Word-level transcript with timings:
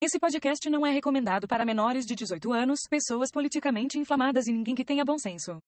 Esse 0.00 0.16
podcast 0.20 0.70
não 0.70 0.86
é 0.86 0.92
recomendado 0.92 1.48
para 1.48 1.64
menores 1.64 2.06
de 2.06 2.14
18 2.14 2.52
anos, 2.52 2.86
pessoas 2.88 3.32
politicamente 3.32 3.98
inflamadas 3.98 4.46
e 4.46 4.52
ninguém 4.52 4.72
que 4.72 4.84
tenha 4.84 5.04
bom 5.04 5.18
senso. 5.18 5.58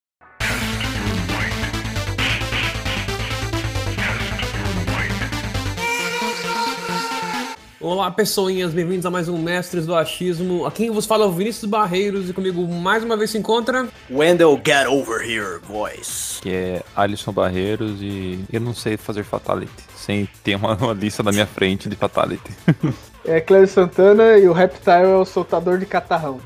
Olá, 7.80 8.08
pessoinhas, 8.12 8.72
bem-vindos 8.72 9.04
a 9.04 9.10
mais 9.10 9.28
um 9.28 9.36
Mestres 9.36 9.84
do 9.84 9.96
Achismo. 9.96 10.64
Aqui 10.64 10.84
quem 10.84 10.90
vos 10.92 11.06
fala 11.06 11.24
é 11.24 11.26
o 11.26 11.32
Vinícius 11.32 11.68
Barreiros 11.68 12.30
e 12.30 12.32
comigo 12.32 12.64
mais 12.68 13.02
uma 13.02 13.16
vez 13.16 13.30
se 13.30 13.38
encontra. 13.38 13.88
Wendell, 14.08 14.60
get 14.64 14.86
over 14.86 15.28
here, 15.28 15.58
voice. 15.64 16.40
que 16.40 16.50
é 16.50 16.84
Alisson 16.94 17.32
Barreiros 17.32 18.00
e 18.00 18.44
eu 18.52 18.60
não 18.60 18.74
sei 18.74 18.96
fazer 18.96 19.24
Fatality, 19.24 19.72
sem 19.96 20.28
ter 20.44 20.54
uma, 20.54 20.76
uma 20.76 20.92
lista 20.92 21.20
na 21.24 21.32
minha 21.32 21.46
frente 21.46 21.88
de 21.88 21.96
Fatality. 21.96 22.52
É 23.24 23.40
Cléber 23.40 23.68
Santana 23.68 24.38
e 24.38 24.48
o 24.48 24.52
Reptile 24.52 25.04
é 25.04 25.16
o 25.16 25.24
soltador 25.24 25.78
de 25.78 25.86
catarrão. 25.86 26.40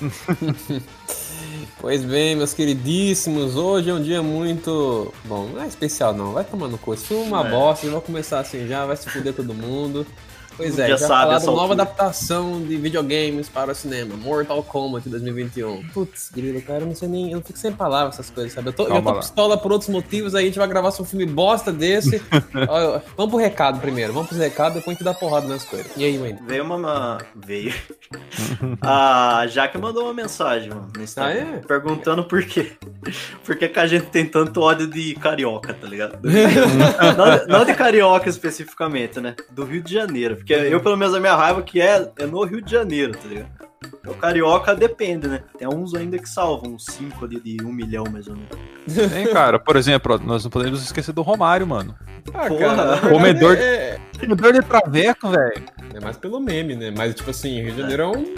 Pois 1.80 2.04
bem, 2.04 2.36
meus 2.36 2.54
queridíssimos, 2.54 3.56
hoje 3.56 3.90
é 3.90 3.94
um 3.94 4.00
dia 4.00 4.22
muito. 4.22 5.12
Bom, 5.24 5.48
não 5.48 5.62
é 5.62 5.66
especial 5.66 6.14
não, 6.14 6.32
vai 6.32 6.44
tomar 6.44 6.68
no 6.68 6.78
cu. 6.78 6.94
Isso 6.94 7.12
é 7.12 7.16
uma 7.16 7.44
É. 7.44 7.50
bosta, 7.50 7.86
já 7.86 7.92
vou 7.92 8.00
começar 8.00 8.38
assim 8.38 8.68
já, 8.68 8.86
vai 8.86 8.96
se 8.96 9.10
fuder 9.10 9.32
todo 9.34 9.52
mundo. 9.52 10.06
Pois 10.56 10.78
é, 10.78 10.88
Já 10.88 10.96
já, 10.96 11.06
sabe 11.06 11.34
essa 11.34 11.46
nova 11.46 11.60
altura. 11.62 11.82
adaptação 11.82 12.60
de 12.62 12.76
videogames 12.76 13.48
para 13.48 13.72
o 13.72 13.74
cinema, 13.74 14.16
Mortal 14.16 14.62
Kombat 14.62 15.08
2021. 15.08 15.88
Putz, 15.88 16.30
grilo, 16.32 16.60
cara, 16.62 16.80
eu 16.80 16.86
não 16.86 16.94
sei 16.94 17.08
nem, 17.08 17.30
eu 17.30 17.36
não 17.38 17.44
fico 17.44 17.58
sem 17.58 17.72
palavras 17.72 18.14
essas 18.14 18.30
coisas, 18.30 18.52
sabe? 18.52 18.68
Eu 18.68 18.72
tô, 18.72 18.84
eu 18.86 19.02
tô 19.02 19.10
lá. 19.10 19.18
pistola 19.18 19.56
por 19.58 19.72
outros 19.72 19.88
motivos, 19.90 20.34
aí 20.34 20.44
a 20.44 20.46
gente 20.46 20.58
vai 20.58 20.68
gravar 20.68 20.88
um 21.00 21.04
filme 21.04 21.26
bosta 21.26 21.72
desse. 21.72 22.22
Ó, 22.68 23.00
vamos 23.16 23.30
pro 23.32 23.38
recado 23.40 23.80
primeiro, 23.80 24.12
vamos 24.12 24.28
pro 24.28 24.38
recado, 24.38 24.74
depois 24.74 24.88
a 24.88 24.98
gente 24.98 25.04
dá 25.04 25.14
porrada 25.14 25.46
nas 25.48 25.64
coisas. 25.64 25.90
E 25.96 26.04
aí, 26.04 26.18
Wendy? 26.18 26.42
Veio 26.46 26.64
uma. 26.64 26.76
uma- 26.76 27.18
Veio. 27.34 27.72
A 28.80 29.46
Jaque 29.48 29.78
mandou 29.78 30.04
uma 30.04 30.14
mensagem, 30.14 30.68
mano, 30.68 30.88
no 30.96 31.02
Instagram. 31.02 31.46
Ah, 31.52 31.56
é? 31.56 31.58
Perguntando 31.66 32.24
por 32.24 32.44
quê. 32.44 32.72
Por 33.44 33.56
que, 33.56 33.68
que 33.68 33.78
a 33.78 33.86
gente 33.86 34.06
tem 34.06 34.24
tanto 34.24 34.60
ódio 34.60 34.86
de 34.86 35.14
carioca, 35.16 35.74
tá 35.74 35.86
ligado? 35.86 36.18
não, 36.22 37.36
de- 37.38 37.46
não 37.46 37.64
de 37.64 37.74
carioca 37.74 38.28
especificamente, 38.28 39.20
né? 39.20 39.34
Do 39.50 39.64
Rio 39.64 39.82
de 39.82 39.92
Janeiro. 39.92 40.38
Porque 40.42 40.54
eu, 40.54 40.80
pelo 40.80 40.96
menos, 40.96 41.14
a 41.14 41.20
minha 41.20 41.36
raiva 41.36 41.62
que 41.62 41.80
é, 41.80 42.10
é 42.18 42.26
no 42.26 42.44
Rio 42.44 42.60
de 42.60 42.70
Janeiro, 42.70 43.12
tá 43.12 43.28
ligado? 43.28 43.48
O 44.06 44.14
carioca 44.14 44.74
depende, 44.74 45.28
né? 45.28 45.42
Tem 45.58 45.68
uns 45.68 45.94
ainda 45.94 46.18
que 46.18 46.28
salvam, 46.28 46.74
uns 46.74 46.84
5 46.86 47.24
ali 47.24 47.40
de 47.40 47.62
1 47.64 47.68
um 47.68 47.72
milhão, 47.72 48.04
mais 48.10 48.26
ou 48.28 48.34
menos. 48.34 49.12
Hein, 49.16 49.26
cara? 49.32 49.58
Por 49.58 49.76
exemplo, 49.76 50.18
nós 50.18 50.44
não 50.44 50.50
podemos 50.50 50.82
esquecer 50.82 51.12
do 51.12 51.22
Romário, 51.22 51.66
mano. 51.66 51.94
Ah, 52.32 52.46
Porra. 52.46 52.76
na 52.76 52.84
verdade, 52.84 53.08
Comedor- 53.08 53.56
é, 53.58 53.98
Comedor 54.20 54.52
de 54.52 54.62
traveco, 54.62 55.28
velho. 55.30 55.62
É 55.94 56.00
mais 56.00 56.16
pelo 56.16 56.40
meme, 56.40 56.76
né? 56.76 56.92
Mas, 56.96 57.14
tipo 57.14 57.30
assim, 57.30 57.60
Rio 57.60 57.72
de 57.72 57.80
Janeiro 57.80 58.02
é 58.02 58.06
um, 58.08 58.34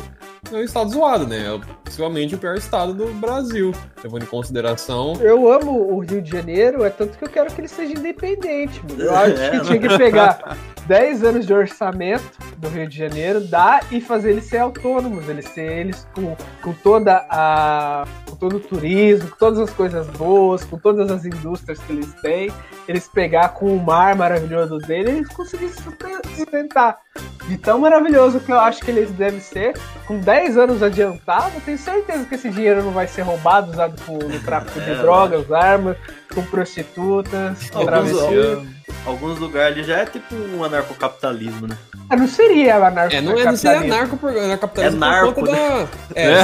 é 0.52 0.56
um 0.56 0.62
estado 0.62 0.90
zoado, 0.90 1.26
né? 1.26 1.38
É 1.54 1.60
possivelmente 1.84 2.34
o 2.34 2.38
pior 2.38 2.56
estado 2.56 2.92
do 2.94 3.06
Brasil, 3.14 3.72
levando 4.02 4.22
em 4.22 4.26
consideração. 4.26 5.14
Eu 5.20 5.50
amo 5.52 5.92
o 5.94 5.98
Rio 6.00 6.20
de 6.22 6.30
Janeiro, 6.30 6.84
é 6.84 6.90
tanto 6.90 7.16
que 7.18 7.24
eu 7.24 7.28
quero 7.28 7.52
que 7.52 7.60
ele 7.60 7.68
seja 7.68 7.92
independente. 7.92 8.80
Mano. 8.88 9.02
Eu 9.02 9.14
acho 9.16 9.36
É, 9.40 9.50
que 9.50 9.60
tinha 9.66 9.78
que 9.80 9.96
pegar 9.98 10.56
10 10.86 11.24
anos 11.24 11.46
de 11.46 11.52
orçamento 11.54 12.24
do 12.58 12.68
Rio 12.68 12.86
de 12.88 12.96
Janeiro, 12.96 13.40
dar 13.40 13.80
e 13.90 14.00
fazer 14.00 14.30
eles 14.32 14.44
ser 14.44 14.58
autônomos, 14.58 15.28
eles 15.28 15.46
ser 15.48 15.70
eles 15.80 16.06
com, 16.14 16.36
com 16.62 16.72
toda 16.82 17.26
a. 17.30 18.04
com 18.28 18.36
todo 18.36 18.56
o 18.56 18.60
turismo, 18.60 19.30
com 19.30 19.36
todas 19.36 19.58
as 19.60 19.70
coisas 19.70 20.06
boas, 20.08 20.64
com 20.64 20.78
todas 20.78 21.10
as 21.10 21.24
indústrias 21.24 21.78
que 21.80 21.92
eles 21.92 22.12
têm, 22.20 22.50
eles 22.86 23.08
pegar 23.08 23.50
com 23.50 23.74
o 23.74 23.82
mar 23.82 24.14
maravilhoso 24.14 24.78
dele, 24.78 25.10
eles 25.10 25.28
conseguirem 25.28 25.72
se 25.72 25.82
susten- 25.82 26.20
sustentar. 26.36 26.98
De 27.46 27.58
tão 27.58 27.78
maravilhoso 27.78 28.40
que 28.40 28.50
eu 28.50 28.58
acho 28.58 28.80
que 28.80 28.90
eles 28.90 29.10
devem 29.10 29.38
ser, 29.38 29.74
com 30.06 30.18
10 30.18 30.56
anos 30.56 30.82
adiantado, 30.82 31.52
eu 31.54 31.60
tenho 31.60 31.78
certeza 31.78 32.24
que 32.24 32.34
esse 32.34 32.48
dinheiro 32.48 32.82
não 32.82 32.90
vai 32.90 33.06
ser 33.06 33.20
roubado, 33.22 33.70
usado 33.70 34.00
com, 34.06 34.14
no 34.16 34.40
tráfico 34.40 34.80
de 34.80 34.90
É, 34.90 34.94
drogas, 34.94 35.52
armas, 35.52 35.96
com 36.34 36.42
prostitutas, 36.42 37.70
Alguns, 37.72 37.86
travessia. 37.86 38.62
alguns 39.05 39.39
lugares 39.39 39.77
ali 39.77 39.84
já 39.84 39.98
é 39.98 40.06
tipo 40.06 40.34
um 40.34 40.64
anarcocapitalismo, 40.64 41.66
né? 41.66 41.77
Ah, 42.08 42.16
não 42.16 42.27
seria 42.27 42.77
anarco 42.77 43.14
É, 43.14 43.20
não 43.20 43.39
é, 43.39 43.44
não 43.44 43.56
seria 43.56 43.80
narco 43.84 44.16
por 44.16 44.34
É 44.34 44.90
narco, 44.90 45.33
por 45.34 45.44
conta 45.44 45.52
da. 45.52 45.89
É, 46.14 46.34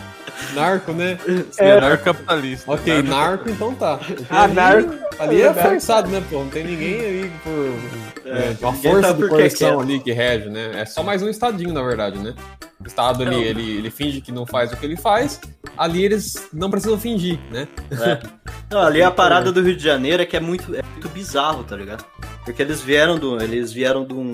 narco, 0.54 0.92
né? 0.92 1.18
É. 1.58 1.74
Melhor 1.74 1.98
capitalista. 1.98 2.70
Ok, 2.72 3.02
narco, 3.02 3.48
então 3.50 3.74
tá. 3.74 3.96
Porque 3.98 4.24
Ah, 4.30 4.44
ali- 4.44 4.54
narco. 4.54 5.10
Ali 5.18 5.42
é 5.42 5.46
É 5.46 5.54
forçado, 5.54 6.08
né, 6.08 6.22
pô? 6.30 6.38
Não 6.40 6.48
tem 6.48 6.64
ninguém 6.64 7.00
aí 7.00 7.32
por. 7.44 8.30
É, 8.30 8.30
É, 8.30 8.56
uma 8.60 8.72
ninguém 8.72 8.92
força 8.92 9.14
tá 9.14 9.28
coerção 9.28 9.76
quer. 9.78 9.82
ali 9.82 10.00
que 10.00 10.12
rege, 10.12 10.48
né? 10.48 10.70
É 10.80 10.84
só 10.86 11.02
mais 11.02 11.22
um 11.22 11.28
estadinho, 11.28 11.72
na 11.74 11.82
verdade, 11.82 12.18
né? 12.18 12.34
O 12.82 12.86
Estado 12.86 13.22
ali, 13.22 13.36
Não. 13.36 13.42
ele, 13.42 13.76
ele 13.76 13.90
finge 13.90 14.22
que 14.22 14.32
não 14.32 14.46
faz 14.46 14.72
o 14.72 14.76
que 14.76 14.86
ele 14.86 14.96
faz, 14.96 15.38
ali 15.76 16.02
eles 16.02 16.48
não 16.52 16.70
precisam 16.70 16.98
fingir, 16.98 17.38
né? 17.50 17.68
É. 17.90 18.20
Não, 18.72 18.80
ali 18.82 19.02
a 19.02 19.10
parada 19.10 19.50
do 19.50 19.60
Rio 19.60 19.76
de 19.76 19.82
Janeiro 19.82 20.22
é 20.22 20.26
que 20.26 20.36
é 20.36 20.40
muito, 20.40 20.72
é 20.76 20.80
muito 20.92 21.08
bizarro, 21.08 21.64
tá 21.64 21.74
ligado? 21.76 22.04
Porque 22.44 22.62
eles 22.62 22.80
vieram 22.80 23.18
do. 23.18 23.42
Eles 23.42 23.72
vieram 23.72 24.04
do, 24.04 24.30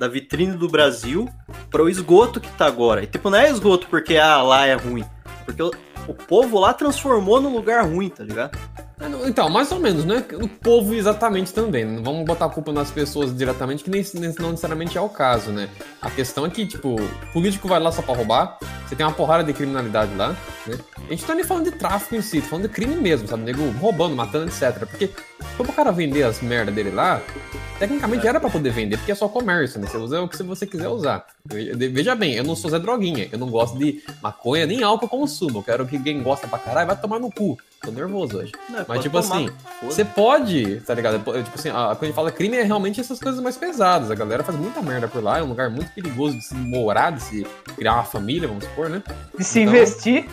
da 0.00 0.08
vitrine 0.08 0.56
do 0.56 0.66
Brasil 0.66 1.28
para 1.70 1.82
o 1.82 1.88
esgoto 1.88 2.40
que 2.40 2.48
tá 2.52 2.64
agora. 2.66 3.02
E 3.02 3.06
tipo, 3.06 3.28
não 3.28 3.38
é 3.38 3.50
esgoto 3.50 3.86
porque 3.88 4.16
ah, 4.16 4.40
lá 4.42 4.64
é 4.66 4.74
ruim. 4.74 5.04
Porque 5.46 5.62
o, 5.62 6.14
povo 6.14 6.58
lá 6.58 6.74
transformou 6.74 7.40
num 7.40 7.54
lugar 7.54 7.86
ruim, 7.86 8.10
tá 8.10 8.24
ligado? 8.24 8.58
É, 8.98 9.08
não, 9.08 9.28
Então, 9.28 9.48
mais 9.48 9.70
ou 9.70 9.78
menos, 9.78 10.04
né? 10.04 10.24
O 10.40 10.48
povo 10.48 10.94
exatamente 10.94 11.52
também. 11.52 11.84
Não 11.84 12.02
vamos 12.02 12.24
botar 12.24 12.46
a 12.46 12.48
culpa 12.48 12.72
nas 12.72 12.90
pessoas 12.90 13.36
diretamente, 13.36 13.84
que 13.84 13.90
nem, 13.90 14.04
não 14.38 14.50
necessariamente 14.50 14.96
é 14.96 15.00
o 15.00 15.08
caso, 15.08 15.50
né? 15.50 15.68
A 16.00 16.10
questão 16.10 16.46
é 16.46 16.50
que, 16.50 16.66
tipo, 16.66 16.96
político 17.32 17.68
vai 17.68 17.78
lá 17.78 17.92
só 17.92 18.00
pra 18.00 18.14
roubar, 18.14 18.58
você 18.86 18.96
tem 18.96 19.04
uma 19.04 19.12
porrada 19.12 19.44
de 19.44 19.52
criminalidade 19.52 20.14
lá, 20.14 20.34
né? 20.66 20.78
A 21.06 21.10
gente 21.10 21.24
tá 21.24 21.34
nem 21.34 21.44
falando 21.44 21.64
de 21.64 21.72
tráfico 21.72 22.16
em 22.16 22.22
si, 22.22 22.40
tá 22.40 22.48
falando 22.48 22.68
de 22.68 22.74
crime 22.74 22.96
mesmo, 22.96 23.28
sabe? 23.28 23.42
Nego 23.42 23.70
roubando, 23.78 24.16
matando, 24.16 24.46
etc. 24.46 24.86
Porque, 24.86 25.10
como 25.56 25.70
o 25.70 25.72
cara 25.72 25.92
vender 25.92 26.22
as 26.22 26.40
merda 26.40 26.72
dele 26.72 26.90
lá, 26.90 27.20
tecnicamente 27.78 28.26
era 28.26 28.40
pra 28.40 28.48
poder 28.48 28.70
vender, 28.70 28.96
porque 28.96 29.12
é 29.12 29.14
só 29.14 29.28
comércio, 29.28 29.78
né? 29.78 29.86
Você 29.86 29.96
usa 29.98 30.22
o 30.22 30.28
que 30.28 30.42
você 30.42 30.66
quiser 30.66 30.88
usar. 30.88 31.26
Veja 31.44 32.14
bem, 32.14 32.34
eu 32.34 32.44
não 32.44 32.56
sou 32.56 32.70
Zé 32.70 32.78
Droguinha, 32.78 33.28
eu 33.30 33.38
não 33.38 33.50
gosto 33.50 33.78
de 33.78 34.02
maconha 34.22 34.66
nem 34.66 34.82
álcool 34.82 35.08
consumo. 35.08 35.58
Eu 35.58 35.62
quero 35.62 35.86
que 35.86 35.98
quem 35.98 36.22
gosta 36.22 36.48
pra 36.48 36.58
caralho 36.58 36.86
vai 36.86 36.96
tomar 36.96 37.18
no 37.18 37.30
cu. 37.30 37.58
Tô 37.82 37.90
nervoso 37.90 38.38
hoje. 38.38 38.52
Não, 38.68 38.78
Mas, 38.78 38.86
pode 38.86 39.02
tipo 39.02 39.20
tomar, 39.22 39.36
assim. 39.36 39.48
Você 39.82 40.04
pode, 40.04 40.80
tá 40.80 40.94
ligado? 40.94 41.18
Tipo 41.18 41.54
assim, 41.58 41.68
a, 41.68 41.72
quando 41.94 42.02
a 42.02 42.06
gente 42.06 42.14
fala 42.14 42.32
crime 42.32 42.56
é 42.56 42.62
realmente 42.62 43.00
essas 43.00 43.20
coisas 43.20 43.40
mais 43.40 43.56
pesadas. 43.56 44.10
A 44.10 44.14
galera 44.14 44.42
faz 44.42 44.58
muita 44.58 44.82
merda 44.82 45.06
por 45.06 45.22
lá, 45.22 45.38
é 45.38 45.42
um 45.42 45.46
lugar 45.48 45.70
muito 45.70 45.92
perigoso 45.92 46.36
de 46.36 46.44
se 46.44 46.54
morar, 46.54 47.12
de 47.12 47.22
se 47.22 47.46
criar 47.76 47.94
uma 47.94 48.04
família, 48.04 48.48
vamos 48.48 48.64
supor, 48.64 48.88
né? 48.88 49.02
De 49.38 49.44
se 49.44 49.60
Então- 49.60 49.74
investir. 49.74 50.26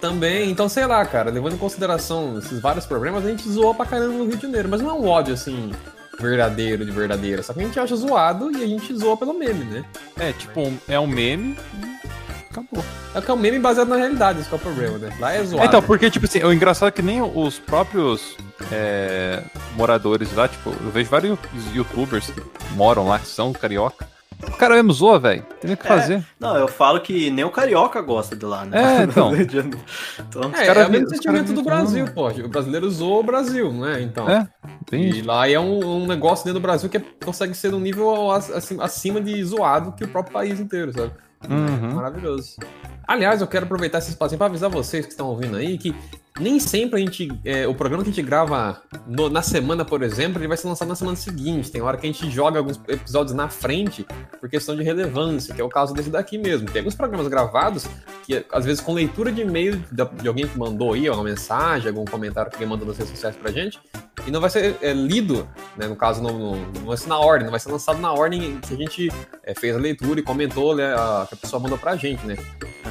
Também, 0.00 0.50
então 0.50 0.66
sei 0.66 0.86
lá, 0.86 1.04
cara, 1.04 1.30
levando 1.30 1.54
em 1.54 1.58
consideração 1.58 2.38
esses 2.38 2.58
vários 2.58 2.86
problemas, 2.86 3.22
a 3.24 3.28
gente 3.28 3.46
zoou 3.46 3.74
pra 3.74 3.84
caramba 3.84 4.14
no 4.14 4.24
Rio 4.24 4.36
de 4.36 4.42
Janeiro, 4.42 4.66
mas 4.66 4.80
não 4.80 4.88
é 4.88 4.92
um 4.94 5.06
ódio 5.06 5.34
assim 5.34 5.72
verdadeiro 6.18 6.86
de 6.86 6.90
verdadeiro, 6.90 7.42
só 7.42 7.52
que 7.52 7.60
a 7.60 7.64
gente 7.64 7.78
acha 7.78 7.94
zoado 7.96 8.50
e 8.50 8.62
a 8.62 8.66
gente 8.66 8.94
zoa 8.96 9.14
pelo 9.16 9.34
meme, 9.34 9.62
né? 9.66 9.84
É, 10.18 10.32
tipo, 10.32 10.72
é 10.88 10.98
um 10.98 11.06
meme 11.06 11.54
acabou. 12.50 12.84
É 13.14 13.20
que 13.20 13.30
é 13.30 13.34
um 13.34 13.36
meme 13.36 13.58
baseado 13.58 13.88
na 13.88 13.96
realidade, 13.96 14.40
esse 14.40 14.48
que 14.48 14.54
é 14.54 14.58
o 14.58 14.60
problema, 14.60 14.98
né? 14.98 15.10
Lá 15.18 15.32
é 15.32 15.44
zoado. 15.44 15.66
Então, 15.66 15.82
porque, 15.82 16.10
tipo 16.10 16.26
assim, 16.26 16.42
o 16.42 16.52
engraçado 16.52 16.88
é 16.88 16.92
que 16.92 17.02
nem 17.02 17.22
os 17.22 17.58
próprios 17.58 18.36
é, 18.72 19.42
moradores 19.76 20.32
lá, 20.34 20.48
tipo, 20.48 20.70
eu 20.70 20.90
vejo 20.90 21.10
vários 21.10 21.38
youtubers 21.74 22.26
que 22.30 22.42
moram 22.74 23.06
lá, 23.06 23.18
que 23.18 23.26
são 23.26 23.52
carioca. 23.52 24.08
O 24.42 24.52
cara 24.52 24.74
mesmo 24.74 24.90
zoa, 24.94 25.18
velho. 25.18 25.44
Tem 25.60 25.74
o 25.74 25.76
que 25.76 25.86
É. 25.86 25.88
fazer. 25.88 26.24
Não, 26.38 26.56
eu 26.56 26.66
falo 26.66 26.98
que 27.02 27.28
nem 27.30 27.44
o 27.44 27.50
carioca 27.50 28.00
gosta 28.00 28.34
de 28.34 28.46
lá, 28.46 28.64
né? 28.64 29.00
É, 29.00 29.02
então. 29.04 29.32
então 29.36 30.50
É, 30.54 30.64
caras 30.64 30.84
é 30.84 30.86
o 30.86 30.90
mesmo 30.90 31.10
sentimento 31.10 31.52
do 31.52 31.62
Brasil, 31.62 32.06
pô. 32.14 32.28
O 32.28 32.48
brasileiro 32.48 32.90
zoa 32.90 33.18
o 33.18 33.22
Brasil, 33.22 33.70
não 33.70 33.86
é? 33.86 34.00
Então. 34.00 34.28
É, 34.30 34.48
tem 34.86 35.10
E 35.10 35.20
lá 35.20 35.46
é 35.46 35.60
um, 35.60 36.04
um 36.04 36.06
negócio 36.06 36.44
dentro 36.46 36.58
do 36.58 36.62
Brasil 36.62 36.88
que 36.88 36.96
é- 36.96 37.04
consegue 37.22 37.52
ser 37.54 37.74
um 37.74 37.80
nível 37.80 38.30
acima, 38.30 38.84
acima 38.84 39.20
de 39.20 39.44
zoado 39.44 39.92
que 39.92 40.04
o 40.04 40.08
próprio 40.08 40.32
país 40.32 40.58
inteiro, 40.58 40.90
sabe? 40.94 41.12
Uhum. 41.48 41.94
maravilhoso. 41.94 42.56
Aliás, 43.06 43.40
eu 43.40 43.46
quero 43.46 43.64
aproveitar 43.64 43.98
esse 43.98 44.10
espacinho 44.10 44.38
para 44.38 44.46
avisar 44.48 44.70
vocês 44.70 45.06
que 45.06 45.12
estão 45.12 45.28
ouvindo 45.28 45.56
aí 45.56 45.78
que 45.78 45.94
nem 46.40 46.58
sempre 46.58 47.00
a 47.00 47.04
gente. 47.04 47.28
é, 47.44 47.66
o 47.66 47.74
programa 47.74 48.02
que 48.02 48.10
a 48.10 48.12
gente 48.12 48.24
grava 48.24 48.80
no- 49.06 49.28
na 49.28 49.42
semana, 49.42 49.84
por 49.84 50.02
exemplo, 50.02 50.40
ele 50.40 50.48
vai 50.48 50.56
ser 50.56 50.66
lançado 50.68 50.88
na 50.88 50.94
semana 50.94 51.16
seguinte. 51.16 51.70
Tem 51.70 51.80
hora 51.82 51.96
que 51.96 52.06
a 52.06 52.12
gente 52.12 52.30
joga 52.30 52.58
alguns 52.58 52.80
episódios 52.88 53.34
na 53.34 53.48
frente 53.48 54.06
por 54.40 54.48
questão 54.48 54.74
de 54.74 54.82
relevância, 54.82 55.54
que 55.54 55.60
é 55.60 55.64
o 55.64 55.68
caso 55.68 55.92
desse 55.94 56.10
daqui 56.10 56.38
mesmo. 56.38 56.66
Tem 56.70 56.80
alguns 56.80 56.94
programas 56.94 57.28
gravados 57.28 57.86
que, 58.24 58.44
às 58.52 58.64
vezes, 58.64 58.80
com 58.80 58.92
leitura 58.94 59.30
de 59.30 59.42
e-mail 59.42 59.82
de 59.92 60.28
alguém 60.28 60.46
que 60.46 60.58
mandou 60.58 60.94
aí, 60.94 61.08
uma 61.10 61.22
mensagem, 61.24 61.88
algum 61.88 62.04
comentário 62.04 62.50
que 62.50 62.56
alguém 62.56 62.68
mandou 62.68 62.86
nas 62.88 62.96
redes 62.96 63.12
sociais 63.12 63.36
pra 63.36 63.50
gente, 63.50 63.78
e 64.26 64.30
não 64.30 64.40
vai 64.40 64.50
ser 64.50 64.76
é, 64.82 64.92
lido, 64.92 65.48
né? 65.76 65.86
No 65.86 65.96
caso, 65.96 66.22
não, 66.22 66.38
não, 66.38 66.56
não 66.56 66.86
vai 66.86 66.96
ser 66.96 67.08
na 67.08 67.18
ordem, 67.18 67.44
não 67.44 67.50
vai 67.50 67.60
ser 67.60 67.70
lançado 67.70 67.98
na 68.00 68.12
ordem 68.12 68.58
que 68.60 68.74
a 68.74 68.76
gente 68.76 69.08
é, 69.44 69.54
fez 69.54 69.74
a 69.74 69.78
leitura 69.78 70.20
e 70.20 70.22
comentou, 70.22 70.74
né? 70.76 70.94
A, 70.94 71.26
que 71.28 71.34
a 71.34 71.36
pessoa 71.38 71.60
mandou 71.60 71.78
pra 71.78 71.96
gente, 71.96 72.24
né? 72.26 72.36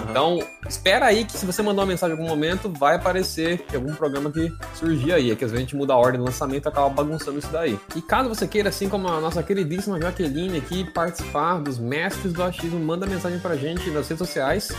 Então, 0.10 0.40
espera 0.68 1.06
aí 1.06 1.24
que 1.26 1.34
se 1.38 1.46
você 1.46 1.62
mandar 1.62 1.82
uma 1.82 1.88
mensagem 1.88 2.16
em 2.16 2.20
algum 2.20 2.30
momento, 2.30 2.70
vai 2.70 2.96
aparecer 2.96 3.39
em 3.42 3.76
algum 3.76 3.94
programa 3.96 4.32
que 4.32 4.52
surgir 4.76 5.14
aí. 5.14 5.32
É 5.32 5.36
que 5.36 5.46
às 5.46 5.52
vezes 5.52 5.64
a 5.64 5.68
gente 5.68 5.76
muda 5.76 5.94
a 5.94 5.98
ordem 5.98 6.20
do 6.20 6.26
lançamento 6.26 6.66
e 6.66 6.70
acaba 6.70 6.90
bagunçando 6.90 7.40
isso 7.40 7.52
daí. 7.52 7.80
E 7.96 8.02
caso 8.02 8.30
você 8.30 8.48
queira, 8.48 8.70
assim 8.70 8.90
como 8.90 9.08
a 9.08 9.20
nossa 9.20 9.42
queridíssima 9.44 10.00
Jaqueline 10.00 10.58
aqui, 10.58 10.84
participar 10.84 11.60
dos 11.60 11.78
mestres 11.78 12.34
do 12.34 12.44
achismo, 12.44 12.80
manda 12.80 13.06
mensagem 13.06 13.40
pra 13.40 13.56
gente 13.56 13.90
nas 13.90 14.08
redes 14.08 14.20
sociais. 14.20 14.70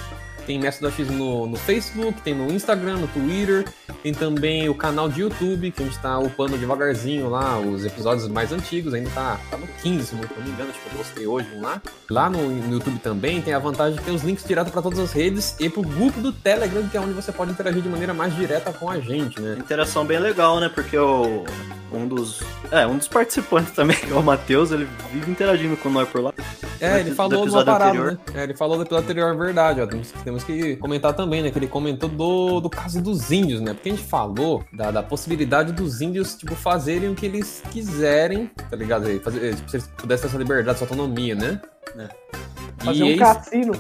Tem 0.46 0.58
Mestre 0.58 0.82
do 0.82 0.88
Achismo 0.88 1.16
no, 1.16 1.46
no 1.46 1.56
Facebook, 1.56 2.20
tem 2.22 2.34
no 2.34 2.50
Instagram, 2.52 2.96
no 2.98 3.08
Twitter, 3.08 3.64
tem 4.02 4.12
também 4.12 4.68
o 4.68 4.74
canal 4.74 5.08
de 5.08 5.20
YouTube, 5.20 5.70
que 5.70 5.82
a 5.82 5.86
gente 5.86 5.98
tá 5.98 6.18
upando 6.18 6.56
devagarzinho 6.58 7.28
lá, 7.28 7.58
os 7.58 7.84
episódios 7.84 8.26
mais 8.28 8.52
antigos, 8.52 8.94
ainda 8.94 9.10
tá, 9.10 9.38
tá 9.50 9.56
no 9.56 9.66
15, 9.82 10.06
se 10.06 10.14
não 10.14 10.22
me 10.22 10.50
engano, 10.50 10.70
acho 10.70 10.80
que 10.80 10.86
eu 10.86 10.98
postei 10.98 11.26
hoje 11.26 11.48
um 11.54 11.62
lá. 11.62 11.80
Lá 12.10 12.28
no, 12.30 12.48
no 12.48 12.74
YouTube 12.74 12.98
também 12.98 13.40
tem 13.40 13.54
a 13.54 13.58
vantagem 13.58 13.98
de 13.98 14.04
ter 14.04 14.10
os 14.10 14.22
links 14.22 14.44
direto 14.44 14.70
para 14.70 14.82
todas 14.82 14.98
as 14.98 15.12
redes 15.12 15.54
e 15.58 15.68
pro 15.68 15.82
grupo 15.82 16.20
do 16.20 16.32
Telegram, 16.32 16.86
que 16.88 16.96
é 16.96 17.00
onde 17.00 17.12
você 17.12 17.32
pode 17.32 17.52
interagir 17.52 17.82
de 17.82 17.88
maneira 17.88 18.12
mais 18.14 18.34
direta 18.34 18.72
com 18.72 18.90
a 18.90 18.98
gente, 18.98 19.40
né? 19.40 19.56
Interação 19.58 20.04
bem 20.04 20.18
legal, 20.18 20.58
né? 20.60 20.68
Porque 20.68 20.96
o, 20.96 21.44
um 21.92 22.06
dos. 22.06 22.42
É, 22.70 22.86
um 22.86 22.96
dos 22.96 23.08
participantes 23.08 23.72
também, 23.72 23.96
que 23.96 24.10
é 24.12 24.14
o 24.14 24.22
Matheus, 24.22 24.70
ele 24.70 24.88
vive 25.12 25.30
interagindo 25.30 25.76
com 25.76 25.88
nós 25.88 26.08
por 26.08 26.22
lá. 26.22 26.32
É, 26.80 27.00
ele 27.00 27.10
Do 27.10 27.16
falou 27.16 27.30
de 27.30 27.36
uma 27.36 27.42
episódio 27.44 27.66
parada, 27.66 27.90
anterior. 27.90 28.12
né? 28.12 28.40
É, 28.40 28.42
ele 28.44 28.54
falou 28.54 28.76
do 28.76 28.82
episódio 28.84 29.04
anterior, 29.04 29.34
é 29.34 29.36
verdade, 29.36 29.80
ó. 29.80 29.86
Temos, 29.86 30.12
temos 30.30 30.44
que 30.44 30.76
comentar 30.76 31.12
também, 31.14 31.42
né? 31.42 31.50
Que 31.50 31.58
ele 31.58 31.66
comentou 31.66 32.08
do, 32.08 32.60
do 32.60 32.70
caso 32.70 33.02
dos 33.02 33.30
índios, 33.32 33.60
né? 33.60 33.74
Porque 33.74 33.88
a 33.88 33.92
gente 33.92 34.04
falou 34.06 34.64
da, 34.72 34.90
da 34.90 35.02
possibilidade 35.02 35.72
dos 35.72 36.00
índios, 36.00 36.34
tipo, 36.36 36.54
fazerem 36.54 37.10
o 37.10 37.14
que 37.14 37.26
eles 37.26 37.62
quiserem, 37.70 38.46
tá 38.70 38.76
ligado? 38.76 39.06
Aí, 39.06 39.18
Fazer, 39.18 39.54
tipo, 39.56 39.70
se 39.70 39.76
eles 39.76 39.90
pudessem 39.96 40.22
ter 40.22 40.28
essa 40.28 40.38
liberdade, 40.38 40.76
essa 40.76 40.84
autonomia, 40.84 41.34
né? 41.34 41.60
É. 41.98 42.08
Fazer 42.84 43.02
um 43.02 43.06
eles- 43.06 43.18
cassino. 43.18 43.72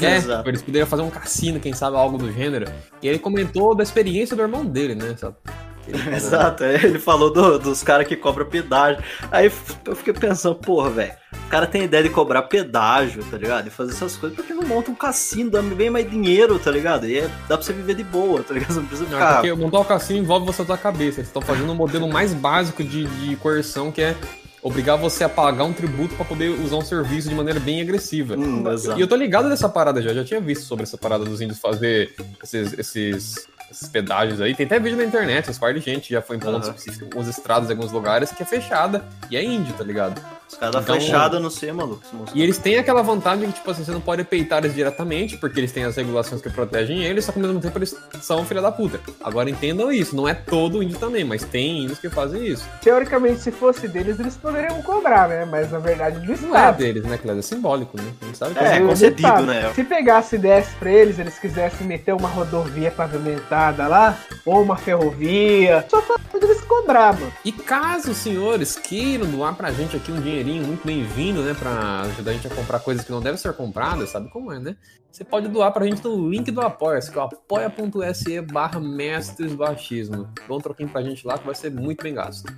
É, 0.00 0.16
Exato. 0.16 0.48
eles 0.48 0.62
poderiam 0.62 0.86
fazer 0.86 1.02
um 1.02 1.10
cassino, 1.10 1.60
quem 1.60 1.74
sabe, 1.74 1.96
algo 1.96 2.16
do 2.16 2.32
gênero. 2.32 2.66
E 3.02 3.06
ele 3.08 3.18
comentou 3.18 3.74
da 3.74 3.82
experiência 3.82 4.34
do 4.34 4.42
irmão 4.42 4.64
dele, 4.64 4.94
né? 4.94 5.14
Sabe? 5.16 5.36
Ele- 5.86 6.16
Exato, 6.16 6.64
é, 6.64 6.74
ele 6.84 6.98
falou 6.98 7.32
do- 7.32 7.58
dos 7.58 7.82
caras 7.82 8.06
que 8.06 8.16
cobram 8.16 8.46
pedágio. 8.46 9.02
Aí 9.30 9.50
eu 9.86 9.96
fiquei 9.96 10.12
pensando, 10.12 10.54
porra, 10.56 10.90
velho, 10.90 11.12
o 11.46 11.48
cara 11.48 11.66
tem 11.66 11.84
ideia 11.84 12.02
de 12.02 12.10
cobrar 12.10 12.42
pedágio, 12.42 13.22
tá 13.30 13.36
ligado? 13.36 13.66
E 13.66 13.70
fazer 13.70 13.92
essas 13.92 14.16
coisas, 14.16 14.36
por 14.36 14.44
que 14.44 14.54
não 14.54 14.62
monta 14.64 14.90
um 14.90 14.94
cassino, 14.94 15.50
dá 15.50 15.60
bem 15.62 15.90
mais 15.90 16.08
dinheiro, 16.10 16.58
tá 16.58 16.70
ligado? 16.70 17.06
E 17.06 17.18
é- 17.18 17.28
dá 17.48 17.56
pra 17.56 17.62
você 17.62 17.72
viver 17.72 17.94
de 17.94 18.04
boa, 18.04 18.42
tá 18.42 18.54
ligado? 18.54 18.72
Você 18.72 18.80
não 18.80 18.86
precisa 18.86 19.08
Não, 19.10 19.18
ficar. 19.18 19.34
porque 19.36 19.52
montar 19.54 19.78
o 19.80 19.84
cassino 19.84 20.18
envolve 20.20 20.46
você 20.46 20.62
usar 20.62 20.74
a 20.74 20.78
cabeça. 20.78 21.20
Eles 21.20 21.28
estão 21.28 21.42
fazendo 21.42 21.70
um 21.70 21.74
modelo 21.76 22.08
mais 22.08 22.32
básico 22.32 22.82
de, 22.82 23.06
de 23.06 23.36
coerção, 23.36 23.92
que 23.92 24.00
é 24.02 24.14
obrigar 24.62 24.96
você 24.96 25.22
a 25.24 25.28
pagar 25.28 25.64
um 25.64 25.74
tributo 25.74 26.14
pra 26.14 26.24
poder 26.24 26.48
usar 26.48 26.76
um 26.76 26.80
serviço 26.80 27.28
de 27.28 27.34
maneira 27.34 27.60
bem 27.60 27.82
agressiva. 27.82 28.34
Hum. 28.34 28.64
E 28.96 29.00
eu 29.00 29.06
tô 29.06 29.14
ligado 29.14 29.46
nessa 29.46 29.68
parada 29.68 30.00
já, 30.00 30.14
já 30.14 30.24
tinha 30.24 30.40
visto 30.40 30.62
sobre 30.64 30.84
essa 30.84 30.96
parada 30.96 31.22
dos 31.22 31.42
índios 31.42 31.58
fazer 31.58 32.14
esses, 32.42 32.72
esses, 32.78 33.46
esses 33.70 33.88
pedágios 33.88 34.40
aí. 34.40 34.54
Tem 34.54 34.66
até 34.66 34.78
vídeo 34.78 34.96
na 34.96 35.04
internet, 35.04 35.50
as 35.50 35.58
par 35.58 35.74
de 35.74 35.80
gente 35.80 36.10
já 36.12 36.22
foi 36.22 36.36
em 36.36 36.38
pontos 36.40 36.68
Aham. 36.68 36.76
específicos, 36.76 37.02
algumas 37.08 37.28
estradas 37.28 37.68
em 37.68 37.72
alguns 37.72 37.92
lugares 37.92 38.30
que 38.30 38.42
é 38.42 38.46
fechada 38.46 39.04
e 39.30 39.36
é 39.36 39.42
índio, 39.44 39.74
tá 39.74 39.84
ligado? 39.84 40.20
Os 40.48 40.56
caras 40.58 40.74
da 40.74 40.80
Então- 40.82 40.96
flechada 40.96 41.40
no 41.40 41.50
C, 41.50 41.72
maluco. 41.72 42.02
E 42.34 42.42
eles 42.42 42.58
têm 42.58 42.76
aquela 42.76 43.02
vantagem 43.02 43.48
que, 43.48 43.54
tipo 43.54 43.70
assim, 43.70 43.82
você 43.84 43.90
não 43.90 44.00
pode 44.00 44.22
peitar 44.24 44.58
eles 44.62 44.74
diretamente, 44.74 45.36
porque 45.36 45.58
eles 45.58 45.72
têm 45.72 45.84
as 45.84 45.96
regulações 45.96 46.40
que 46.40 46.50
protegem 46.50 47.02
eles, 47.02 47.24
só 47.24 47.32
que 47.32 47.40
ao 47.40 47.46
mesmo 47.46 47.60
tempo 47.60 47.76
eles 47.78 47.96
são 48.20 48.44
filha 48.44 48.60
da 48.62 48.70
puta. 48.70 49.00
Agora 49.22 49.50
entendam 49.50 49.90
isso, 49.90 50.14
não 50.14 50.28
é 50.28 50.34
todo 50.34 50.82
índio 50.82 50.98
também, 50.98 51.24
mas 51.24 51.42
tem 51.44 51.82
índios 51.84 51.98
que 51.98 52.08
fazem 52.08 52.46
isso. 52.46 52.64
Teoricamente, 52.82 53.40
se 53.40 53.50
fosse 53.50 53.88
deles, 53.88 54.20
eles 54.20 54.36
poderiam 54.36 54.80
cobrar, 54.82 55.28
né? 55.28 55.44
Mas 55.44 55.72
na 55.72 55.78
verdade, 55.78 56.20
do 56.20 56.26
Não 56.26 56.32
é 56.32 56.34
Estado. 56.58 56.76
deles, 56.78 57.04
né, 57.04 57.18
Cléber? 57.18 57.38
É 57.40 57.42
simbólico, 57.42 57.96
né? 58.00 58.12
A 58.22 58.24
gente 58.26 58.38
sabe 58.38 58.54
que 58.54 58.60
É, 58.62 58.76
é, 58.76 58.80
do 58.80 58.86
concedido, 58.86 59.16
Estado. 59.22 59.46
né? 59.46 59.72
Se 59.74 59.82
pegasse 59.82 60.36
e 60.36 60.38
desse 60.38 60.70
pra 60.76 60.90
eles, 60.92 61.18
eles 61.18 61.38
quisessem 61.38 61.86
meter 61.86 62.14
uma 62.14 62.28
rodovia 62.28 62.90
pavimentada 62.90 63.53
lá, 63.54 64.18
ou 64.44 64.62
uma 64.62 64.76
ferrovia, 64.76 65.84
só 65.88 66.02
falta 66.02 66.24
eles 66.44 66.60
cobrar, 66.62 67.14
mano. 67.18 67.32
E 67.44 67.52
caso 67.52 68.10
os 68.10 68.16
senhores 68.18 68.76
queiram 68.76 69.26
doar 69.30 69.54
pra 69.54 69.72
gente 69.72 69.96
aqui 69.96 70.12
um 70.12 70.20
dinheirinho 70.20 70.66
muito 70.66 70.84
bem-vindo, 70.84 71.42
né? 71.42 71.54
Pra 71.54 72.02
ajudar 72.02 72.30
a 72.30 72.34
gente 72.34 72.46
a 72.46 72.50
comprar 72.54 72.80
coisas 72.80 73.04
que 73.04 73.12
não 73.12 73.20
devem 73.20 73.38
ser 73.38 73.52
compradas, 73.54 74.10
sabe 74.10 74.28
como 74.30 74.52
é, 74.52 74.58
né? 74.58 74.76
Você 75.10 75.24
pode 75.24 75.48
doar 75.48 75.72
pra 75.72 75.86
gente 75.86 76.02
no 76.02 76.28
link 76.28 76.50
do 76.50 76.60
Apoia-se, 76.60 77.10
que 77.10 77.18
é 77.18 77.20
o 77.20 77.24
apoia.se 77.24 78.40
barra 78.40 78.80
mestres 78.80 79.54
do. 79.54 80.28
Dá 80.48 80.54
um 80.54 80.58
troquinho 80.58 80.88
pra 80.88 81.02
gente 81.02 81.26
lá 81.26 81.38
que 81.38 81.46
vai 81.46 81.54
ser 81.54 81.70
muito 81.70 82.02
bem 82.02 82.14
gasto. 82.14 82.52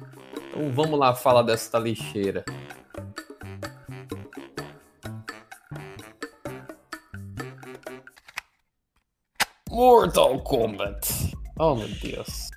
Então 0.51 0.73
vamos 0.73 0.99
lá 0.99 1.15
falar 1.15 1.43
dessa 1.43 1.79
lixeira. 1.79 2.45
Mortal 9.77 10.39
Kombat. 10.41 11.33
Oh 11.59 11.75
meu 11.75 11.87
Deus. 12.03 12.49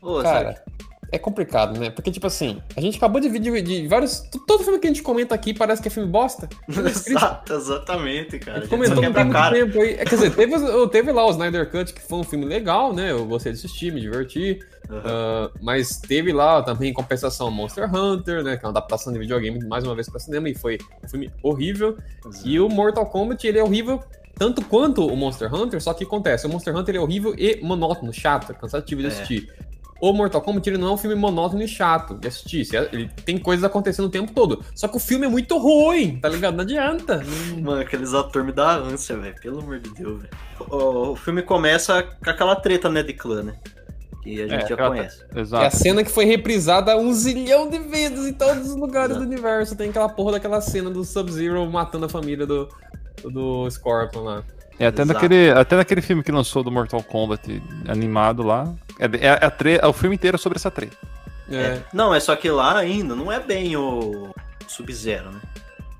Ô, 0.00 0.22
Cara, 0.22 0.62
é 1.10 1.18
complicado, 1.18 1.76
né? 1.76 1.90
Porque, 1.90 2.08
tipo 2.12 2.28
assim, 2.28 2.62
a 2.76 2.80
gente 2.80 2.96
acabou 2.98 3.20
de 3.20 3.28
ver 3.28 3.40
de, 3.40 3.62
de 3.62 3.88
vários. 3.88 4.20
Todo 4.46 4.62
filme 4.62 4.78
que 4.78 4.86
a 4.86 4.90
gente 4.90 5.02
comenta 5.02 5.34
aqui 5.34 5.52
parece 5.52 5.82
que 5.82 5.88
é 5.88 5.90
filme 5.90 6.08
bosta. 6.08 6.48
Exato, 6.70 7.52
exatamente, 7.52 8.36
A 8.36 8.38
cara. 8.38 8.60
gente 8.60 8.68
só 8.68 8.76
comentou 8.76 8.94
não 8.94 9.02
quebra 9.02 9.14
tem 9.14 9.22
a 9.22 9.24
muito 9.24 9.36
cara. 9.42 9.54
tempo 9.56 9.80
aí. 9.80 9.92
É, 9.94 10.04
quer 10.04 10.14
dizer, 10.14 10.34
teve, 10.36 10.88
teve 10.88 11.12
lá 11.12 11.26
o 11.26 11.30
Snyder 11.30 11.68
Cut, 11.68 11.92
que 11.92 12.00
foi 12.00 12.18
um 12.20 12.24
filme 12.24 12.44
legal, 12.44 12.92
né? 12.94 13.10
Eu 13.10 13.26
gostei 13.26 13.52
de 13.52 13.58
assistir, 13.58 13.92
me 13.92 14.00
diverti. 14.00 14.56
Aham. 14.88 15.02
Ah, 15.04 15.50
mas 15.60 15.96
teve 15.98 16.32
lá 16.32 16.62
também 16.62 16.90
em 16.90 16.94
compensação 16.94 17.50
Monster 17.50 17.92
Hunter, 17.92 18.44
né? 18.44 18.56
Que 18.56 18.64
é 18.64 18.68
uma 18.68 18.72
adaptação 18.72 19.12
de 19.12 19.18
videogame 19.18 19.64
mais 19.66 19.82
uma 19.82 19.96
vez 19.96 20.08
pra 20.08 20.20
cinema 20.20 20.48
e 20.48 20.54
foi 20.54 20.78
um 21.04 21.08
filme 21.08 21.28
horrível. 21.42 21.96
E 22.44 22.60
o 22.60 22.68
Mortal 22.68 23.06
Kombat, 23.06 23.44
ele 23.48 23.58
é 23.58 23.64
horrível 23.64 24.00
tanto 24.40 24.64
quanto 24.64 25.06
o 25.06 25.14
Monster 25.14 25.54
Hunter, 25.54 25.82
só 25.82 25.92
que 25.92 26.02
acontece, 26.04 26.46
o 26.46 26.48
Monster 26.50 26.74
Hunter 26.74 26.92
ele 26.94 26.98
é 26.98 27.00
horrível 27.02 27.34
e 27.36 27.60
monótono, 27.62 28.10
chato, 28.10 28.50
é 28.50 28.54
cansativo 28.54 29.02
de 29.02 29.08
É. 29.08 29.10
assistir. 29.10 29.52
O 30.00 30.14
Mortal 30.14 30.40
Kombat 30.40 30.66
ele 30.66 30.78
não 30.78 30.88
é 30.88 30.92
um 30.92 30.96
filme 30.96 31.14
monótono 31.14 31.62
e 31.62 31.68
chato 31.68 32.14
de 32.14 32.26
assistir, 32.26 32.64
se- 32.64 32.74
ele 32.74 33.10
tem 33.26 33.36
coisas 33.36 33.62
acontecendo 33.62 34.06
o 34.06 34.08
tempo 34.08 34.32
todo. 34.32 34.64
Só 34.74 34.88
que 34.88 34.96
o 34.96 34.98
filme 34.98 35.26
é 35.26 35.28
muito 35.28 35.58
ruim, 35.58 36.18
tá 36.18 36.26
ligado? 36.30 36.54
Não 36.54 36.62
adianta. 36.64 37.22
Mano, 37.60 37.82
aqueles 37.82 38.14
atores 38.14 38.46
me 38.46 38.50
dá 38.54 38.76
ânsia, 38.76 39.14
velho. 39.18 39.34
Pelo 39.42 39.60
amor 39.60 39.78
de 39.78 39.90
Deus, 39.90 40.22
velho. 40.22 40.30
O, 40.70 41.10
o 41.10 41.16
filme 41.16 41.42
começa 41.42 42.02
com 42.02 42.30
aquela 42.30 42.56
treta, 42.56 42.88
né, 42.88 43.02
de 43.02 43.12
clã, 43.12 43.42
né? 43.42 43.52
Que 44.22 44.40
a 44.42 44.48
gente 44.48 44.64
É, 44.64 44.68
já 44.68 44.76
conhece. 44.88 45.22
É 45.34 45.38
a 45.38 45.40
Exato. 45.42 45.76
cena 45.76 46.02
que 46.02 46.10
foi 46.10 46.24
reprisada 46.24 46.96
um 46.96 47.12
zilhão 47.12 47.68
de 47.68 47.78
vezes 47.78 48.26
em 48.26 48.32
todos 48.32 48.68
os 48.70 48.76
lugares 48.76 49.10
Exato. 49.10 49.26
do 49.26 49.30
universo. 49.30 49.76
Tem 49.76 49.90
aquela 49.90 50.08
porra 50.08 50.32
daquela 50.32 50.62
cena 50.62 50.88
do 50.90 51.04
Sub-Zero 51.04 51.70
matando 51.70 52.06
a 52.06 52.08
família 52.08 52.46
do, 52.46 52.68
do 53.24 53.68
Scorpion 53.70 54.22
lá. 54.22 54.42
É, 54.78 54.86
até, 54.86 55.02
Exato. 55.02 55.12
naquele, 55.20 55.50
até 55.50 55.76
naquele 55.76 56.00
filme 56.00 56.22
que 56.22 56.32
lançou 56.32 56.62
do 56.62 56.70
Mortal 56.70 57.02
Kombat 57.02 57.62
animado 57.86 58.42
lá. 58.42 58.72
É, 58.98 59.26
é 59.26 59.30
a 59.46 59.50
tre- 59.50 59.78
é 59.82 59.86
o 59.86 59.92
filme 59.92 60.14
inteiro 60.16 60.38
sobre 60.38 60.56
essa 60.56 60.70
treta. 60.70 60.96
É. 61.50 61.56
É. 61.56 61.82
Não, 61.92 62.14
é 62.14 62.20
só 62.20 62.34
que 62.36 62.48
lá 62.50 62.78
ainda 62.78 63.14
não 63.14 63.30
é 63.30 63.38
bem 63.40 63.76
o 63.76 64.30
Sub-Zero, 64.66 65.30
né? 65.32 65.40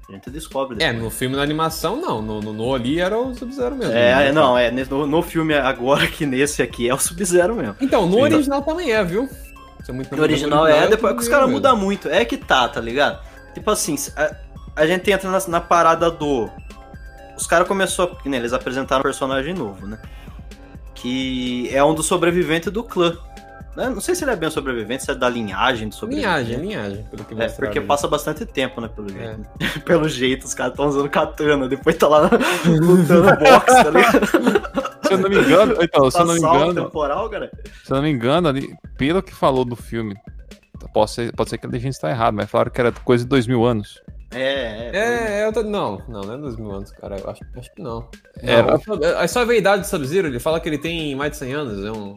A 0.08 0.12
gente 0.12 0.30
descobre 0.30 0.76
É, 0.82 0.86
depois. 0.88 1.02
no 1.04 1.10
filme 1.10 1.36
na 1.36 1.42
animação 1.42 2.00
não. 2.00 2.20
No, 2.22 2.40
no, 2.40 2.52
no 2.52 2.74
ali 2.74 3.00
era 3.00 3.18
o 3.18 3.34
Sub-Zero 3.34 3.76
mesmo. 3.76 3.92
É, 3.92 4.28
é, 4.28 4.32
não, 4.32 4.56
é. 4.56 4.70
No, 4.70 5.06
no 5.06 5.22
filme 5.22 5.54
agora 5.54 6.06
que 6.06 6.24
nesse 6.26 6.62
aqui 6.62 6.88
é 6.88 6.94
o 6.94 6.98
Sub-Zero 6.98 7.54
mesmo. 7.54 7.76
Então, 7.80 8.06
no 8.06 8.14
Sim. 8.14 8.22
original 8.22 8.62
também 8.62 8.90
é, 8.92 9.04
viu? 9.04 9.24
Isso 9.80 9.90
é 9.90 9.92
muito 9.94 10.14
No 10.16 10.22
original 10.22 10.66
é, 10.66 10.88
depois 10.88 11.14
que 11.14 11.20
os 11.22 11.28
caras 11.28 11.44
mesmo. 11.46 11.58
mudam 11.58 11.76
muito. 11.76 12.08
É 12.08 12.24
que 12.24 12.36
tá, 12.36 12.68
tá 12.68 12.80
ligado? 12.80 13.20
Tipo 13.54 13.70
assim, 13.70 13.94
a, 14.16 14.34
a 14.74 14.86
gente 14.86 15.10
entra 15.10 15.30
na, 15.30 15.38
na 15.46 15.60
parada 15.60 16.10
do. 16.10 16.48
Os 17.40 17.46
caras 17.46 17.66
começou, 17.66 18.18
né, 18.26 18.36
eles 18.36 18.52
apresentaram 18.52 19.00
um 19.00 19.02
personagem 19.02 19.54
novo, 19.54 19.86
né? 19.86 19.98
Que 20.94 21.74
é 21.74 21.82
um 21.82 21.94
dos 21.94 22.04
sobreviventes 22.04 22.70
do 22.70 22.84
clã. 22.84 23.16
Né? 23.74 23.88
Não 23.88 24.00
sei 24.00 24.14
se 24.14 24.24
ele 24.24 24.32
é 24.32 24.36
bem 24.36 24.48
um 24.48 24.52
sobrevivente, 24.52 25.04
se 25.04 25.10
é 25.10 25.14
da 25.14 25.28
linhagem 25.28 25.88
do 25.88 25.94
sobrevivente. 25.94 26.28
Linhagem, 26.28 26.60
linhagem, 26.60 27.04
pelo 27.04 27.24
que 27.24 27.40
É, 27.40 27.48
porque 27.48 27.80
passa 27.80 28.06
bastante 28.06 28.44
tempo, 28.44 28.78
né, 28.82 28.88
pelo 28.88 29.08
jeito. 29.08 29.40
É. 29.58 29.78
pelo 29.80 30.06
jeito, 30.06 30.44
os 30.44 30.52
caras 30.52 30.72
estão 30.72 30.86
usando 30.86 31.08
katana, 31.08 31.66
depois 31.66 31.96
tá 31.96 32.08
lá 32.08 32.28
lutando 32.66 33.28
boxe, 33.38 33.84
tá 33.84 33.90
ligado? 33.90 35.00
Se 35.08 35.14
eu 35.14 35.18
não 35.18 35.30
me 35.30 35.38
engano, 35.38 35.76
então, 35.80 36.08
se 36.08 36.20
eu 36.20 36.24
não 36.24 36.34
me 36.34 36.40
engano, 36.40 36.84
temporal, 36.84 37.28
cara. 37.28 37.50
se 37.84 37.90
eu 37.90 37.96
não 37.96 38.02
me 38.04 38.10
engano, 38.10 38.46
ali, 38.46 38.72
pelo 38.96 39.20
que 39.20 39.34
falou 39.34 39.64
do 39.64 39.74
filme, 39.74 40.14
pode 40.94 41.10
ser, 41.10 41.32
pode 41.34 41.50
ser 41.50 41.58
que 41.58 41.66
a 41.66 41.68
legenda 41.68 41.90
está 41.90 42.10
errada, 42.10 42.30
mas 42.30 42.48
falaram 42.48 42.70
que 42.70 42.80
era 42.80 42.92
coisa 42.92 43.24
de 43.24 43.28
dois 43.28 43.44
mil 43.44 43.64
anos. 43.64 44.00
É, 44.32 44.90
é. 44.92 45.40
É, 45.40 45.46
eu 45.46 45.52
tô... 45.52 45.62
Não, 45.62 46.02
não, 46.08 46.20
não 46.22 46.34
é 46.34 46.38
dois 46.38 46.56
mil 46.56 46.70
anos, 46.70 46.90
cara. 46.92 47.18
Eu 47.18 47.30
acho, 47.30 47.40
acho 47.56 47.74
que 47.74 47.82
não. 47.82 48.08
É, 48.42 48.62
Não, 48.62 49.20
é 49.20 49.26
só 49.26 49.42
a 49.48 49.54
idade 49.54 49.82
do 49.82 49.86
Sub-Zero, 49.88 50.28
ele 50.28 50.38
fala 50.38 50.60
que 50.60 50.68
ele 50.68 50.78
tem 50.78 51.14
mais 51.14 51.32
de 51.32 51.38
100 51.38 51.52
anos. 51.52 51.84
É 51.84 51.90
um... 51.92 52.16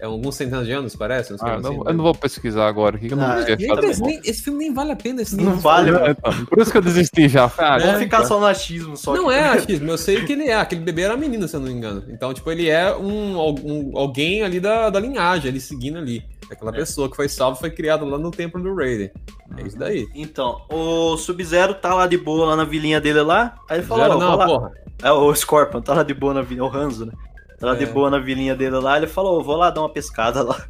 É 0.00 0.06
alguns 0.06 0.34
centenas 0.34 0.66
de 0.66 0.72
anos, 0.72 0.94
parece? 0.96 1.32
Uns 1.32 1.40
Ah, 1.40 1.46
caras 1.46 1.62
não- 1.62 1.70
assim, 1.70 1.80
eu 1.86 1.94
não 1.94 2.04
vou 2.04 2.14
pesquisar 2.14 2.66
agora. 2.66 2.96
O 2.96 2.98
que, 2.98 3.06
que 3.06 3.14
eu 3.14 3.16
não 3.16 3.24
Ah, 3.26 3.36
consegui 3.36 3.68
Nem 3.68 4.00
nem- 4.00 4.20
esse 4.24 4.42
filme 4.42 4.58
nem 4.58 4.74
vale 4.74 4.90
a 4.92 4.96
pena. 4.96 5.22
Esse 5.22 5.36
Não 5.36 5.54
vale, 5.56 5.92
mano. 5.92 6.04
É, 6.06 6.10
então, 6.10 6.32
Por 6.46 6.58
isso 6.60 6.70
que 6.72 6.76
eu 6.76 6.82
desisti 6.82 7.28
já. 7.28 7.44
Ah, 7.44 7.48
Vamos 7.78 7.84
agora- 7.84 7.98
ficar 8.00 8.24
só 8.24 8.38
no 8.40 8.44
achismo. 8.44 8.96
Só 8.96 9.14
Não 9.14 9.28
que- 9.28 9.34
é 9.34 9.40
achismo, 9.48 9.90
eu 9.90 9.96
sei 9.96 10.22
que 10.26 10.32
ele 10.32 10.48
é. 10.48 10.56
Aquele 10.56 10.82
bebê 10.82 11.02
era 11.02 11.16
menino, 11.16 11.46
se 11.48 11.54
eu 11.56 11.60
não 11.60 11.68
me 11.68 11.72
engano. 11.72 12.04
Então, 12.08 12.34
tipo, 12.34 12.50
ele 12.50 12.68
é 12.68 12.94
um, 12.94 13.38
um- 13.38 13.92
alguém 13.96 14.42
ali 14.42 14.58
da, 14.60 14.90
da 14.90 14.98
linhagem, 15.00 15.48
ele 15.48 15.60
seguindo 15.60 15.96
ali. 15.96 16.22
Aquela 16.50 16.72
pessoa 16.72 17.08
que 17.10 17.16
foi 17.16 17.28
salva 17.28 17.56
foi 17.58 17.70
criada 17.70 18.04
lá 18.04 18.18
no 18.18 18.30
templo 18.30 18.62
do 18.62 18.74
Raiden. 18.74 19.10
É 19.56 19.62
isso 19.62 19.78
daí. 19.78 20.08
Então, 20.14 20.60
o 20.70 21.16
Sub-Zero 21.16 21.74
tá 21.74 21.94
lá 21.94 22.06
de 22.06 22.16
boa 22.18 22.46
lá 22.46 22.56
na 22.56 22.64
vilinha 22.64 23.00
dele 23.00 23.22
lá. 23.22 23.54
Aí 23.68 23.78
ele 23.78 23.86
falou, 23.86 24.04
Zero 24.04 24.16
ó, 24.16 24.20
não, 24.20 24.28
vou 24.30 24.38
lá. 24.38 24.46
porra. 24.46 24.72
É, 25.02 25.10
o 25.12 25.34
Scorpion 25.34 25.80
tá 25.80 25.94
lá 25.94 26.02
de 26.02 26.14
boa 26.14 26.32
na 26.34 26.42
vilinha, 26.42 26.64
o 26.64 26.74
Hanzo, 26.74 27.06
né? 27.06 27.12
Tá 27.58 27.68
lá 27.68 27.74
de 27.74 27.84
É. 27.84 27.86
boa 27.86 28.10
na 28.10 28.18
vilinha 28.18 28.54
dele 28.54 28.76
lá, 28.78 28.96
ele 28.96 29.06
falou, 29.06 29.42
vou 29.42 29.56
lá 29.56 29.70
dar 29.70 29.80
uma 29.80 29.88
pescada 29.88 30.42
lá. 30.42 30.62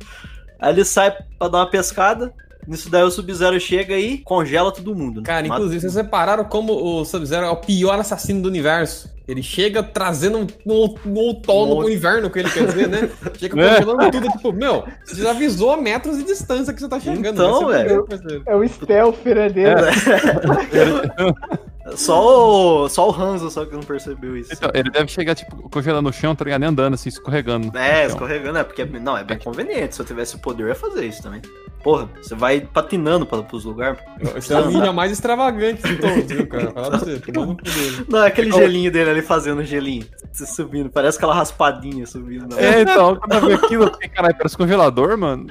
Aí 0.60 0.72
ele 0.72 0.84
sai 0.84 1.14
pra 1.38 1.48
dar 1.48 1.58
uma 1.58 1.70
pescada, 1.70 2.32
nisso 2.66 2.90
daí 2.90 3.02
o 3.02 3.10
Sub-Zero 3.10 3.58
chega 3.60 3.96
e 3.98 4.18
congela 4.18 4.70
todo 4.72 4.94
mundo. 4.94 5.20
né? 5.20 5.26
Cara, 5.26 5.42
Mata- 5.46 5.54
inclusive, 5.60 5.80
vocês 5.82 5.94
repararam 5.94 6.44
como 6.44 6.72
o 6.72 7.04
Sub-Zero 7.04 7.46
é 7.46 7.50
o 7.50 7.56
pior 7.56 7.98
assassino 7.98 8.42
do 8.42 8.48
universo? 8.48 9.12
Ele 9.26 9.42
chega 9.42 9.82
trazendo 9.82 10.38
um, 10.38 10.46
um, 10.66 10.94
um 11.06 11.14
outono 11.14 11.76
Um- 11.76 11.78
pro 11.80 11.90
inverno, 11.90 12.28
que 12.28 12.38
ele 12.40 12.50
quer 12.50 12.66
dizer, 12.66 12.88
né? 12.88 13.08
Chega 13.38 13.58
É. 13.60 13.74
congelando 13.80 14.10
tudo, 14.10 14.28
tipo, 14.28 14.52
meu, 14.52 14.84
você 15.04 15.22
já 15.22 15.30
avisou 15.30 15.70
a 15.72 15.76
metros 15.78 16.18
de 16.18 16.24
distância 16.24 16.74
que 16.74 16.80
você 16.80 16.88
tá 16.88 17.00
chegando. 17.00 17.26
Então, 17.28 17.66
vai 17.66 17.78
ser 17.78 17.88
velho. 17.88 18.42
É 18.46 18.54
o 18.54 18.68
stealth, 18.68 19.24
né, 19.24 19.48
dele. 19.48 19.74
Só 21.96 22.84
o, 22.84 22.88
só 22.88 23.10
o 23.10 23.12
Hanzo 23.14 23.50
só 23.50 23.64
que 23.66 23.74
não 23.74 23.82
percebeu 23.82 24.36
isso. 24.36 24.52
Então, 24.52 24.70
ele 24.72 24.90
deve 24.90 25.08
chegar, 25.08 25.34
tipo, 25.34 25.68
congelando 25.68 26.08
no 26.08 26.12
chão, 26.12 26.34
tá 26.34 26.44
ligado? 26.44 26.60
Nem 26.60 26.70
andando, 26.70 26.94
assim, 26.94 27.10
escorregando. 27.10 27.76
É, 27.76 28.04
Então, 28.04 28.14
escorregando, 28.16 28.58
é 28.58 28.64
porque 28.64 28.84
não, 28.84 29.16
é 29.16 29.22
bem 29.22 29.38
conveniente. 29.38 29.94
Se 29.94 30.00
eu 30.00 30.06
tivesse 30.06 30.36
o 30.36 30.38
poder, 30.38 30.62
eu 30.64 30.68
ia 30.68 30.74
fazer 30.74 31.04
isso 31.04 31.22
também. 31.22 31.42
Porra, 31.82 32.08
você 32.22 32.34
vai 32.34 32.62
patinando 32.62 33.26
pra, 33.26 33.42
pros 33.42 33.66
lugares. 33.66 33.98
Esse 34.34 34.54
é 34.54 34.58
o 34.58 34.70
ninja 34.70 34.90
mais 34.90 35.12
extravagante 35.12 35.82
de 35.82 35.96
todos, 35.96 36.24
viu, 36.24 36.46
cara? 36.46 36.70
Fala 36.70 36.88
pra 36.88 36.98
você, 37.04 37.18
tomando 37.20 37.56
poder. 37.56 38.04
Não, 38.08 38.24
é 38.24 38.28
aquele 38.28 38.50
gelinho 38.50 38.90
dele 38.90 39.10
ali 39.10 39.20
fazendo 39.22 39.62
gelinho, 39.62 40.06
subindo. 40.34 40.90
Parece 40.90 41.16
aquela 41.18 41.34
raspadinha 41.34 42.06
subindo. 42.06 42.48
Não. 42.50 42.58
É, 42.58 42.82
então, 42.82 43.16
quando 43.16 43.32
eu 43.34 43.46
vi 43.46 43.52
aquilo, 43.54 43.84
eu 43.84 43.92
fiquei, 43.92 44.08
caralho, 44.08 44.34
parece 44.36 44.56
congelador, 44.56 45.16
mano. 45.16 45.46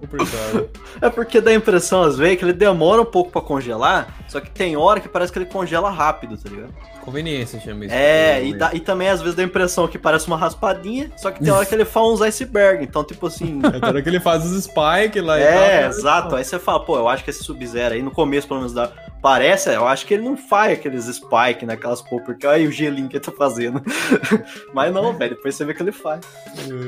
Complicado. 0.00 0.68
É 1.00 1.10
porque 1.10 1.40
dá 1.40 1.50
a 1.50 1.54
impressão, 1.54 2.02
às 2.02 2.16
vezes, 2.16 2.38
que 2.38 2.44
ele 2.44 2.52
demora 2.52 3.00
um 3.02 3.04
pouco 3.06 3.30
pra 3.30 3.40
congelar, 3.40 4.14
só 4.28 4.40
que 4.40 4.50
tem 4.50 4.76
hora 4.76 5.00
que 5.00 5.08
parece 5.08 5.32
que 5.32 5.38
ele 5.38 5.46
congela 5.46 5.90
rápido, 5.90 6.36
tá 6.36 6.48
ligado? 6.48 6.72
Conveniência 7.02 7.60
chama 7.60 7.84
isso. 7.84 7.94
É, 7.94 8.44
e, 8.44 8.54
dá- 8.58 8.74
e 8.74 8.80
também 8.80 9.08
às 9.08 9.20
vezes 9.20 9.36
dá 9.36 9.42
a 9.42 9.46
impressão 9.46 9.86
que 9.86 9.96
parece 9.98 10.26
uma 10.26 10.36
raspadinha, 10.36 11.12
só 11.16 11.30
que 11.30 11.40
tem 11.42 11.52
hora 11.52 11.64
que 11.64 11.72
ele 11.74 11.84
faz 11.84 12.06
uns 12.06 12.22
iceberg, 12.22 12.82
então 12.82 13.04
tipo 13.04 13.26
assim... 13.28 13.60
É 13.76 13.78
toda 13.80 14.02
que 14.02 14.08
ele 14.08 14.18
faz 14.20 14.44
os 14.44 14.64
spike 14.64 15.20
lá 15.20 15.38
e 15.38 15.42
É, 15.42 15.80
tal. 15.82 15.90
exato. 15.90 16.36
Aí 16.36 16.44
você 16.44 16.58
fala, 16.58 16.80
pô, 16.84 16.96
eu 16.96 17.08
acho 17.08 17.22
que 17.22 17.30
esse 17.30 17.44
Sub-Zero 17.44 17.94
aí, 17.94 18.02
no 18.02 18.10
começo 18.10 18.48
pelo 18.48 18.60
menos 18.60 18.72
dá. 18.74 18.90
Parece, 19.26 19.74
eu 19.74 19.88
acho 19.88 20.06
que 20.06 20.14
ele 20.14 20.22
não 20.22 20.36
faz 20.36 20.78
aqueles 20.78 21.06
spike 21.06 21.66
naquelas 21.66 22.00
pô, 22.00 22.20
porque 22.20 22.46
aí 22.46 22.64
o 22.64 22.70
gelinho 22.70 23.08
que 23.08 23.16
ele 23.16 23.24
tá 23.24 23.32
fazendo. 23.32 23.82
Mas 24.72 24.94
não, 24.94 25.12
velho, 25.14 25.34
depois 25.34 25.52
você 25.52 25.64
vê 25.64 25.74
que 25.74 25.82
ele 25.82 25.90
faz. 25.90 26.24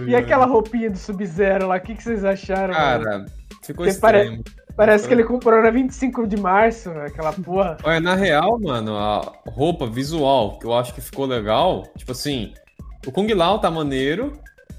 E 0.07 0.15
aquela 0.15 0.47
roupinha 0.47 0.89
do 0.89 0.97
Sub-Zero 0.97 1.67
lá, 1.67 1.79
o 1.79 1.81
que, 1.81 1.97
que 1.97 2.03
vocês 2.05 2.25
acharam? 2.25 2.73
mano? 2.75 3.05
Cara, 3.05 3.27
ficou 3.61 3.85
Porque 3.85 3.91
estranho. 3.91 4.41
Parece 4.77 5.09
que 5.09 5.15
ele 5.15 5.25
comprou 5.25 5.61
na 5.61 5.69
25 5.69 6.29
de 6.29 6.37
março, 6.37 6.91
aquela 6.91 7.33
porra. 7.33 7.77
Olha, 7.83 7.99
na 7.99 8.15
real, 8.15 8.57
mano, 8.61 8.97
a 8.97 9.33
roupa 9.49 9.89
visual 9.89 10.61
que 10.61 10.65
eu 10.67 10.73
acho 10.73 10.95
que 10.95 11.01
ficou 11.01 11.27
legal, 11.27 11.89
tipo 11.97 12.13
assim, 12.13 12.55
o 13.05 13.11
Kung 13.11 13.27
Lao 13.35 13.59
tá 13.59 13.69
maneiro, 13.69 14.39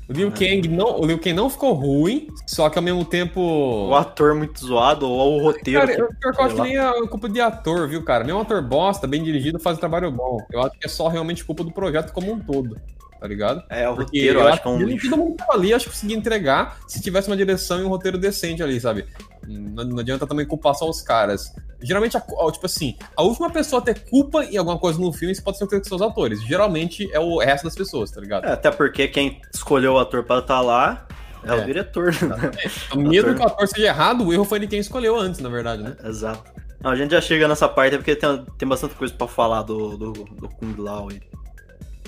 o 0.09 0.13
Liu 0.13 0.31
Kang 0.31 0.67
não, 0.67 0.99
o 0.99 1.05
Liu 1.05 1.19
Kang 1.19 1.33
não 1.33 1.51
ficou 1.51 1.71
ruim, 1.73 2.29
só 2.47 2.67
que 2.67 2.79
ao 2.79 2.83
mesmo 2.83 3.05
tempo. 3.05 3.39
O 3.39 3.93
ator 3.93 4.33
muito 4.33 4.59
zoado, 4.59 5.07
ou 5.07 5.39
o 5.39 5.43
roteiro. 5.43 5.81
Cara, 5.81 5.93
eu, 5.93 6.09
eu 6.23 6.45
acho 6.45 6.55
que 6.55 6.61
nem 6.61 6.77
é 6.77 7.07
culpa 7.07 7.29
de 7.29 7.39
ator, 7.39 7.87
viu, 7.87 8.03
cara? 8.03 8.23
Mesmo 8.23 8.41
ator 8.41 8.59
bosta, 8.63 9.05
bem 9.05 9.23
dirigido, 9.23 9.59
faz 9.59 9.77
um 9.77 9.79
trabalho 9.79 10.11
bom. 10.11 10.39
Eu 10.51 10.61
acho 10.61 10.71
que 10.79 10.87
é 10.87 10.89
só 10.89 11.07
realmente 11.09 11.45
culpa 11.45 11.63
do 11.63 11.71
projeto 11.71 12.11
como 12.11 12.31
um 12.31 12.39
todo, 12.39 12.75
tá 13.19 13.27
ligado? 13.27 13.63
É, 13.69 13.87
o 13.87 13.95
Porque 13.95 14.17
roteiro 14.17 14.39
eu 14.39 14.47
acho 14.47 14.61
que 14.63 14.67
é 14.67 14.71
um 14.71 14.97
todo 14.97 15.17
mundo 15.17 15.35
ali, 15.51 15.73
acho 15.75 15.85
que 15.85 15.91
conseguia 15.91 16.17
entregar 16.17 16.79
se 16.87 16.99
tivesse 16.99 17.27
uma 17.27 17.37
direção 17.37 17.79
e 17.79 17.83
um 17.83 17.89
roteiro 17.89 18.17
decente 18.17 18.63
ali, 18.63 18.81
sabe? 18.81 19.05
Não, 19.49 19.97
adianta 19.99 20.27
também 20.27 20.45
culpar 20.45 20.75
só 20.75 20.87
os 20.87 21.01
caras. 21.01 21.53
Geralmente, 21.81 22.15
a, 22.15 22.21
tipo 22.51 22.65
assim, 22.65 22.95
a 23.15 23.23
última 23.23 23.49
pessoa 23.49 23.81
a 23.81 23.85
ter 23.85 24.07
culpa 24.09 24.43
em 24.45 24.57
alguma 24.57 24.77
coisa 24.77 24.99
no 24.99 25.11
filme 25.11 25.33
pode 25.41 25.57
ser 25.57 25.63
o 25.63 25.67
que 25.67 25.83
são 25.83 25.95
os 25.95 26.01
atores. 26.01 26.41
Geralmente 26.43 27.09
é 27.11 27.19
o 27.19 27.39
resto 27.39 27.63
das 27.63 27.75
pessoas, 27.75 28.11
tá 28.11 28.21
ligado? 28.21 28.45
É, 28.45 28.51
até 28.51 28.69
porque 28.69 29.07
quem 29.07 29.41
escolheu 29.53 29.93
o 29.93 29.97
ator 29.99 30.23
pra 30.23 30.39
estar 30.39 30.61
lá 30.61 31.07
é, 31.43 31.49
É. 31.49 31.55
o 31.55 31.65
diretor, 31.65 32.11
né? 32.21 32.51
Então, 32.91 33.01
mesmo 33.01 33.29
ator. 33.31 33.35
que 33.35 33.41
o 33.43 33.47
ator 33.47 33.67
seja 33.67 33.87
errado, 33.87 34.25
o 34.25 34.33
erro 34.33 34.43
foi 34.45 34.59
de 34.59 34.67
quem 34.67 34.79
escolheu 34.79 35.17
antes, 35.17 35.39
na 35.39 35.49
verdade, 35.49 35.81
né? 35.81 35.95
Exato. 36.03 36.43
Não, 36.81 36.91
a 36.91 36.95
gente 36.95 37.11
já 37.11 37.21
chega 37.21 37.47
nessa 37.47 37.67
parte 37.67 37.97
porque 37.97 38.15
tem, 38.15 38.45
tem 38.57 38.67
bastante 38.67 38.95
coisa 38.95 39.13
pra 39.13 39.27
falar 39.27 39.63
do, 39.63 39.97
do, 39.97 40.11
do 40.13 40.47
Kung 40.49 40.75
Lao 40.77 41.09
aí. 41.09 41.21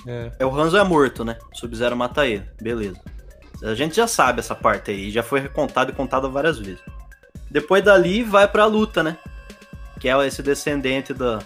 É. 0.08 0.32
É, 0.40 0.46
o 0.46 0.56
Hanzo 0.60 0.78
é 0.78 0.84
morto, 0.84 1.24
né? 1.26 1.38
Sub-Zero 1.54 1.96
mata 1.96 2.26
ele. 2.26 2.44
Beleza. 2.62 3.00
A 3.64 3.76
gente 3.76 3.96
já 3.96 4.08
sabe 4.08 4.40
essa 4.40 4.56
parte 4.56 4.90
aí, 4.92 5.12
já 5.12 5.22
foi 5.22 5.40
recontado 5.40 5.92
e 5.92 5.94
contada 5.94 6.28
várias 6.28 6.58
vezes. 6.58 6.82
Depois 7.52 7.84
dali 7.84 8.24
vai 8.24 8.48
pra 8.48 8.66
luta, 8.66 9.04
né? 9.04 9.18
Que 10.00 10.08
é 10.08 10.26
esse 10.26 10.42
descendente 10.42 11.14
da, 11.14 11.40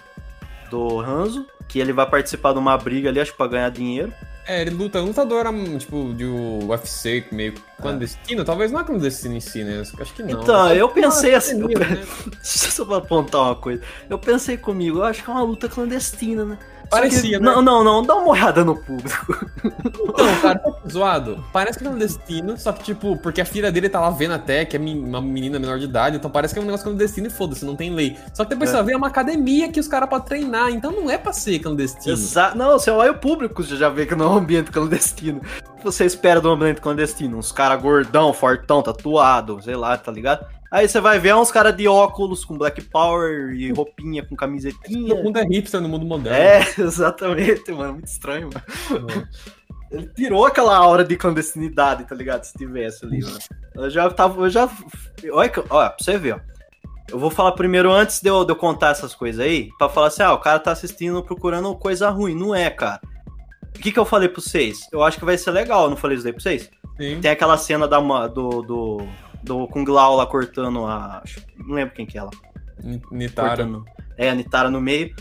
do 0.70 1.00
Hanzo, 1.00 1.48
que 1.68 1.80
ele 1.80 1.92
vai 1.92 2.08
participar 2.08 2.54
de 2.54 2.60
uma 2.60 2.78
briga 2.78 3.10
ali, 3.10 3.20
acho 3.20 3.32
que 3.32 3.38
pra 3.38 3.48
ganhar 3.48 3.70
dinheiro. 3.70 4.14
É, 4.48 4.62
ele 4.62 4.70
luta, 4.70 5.02
lutador, 5.02 5.46
tipo, 5.80 6.14
de 6.14 6.24
UFC 6.24 7.26
meio 7.32 7.56
clandestino. 7.82 8.46
Talvez 8.46 8.72
não 8.72 8.82
é 8.82 8.84
clandestino 8.84 9.36
em 9.36 9.40
si, 9.40 9.64
né? 9.64 9.82
Acho 9.82 10.14
que 10.14 10.22
não. 10.22 10.40
Então, 10.40 10.72
eu 10.72 10.88
pensei 10.90 11.32
Uma 11.32 11.38
assim. 11.40 11.60
eu 11.60 11.68
né? 11.80 12.06
Só 12.44 12.86
pra 12.86 12.98
apontar 12.98 13.42
uma 13.42 13.56
coisa. 13.56 13.82
Eu 14.08 14.20
pensei 14.20 14.56
comigo, 14.56 15.00
eu 15.00 15.04
acho 15.04 15.24
que 15.24 15.30
é 15.32 15.34
uma 15.34 15.42
luta 15.42 15.68
clandestina, 15.68 16.46
né? 16.46 16.60
Parecia, 16.90 17.38
que- 17.40 17.44
né? 17.46 17.52
Não, 17.52 17.62
não, 17.62 17.84
não, 17.84 18.04
dá 18.04 18.16
uma 18.16 18.30
olhada 18.30 18.64
no 18.64 18.76
público. 18.76 19.46
Então, 19.64 20.42
cara, 20.42 20.60
tá 20.60 20.72
zoado. 20.90 21.44
Parece 21.52 21.78
que 21.80 21.86
é 21.86 21.88
clandestino, 21.90 22.58
só 22.58 22.72
que, 22.72 22.84
tipo, 22.84 23.18
porque 23.18 23.42
a 23.42 23.46
filha 23.46 23.72
dele 23.72 23.90
tá 23.90 24.00
lá 24.00 24.10
vendo 24.10 24.34
até, 24.34 24.64
que 24.66 24.78
é 24.78 24.80
uma 24.80 25.22
menina 25.22 25.60
menor 25.60 25.80
de 25.80 25.86
idade, 25.86 26.18
então 26.18 26.30
parece 26.30 26.54
que 26.54 26.60
é 26.60 26.64
um 26.64 26.66
negócio 26.66 26.86
clandestino 26.86 27.28
e 27.28 27.30
foda-se, 27.30 27.66
não 27.66 27.76
tem 27.76 27.92
lei. 27.94 28.18
Só 28.34 28.44
que 28.44 28.50
depois 28.52 28.70
É. 28.70 28.74
você 28.74 28.78
vai 28.78 28.86
ver 28.88 28.94
é 28.94 28.98
uma 28.98 29.08
academia 29.08 29.70
que 29.72 29.80
os 29.80 29.88
caras 29.88 30.10
podem 30.10 30.26
treinar, 30.28 30.70
então 30.72 30.92
não 30.92 31.10
é 31.10 31.18
pra 31.18 31.34
ser 31.34 31.60
clandestino. 31.60 32.14
Exato. 32.14 32.58
Não, 32.58 32.72
você 32.80 32.90
olha 32.92 33.12
o 33.12 33.18
público, 33.18 33.64
você 33.64 33.76
já 33.76 33.90
vê 33.90 34.06
que 34.06 34.16
não 34.16 34.26
é 34.26 34.30
um 34.30 34.38
ambiente 34.38 34.72
clandestino. 34.72 35.42
O 35.72 35.78
que 35.78 35.84
você 35.84 36.06
espera 36.06 36.40
de 36.40 36.48
um 36.48 36.52
ambiente 36.52 36.82
clandestino? 36.82 37.38
Uns 37.38 37.52
caras 37.52 37.82
gordão, 37.82 38.32
fortão, 38.34 38.82
tatuado, 38.82 39.62
sei 39.62 39.76
lá, 39.76 39.98
tá 39.98 40.12
ligado? 40.12 40.46
Aí 40.72 40.88
você 40.88 41.00
vai 41.00 41.20
ver 41.20 41.36
uns 41.36 41.52
caras 41.52 41.76
de 41.76 41.88
óculos 41.88 42.44
com 42.44 42.58
Black 42.58 42.82
Power 42.82 43.54
e 43.54 43.72
roupinha 43.72 44.26
com 44.26 44.36
camisetinha. 44.36 45.16
Todo 45.16 45.24
mundo 45.24 45.38
é 45.38 45.44
hipster 45.44 45.80
no 45.80 45.88
mundo 45.88 46.06
moderno. 46.06 46.38
É, 46.38 46.64
exatamente, 46.82 47.72
mano. 47.72 47.94
Muito 47.94 48.08
estranho, 48.08 48.50
mano. 48.90 49.28
Ele 49.92 50.08
tirou 50.08 50.46
aquela 50.46 50.76
aura 50.76 51.04
de 51.04 51.16
clandestinidade, 51.16 52.06
tá 52.06 52.16
ligado? 52.16 52.44
Se 52.44 52.58
tivesse 52.58 53.06
ali, 53.06 53.22
mano. 53.22 53.40
Eu 53.76 53.90
já 53.90 54.10
tava. 54.10 54.42
Eu 54.44 54.50
já. 54.50 54.70
Olha, 55.32 55.52
olha, 55.70 55.90
pra 55.90 55.96
você 56.00 56.18
ver, 56.18 56.36
ó. 56.36 56.56
Eu 57.10 57.20
vou 57.20 57.30
falar 57.30 57.52
primeiro 57.52 57.92
antes 57.92 58.20
de 58.20 58.28
eu, 58.28 58.44
de 58.44 58.52
eu 58.52 58.56
contar 58.56 58.90
essas 58.90 59.14
coisas 59.14 59.40
aí, 59.40 59.70
pra 59.78 59.88
falar 59.88 60.08
assim, 60.08 60.24
ah, 60.24 60.34
o 60.34 60.40
cara 60.40 60.58
tá 60.58 60.72
assistindo 60.72 61.24
procurando 61.24 61.74
coisa 61.76 62.10
ruim. 62.10 62.34
Não 62.34 62.54
é, 62.54 62.70
cara. 62.70 63.00
O 63.76 63.80
que, 63.80 63.92
que 63.92 64.00
eu 64.00 64.06
falei 64.06 64.28
pra 64.28 64.42
vocês? 64.42 64.88
Eu 64.92 65.04
acho 65.04 65.20
que 65.20 65.26
vai 65.26 65.38
ser 65.38 65.52
legal, 65.52 65.84
eu 65.84 65.90
não 65.92 65.98
falei 65.98 66.16
isso 66.16 66.24
daí 66.24 66.34
pra 66.34 66.42
vocês? 66.42 66.72
Sim. 67.00 67.20
Tem 67.22 67.30
aquela 67.30 67.58
cena 67.58 67.88
da, 67.88 68.00
do, 68.28 68.62
do, 68.62 68.98
do 69.46 69.68
Kung 69.68 69.86
Lao 69.90 70.16
lá 70.16 70.26
cortando 70.26 70.86
a. 70.86 71.24
Não 71.58 71.76
lembro 71.76 71.94
quem 71.96 72.06
que 72.06 72.18
é 72.18 72.22
ela. 72.22 72.32
Ni- 72.84 73.02
Nitara. 73.12 73.50
Cortando. 73.50 73.86
É, 74.18 74.30
a 74.30 74.36
Nitara 74.36 74.70
no 74.70 74.82
meio. 74.82 75.14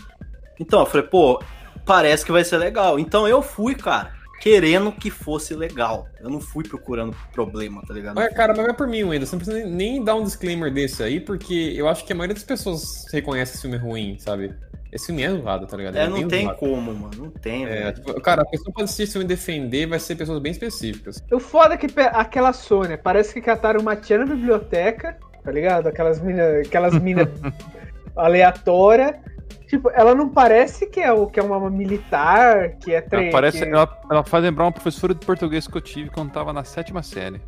Então, 0.59 0.79
eu 0.81 0.85
falei, 0.85 1.05
pô, 1.07 1.41
parece 1.85 2.25
que 2.25 2.31
vai 2.31 2.43
ser 2.43 2.57
legal. 2.57 2.97
Então 2.99 3.27
eu 3.27 3.41
fui, 3.41 3.75
cara, 3.75 4.11
querendo 4.41 4.91
que 4.91 5.09
fosse 5.09 5.53
legal. 5.53 6.07
Eu 6.19 6.29
não 6.29 6.39
fui 6.39 6.63
procurando 6.67 7.15
problema, 7.33 7.81
tá 7.85 7.93
ligado? 7.93 8.17
Olha, 8.17 8.33
cara, 8.33 8.53
mas 8.55 8.65
vai 8.65 8.73
por 8.75 8.87
mim, 8.87 9.03
Wendel. 9.03 9.27
Você 9.27 9.35
não 9.35 9.43
precisa 9.43 9.67
nem 9.67 10.03
dar 10.03 10.15
um 10.15 10.23
disclaimer 10.23 10.73
desse 10.73 11.03
aí, 11.03 11.19
porque 11.19 11.73
eu 11.75 11.87
acho 11.87 12.05
que 12.05 12.13
a 12.13 12.15
maioria 12.15 12.33
das 12.35 12.43
pessoas 12.43 13.05
reconhece 13.11 13.53
esse 13.53 13.61
filme 13.61 13.77
ruim, 13.77 14.17
sabe? 14.19 14.53
Esse 14.91 15.07
filme 15.07 15.23
é 15.23 15.29
zoado, 15.29 15.67
tá 15.67 15.75
ligado? 15.75 15.97
É, 15.97 16.03
Ele 16.03 16.21
não 16.21 16.27
tem 16.27 16.43
zoado. 16.43 16.57
como, 16.57 16.93
mano. 16.93 17.11
Não 17.17 17.29
tem, 17.29 17.65
É, 17.65 17.67
velho. 17.83 17.93
tipo, 17.95 18.21
cara, 18.21 18.43
a 18.43 18.45
pessoa 18.45 18.71
pode 18.73 18.85
assistir 18.85 19.03
esse 19.03 19.11
filme 19.13 19.27
defender, 19.27 19.87
vai 19.87 19.99
ser 19.99 20.15
pessoas 20.15 20.39
bem 20.39 20.51
específicas. 20.51 21.21
O 21.31 21.39
foda 21.39 21.73
é 21.73 21.77
que 21.77 21.87
aquela 21.99 22.53
Sônia, 22.53 22.97
parece 22.97 23.33
que 23.33 23.41
cataram 23.41 23.81
uma 23.81 23.95
tia 23.95 24.17
na 24.17 24.25
biblioteca, 24.25 25.17
tá 25.43 25.51
ligado? 25.51 25.87
Aquelas 25.87 26.21
minas 26.21 26.65
aquelas 26.65 26.93
mina 26.99 27.29
aleatórias. 28.15 29.15
Tipo, 29.67 29.89
ela 29.91 30.13
não 30.13 30.29
parece 30.29 30.85
que 30.87 30.99
é, 30.99 31.11
o, 31.11 31.25
que 31.27 31.39
é 31.39 31.43
uma 31.43 31.69
militar, 31.69 32.71
que 32.79 32.91
é 32.91 32.97
Ela, 32.97 33.09
tre... 33.09 33.31
parece, 33.31 33.59
que... 33.63 33.69
ela, 33.69 33.97
ela 34.11 34.23
faz 34.23 34.43
lembrar 34.43 34.65
uma 34.65 34.71
professora 34.71 35.13
de 35.13 35.25
português 35.25 35.67
que 35.67 35.75
eu 35.75 35.81
tive 35.81 36.09
quando 36.09 36.31
tava 36.31 36.53
na 36.53 36.63
sétima 36.63 37.01
série. 37.01 37.41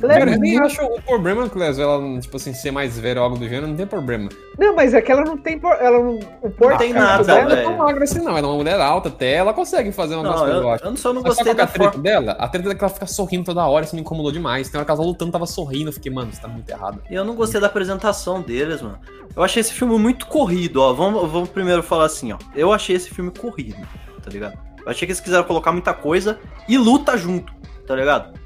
Cara, 0.00 0.30
eu 0.32 0.38
nem 0.38 0.58
acho 0.58 0.82
o 0.84 1.00
problema, 1.02 1.48
Clésio, 1.48 1.82
ela, 1.82 2.20
tipo 2.20 2.36
assim, 2.36 2.52
ser 2.54 2.70
mais 2.70 2.98
velha 2.98 3.20
ou 3.20 3.24
algo 3.24 3.38
do 3.38 3.48
gênero, 3.48 3.66
não 3.66 3.76
tem 3.76 3.86
problema. 3.86 4.28
Não, 4.58 4.74
mas 4.76 4.94
é 4.94 5.00
que 5.02 5.10
ela 5.10 5.22
não 5.22 5.36
tem. 5.36 5.58
por- 5.58 5.72
Ela 5.80 5.98
não, 5.98 6.18
o 6.42 6.50
porte 6.50 6.78
tem 6.78 6.92
físico 6.92 7.02
nada, 7.04 7.24
dela- 7.24 7.40
Ela 7.40 7.48
não 7.48 7.56
é 7.56 7.62
tão 7.64 7.76
magra 7.78 8.04
assim, 8.04 8.18
não. 8.20 8.30
Ela 8.36 8.46
é 8.46 8.50
uma 8.50 8.56
mulher 8.56 8.80
alta 8.80 9.08
até. 9.08 9.32
Ela 9.34 9.52
consegue 9.52 9.90
fazer 9.92 10.14
uma 10.14 10.22
Não, 10.24 10.34
coisa, 10.38 10.52
eu, 10.54 10.62
eu 10.62 10.70
acho. 10.70 10.84
eu 10.84 10.96
só 10.96 11.12
não 11.12 11.22
Mas 11.22 11.34
gostei 11.34 11.52
é 11.52 11.54
da 11.54 11.64
a 11.64 11.66
treta 11.66 11.90
forma. 11.90 12.02
dela? 12.02 12.32
A 12.38 12.48
treta 12.48 12.70
é 12.70 12.74
que 12.74 12.84
ela 12.84 12.92
fica 12.92 13.06
sorrindo 13.06 13.44
toda 13.44 13.66
hora, 13.66 13.84
isso 13.84 13.94
me 13.94 14.02
incomodou 14.02 14.30
demais. 14.30 14.68
Tem 14.68 14.78
ela 14.78 14.84
tava 14.86 15.02
lutando, 15.02 15.32
tava 15.32 15.46
sorrindo. 15.46 15.88
Eu 15.88 15.92
fiquei, 15.92 16.12
mano, 16.12 16.32
você 16.32 16.40
tá 16.40 16.48
muito 16.48 16.68
errado. 16.68 17.00
E 17.10 17.14
eu 17.14 17.24
não 17.24 17.34
gostei 17.34 17.60
da 17.60 17.66
apresentação 17.66 18.40
deles, 18.40 18.80
mano. 18.82 18.98
Eu 19.34 19.42
achei 19.42 19.60
esse 19.60 19.72
filme 19.72 19.98
muito 19.98 20.26
corrido, 20.26 20.80
ó. 20.82 20.92
Vamos, 21.02 21.30
vamos 21.32 21.48
primeiro 21.48 21.82
falar 21.82 22.04
assim, 22.04 22.32
ó. 22.32 22.38
Eu 22.54 22.72
achei 22.72 22.94
esse 22.94 23.10
filme 23.10 23.30
corrido, 23.30 23.76
tá 24.22 24.30
ligado? 24.30 24.56
Eu 24.84 24.88
achei 24.90 25.06
que 25.06 25.12
eles 25.12 25.20
quiseram 25.20 25.44
colocar 25.44 25.72
muita 25.72 25.92
coisa 25.92 26.38
e 26.68 26.78
luta 26.78 27.16
junto, 27.16 27.52
tá 27.86 27.94
ligado? 27.96 28.38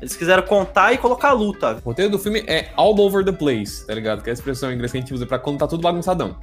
Eles 0.00 0.14
quiseram 0.14 0.42
contar 0.42 0.92
e 0.92 0.98
colocar 0.98 1.32
luta. 1.32 1.78
O 1.84 1.88
roteiro 1.88 2.10
do 2.10 2.18
filme 2.18 2.44
é 2.46 2.70
all 2.76 2.98
over 3.00 3.24
the 3.24 3.32
place, 3.32 3.86
tá 3.86 3.94
ligado? 3.94 4.22
Que 4.22 4.28
é 4.28 4.32
a 4.32 4.34
expressão 4.34 4.70
em 4.70 4.74
inglês 4.74 4.92
que 4.92 4.98
a 4.98 5.00
gente 5.00 5.12
usa 5.14 5.26
pra 5.26 5.38
quando 5.38 5.58
tá 5.58 5.66
tudo 5.66 5.80
bagunçadão. 5.82 6.36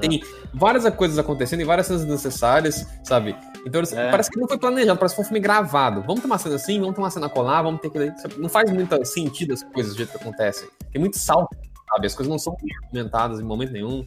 Tem 0.00 0.22
várias 0.52 0.88
coisas 0.94 1.18
acontecendo 1.18 1.60
e 1.60 1.64
várias 1.64 1.86
cenas 1.86 2.04
necessárias, 2.04 2.86
sabe? 3.02 3.34
Então 3.66 3.80
eles- 3.80 3.92
É. 3.92 4.10
parece 4.10 4.30
que 4.30 4.38
não 4.38 4.46
foi 4.46 4.58
planejado, 4.58 4.98
parece 4.98 5.14
que 5.14 5.16
foi 5.16 5.24
um 5.24 5.28
filme 5.28 5.40
gravado. 5.40 6.02
Vamos 6.02 6.20
ter 6.20 6.26
uma 6.26 6.36
cena 6.38 6.56
assim, 6.56 6.78
vamos 6.78 6.94
ter 6.94 7.00
uma 7.00 7.10
cena 7.10 7.28
colar, 7.28 7.62
vamos 7.62 7.80
ter 7.80 7.88
que. 7.90 7.98
Não 8.38 8.48
faz 8.48 8.70
muito 8.70 9.02
sentido 9.06 9.54
as 9.54 9.62
coisas 9.62 9.94
do 9.94 9.96
jeito 9.96 10.10
que 10.12 10.18
acontecem. 10.18 10.68
Tem 10.92 11.00
muito 11.00 11.16
salto, 11.18 11.56
sabe? 11.90 12.06
As 12.06 12.14
coisas 12.14 12.30
não 12.30 12.38
são 12.38 12.54
bem 12.62 12.70
argumentadas 12.84 13.40
em 13.40 13.44
momento 13.44 13.72
nenhum. 13.72 14.04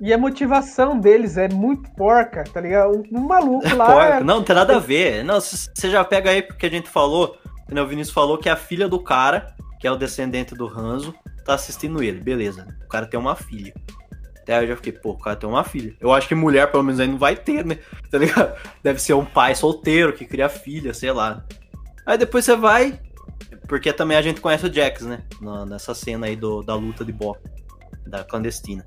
E 0.00 0.12
a 0.12 0.18
motivação 0.18 0.98
deles 0.98 1.36
é 1.36 1.48
muito 1.48 1.90
porca, 1.92 2.44
tá 2.44 2.60
ligado? 2.60 2.92
Um, 3.12 3.18
um 3.18 3.26
maluco 3.26 3.74
lá. 3.74 3.86
Porca. 3.86 4.20
Não, 4.20 4.36
não 4.36 4.44
tem 4.44 4.54
nada 4.54 4.76
a 4.76 4.80
ver. 4.80 5.24
Não, 5.24 5.40
você 5.40 5.90
já 5.90 6.04
pega 6.04 6.30
aí 6.30 6.42
porque 6.42 6.66
a 6.66 6.70
gente 6.70 6.88
falou, 6.88 7.36
né, 7.68 7.82
o 7.82 7.86
Vinícius 7.86 8.14
falou 8.14 8.38
que 8.38 8.48
a 8.48 8.54
filha 8.56 8.88
do 8.88 9.00
cara, 9.00 9.54
que 9.80 9.86
é 9.86 9.90
o 9.90 9.96
descendente 9.96 10.54
do 10.54 10.66
Ranzo, 10.66 11.14
tá 11.44 11.54
assistindo 11.54 12.02
ele. 12.02 12.20
Beleza. 12.20 12.66
O 12.84 12.88
cara 12.88 13.06
tem 13.06 13.18
uma 13.18 13.34
filha. 13.34 13.74
Até 14.40 14.56
aí 14.56 14.64
eu 14.64 14.68
já 14.68 14.76
fiquei, 14.76 14.92
pô, 14.92 15.10
o 15.10 15.18
cara 15.18 15.36
tem 15.36 15.48
uma 15.48 15.64
filha. 15.64 15.94
Eu 16.00 16.12
acho 16.12 16.28
que 16.28 16.34
mulher, 16.34 16.70
pelo 16.70 16.82
menos, 16.84 17.00
aí 17.00 17.08
não 17.08 17.18
vai 17.18 17.34
ter, 17.36 17.64
né? 17.64 17.78
Tá 18.10 18.18
ligado? 18.18 18.56
Deve 18.82 18.98
ser 19.00 19.12
um 19.14 19.24
pai 19.24 19.54
solteiro 19.54 20.12
que 20.14 20.24
cria 20.24 20.48
filha, 20.48 20.94
sei 20.94 21.12
lá. 21.12 21.44
Aí 22.06 22.16
depois 22.16 22.44
você 22.44 22.56
vai. 22.56 22.98
Porque 23.68 23.92
também 23.92 24.16
a 24.16 24.22
gente 24.22 24.40
conhece 24.40 24.64
o 24.64 24.72
Jax, 24.72 25.02
né? 25.02 25.22
Na- 25.42 25.66
nessa 25.66 25.92
cena 25.94 26.26
aí 26.26 26.36
do, 26.36 26.62
da 26.62 26.74
luta 26.74 27.04
de 27.04 27.12
Bó. 27.12 27.36
Da 28.06 28.24
clandestina. 28.24 28.82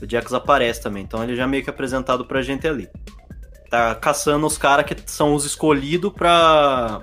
O 0.00 0.08
Jax 0.08 0.32
aparece 0.32 0.80
também, 0.80 1.02
então 1.02 1.22
ele 1.22 1.36
já 1.36 1.44
é 1.44 1.46
meio 1.46 1.62
que 1.62 1.70
apresentado 1.70 2.24
pra 2.24 2.42
gente 2.42 2.66
ali. 2.66 2.88
Tá 3.70 3.94
caçando 3.94 4.46
os 4.46 4.58
caras 4.58 4.84
que 4.84 4.96
são 5.06 5.34
os 5.34 5.44
escolhidos 5.44 6.12
pra, 6.12 7.02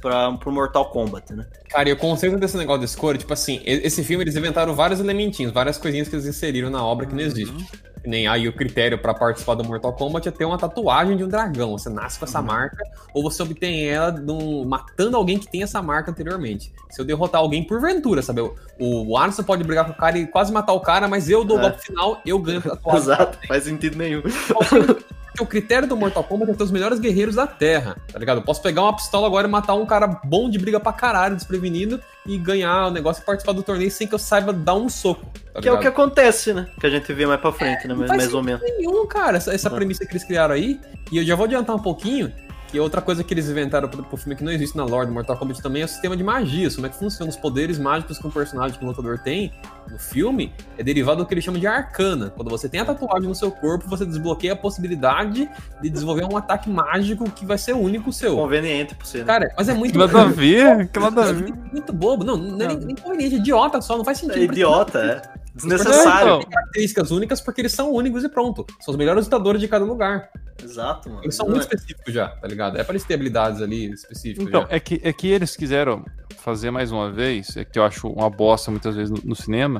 pra, 0.00 0.32
pro 0.32 0.52
Mortal 0.52 0.90
Kombat, 0.90 1.32
né? 1.32 1.46
Cara, 1.68 1.88
e 1.88 1.92
o 1.92 1.96
conceito 1.96 2.36
desse 2.38 2.56
negócio 2.56 2.80
de 2.80 2.86
escolha, 2.86 3.18
tipo 3.18 3.32
assim, 3.32 3.60
esse 3.64 4.02
filme 4.02 4.24
eles 4.24 4.36
inventaram 4.36 4.74
vários 4.74 4.98
elementinhos, 5.00 5.52
várias 5.52 5.78
coisinhas 5.78 6.08
que 6.08 6.14
eles 6.14 6.26
inseriram 6.26 6.70
na 6.70 6.84
obra 6.84 7.06
que 7.06 7.14
não 7.14 7.22
existe. 7.22 7.54
Que 7.54 7.89
Nem 8.04 8.26
aí 8.26 8.48
o 8.48 8.52
critério 8.52 8.96
pra 8.98 9.12
participar 9.12 9.54
do 9.54 9.64
Mortal 9.64 9.92
Kombat 9.92 10.26
é 10.28 10.30
ter 10.30 10.44
uma 10.46 10.56
tatuagem 10.56 11.16
de 11.16 11.24
um 11.24 11.28
dragão. 11.28 11.72
Você 11.72 11.88
nasce 11.90 12.18
com 12.18 12.24
essa 12.24 12.40
marca, 12.40 12.82
ou 13.12 13.22
você 13.22 13.42
obtém 13.42 13.86
ela 13.88 14.10
num- 14.12 14.64
matando 14.64 15.16
alguém 15.16 15.38
que 15.38 15.46
tem 15.46 15.62
essa 15.62 15.82
marca 15.82 16.10
anteriormente. 16.10 16.72
Se 16.90 17.00
eu 17.00 17.04
derrotar 17.04 17.40
alguém 17.40 17.62
por 17.62 17.80
ventura, 17.80 18.22
sabe? 18.22 18.40
O, 18.40 18.52
o 18.78 19.16
Alisson 19.18 19.42
pode 19.42 19.62
brigar 19.64 19.84
com 19.84 19.92
o 19.92 19.96
cara 19.96 20.18
e 20.18 20.26
quase 20.26 20.50
matar 20.52 20.72
o 20.72 20.80
cara, 20.80 21.06
mas 21.08 21.28
eu 21.28 21.44
dou 21.44 21.56
o 21.58 21.60
É. 21.60 21.62
golpe 21.64 21.84
final, 21.84 22.20
eu 22.24 22.38
ganho 22.38 22.58
a 22.58 22.62
tatuagem. 22.76 23.00
Exato, 23.02 23.38
faz 23.46 23.64
sentido 23.64 23.96
nenhum. 23.98 24.22
Porque 25.30 25.42
o 25.42 25.46
critério 25.46 25.86
do 25.88 25.96
Mortal 25.96 26.24
Kombat 26.24 26.50
é 26.50 26.54
ter 26.54 26.62
os 26.64 26.70
melhores 26.70 26.98
guerreiros 26.98 27.36
da 27.36 27.46
Terra, 27.46 27.96
tá 28.12 28.18
ligado? 28.18 28.38
Eu 28.38 28.42
posso 28.42 28.60
pegar 28.60 28.82
uma 28.82 28.94
pistola 28.94 29.26
agora 29.26 29.46
e 29.46 29.50
matar 29.50 29.74
um 29.74 29.86
cara 29.86 30.06
bom 30.24 30.50
de 30.50 30.58
briga 30.58 30.80
pra 30.80 30.92
caralho, 30.92 31.36
desprevenido, 31.36 32.00
e 32.26 32.36
ganhar 32.36 32.88
o 32.88 32.90
negócio 32.90 33.22
e 33.22 33.24
participar 33.26 33.52
do 33.52 33.62
torneio 33.62 33.90
sem 33.90 34.06
que 34.06 34.14
eu 34.14 34.18
saiba 34.18 34.52
dar 34.52 34.74
um 34.74 34.88
soco. 34.88 35.24
Tá 35.54 35.60
Que 35.60 35.68
é 35.68 35.72
o 35.72 35.78
que 35.78 35.86
acontece, 35.86 36.52
né? 36.52 36.66
Que 36.80 36.86
a 36.86 36.90
gente 36.90 37.12
vê 37.12 37.26
mais 37.26 37.40
pra 37.40 37.52
frente, 37.52 37.86
né? 37.86 37.94
Não 37.94 38.06
Mais, 38.06 38.34
ou 38.34 38.42
menos. 38.42 38.60
nenhum, 38.62 39.06
cara, 39.06 39.36
essa, 39.36 39.52
essa 39.54 39.68
Ah. 39.68 39.72
premissa 39.72 40.04
que 40.04 40.12
eles 40.12 40.24
criaram 40.24 40.54
aí. 40.54 40.80
E 41.12 41.18
eu 41.18 41.24
já 41.24 41.34
vou 41.36 41.44
adiantar 41.44 41.74
um 41.76 41.80
pouquinho, 41.82 42.32
que 42.68 42.78
outra 42.78 43.00
coisa 43.00 43.24
que 43.24 43.32
eles 43.34 43.48
inventaram 43.48 43.88
pro, 43.88 44.02
pro 44.02 44.16
filme 44.16 44.36
que 44.36 44.44
não 44.44 44.52
existe 44.52 44.76
na 44.76 44.84
lore 44.84 45.06
do 45.06 45.12
Mortal 45.12 45.36
Kombat 45.36 45.60
também 45.62 45.82
é 45.82 45.84
o 45.84 45.88
sistema 45.88 46.16
de 46.16 46.22
magias. 46.22 46.74
Como 46.74 46.86
é 46.86 46.90
que 46.90 46.96
funciona 46.96 47.28
os 47.30 47.36
poderes 47.36 47.78
mágicos 47.78 48.18
que 48.18 48.26
um 48.26 48.30
personagem, 48.30 48.78
que 48.78 48.84
um 48.84 48.88
lutador 48.88 49.18
tem 49.18 49.52
no 49.88 49.98
filme, 49.98 50.52
é 50.76 50.82
derivado 50.82 51.22
do 51.22 51.26
que 51.26 51.34
eles 51.34 51.44
chamam 51.44 51.60
de 51.60 51.66
arcana. 51.66 52.30
Quando 52.30 52.48
você 52.48 52.68
tem 52.68 52.80
a 52.80 52.84
tatuagem 52.84 53.28
no 53.28 53.34
seu 53.34 53.50
corpo, 53.50 53.88
você 53.88 54.04
desbloqueia 54.04 54.52
a 54.52 54.56
possibilidade 54.56 55.48
de 55.80 55.90
desenvolver 55.90 56.24
um 56.24 56.36
ataque 56.36 56.68
mágico 56.68 57.30
que 57.30 57.44
vai 57.46 57.58
ser 57.58 57.72
único 57.74 58.12
seu. 58.12 58.36
Conveniente 58.36 58.94
pra 58.94 59.06
você, 59.06 59.18
né? 59.18 59.24
Cara, 59.24 59.54
mas 59.56 59.68
é 59.68 59.74
muito... 59.74 59.92
Que 59.92 59.98
nada 59.98 60.22
a 60.22 60.26
ver, 60.26 60.88
que 60.88 60.98
nada 60.98 61.28
a 61.28 61.32
ver. 61.32 61.54
Muito 61.72 61.92
bobo. 61.92 62.24
Não, 62.24 62.36
não 62.36 62.64
é 62.64 62.68
nem, 62.68 62.78
nem 62.78 62.96
conveniente, 62.96 63.36
é 63.36 63.38
idiota 63.38 63.80
só, 63.80 63.96
não 63.96 64.04
faz 64.04 64.18
sentido. 64.18 64.38
é 64.40 64.44
idiota, 64.44 64.98
é. 64.98 65.40
Desnecessário. 65.54 66.36
Então, 66.38 66.50
características 66.50 67.10
únicas 67.10 67.40
porque 67.40 67.60
eles 67.60 67.72
são 67.72 67.92
únicos 67.92 68.24
e 68.24 68.28
pronto. 68.28 68.64
São 68.80 68.92
os 68.92 68.96
melhores 68.98 69.24
lutadores 69.24 69.60
de 69.60 69.68
cada 69.68 69.84
lugar. 69.84 70.30
Exato, 70.62 71.08
mano. 71.08 71.22
Eles 71.24 71.34
são 71.34 71.46
muito 71.48 71.62
específicos 71.62 72.12
já, 72.12 72.28
tá 72.28 72.46
ligado? 72.46 72.78
É 72.78 72.84
pra 72.84 72.92
eles 72.92 73.04
terem 73.04 73.16
habilidades 73.20 73.60
ali 73.60 73.90
específicas 73.92 74.46
Então, 74.46 74.62
já. 74.62 74.68
é 74.70 74.80
que, 74.80 75.00
é 75.02 75.12
que 75.12 75.28
eles 75.28 75.56
quiseram 75.56 76.04
fazer 76.38 76.70
mais 76.70 76.92
uma 76.92 77.10
vez, 77.10 77.56
é 77.56 77.64
que 77.64 77.78
eu 77.78 77.84
acho 77.84 78.08
uma 78.08 78.30
bosta 78.30 78.70
muitas 78.70 78.94
vezes 78.94 79.10
no, 79.10 79.18
no 79.24 79.36
cinema, 79.36 79.79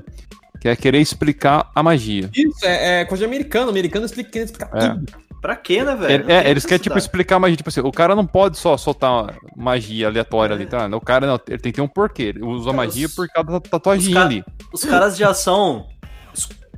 que 0.60 0.68
é 0.68 0.76
querer 0.76 0.98
explicar 1.00 1.70
a 1.74 1.82
magia. 1.82 2.28
Isso, 2.34 2.64
é, 2.66 3.00
é 3.00 3.04
coisa 3.04 3.22
de 3.22 3.26
americano. 3.26 3.66
O 3.66 3.70
americano 3.70 4.04
explica, 4.06 4.30
quer 4.30 4.44
explicar 4.44 4.70
É. 4.74 4.88
tudo. 4.90 5.30
Pra 5.40 5.56
quê, 5.56 5.82
né, 5.82 5.96
velho? 5.96 6.30
É, 6.30 6.42
tem 6.42 6.50
eles 6.50 6.66
querem, 6.66 6.82
tipo, 6.82 6.98
explicar 6.98 7.36
a 7.36 7.38
magia. 7.38 7.56
Tipo 7.56 7.70
assim, 7.70 7.80
o 7.80 7.90
cara 7.90 8.14
não 8.14 8.26
pode 8.26 8.58
só 8.58 8.76
soltar 8.76 9.34
magia 9.56 10.08
aleatória 10.08 10.54
ali, 10.54 10.66
tá? 10.66 10.86
O 10.94 11.00
cara, 11.00 11.26
não, 11.26 11.40
ele 11.48 11.58
tem 11.58 11.72
que 11.72 11.76
ter 11.76 11.80
um 11.82 11.88
porquê. 11.88 12.24
Ele 12.24 12.42
usa 12.44 12.66
Cara, 12.66 12.76
magia 12.76 13.06
os- 13.06 13.14
por 13.14 13.26
causa 13.28 13.50
da 13.50 13.58
tatuagem 13.60 14.14
ali. 14.18 14.44
Os 14.70 14.84
caras 14.84 15.16
já 15.16 15.32
são, 15.32 15.86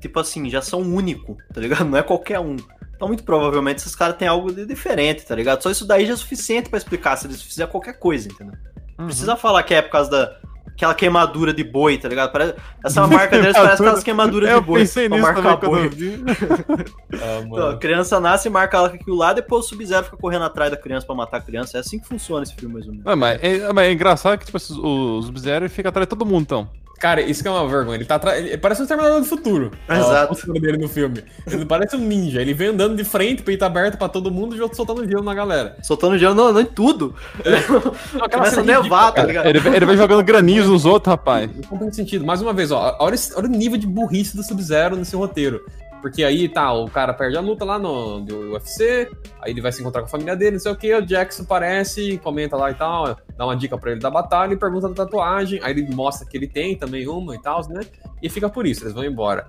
tipo 0.00 0.20
assim, 0.20 0.48
já 0.48 0.62
são 0.62 0.80
único, 0.80 1.36
tá 1.52 1.60
ligado? 1.60 1.84
Não 1.86 1.98
é 1.98 2.02
qualquer 2.04 2.38
um. 2.38 2.54
Então, 2.94 3.08
muito 3.08 3.24
provavelmente, 3.24 3.78
esses 3.78 3.96
caras 3.96 4.16
têm 4.16 4.28
algo 4.28 4.52
de 4.52 4.64
diferente, 4.64 5.24
tá 5.26 5.34
ligado? 5.34 5.60
Só 5.60 5.68
isso 5.68 5.84
daí 5.84 6.06
já 6.06 6.12
é 6.12 6.16
suficiente 6.16 6.68
pra 6.68 6.78
explicar 6.78 7.16
se 7.16 7.26
eles 7.26 7.42
fizerem 7.42 7.68
qualquer 7.68 7.94
coisa, 7.98 8.28
entendeu? 8.28 8.54
Não 8.96 9.00
Uhum. 9.00 9.06
precisa 9.06 9.34
falar 9.34 9.64
que 9.64 9.74
é 9.74 9.82
por 9.82 9.90
causa 9.90 10.08
da. 10.08 10.36
Aquela 10.82 10.94
queimadura 10.94 11.54
de 11.54 11.62
boi, 11.62 11.96
tá 11.96 12.08
ligado? 12.08 12.32
Parece, 12.32 12.54
essa 12.84 13.06
marca 13.06 13.38
deles 13.38 13.56
parece 13.56 13.74
aquelas 13.82 14.02
queimaduras 14.02 14.48
de 14.48 14.54
Eu 14.56 14.60
boi. 14.60 14.80
pensei 14.80 15.08
pra 15.08 15.16
nisso 15.18 15.32
quando 15.32 15.70
boi. 15.70 15.86
eu 15.86 15.90
vi. 15.90 16.24
Ah, 17.14 17.40
Então, 17.46 17.68
a 17.70 17.76
criança 17.76 18.18
nasce 18.18 18.48
e 18.48 18.50
marca 18.50 18.76
ela 18.76 18.88
com 18.88 18.96
aquilo 18.96 19.16
lá, 19.16 19.32
depois 19.32 19.64
o 19.64 19.68
Sub-Zero 19.68 20.04
fica 20.06 20.16
correndo 20.16 20.44
atrás 20.44 20.70
da 20.72 20.76
criança 20.76 21.06
pra 21.06 21.14
matar 21.14 21.36
a 21.36 21.40
criança. 21.40 21.76
É 21.76 21.80
assim 21.80 22.00
que 22.00 22.08
funciona 22.08 22.42
esse 22.42 22.54
filme, 22.56 22.74
mais 22.74 22.86
ou 22.86 22.90
menos. 22.92 23.04
Não, 23.06 23.14
mas, 23.16 23.38
é, 23.42 23.72
mas 23.72 23.86
é 23.86 23.92
engraçado 23.92 24.36
que 24.38 24.44
tipo, 24.46 24.56
esses- 24.56 24.76
os 24.76 25.26
Sub-Zero 25.26 25.70
fica 25.70 25.88
atrás 25.90 26.04
de 26.06 26.10
todo 26.10 26.26
mundo, 26.26 26.42
então. 26.42 26.68
Cara, 27.02 27.20
isso 27.20 27.42
que 27.42 27.48
é 27.48 27.50
uma 27.50 27.68
vergonha. 27.68 27.96
Ele 27.96 28.04
tá 28.04 28.14
atrás. 28.14 28.46
ele 28.46 28.56
Parece 28.56 28.80
um 28.80 28.86
Terminador 28.86 29.18
do 29.18 29.26
Futuro. 29.26 29.72
Exato. 29.90 30.12
A 30.12 30.26
postura 30.28 30.60
dele 30.60 30.78
no 30.78 30.88
filme. 30.88 31.24
Ele 31.50 31.66
parece 31.66 31.96
um 31.96 31.98
ninja. 31.98 32.40
Ele 32.40 32.54
vem 32.54 32.68
andando 32.68 32.94
de 32.94 33.02
frente, 33.02 33.42
peito 33.42 33.64
aberto 33.64 33.98
pra 33.98 34.08
todo 34.08 34.30
mundo 34.30 34.54
e 34.54 34.76
soltando 34.76 35.04
gelo 35.04 35.24
na 35.24 35.34
galera. 35.34 35.76
Soltando 35.82 36.16
gelo 36.16 36.36
não, 36.36 36.52
não 36.52 36.60
em 36.60 36.64
tudo. 36.64 37.12
Não, 38.14 38.28
Começa 38.28 38.60
a 38.60 38.64
nevar, 38.64 39.12
tá 39.12 39.24
ligado? 39.24 39.46
Ele, 39.46 39.58
ele 39.58 39.86
vai 39.86 39.96
jogando 39.96 40.22
granizo 40.22 40.70
nos 40.70 40.84
outros, 40.84 41.10
rapaz. 41.10 41.50
Não 41.70 41.78
tem 41.78 41.92
sentido. 41.92 42.24
Mais 42.24 42.40
uma 42.40 42.52
vez, 42.52 42.70
ó, 42.70 42.96
olha, 43.00 43.16
olha 43.34 43.46
o 43.46 43.50
nível 43.50 43.78
de 43.78 43.86
burrice 43.86 44.36
do 44.36 44.42
Sub-Zero 44.42 44.94
nesse 44.94 45.16
roteiro. 45.16 45.64
Porque 46.02 46.24
aí 46.24 46.48
tá, 46.48 46.72
o 46.72 46.90
cara 46.90 47.14
perde 47.14 47.36
a 47.36 47.40
luta 47.40 47.64
lá 47.64 47.78
no 47.78 48.20
do 48.20 48.52
UFC, 48.52 49.08
aí 49.40 49.52
ele 49.52 49.60
vai 49.60 49.70
se 49.70 49.80
encontrar 49.80 50.02
com 50.02 50.08
a 50.08 50.10
família 50.10 50.34
dele, 50.34 50.52
não 50.52 50.60
sei 50.60 50.72
o 50.72 50.76
que, 50.76 50.92
o 50.92 51.00
Jackson 51.00 51.44
aparece, 51.44 52.18
comenta 52.18 52.56
lá 52.56 52.72
e 52.72 52.74
tal, 52.74 53.16
dá 53.36 53.46
uma 53.46 53.56
dica 53.56 53.78
pra 53.78 53.92
ele 53.92 54.00
da 54.00 54.10
batalha 54.10 54.52
e 54.52 54.56
pergunta 54.56 54.88
da 54.88 54.94
tatuagem, 54.94 55.60
aí 55.62 55.70
ele 55.70 55.94
mostra 55.94 56.28
que 56.28 56.36
ele 56.36 56.48
tem 56.48 56.76
também 56.76 57.06
uma 57.06 57.36
e 57.36 57.38
tal, 57.40 57.66
né? 57.68 57.82
E 58.20 58.28
fica 58.28 58.48
por 58.48 58.66
isso, 58.66 58.82
eles 58.82 58.92
vão 58.92 59.04
embora. 59.04 59.46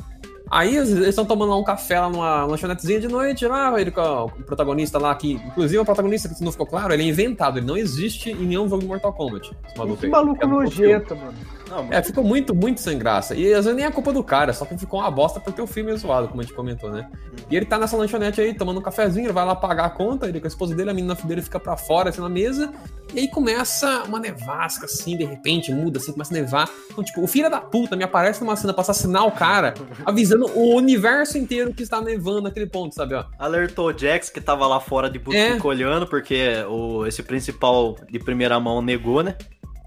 Aí 0.51 0.75
eles 0.75 0.89
estão 0.89 1.25
tomando 1.25 1.49
lá 1.49 1.57
um 1.57 1.63
café 1.63 1.99
lá 1.99 2.09
numa 2.09 2.45
lanchonetezinha 2.45 2.99
de 2.99 3.07
noite, 3.07 3.47
lá, 3.47 3.81
ele 3.81 3.89
com 3.89 4.25
o 4.25 4.29
protagonista 4.43 4.99
lá, 4.99 5.15
que 5.15 5.31
inclusive 5.33 5.79
o 5.79 5.85
protagonista, 5.85 6.29
que 6.29 6.43
não 6.43 6.51
ficou 6.51 6.67
claro, 6.67 6.93
ele 6.93 7.01
é 7.01 7.07
inventado, 7.07 7.57
ele 7.57 7.65
não 7.65 7.75
existe 7.75 8.29
em 8.29 8.45
nenhum 8.45 8.69
jogo 8.69 8.81
de 8.81 8.87
Mortal 8.87 9.11
Kombat. 9.13 9.51
Esse 9.65 9.77
maluco 9.77 9.99
Que 9.99 10.05
aí. 10.05 10.11
maluco 10.11 10.43
É 10.43 10.47
nojento, 10.47 11.15
mano. 11.15 11.33
Não, 11.73 11.87
é, 11.91 12.03
ficou 12.03 12.23
muito, 12.23 12.53
muito 12.53 12.79
sem 12.79 12.99
graça. 12.99 13.33
E 13.33 13.51
às 13.53 13.65
vezes 13.65 13.75
nem 13.75 13.85
é 13.85 13.89
culpa 13.91 14.13
do 14.13 14.23
cara, 14.23 14.53
só 14.53 14.63
que 14.63 14.77
ficou 14.77 14.99
uma 14.99 15.09
bosta 15.09 15.39
porque 15.39 15.59
o 15.59 15.65
filme 15.65 15.91
é 15.91 15.95
zoado, 15.95 16.27
como 16.27 16.39
a 16.41 16.43
gente 16.43 16.53
comentou, 16.53 16.91
né? 16.91 17.09
E 17.49 17.55
ele 17.55 17.65
tá 17.65 17.79
nessa 17.79 17.97
lanchonete 17.97 18.39
aí, 18.39 18.53
tomando 18.53 18.79
um 18.79 18.83
cafezinho, 18.83 19.25
ele 19.25 19.33
vai 19.33 19.43
lá 19.45 19.55
pagar 19.55 19.85
a 19.85 19.89
conta, 19.89 20.27
ele 20.27 20.39
com 20.39 20.45
a 20.45 20.47
esposa 20.47 20.75
dele, 20.75 20.91
a 20.91 20.93
menina 20.93 21.15
dele 21.15 21.41
fica 21.41 21.59
pra 21.59 21.75
fora, 21.75 22.09
assim, 22.09 22.21
na 22.21 22.29
mesa, 22.29 22.71
e 23.13 23.19
aí 23.21 23.27
começa 23.27 24.03
uma 24.03 24.19
nevasca, 24.19 24.85
assim, 24.85 25.17
de 25.17 25.25
repente, 25.25 25.71
muda, 25.71 25.97
assim, 25.97 26.11
começa 26.11 26.33
a 26.33 26.37
nevar. 26.39 26.69
Então, 26.91 27.03
tipo, 27.03 27.21
o 27.23 27.27
filho 27.27 27.49
da 27.49 27.59
puta 27.59 27.95
me 27.95 28.03
aparece 28.03 28.41
numa 28.41 28.55
cena 28.55 28.73
pra 28.73 28.81
assassinar 28.81 29.25
o 29.25 29.31
cara, 29.31 29.73
avisando 30.05 30.45
o 30.55 30.75
universo 30.75 31.37
inteiro 31.37 31.73
que 31.73 31.83
está 31.83 31.99
nevando 32.01 32.43
naquele 32.43 32.67
ponto, 32.67 32.93
sabe, 32.93 33.15
ó. 33.15 33.25
Alertou 33.39 33.89
o 33.89 33.97
Jax 33.97 34.29
que 34.29 34.39
tava 34.39 34.67
lá 34.67 34.79
fora 34.79 35.09
de 35.09 35.17
butuco 35.19 35.37
É. 35.37 35.59
olhando, 35.67 36.05
porque 36.07 36.63
o, 36.69 37.05
esse 37.07 37.23
principal 37.23 37.95
de 38.09 38.19
primeira 38.19 38.59
mão 38.59 38.81
negou, 38.81 39.23
né? 39.23 39.35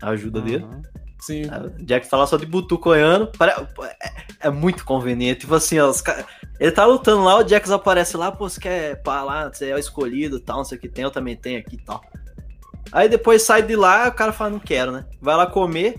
A 0.03 0.11
ajuda 0.11 0.40
dele. 0.40 0.66
Sim. 1.19 1.43
O 1.47 1.89
Jax 1.89 2.09
tá 2.09 2.17
lá 2.17 2.27
só 2.27 2.37
de 2.37 2.47
butuco 2.47 2.91
olhando. 2.91 3.27
Pare- 3.39 3.55
É, 4.03 4.49
é 4.49 4.51
muito 4.51 4.85
conveniente. 4.85 5.41
Tipo 5.41 5.55
assim, 5.55 5.79
ó, 5.79 5.89
os 5.89 6.01
ca- 6.01 6.25
ele 6.61 6.71
tá 6.73 6.85
lutando 6.85 7.25
lá, 7.25 7.37
o 7.39 7.47
Jax 7.49 7.71
aparece 7.71 8.17
lá, 8.17 8.31
pô, 8.31 8.49
você 8.49 8.61
quer 8.61 9.03
pá 9.03 9.23
lá, 9.23 9.49
você 9.53 9.71
é 9.71 9.75
o 9.75 9.79
escolhido 9.79 10.39
tal, 10.41 10.59
não 10.59 10.65
sei 10.65 10.79
o 10.79 10.81
que 10.81 10.89
tem, 10.89 11.05
eu 11.05 11.11
também 11.11 11.35
tenho 11.37 11.59
aqui 11.59 11.77
e 11.77 11.85
tal. 11.85 12.01
Aí 12.93 13.09
depois 13.09 13.43
sai 13.43 13.63
de 13.63 13.75
lá, 13.75 14.09
o 14.09 14.13
cara 14.13 14.33
fala, 14.33 14.51
não 14.51 14.59
quero, 14.61 14.93
né? 14.93 15.05
Vai 15.21 15.37
lá 15.37 15.47
comer. 15.47 15.97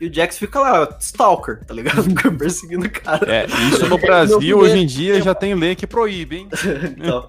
E 0.00 0.06
o 0.06 0.14
Jax 0.14 0.38
fica 0.38 0.60
lá, 0.60 0.96
stalker, 1.00 1.64
tá 1.66 1.74
ligado? 1.74 2.04
Fica 2.08 2.30
perseguindo 2.30 2.86
o 2.86 2.90
cara. 2.90 3.28
É, 3.34 3.46
isso 3.46 3.84
no 3.88 3.98
Brasil, 3.98 4.56
hoje 4.56 4.78
em 4.78 4.86
dia, 4.86 5.20
já 5.20 5.34
tem 5.34 5.54
lei 5.56 5.74
que 5.74 5.88
proíbe, 5.88 6.36
hein? 6.36 6.48
Então, 6.96 7.26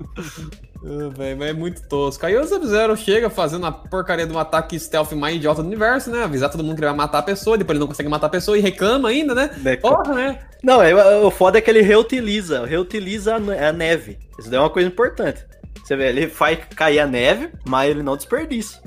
Ah, 0.83 1.11
mas 1.17 1.49
é 1.49 1.53
muito 1.53 1.87
tosco. 1.87 2.25
Aí 2.25 2.37
o 2.37 2.47
Sub-Zero 2.47 2.95
chega 2.95 3.29
fazendo 3.29 3.65
a 3.65 3.71
porcaria 3.71 4.25
de 4.25 4.33
um 4.33 4.39
ataque 4.39 4.79
stealth 4.79 5.11
mais 5.13 5.35
idiota 5.35 5.61
do 5.61 5.67
universo, 5.67 6.09
né? 6.09 6.23
Avisar 6.23 6.49
todo 6.49 6.63
mundo 6.63 6.75
que 6.75 6.81
ele 6.81 6.87
vai 6.87 6.97
matar 6.97 7.19
a 7.19 7.23
pessoa, 7.23 7.57
depois 7.57 7.75
ele 7.75 7.81
não 7.81 7.87
consegue 7.87 8.09
matar 8.09 8.27
a 8.27 8.29
pessoa 8.31 8.57
e 8.57 8.61
reclama 8.61 9.09
ainda, 9.09 9.35
né? 9.35 9.49
né, 9.57 9.75
cara? 9.75 9.95
Porra, 9.95 10.15
né? 10.15 10.39
Não, 10.63 10.81
é, 10.81 10.93
o 11.17 11.31
foda 11.31 11.57
é 11.57 11.61
que 11.61 11.69
ele 11.69 11.81
reutiliza, 11.81 12.65
reutiliza 12.65 13.35
a 13.35 13.71
neve. 13.71 14.17
Isso 14.37 14.49
daí 14.49 14.57
é 14.57 14.61
uma 14.61 14.69
coisa 14.69 14.87
importante. 14.87 15.45
Você 15.83 15.95
vê, 15.95 16.09
ele 16.09 16.27
faz 16.27 16.59
cair 16.75 16.99
a 16.99 17.07
neve, 17.07 17.49
mas 17.65 17.89
ele 17.89 18.03
não 18.03 18.15
desperdiça. 18.15 18.81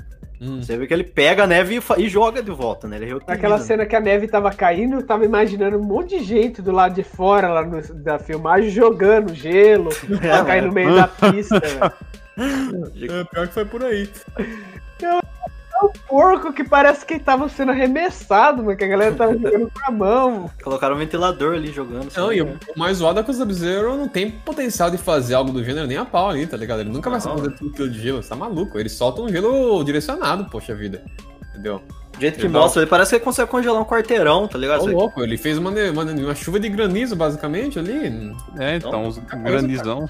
Hum. 0.45 0.61
Você 0.61 0.75
vê 0.75 0.85
que 0.85 0.93
ele 0.93 1.03
pega 1.05 1.43
a 1.43 1.47
neve 1.47 1.75
e, 1.97 2.01
e 2.03 2.09
joga 2.09 2.43
de 2.43 2.51
volta, 2.51 2.87
né? 2.87 2.97
Ele 2.97 3.05
reutiliza. 3.05 3.33
Naquela 3.33 3.57
cena 3.59 3.85
que 3.85 3.95
a 3.95 3.99
neve 4.01 4.27
tava 4.27 4.51
caindo, 4.51 4.95
eu 4.95 5.05
tava 5.05 5.23
imaginando 5.23 5.77
um 5.77 5.83
monte 5.83 6.17
de 6.19 6.23
gente 6.23 6.61
do 6.61 6.71
lado 6.71 6.95
de 6.95 7.03
fora 7.03 7.47
lá 7.47 7.63
no- 7.65 7.81
da 8.03 8.19
filmagem 8.19 8.69
jogando 8.69 9.33
gelo 9.33 9.89
pra 10.19 10.37
É, 10.39 10.43
cair 10.45 10.63
no 10.63 10.73
meio 10.73 10.93
da 10.95 11.07
pista, 11.07 11.59
velho. 11.61 11.93
É, 12.35 13.23
pior 13.25 13.47
que 13.47 13.53
foi 13.53 13.63
por 13.65 13.83
aí. 13.83 14.09
O 15.83 15.91
porco 16.07 16.53
que 16.53 16.63
parece 16.63 17.05
que 17.05 17.19
tava 17.19 17.49
sendo 17.49 17.71
arremessado, 17.71 18.63
mano, 18.63 18.77
que 18.77 18.83
a 18.83 18.87
galera 18.87 19.13
tava 19.15 19.33
jogando 19.33 19.71
com 19.71 19.85
a 19.85 19.91
mão. 19.91 20.51
Colocaram 20.63 20.95
um 20.95 20.99
ventilador 20.99 21.55
ali 21.55 21.71
jogando. 21.71 22.09
Não, 22.15 22.31
e 22.31 22.41
o 22.41 22.57
mais 22.75 22.97
zoado 22.97 23.19
é 23.19 23.23
que 23.23 23.31
o 23.31 23.33
Sub-Zero 23.33 23.97
não 23.97 24.07
tem 24.07 24.31
potencial 24.31 24.89
de 24.89 24.97
fazer 24.97 25.33
algo 25.35 25.51
do 25.51 25.63
gênero 25.63 25.87
nem 25.87 25.97
a 25.97 26.05
pau 26.05 26.29
ali, 26.29 26.47
tá 26.47 26.55
ligado? 26.55 26.81
Ele 26.81 26.89
nunca 26.89 27.09
vai 27.09 27.19
Não. 27.19 27.37
fazer 27.37 27.51
tudo 27.51 27.71
aquilo 27.71 27.89
de 27.89 27.99
gelo, 27.99 28.23
você 28.23 28.29
tá 28.29 28.35
maluco. 28.35 28.79
Ele 28.79 28.89
solta 28.89 29.21
um 29.21 29.29
gelo 29.29 29.83
direcionado, 29.83 30.45
poxa 30.45 30.73
vida. 30.73 31.03
Entendeu? 31.49 31.81
Do 32.13 32.21
jeito 32.21 32.39
que 32.39 32.47
mostra, 32.47 32.83
ele 32.83 32.89
parece 32.89 33.09
que 33.09 33.15
ele 33.15 33.23
consegue 33.23 33.49
congelar 33.49 33.81
um 33.81 33.85
quarteirão, 33.85 34.47
tá 34.47 34.57
ligado? 34.57 34.83
Ô, 34.83 34.87
louco, 34.87 35.23
ele 35.23 35.37
fez 35.37 35.57
uma, 35.57 35.71
uma, 35.71 36.03
uma 36.03 36.35
chuva 36.35 36.59
de 36.59 36.69
granizo, 36.69 37.15
basicamente, 37.15 37.79
ali. 37.79 38.33
É, 38.59 38.75
então, 38.75 39.07
os 39.07 39.17
grandizão. 39.17 40.07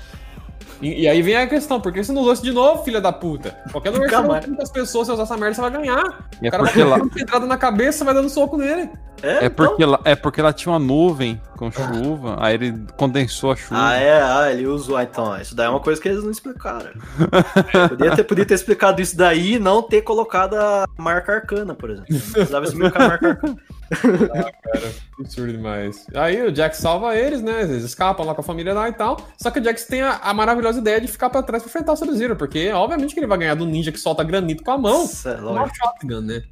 E, 0.81 1.03
e 1.03 1.07
aí 1.07 1.21
vem 1.21 1.35
a 1.35 1.47
questão, 1.47 1.79
por 1.79 1.91
que 1.93 2.03
você 2.03 2.11
não 2.11 2.21
usou 2.21 2.33
isso 2.33 2.43
de 2.43 2.51
novo, 2.51 2.83
filha 2.83 2.99
da 2.99 3.11
puta? 3.11 3.57
Qualquer 3.71 3.91
lugar 3.91 4.09
que 4.41 4.49
você 4.49 4.61
as 4.61 4.71
pessoas, 4.71 5.07
você 5.07 5.13
usar 5.13 5.23
essa 5.23 5.37
merda, 5.37 5.55
você 5.55 5.61
vai 5.61 5.71
ganhar. 5.71 6.27
E 6.41 6.45
é 6.45 6.49
o 6.49 6.51
cara 6.51 6.63
vai 6.63 6.83
lá- 6.83 6.99
ter 6.99 7.21
entrada 7.21 7.45
na 7.45 7.57
cabeça, 7.57 8.03
vai 8.03 8.13
dando 8.13 8.29
soco 8.29 8.57
nele. 8.57 8.89
É, 9.23 9.45
É 9.45 9.49
porque, 9.49 9.85
lá, 9.85 9.99
é 10.03 10.15
porque 10.15 10.41
lá 10.41 10.51
tinha 10.51 10.73
uma 10.73 10.79
nuvem 10.79 11.41
com 11.55 11.71
chuva, 11.71 12.35
aí 12.39 12.55
ele 12.55 12.85
condensou 12.97 13.53
a 13.53 13.55
chuva. 13.55 13.79
Ah, 13.81 13.95
é, 13.95 14.21
ah, 14.21 14.51
ele 14.51 14.67
usou. 14.67 14.97
Ah, 14.97 15.03
então, 15.03 15.39
isso 15.39 15.55
daí 15.55 15.67
é 15.67 15.69
uma 15.69 15.79
coisa 15.79 16.01
que 16.01 16.09
eles 16.09 16.21
não 16.21 16.29
explicaram. 16.29 16.91
podia, 17.89 18.15
ter, 18.15 18.23
podia 18.25 18.45
ter 18.45 18.53
explicado 18.53 19.01
isso 19.01 19.15
daí 19.15 19.53
e 19.53 19.59
não 19.59 19.81
ter 19.81 20.01
colocado 20.01 20.55
a 20.55 20.85
marca 20.97 21.33
arcana, 21.33 21.73
por 21.73 21.89
exemplo. 21.89 22.13
Não 22.13 22.19
precisava 22.19 22.65
explicar 22.65 23.01
a 23.01 23.07
marca 23.07 23.29
arcana. 23.29 23.57
Absurdo 25.19 25.51
demais. 25.53 26.05
Aí 26.15 26.41
o 26.41 26.53
Jax 26.53 26.77
salva 26.77 27.15
eles, 27.15 27.41
né? 27.41 27.61
Eles 27.61 27.83
escapam 27.83 28.25
lá 28.25 28.33
com 28.33 28.41
a 28.41 28.43
família 28.43 28.73
lá 28.73 28.89
e 28.89 28.93
tal. 28.93 29.17
Só 29.37 29.51
que 29.51 29.59
o 29.59 29.63
Jax 29.63 29.85
tem 29.85 30.01
a, 30.01 30.17
a 30.17 30.33
maravilhosa 30.33 30.79
ideia 30.79 30.99
de 30.99 31.07
ficar 31.07 31.29
pra 31.29 31.43
trás 31.43 31.63
pra 31.63 31.69
enfrentar 31.69 31.93
o 31.93 31.95
Sub-Zero, 31.95 32.35
porque 32.35 32.71
obviamente 32.71 33.13
que 33.13 33.19
ele 33.19 33.27
vai 33.27 33.37
ganhar 33.37 33.55
do 33.55 33.65
ninja 33.65 33.91
que 33.91 33.99
solta 33.99 34.23
granito 34.23 34.63
com 34.63 34.71
a 34.71 34.77
mão. 34.77 35.01
Nossa, 35.01 35.31
é 35.31 35.41
Uma 35.41 35.67
shotgun, 35.67 36.21
né? 36.21 36.43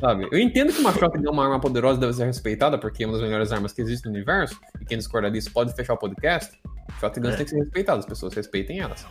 Sabe? 0.00 0.28
Eu 0.30 0.38
entendo 0.38 0.72
que 0.72 0.80
uma 0.80 0.92
shotgun 0.92 1.26
é 1.26 1.30
uma 1.30 1.44
arma 1.44 1.60
poderosa 1.60 1.98
deve 1.98 2.12
ser 2.12 2.24
respeitada, 2.26 2.78
porque 2.78 3.02
é 3.02 3.06
uma 3.06 3.14
das 3.14 3.22
melhores 3.22 3.50
armas 3.52 3.72
que 3.72 3.80
existe 3.82 4.04
no 4.06 4.12
universo. 4.12 4.58
E 4.80 4.84
quem 4.84 4.96
discorda 4.98 5.30
disso 5.30 5.50
pode 5.52 5.74
fechar 5.74 5.94
o 5.94 5.98
podcast. 5.98 6.56
Shotguns 7.00 7.34
É. 7.34 7.36
têm 7.36 7.44
que 7.44 7.50
ser 7.50 7.58
respeitadas, 7.58 8.04
as 8.04 8.08
pessoas 8.08 8.34
respeitem 8.34 8.80
elas. 8.80 9.06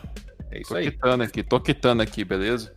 É 0.51 0.61
isso 0.61 0.69
Tô 0.69 0.75
aí. 0.75 0.89
quitando 0.91 1.21
aqui, 1.23 1.43
tô 1.43 1.59
quitando 1.59 2.01
aqui, 2.01 2.23
beleza? 2.23 2.71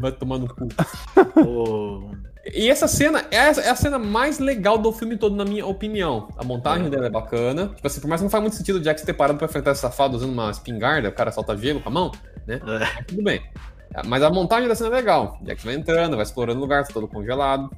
Vai 0.00 0.10
tomar 0.12 0.38
no 0.38 0.48
cu. 0.48 0.66
E 2.54 2.70
essa 2.70 2.88
cena 2.88 3.22
é 3.30 3.38
a, 3.38 3.50
é 3.50 3.68
a 3.68 3.76
cena 3.76 3.98
mais 3.98 4.38
legal 4.38 4.78
do 4.78 4.90
filme 4.92 5.14
todo, 5.18 5.36
na 5.36 5.44
minha 5.44 5.66
opinião. 5.66 6.28
A 6.38 6.42
montagem 6.42 6.88
dela 6.88 7.06
é 7.06 7.10
bacana. 7.10 7.68
Tipo 7.68 7.86
assim, 7.86 8.00
por 8.00 8.08
mais 8.08 8.20
que 8.20 8.24
não 8.24 8.30
faz 8.30 8.42
muito 8.42 8.56
sentido 8.56 8.76
o 8.76 8.82
Jax 8.82 9.02
ter 9.02 9.12
parado 9.12 9.36
pra 9.38 9.46
enfrentar 9.46 9.72
esse 9.72 9.82
safado 9.82 10.16
usando 10.16 10.32
uma 10.32 10.50
espingarda, 10.50 11.10
o 11.10 11.12
cara 11.12 11.30
solta 11.30 11.54
gelo 11.54 11.80
com 11.80 11.90
a 11.90 11.92
mão, 11.92 12.10
né? 12.46 12.58
É. 12.66 12.78
Mas 12.78 13.06
tudo 13.06 13.22
bem. 13.22 13.42
Mas 14.06 14.22
a 14.22 14.30
montagem 14.30 14.68
da 14.68 14.74
cena 14.74 14.90
é 14.90 14.92
legal. 14.96 15.38
O 15.42 15.46
Jax 15.46 15.64
vai 15.64 15.74
entrando, 15.74 16.16
vai 16.16 16.22
explorando 16.24 16.58
o 16.58 16.62
lugar, 16.62 16.86
tá 16.86 16.92
todo 16.92 17.08
congelado. 17.08 17.70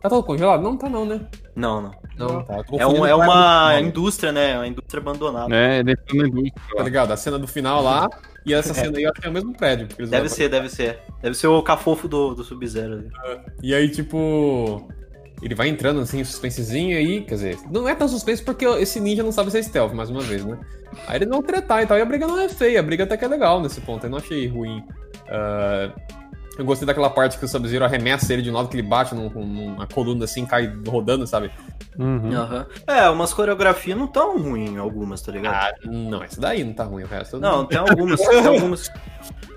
Tá 0.00 0.08
todo 0.08 0.22
congelado? 0.22 0.62
Não, 0.62 0.76
tá 0.76 0.88
não, 0.88 1.04
né? 1.04 1.20
Não, 1.56 1.82
não. 1.82 1.90
Não, 2.16 2.44
tá. 2.44 2.62
É, 2.78 2.86
um- 2.86 3.04
é 3.04 3.14
uma 3.14 3.24
final, 3.24 3.80
indústria, 3.80 4.30
né? 4.30 4.52
É 4.52 4.56
uma 4.56 4.66
indústria 4.68 5.00
abandonada. 5.00 5.54
É, 5.54 5.78
ele 5.80 5.92
entrou 5.92 6.22
na 6.22 6.28
indústria. 6.28 6.76
Tá 6.76 6.82
ligado? 6.84 7.12
A 7.12 7.16
cena 7.16 7.38
do 7.38 7.48
final 7.48 7.82
lá 7.82 8.08
e 8.46 8.54
essa 8.54 8.72
cena 8.74 8.96
aí 8.96 9.04
eu 9.04 9.10
acho 9.10 9.20
que 9.20 9.26
é 9.26 9.30
o 9.30 9.32
mesmo 9.32 9.52
prédio. 9.54 9.88
Deve 10.06 10.28
ser, 10.28 10.48
deve 10.48 10.68
ser. 10.68 11.00
Deve 11.20 11.34
ser 11.34 11.48
o 11.48 11.60
cafofo 11.62 12.06
do, 12.06 12.34
do 12.34 12.44
Sub-Zero 12.44 12.92
ali. 12.94 13.10
E 13.62 13.74
aí, 13.74 13.88
tipo. 13.88 14.86
Ele 15.40 15.54
vai 15.54 15.68
entrando 15.68 16.00
assim, 16.00 16.22
suspensezinho 16.24 16.96
aí. 16.96 17.20
Quer 17.22 17.34
dizer, 17.34 17.58
não 17.70 17.88
é 17.88 17.94
tão 17.94 18.08
suspense 18.08 18.42
porque 18.42 18.64
esse 18.64 18.98
ninja 19.00 19.22
não 19.22 19.30
sabe 19.32 19.50
ser 19.52 19.62
stealth, 19.62 19.92
mais 19.92 20.10
uma 20.10 20.20
vez, 20.20 20.44
né? 20.44 20.58
Aí 21.06 21.16
eles 21.18 21.28
vão 21.28 21.40
tretar 21.42 21.82
e 21.82 21.86
tal. 21.86 21.96
E 21.96 22.00
a 22.00 22.04
briga 22.04 22.26
não 22.26 22.40
é 22.40 22.48
feia, 22.48 22.80
a 22.80 22.82
briga 22.82 23.04
até 23.04 23.16
que 23.16 23.24
é 23.24 23.28
legal 23.28 23.60
nesse 23.60 23.80
ponto. 23.80 24.04
Eu 24.04 24.10
não 24.10 24.18
achei 24.18 24.46
ruim. 24.48 24.82
Ah, 25.30 25.90
eu 26.58 26.64
gostei 26.64 26.84
daquela 26.84 27.08
parte 27.08 27.38
que 27.38 27.44
o 27.44 27.48
Sub-Zero 27.48 27.84
arremessa 27.84 28.32
ele 28.32 28.42
de 28.42 28.50
um 28.50 28.54
lado 28.54 28.68
que 28.68 28.74
ele 28.76 28.82
bate 28.86 29.14
num- 29.14 29.30
numa 29.30 29.86
coluna 29.86 30.24
assim, 30.24 30.44
cai 30.44 30.72
rodando, 30.88 31.24
sabe? 31.24 31.52
Uhum. 31.96 32.32
Aham. 32.36 32.66
É, 32.86 33.08
umas 33.08 33.32
coreografias 33.32 33.96
não 33.96 34.08
tão 34.08 34.36
ruins, 34.38 34.76
algumas, 34.76 35.22
tá 35.22 35.30
ligado? 35.30 35.54
Ah, 35.54 35.72
não, 35.84 36.24
esse 36.24 36.40
daí 36.40 36.64
não 36.64 36.72
tá 36.72 36.82
ruim, 36.82 37.04
o 37.04 37.06
resto. 37.06 37.38
Não, 37.38 37.64
tem 37.64 37.78
algumas, 37.78 38.20
tem 38.20 38.38
algumas. 38.46 38.88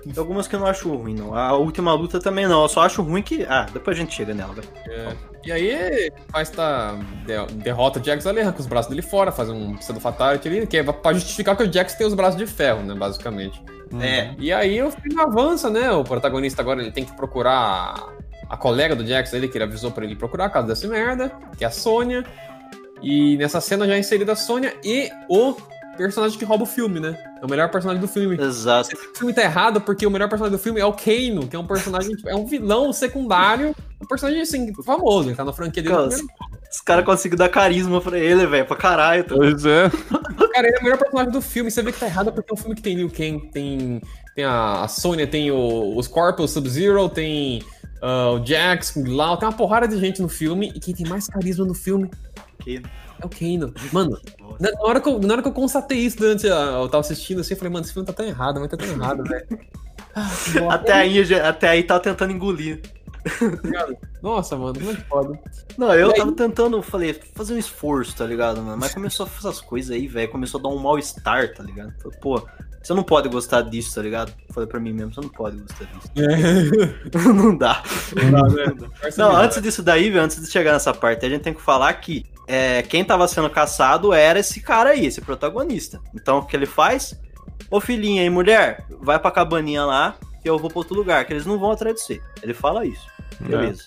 Tem 0.04 0.14
algumas 0.16 0.46
que 0.48 0.54
eu 0.56 0.60
não 0.60 0.66
acho 0.66 0.92
ruim, 0.94 1.14
não. 1.14 1.34
A 1.34 1.52
última 1.54 1.92
luta 1.92 2.20
também 2.20 2.46
não. 2.46 2.62
Eu 2.62 2.68
só 2.68 2.82
acho 2.82 3.02
ruim 3.02 3.22
que. 3.22 3.44
Ah, 3.48 3.66
depois 3.72 3.96
a 3.96 4.00
gente 4.00 4.14
chega 4.14 4.32
nela, 4.34 4.52
velho. 4.54 4.68
É. 4.88 5.12
E 5.44 5.50
aí, 5.52 6.12
faz 6.30 6.50
tá. 6.50 6.96
de- 7.26 7.54
derrota 7.54 7.98
o 7.98 8.04
Jax 8.04 8.26
ali, 8.28 8.40
arranca 8.40 8.60
os 8.60 8.66
braços 8.66 8.88
dele 8.90 9.02
fora, 9.02 9.32
faz 9.32 9.48
um 9.48 9.74
pseudo 9.76 10.00
fatality 10.00 10.46
ali, 10.48 10.66
que 10.68 10.76
é 10.76 10.82
pra 10.84 11.12
justificar 11.12 11.56
que 11.56 11.64
o 11.64 11.72
Jax 11.72 11.94
tem 11.94 12.06
os 12.06 12.14
braços 12.14 12.36
de 12.36 12.46
ferro, 12.46 12.82
né, 12.82 12.94
basicamente. 12.94 13.60
É. 14.00 14.34
E 14.38 14.52
aí 14.52 14.82
o 14.82 14.90
filme 14.90 15.20
avança, 15.20 15.68
né? 15.68 15.90
O 15.90 16.04
protagonista 16.04 16.62
agora 16.62 16.80
ele 16.80 16.92
tem 16.92 17.04
que 17.04 17.12
procurar 17.12 17.94
a 18.48 18.56
colega 18.56 18.94
do 18.94 19.06
Jax, 19.06 19.32
ele 19.32 19.48
que 19.48 19.56
ele 19.56 19.64
avisou 19.64 19.90
pra 19.90 20.04
ele 20.04 20.14
procurar 20.14 20.46
a 20.46 20.50
casa 20.50 20.68
dessa 20.68 20.86
merda, 20.86 21.32
que 21.56 21.64
é 21.64 21.66
a 21.66 21.70
Sônia. 21.70 22.24
E 23.02 23.36
nessa 23.36 23.60
cena 23.60 23.86
já 23.86 23.94
é 23.94 23.98
inserida 23.98 24.32
a 24.32 24.36
Sônia 24.36 24.74
e 24.84 25.10
o 25.28 25.56
personagem 25.96 26.38
que 26.38 26.44
rouba 26.44 26.64
o 26.64 26.66
filme, 26.66 27.00
né? 27.00 27.16
É 27.40 27.44
o 27.44 27.48
melhor 27.48 27.70
personagem 27.70 28.00
do 28.00 28.08
filme. 28.08 28.40
Exato. 28.40 28.90
O 28.94 29.18
filme 29.18 29.32
tá 29.32 29.42
errado 29.42 29.80
porque 29.80 30.06
o 30.06 30.10
melhor 30.10 30.28
personagem 30.28 30.56
do 30.56 30.62
filme 30.62 30.80
é 30.80 30.84
o 30.84 30.92
Kano, 30.92 31.48
que 31.48 31.56
é 31.56 31.58
um 31.58 31.66
personagem, 31.66 32.16
é 32.26 32.34
um 32.34 32.46
vilão 32.46 32.92
secundário, 32.92 33.74
um 34.00 34.06
personagem 34.06 34.42
assim, 34.42 34.72
famoso, 34.82 35.28
ele 35.28 35.36
tá 35.36 35.44
na 35.44 35.52
franquia 35.52 35.82
dele. 35.82 35.94
Cara, 35.94 36.08
Os 36.72 36.80
caras 36.80 37.04
conseguiram 37.04 37.38
dar 37.44 37.50
carisma 37.50 38.00
pra 38.00 38.18
ele, 38.18 38.46
velho, 38.46 38.64
pra 38.64 38.76
caralho. 38.76 39.24
Tá? 39.24 39.34
Pois 39.34 39.64
é. 39.66 39.90
Cara, 40.54 40.66
ele 40.66 40.76
é 40.76 40.80
o 40.80 40.82
melhor 40.82 40.98
personagem 40.98 41.30
do 41.30 41.42
filme. 41.42 41.70
Você 41.70 41.82
vê 41.82 41.92
que 41.92 42.00
tá 42.00 42.06
errado 42.06 42.32
porque 42.32 42.50
é 42.50 42.54
um 42.54 42.56
filme 42.56 42.74
que 42.74 42.80
tem 42.80 42.94
Liu 42.96 43.10
Kang, 43.10 43.50
tem, 43.52 44.00
tem 44.34 44.44
a, 44.44 44.82
a 44.84 44.88
Sonya, 44.88 45.26
tem 45.26 45.50
o, 45.50 45.96
o 45.96 46.02
Scorpion, 46.02 46.44
o 46.44 46.48
Sub-Zero, 46.48 47.08
tem 47.10 47.62
ah, 48.00 48.30
o 48.30 48.44
Jax, 48.44 48.96
o 48.96 49.04
Lau, 49.10 49.36
tem 49.36 49.46
uma 49.46 49.54
porrada 49.54 49.86
de 49.86 49.98
gente 49.98 50.22
no 50.22 50.28
filme. 50.28 50.72
E 50.74 50.80
quem 50.80 50.94
tem 50.94 51.06
mais 51.06 51.26
carisma 51.28 51.66
no 51.66 51.74
filme 51.74 52.10
Que- 52.58 52.82
é 53.20 53.26
o 53.26 53.28
Kano. 53.28 53.74
Mano, 53.92 54.18
na, 54.58 54.70
na 54.72 54.82
hora 54.82 55.00
que 55.00 55.08
eu, 55.08 55.18
na 55.20 55.34
hora 55.34 55.42
que 55.42 55.48
eu 55.48 55.52
constatei 55.52 55.98
isso 55.98 56.16
durante 56.16 56.48
a, 56.48 56.80
eu 56.80 56.88
tava 56.88 57.00
assistindo 57.02 57.40
assim, 57.42 57.52
eu 57.52 57.58
falei, 57.58 57.72
mano, 57.72 57.84
esse 57.84 57.92
filme 57.92 58.06
tá 58.06 58.12
tão 58.14 58.26
errado, 58.26 58.58
mas 58.58 58.70
tá 58.70 58.76
tão 58.78 58.88
errado, 58.88 59.22
velho. 59.24 59.46
Ah. 60.14 60.30
Até 60.74 60.92
aí, 60.92 61.34
até 61.34 61.68
aí 61.68 61.82
tá 61.82 62.00
tentando 62.00 62.32
engolir. 62.32 62.80
Nossa, 64.22 64.56
mano, 64.56 64.74
como 64.78 64.90
é 64.90 64.94
que 64.94 65.04
pode? 65.04 65.38
Não, 65.76 65.94
eu 65.94 66.08
E 66.08 66.12
aí? 66.12 66.18
tava 66.18 66.32
tentando, 66.32 66.82
falei, 66.82 67.14
fazer 67.34 67.54
um 67.54 67.58
esforço, 67.58 68.16
tá 68.16 68.24
ligado, 68.24 68.62
mano? 68.62 68.76
Mas 68.78 68.94
começou 68.94 69.24
a 69.24 69.28
fazer 69.28 69.48
essas 69.48 69.60
coisas 69.60 69.90
aí, 69.90 70.06
velho. 70.06 70.30
Começou 70.30 70.58
a 70.60 70.62
dar 70.62 70.68
um 70.68 70.78
mal-estar, 70.78 71.52
tá 71.54 71.62
ligado? 71.62 71.92
Falei, 72.02 72.18
Pô, 72.20 72.42
você 72.82 72.94
não 72.94 73.02
pode 73.02 73.28
gostar 73.28 73.62
disso, 73.62 73.94
tá 73.94 74.02
ligado? 74.02 74.32
Falei 74.52 74.68
pra 74.68 74.80
mim 74.80 74.92
mesmo, 74.92 75.14
você 75.14 75.20
não 75.20 75.28
pode 75.28 75.56
gostar 75.58 75.84
disso. 75.84 76.08
não 77.34 77.56
dá. 77.56 77.82
Não, 79.16 79.36
antes 79.36 79.62
disso 79.62 79.82
daí, 79.82 80.10
velho, 80.10 80.24
antes 80.24 80.40
de 80.40 80.50
chegar 80.50 80.72
nessa 80.72 80.92
parte, 80.92 81.24
a 81.24 81.28
gente 81.28 81.42
tem 81.42 81.54
que 81.54 81.62
falar 81.62 81.92
que 81.94 82.24
é, 82.46 82.82
quem 82.82 83.04
tava 83.04 83.26
sendo 83.28 83.48
caçado 83.48 84.12
era 84.12 84.40
esse 84.40 84.60
cara 84.60 84.90
aí, 84.90 85.06
esse 85.06 85.20
protagonista. 85.20 86.00
Então, 86.14 86.38
o 86.38 86.46
que 86.46 86.56
ele 86.56 86.66
faz? 86.66 87.18
Ô 87.70 87.80
filhinha 87.80 88.24
e 88.24 88.28
mulher, 88.30 88.84
vai 89.00 89.18
pra 89.18 89.30
cabaninha 89.30 89.84
lá 89.84 90.16
que 90.42 90.48
eu 90.50 90.58
vou 90.58 90.68
pra 90.70 90.78
outro 90.80 90.94
lugar, 90.94 91.24
que 91.24 91.32
eles 91.32 91.46
não 91.46 91.58
vão 91.58 91.70
atrás 91.70 91.94
de 91.96 92.02
você. 92.02 92.20
Ele 92.42 92.52
fala 92.54 92.84
isso. 92.84 93.06
Beleza. 93.40 93.84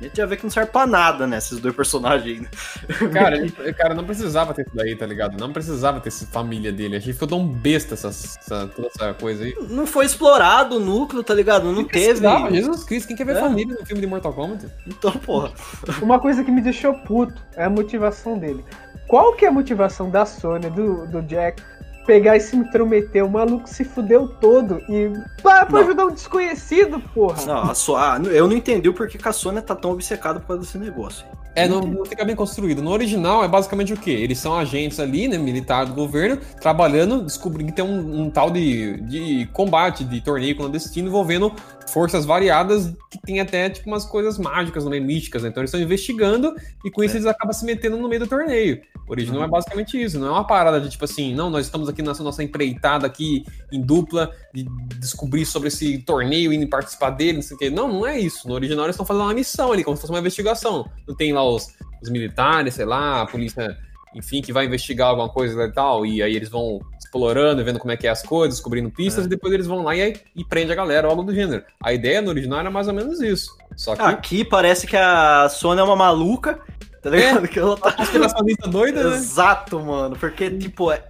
A 0.00 0.04
gente 0.04 0.16
já 0.16 0.26
vê 0.26 0.36
que 0.36 0.42
não 0.42 0.50
serve 0.50 0.72
pra 0.72 0.84
nada, 0.84 1.28
né, 1.28 1.38
esses 1.38 1.60
dois 1.60 1.76
personagens 1.76 2.26
ainda. 2.38 2.50
Cara, 3.12 3.36
ele, 3.36 3.52
cara, 3.74 3.94
não 3.94 4.02
precisava 4.02 4.52
ter 4.52 4.62
isso 4.62 4.74
daí, 4.74 4.96
tá 4.96 5.06
ligado? 5.06 5.38
Não 5.38 5.52
precisava 5.52 6.00
ter 6.00 6.08
essa 6.08 6.26
família 6.26 6.72
dele. 6.72 6.96
Achei 6.96 7.08
que 7.08 7.12
ficou 7.12 7.28
tão 7.28 7.46
besta 7.46 7.94
essa, 7.94 8.08
essa- 8.08 8.66
toda 8.66 8.88
essa 8.88 9.14
coisa 9.14 9.44
aí. 9.44 9.54
Não 9.70 9.86
foi 9.86 10.04
explorado 10.04 10.76
o 10.76 10.80
núcleo, 10.80 11.22
tá 11.22 11.32
ligado? 11.32 11.66
Não 11.70 11.84
teve. 11.84 12.06
Precisava, 12.06 12.50
Jesus 12.50 12.82
Cristo, 12.82 13.06
quem 13.06 13.16
quer 13.16 13.26
ver 13.26 13.36
É. 13.36 13.40
família 13.40 13.76
no 13.78 13.86
filme 13.86 14.00
de 14.00 14.06
Mortal 14.08 14.32
Kombat? 14.32 14.66
Então, 14.88 15.12
porra. 15.12 15.52
Uma 16.02 16.18
coisa 16.18 16.42
que 16.42 16.50
me 16.50 16.60
deixou 16.62 16.94
puto 16.94 17.40
é 17.54 17.64
a 17.64 17.70
motivação 17.70 18.36
dele. 18.36 18.64
Qual 19.06 19.36
que 19.36 19.44
é 19.44 19.48
a 19.48 19.52
motivação 19.52 20.10
da 20.10 20.26
Sônia, 20.26 20.68
do, 20.70 21.06
do 21.06 21.22
Jack, 21.22 21.62
pegar 22.06 22.36
e 22.36 22.40
se 22.40 22.56
intrometer? 22.56 23.24
O 23.24 23.30
maluco 23.30 23.68
se 23.68 23.84
fudeu 23.84 24.28
todo 24.28 24.82
e. 24.88 25.10
Pra, 25.42 25.66
pra 25.66 25.80
Não. 25.80 25.86
ajudar 25.86 26.06
um 26.06 26.14
desconhecido, 26.14 27.00
porra. 27.14 27.44
Não, 27.46 27.70
a 27.70 27.74
so... 27.74 27.96
ah, 27.96 28.20
eu 28.30 28.46
não 28.46 28.56
entendi 28.56 28.88
o 28.88 28.94
porquê 28.94 29.18
que 29.18 29.28
a 29.28 29.32
Sônia 29.32 29.62
tá 29.62 29.74
tão 29.74 29.92
obcecada 29.92 30.40
por 30.40 30.48
causa 30.48 30.62
desse 30.62 30.78
negócio. 30.78 31.24
É, 31.54 31.68
não, 31.68 31.82
não 31.82 32.04
fica 32.06 32.24
bem 32.24 32.34
construído. 32.34 32.80
No 32.80 32.90
original 32.90 33.44
é 33.44 33.48
basicamente 33.48 33.92
o 33.92 33.96
quê? 33.96 34.10
Eles 34.10 34.38
são 34.38 34.56
agentes 34.56 34.98
ali, 34.98 35.28
né, 35.28 35.36
militar 35.36 35.84
do 35.84 35.92
governo, 35.92 36.38
trabalhando, 36.60 37.20
descobrindo 37.22 37.70
que 37.70 37.76
tem 37.76 37.84
um, 37.84 38.22
um 38.22 38.30
tal 38.30 38.50
de, 38.50 38.98
de 39.02 39.46
combate, 39.52 40.02
de 40.02 40.22
torneio 40.22 40.56
clandestino 40.56 41.08
envolvendo 41.08 41.52
forças 41.88 42.24
variadas 42.24 42.94
que 43.10 43.20
tem 43.20 43.38
até, 43.38 43.68
tipo, 43.68 43.86
umas 43.86 44.06
coisas 44.06 44.38
mágicas, 44.38 44.86
né, 44.86 44.98
místicas, 44.98 45.42
né? 45.42 45.50
Então 45.50 45.60
eles 45.60 45.68
estão 45.68 45.80
investigando 45.80 46.54
e 46.82 46.90
com 46.90 47.04
isso 47.04 47.16
É. 47.16 47.18
eles 47.18 47.26
acabam 47.26 47.52
se 47.52 47.66
metendo 47.66 47.98
no 47.98 48.08
meio 48.08 48.20
do 48.20 48.26
torneio. 48.26 48.80
O 49.12 49.14
original 49.14 49.44
é 49.44 49.46
basicamente 49.46 50.02
isso, 50.02 50.18
não 50.18 50.28
é 50.28 50.30
uma 50.30 50.46
parada 50.46 50.80
de, 50.80 50.88
tipo 50.88 51.04
assim, 51.04 51.34
não, 51.34 51.50
nós 51.50 51.66
estamos 51.66 51.86
aqui 51.86 52.00
nessa 52.00 52.22
nossa 52.22 52.42
empreitada 52.42 53.06
aqui 53.06 53.44
em 53.70 53.78
dupla 53.78 54.32
de 54.54 54.64
descobrir 54.98 55.44
sobre 55.44 55.68
esse 55.68 55.98
torneio 55.98 56.50
e 56.50 56.66
participar 56.66 57.10
dele, 57.10 57.34
não 57.34 57.42
sei 57.42 57.54
o 57.54 57.58
quê. 57.58 57.68
Não, 57.68 57.88
não 57.88 58.06
é 58.06 58.18
isso. 58.18 58.48
No 58.48 58.54
original 58.54 58.86
eles 58.86 58.94
estão 58.94 59.04
fazendo 59.04 59.24
uma 59.24 59.34
missão 59.34 59.70
ali, 59.70 59.84
como 59.84 59.96
se 59.96 60.00
fosse 60.00 60.12
uma 60.12 60.18
investigação. 60.20 60.88
Não 61.06 61.14
tem 61.14 61.30
lá 61.30 61.44
os, 61.46 61.68
os 62.02 62.08
militares, 62.08 62.72
sei 62.72 62.86
lá, 62.86 63.20
a 63.20 63.26
polícia, 63.26 63.76
enfim, 64.14 64.40
que 64.40 64.50
vai 64.50 64.64
investigar 64.64 65.08
alguma 65.08 65.28
coisa 65.28 65.62
e 65.62 65.72
tal, 65.72 66.06
e 66.06 66.22
aí 66.22 66.34
eles 66.34 66.48
vão 66.48 66.80
explorando, 66.98 67.62
vendo 67.62 67.78
como 67.78 67.92
é 67.92 67.96
que 67.98 68.06
é 68.06 68.10
as 68.10 68.22
coisas, 68.22 68.54
descobrindo 68.54 68.90
pistas, 68.90 69.24
É. 69.24 69.26
e 69.26 69.28
depois 69.28 69.52
eles 69.52 69.66
vão 69.66 69.82
lá 69.82 69.94
e, 69.94 70.18
e 70.34 70.42
prende 70.42 70.72
a 70.72 70.74
galera, 70.74 71.06
algo 71.06 71.22
do 71.22 71.34
gênero. 71.34 71.62
A 71.84 71.92
ideia 71.92 72.22
no 72.22 72.30
original 72.30 72.60
era 72.60 72.70
mais 72.70 72.88
ou 72.88 72.94
menos 72.94 73.20
isso. 73.20 73.54
Só 73.76 73.94
que 73.94 74.00
Aqui 74.00 74.42
parece 74.42 74.86
que 74.86 74.96
a 74.96 75.50
Sony 75.50 75.80
é 75.80 75.84
uma 75.84 75.96
maluca, 75.96 76.58
tá 77.02 77.10
ligado? 77.10 77.48
Que 77.48 77.58
ela 77.58 77.76
tá 77.76 77.92
conspiracionista 77.92 78.68
doida, 78.68 79.10
né? 79.10 79.16
Exato, 79.16 79.80
mano. 79.80 80.16
Porque, 80.16 80.50
tipo, 80.50 80.90
é- 80.92 81.02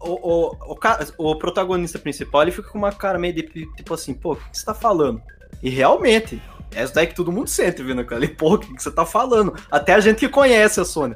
o, 0.00 0.10
o, 0.10 0.72
o, 0.72 0.76
ca- 0.76 1.04
o 1.18 1.34
protagonista 1.36 1.98
principal 1.98 2.42
ele 2.42 2.50
fica 2.52 2.68
com 2.68 2.78
uma 2.78 2.92
cara 2.92 3.18
meio 3.18 3.34
de 3.34 3.42
tipo 3.76 3.94
assim, 3.94 4.12
pô, 4.14 4.32
o 4.32 4.36
que 4.36 4.42
você 4.58 4.64
tá 4.64 4.74
falando? 4.74 5.20
E 5.62 5.68
realmente, 5.70 6.40
é 6.74 6.84
isso 6.84 6.94
daí 6.94 7.06
que 7.06 7.14
todo 7.14 7.32
mundo 7.32 7.48
sente, 7.48 7.82
vindo 7.82 8.00
aquela 8.00 8.26
pô, 8.28 8.54
o 8.54 8.58
que 8.58 8.74
que 8.74 8.82
você 8.82 8.90
tá 8.90 9.04
falando? 9.04 9.54
Até 9.70 9.94
a 9.94 10.00
gente 10.00 10.18
que 10.18 10.28
conhece 10.28 10.80
a 10.80 10.84
Sony. 10.84 11.14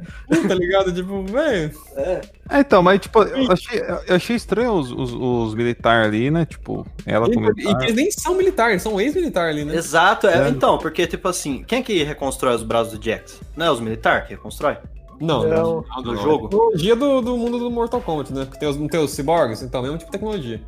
Tá 0.48 0.54
ligado? 0.54 0.92
Tipo, 0.92 1.22
velho. 1.24 1.70
É. 1.96 2.20
É, 2.50 2.60
então, 2.60 2.82
mas 2.82 3.00
tipo, 3.00 3.22
eu 3.22 3.50
achei, 3.50 3.80
eu 4.06 4.16
achei 4.16 4.36
estranho 4.36 4.72
os, 4.72 4.90
os, 4.90 5.12
os 5.12 5.54
militares 5.54 6.08
ali, 6.08 6.30
né? 6.30 6.44
Tipo, 6.44 6.86
ela 7.06 7.26
com 7.26 7.32
E, 7.32 7.36
e 7.36 7.40
militar. 7.40 7.78
que 7.78 7.84
eles 7.84 7.94
nem 7.96 8.10
são 8.10 8.34
militares, 8.34 8.82
são 8.82 9.00
ex-militar 9.00 9.48
ali, 9.48 9.64
né? 9.64 9.74
Exato, 9.76 10.26
é, 10.26 10.46
É. 10.46 10.48
então, 10.50 10.76
porque, 10.78 11.06
tipo 11.06 11.28
assim, 11.28 11.64
quem 11.66 11.78
é 11.78 11.82
que 11.82 12.02
reconstrói 12.02 12.54
os 12.54 12.62
braços 12.62 12.98
do 12.98 13.04
Jax? 13.04 13.40
Não 13.56 13.66
é 13.66 13.70
os 13.70 13.80
militares 13.80 14.26
que 14.26 14.34
reconstrói? 14.34 14.76
Não, 15.20 15.48
Não. 15.48 15.84
não, 15.88 16.02
Do 16.02 16.16
jogo? 16.16 16.48
Tecnologia 16.48 16.96
do, 16.96 17.20
do 17.22 17.36
mundo 17.36 17.58
do 17.58 17.70
Mortal 17.70 18.00
Kombat, 18.00 18.32
né? 18.32 18.46
Que 18.50 18.58
tem 18.58 18.68
os, 18.68 18.76
não 18.76 18.88
tem 18.88 19.00
os 19.00 19.12
cyborgs, 19.12 19.62
então, 19.62 19.80
mesmo 19.80 19.96
tipo 19.96 20.10
de 20.10 20.18
tecnologia. 20.18 20.60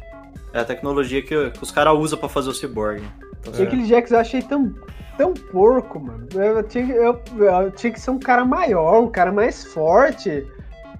É 0.55 0.61
a 0.61 0.64
tecnologia 0.64 1.20
que, 1.20 1.51
que 1.51 1.62
os 1.62 1.70
caras 1.70 1.99
usam 1.99 2.18
pra 2.18 2.29
fazer 2.29 2.49
o 2.49 2.55
cyborg. 2.55 3.03
E 3.59 3.62
aquele 3.62 3.85
Jax 3.85 4.11
eu 4.11 4.18
achei 4.18 4.42
tão, 4.42 4.74
tão 5.16 5.35
porco, 5.35 6.00
mano. 6.00 6.26
Eu 6.35 6.62
tinha, 6.62 6.94
eu, 6.94 7.20
eu 7.38 7.70
tinha 7.70 7.92
que 7.92 8.00
ser 8.00 8.11
um 8.11 8.18
cara 8.18 8.44
maior, 8.44 9.02
um 9.02 9.09
cara 9.09 9.32
mais 9.32 9.64
forte. 9.64 10.46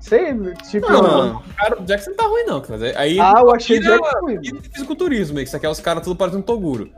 Sei, 0.01 0.35
tipo. 0.71 0.91
Não, 0.91 1.43
Cara, 1.57 1.81
o 1.81 1.85
Jackson 1.85 2.11
não 2.11 2.17
tá 2.17 2.27
ruim, 2.27 2.45
não. 2.45 2.63
Aí 2.97 3.19
ah, 3.19 3.35
eu 3.39 3.55
achei 3.55 3.81
tira- 3.81 3.97
Jax 3.97 4.21
ruim. 4.21 4.39
e 4.43 4.69
fisiculturismo, 4.69 5.39
que 5.39 5.45
isso 5.45 5.57
aqui 5.57 5.67
é 5.67 5.71
os 5.71 5.81
caras 5.81 6.03
tudo 6.03 6.17
parecendo 6.17 6.43
um 6.43 6.47
Toguro. 6.47 6.91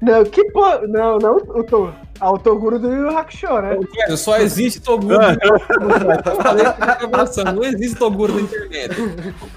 Não, 0.00 0.24
que 0.24 0.44
porra. 0.50 0.80
Não, 0.86 1.18
não 1.18 1.36
o 1.36 1.64
Toguro. 1.64 1.94
Ah, 2.20 2.30
o 2.30 2.38
Toguro 2.38 2.78
do 2.78 2.92
Yu 2.92 3.16
Hakusho, 3.16 3.60
né? 3.60 3.76
Velho, 3.76 4.16
só 4.16 4.38
existe 4.38 4.80
Toguro 4.80 5.18
que 5.18 7.06
conversando, 7.06 7.52
Não 7.52 7.64
existe 7.64 7.98
Toguro 7.98 8.34
na 8.34 8.40
internet. 8.42 8.94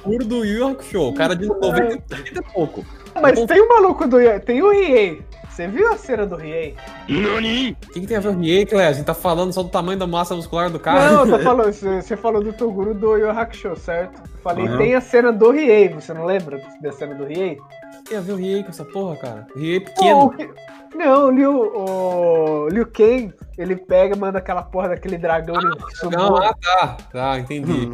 Toguro 0.03 0.25
do 0.25 0.45
Yu 0.45 0.59
Yu 0.59 0.67
Hakusho, 0.67 1.01
o 1.01 1.13
cara 1.13 1.35
de 1.35 1.47
90 1.47 2.03
e 2.15 2.53
pouco. 2.53 2.85
Mas 3.21 3.39
tem 3.45 3.61
o 3.61 3.69
maluco 3.69 4.07
do. 4.07 4.17
Tem 4.41 4.61
o 4.61 4.71
Riei. 4.71 5.21
Você 5.55 5.67
viu 5.67 5.89
a 5.93 5.97
cena 5.97 6.25
do 6.25 6.35
Riei? 6.35 6.75
O 7.07 7.93
que, 7.93 8.01
que 8.01 8.07
tem 8.07 8.17
a 8.17 8.19
ver 8.19 8.33
com 8.33 8.39
o 8.39 8.41
Riei, 8.41 8.65
Cléo? 8.65 8.89
A 8.89 8.91
gente 8.91 9.05
tá 9.05 9.13
falando 9.13 9.53
só 9.53 9.63
do 9.63 9.69
tamanho 9.69 9.97
da 9.97 10.05
massa 10.05 10.35
muscular 10.35 10.69
do 10.69 10.77
cara. 10.77 11.11
Não, 11.11 11.25
eu 11.25 11.37
tô 11.37 11.39
falando. 11.45 11.71
Você 11.71 12.17
falou 12.17 12.43
do 12.43 12.51
Toguro 12.51 12.93
do 12.93 13.15
Yu 13.15 13.25
Yu 13.27 13.29
Hakusho, 13.31 13.73
certo? 13.77 14.21
Eu 14.21 14.39
Falei, 14.41 14.67
Uhum. 14.67 14.77
tem 14.77 14.95
a 14.95 14.99
cena 15.01 15.31
do 15.31 15.49
Riei. 15.51 15.87
Você 15.89 16.13
não 16.13 16.25
lembra 16.25 16.61
da 16.81 16.91
cena 16.91 17.15
do 17.15 17.23
Riei? 17.23 17.53
O 17.53 17.97
que 18.03 18.09
tem 18.09 18.17
a 18.17 18.21
ver 18.21 18.33
o 18.33 18.35
Riei 18.35 18.63
com 18.63 18.69
essa 18.69 18.83
porra, 18.83 19.15
cara? 19.15 19.47
Riei 19.55 19.77
é 19.77 19.79
Pô, 19.79 19.85
pequeno. 19.91 20.25
o 20.25 20.29
que- 20.31 20.49
Não, 20.95 21.27
o 21.27 21.31
Liu, 21.31 21.51
o 21.51 22.69
Liu 22.69 22.85
Kang, 22.87 23.33
ele 23.57 23.75
pega, 23.75 24.15
manda 24.15 24.37
aquela 24.37 24.63
porra 24.63 24.89
daquele 24.89 25.17
dragão 25.17 25.55
sumô. 25.95 26.17
Não, 26.17 26.37
ah, 26.37 26.53
tá. 26.53 26.97
Tá, 27.11 27.39
entendi. 27.39 27.91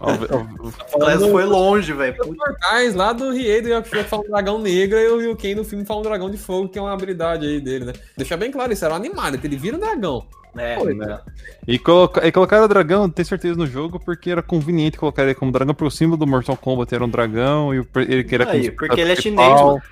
O 0.00 0.72
Clésio 0.98 1.30
foi 1.30 1.44
longe, 1.44 1.92
velho. 1.92 2.16
Os 2.20 2.36
portais 2.36 2.94
lá 2.94 3.12
do 3.12 3.32
Riei 3.32 3.60
do 3.60 3.68
Yakusho 3.68 3.96
que 3.96 4.04
falam 4.04 4.24
um 4.24 4.30
dragão 4.30 4.58
negro 4.58 4.98
e 4.98 5.08
o 5.08 5.20
Liu 5.20 5.36
Kang 5.36 5.56
no 5.56 5.64
filme 5.64 5.84
fala 5.84 6.00
um 6.00 6.04
dragão 6.04 6.30
de 6.30 6.38
fogo, 6.38 6.68
que 6.68 6.78
é 6.78 6.82
uma 6.82 6.92
habilidade 6.92 7.44
aí 7.44 7.60
dele, 7.60 7.86
né? 7.86 7.92
Deixa 8.16 8.36
bem 8.36 8.52
claro, 8.52 8.72
isso 8.72 8.84
era 8.84 8.94
um 8.94 8.96
animal, 8.96 9.34
ele 9.34 9.56
vira 9.56 9.76
um 9.76 9.80
dragão. 9.80 10.24
É, 10.56 10.76
Foi, 10.76 10.94
né? 10.94 11.18
E, 11.66 11.78
coloca, 11.78 12.26
e 12.26 12.32
colocaram 12.32 12.64
o 12.64 12.68
dragão, 12.68 13.08
tenho 13.10 13.26
certeza, 13.26 13.56
no 13.56 13.66
jogo, 13.66 14.00
porque 14.00 14.30
era 14.30 14.42
conveniente 14.42 14.98
colocar 14.98 15.22
ele 15.22 15.34
como 15.34 15.52
dragão, 15.52 15.74
porque 15.74 15.88
o 15.88 15.90
símbolo 15.90 16.16
do 16.16 16.26
Mortal 16.26 16.56
Kombat 16.56 16.94
era 16.94 17.04
um 17.04 17.08
dragão 17.08 17.74
e 17.74 17.86
ele 18.08 18.24
queria 18.24 18.48
Aí, 18.48 18.70
porque 18.70 19.00
ele 19.00 19.12
é 19.12 19.16
chinês, 19.16 19.60
mano. 19.60 19.82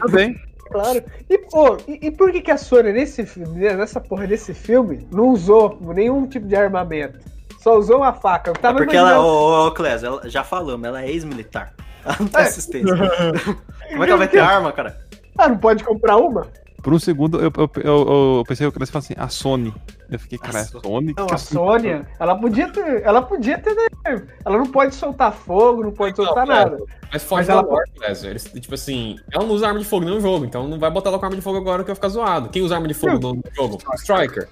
Também. 0.00 0.36
Claro. 0.70 1.02
E, 1.30 1.38
pô, 1.38 1.76
e, 1.86 2.06
e 2.06 2.10
por 2.10 2.32
que, 2.32 2.40
que 2.40 2.50
a 2.50 2.56
Sony, 2.56 2.92
nesse 2.92 3.24
filme, 3.26 3.60
nessa 3.74 4.00
porra 4.00 4.26
desse 4.26 4.52
filme, 4.54 5.06
não 5.12 5.28
usou 5.28 5.78
nenhum 5.94 6.26
tipo 6.26 6.46
de 6.46 6.56
armamento? 6.56 7.18
Só 7.60 7.76
usou 7.78 7.98
uma 7.98 8.12
faca. 8.12 8.50
Eu 8.50 8.54
É 8.54 8.58
tava 8.58 8.78
porque 8.78 8.96
ela, 8.96 9.10
imaginando- 9.12 9.28
ô, 9.28 9.66
ô, 9.68 9.70
Clésio, 9.72 10.06
ela- 10.06 10.28
já 10.28 10.42
falamos, 10.44 10.86
ela 10.86 11.02
é 11.02 11.08
ex-militar. 11.10 11.72
Ela 12.04 12.16
não 12.20 12.26
tem 12.28 12.40
É. 12.42 12.44
assistência. 12.44 12.94
Como 13.90 14.02
é 14.02 14.06
que 14.06 14.10
ela 14.12 14.16
vai 14.18 14.28
ter 14.28 14.38
arma, 14.38 14.70
cara? 14.72 14.98
Ah, 15.38 15.48
não 15.48 15.56
pode 15.56 15.82
comprar 15.82 16.16
uma? 16.18 16.46
Por 16.84 16.92
um 16.92 16.98
segundo, 16.98 17.38
eu, 17.40 17.50
eu, 17.56 17.70
eu, 17.82 18.38
eu 18.38 18.44
pensei 18.46 18.64
que 18.64 18.68
eu 18.68 18.72
queria 18.72 18.86
falar 18.86 18.98
assim, 18.98 19.14
a 19.16 19.26
Sony. 19.28 19.74
Eu 20.10 20.18
fiquei, 20.18 20.36
cara, 20.36 20.58
é 20.58 20.60
A 20.60 20.64
a 20.64 20.66
Sony? 20.66 21.14
Não, 21.16 21.26
Que 21.26 21.34
a 21.34 21.38
Sônia, 21.38 22.06
ela 22.20 22.36
podia 22.36 22.68
ter. 22.68 23.02
Ela 23.02 23.22
podia 23.22 23.56
ter. 23.58 23.74
né? 23.74 24.22
Ela 24.44 24.58
não 24.58 24.66
pode 24.66 24.94
soltar 24.94 25.32
fogo, 25.32 25.82
não 25.82 25.92
pode 25.92 26.16
Não, 26.18 26.26
soltar 26.26 26.44
é. 26.44 26.48
nada. 26.48 26.78
Mas 27.10 27.46
da 27.46 27.52
ela- 27.54 27.64
Clésio. 27.96 28.28
Eles, 28.28 28.44
tipo 28.44 28.74
assim, 28.74 29.16
ela 29.32 29.46
não 29.46 29.54
usa 29.54 29.66
arma 29.66 29.78
de 29.78 29.86
fogo 29.86 30.04
no 30.04 30.20
jogo, 30.20 30.44
então 30.44 30.68
não 30.68 30.78
vai 30.78 30.90
botar 30.90 31.08
ela 31.08 31.18
com 31.18 31.24
arma 31.24 31.36
de 31.36 31.42
fogo 31.42 31.56
agora 31.56 31.82
que 31.82 31.86
vai 31.86 31.94
ficar 31.94 32.08
zoado. 32.10 32.50
Quem 32.50 32.60
usa 32.60 32.74
arma 32.74 32.86
de 32.86 32.92
fogo 32.94 33.12
no 33.32 33.42
jogo? 33.56 33.78
Striker. 33.96 34.46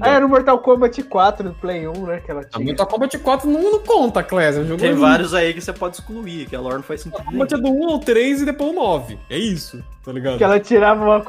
Ah, 0.00 0.08
era 0.10 0.20
no 0.20 0.28
Mortal 0.28 0.58
Kombat 0.58 1.02
4 1.02 1.48
do 1.48 1.54
Play 1.54 1.86
1, 1.88 1.92
né? 2.06 2.20
Que 2.24 2.30
ela 2.30 2.40
A 2.40 2.44
tinha. 2.44 2.64
Mortal 2.64 2.86
Kombat 2.86 3.18
4 3.18 3.50
não, 3.50 3.62
não 3.72 3.78
conta, 3.80 4.22
Clésio. 4.22 4.74
é 4.74 4.76
Tem 4.76 4.94
vários 4.94 5.32
aí 5.34 5.54
que 5.54 5.60
você 5.60 5.72
pode 5.72 5.96
excluir, 5.96 6.46
que 6.46 6.54
a 6.56 6.60
lore 6.60 6.76
não 6.76 6.82
faz 6.82 7.00
sentido. 7.02 7.22
Mortal 7.32 7.32
Kombat 7.32 7.54
é 7.54 7.58
do 7.58 7.68
1 7.86 7.88
ao 7.90 7.98
3 7.98 8.42
e 8.42 8.44
depois 8.44 8.70
o 8.70 8.74
9. 8.74 9.18
É 9.30 9.38
isso, 9.38 9.82
tá 10.04 10.12
ligado? 10.12 10.38
Que 10.38 10.44
ela 10.44 10.60
tirava 10.60 11.04
uma. 11.04 11.22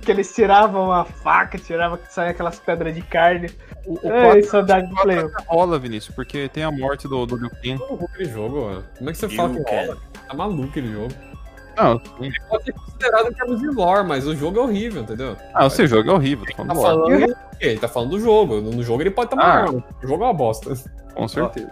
Que 0.00 0.10
eles 0.10 0.34
tiravam 0.34 0.86
uma 0.86 1.04
faca, 1.04 1.58
tirava 1.58 1.98
que 1.98 2.12
saia 2.12 2.30
aquelas 2.30 2.58
pedras 2.58 2.94
de 2.94 3.02
carne. 3.02 3.50
O, 3.86 3.94
o 4.06 4.12
É, 4.12 4.24
quatro- 4.32 4.50
saudade 4.50 4.88
do 4.88 4.94
Play 4.96 5.24
1. 5.24 5.30
rola, 5.46 5.78
Vinícius, 5.78 6.14
porque 6.14 6.48
tem 6.48 6.62
a 6.64 6.70
morte 6.70 7.06
do, 7.06 7.24
do 7.26 7.36
Liu 7.36 7.50
Kang. 7.50 7.78
Como 7.78 9.10
é 9.10 9.12
que 9.12 9.18
você 9.18 9.28
fala 9.28 9.50
que 9.54 9.62
rola? 9.70 9.96
Tá 10.26 10.34
maluco 10.34 10.64
aquele 10.70 10.92
jogo. 10.92 11.14
Não, 11.76 11.98
Pode 12.48 12.64
ser 12.64 12.72
considerado 12.72 13.28
em 13.28 13.32
termos 13.34 13.60
de 13.60 13.66
lore, 13.68 14.06
mas 14.06 14.26
o 14.26 14.34
jogo 14.34 14.58
é 14.58 14.62
horrível, 14.62 15.02
entendeu? 15.02 15.36
ah, 15.54 15.66
o 15.66 15.70
seu 15.70 15.86
jogo 15.86 16.10
é 16.10 16.12
horrível, 16.14 16.46
tô 16.46 16.52
Tá 16.64 16.74
falando 16.74 16.76
lore, 16.76 17.10
falando 17.10 17.26
do 17.28 17.34
quê? 17.58 17.66
Ele 17.66 17.78
tá 17.78 17.88
falando 17.88 18.10
do 18.10 18.20
jogo. 18.20 18.60
No 18.60 18.82
jogo 18.82 19.02
ele 19.02 19.10
pode 19.10 19.30
tomar 19.30 19.44
Ah. 19.44 19.62
arma. 19.64 19.84
O 20.02 20.06
jogo 20.06 20.24
é 20.24 20.26
uma 20.26 20.34
bosta. 20.34 20.74
com 21.14 21.28
certeza. 21.28 21.70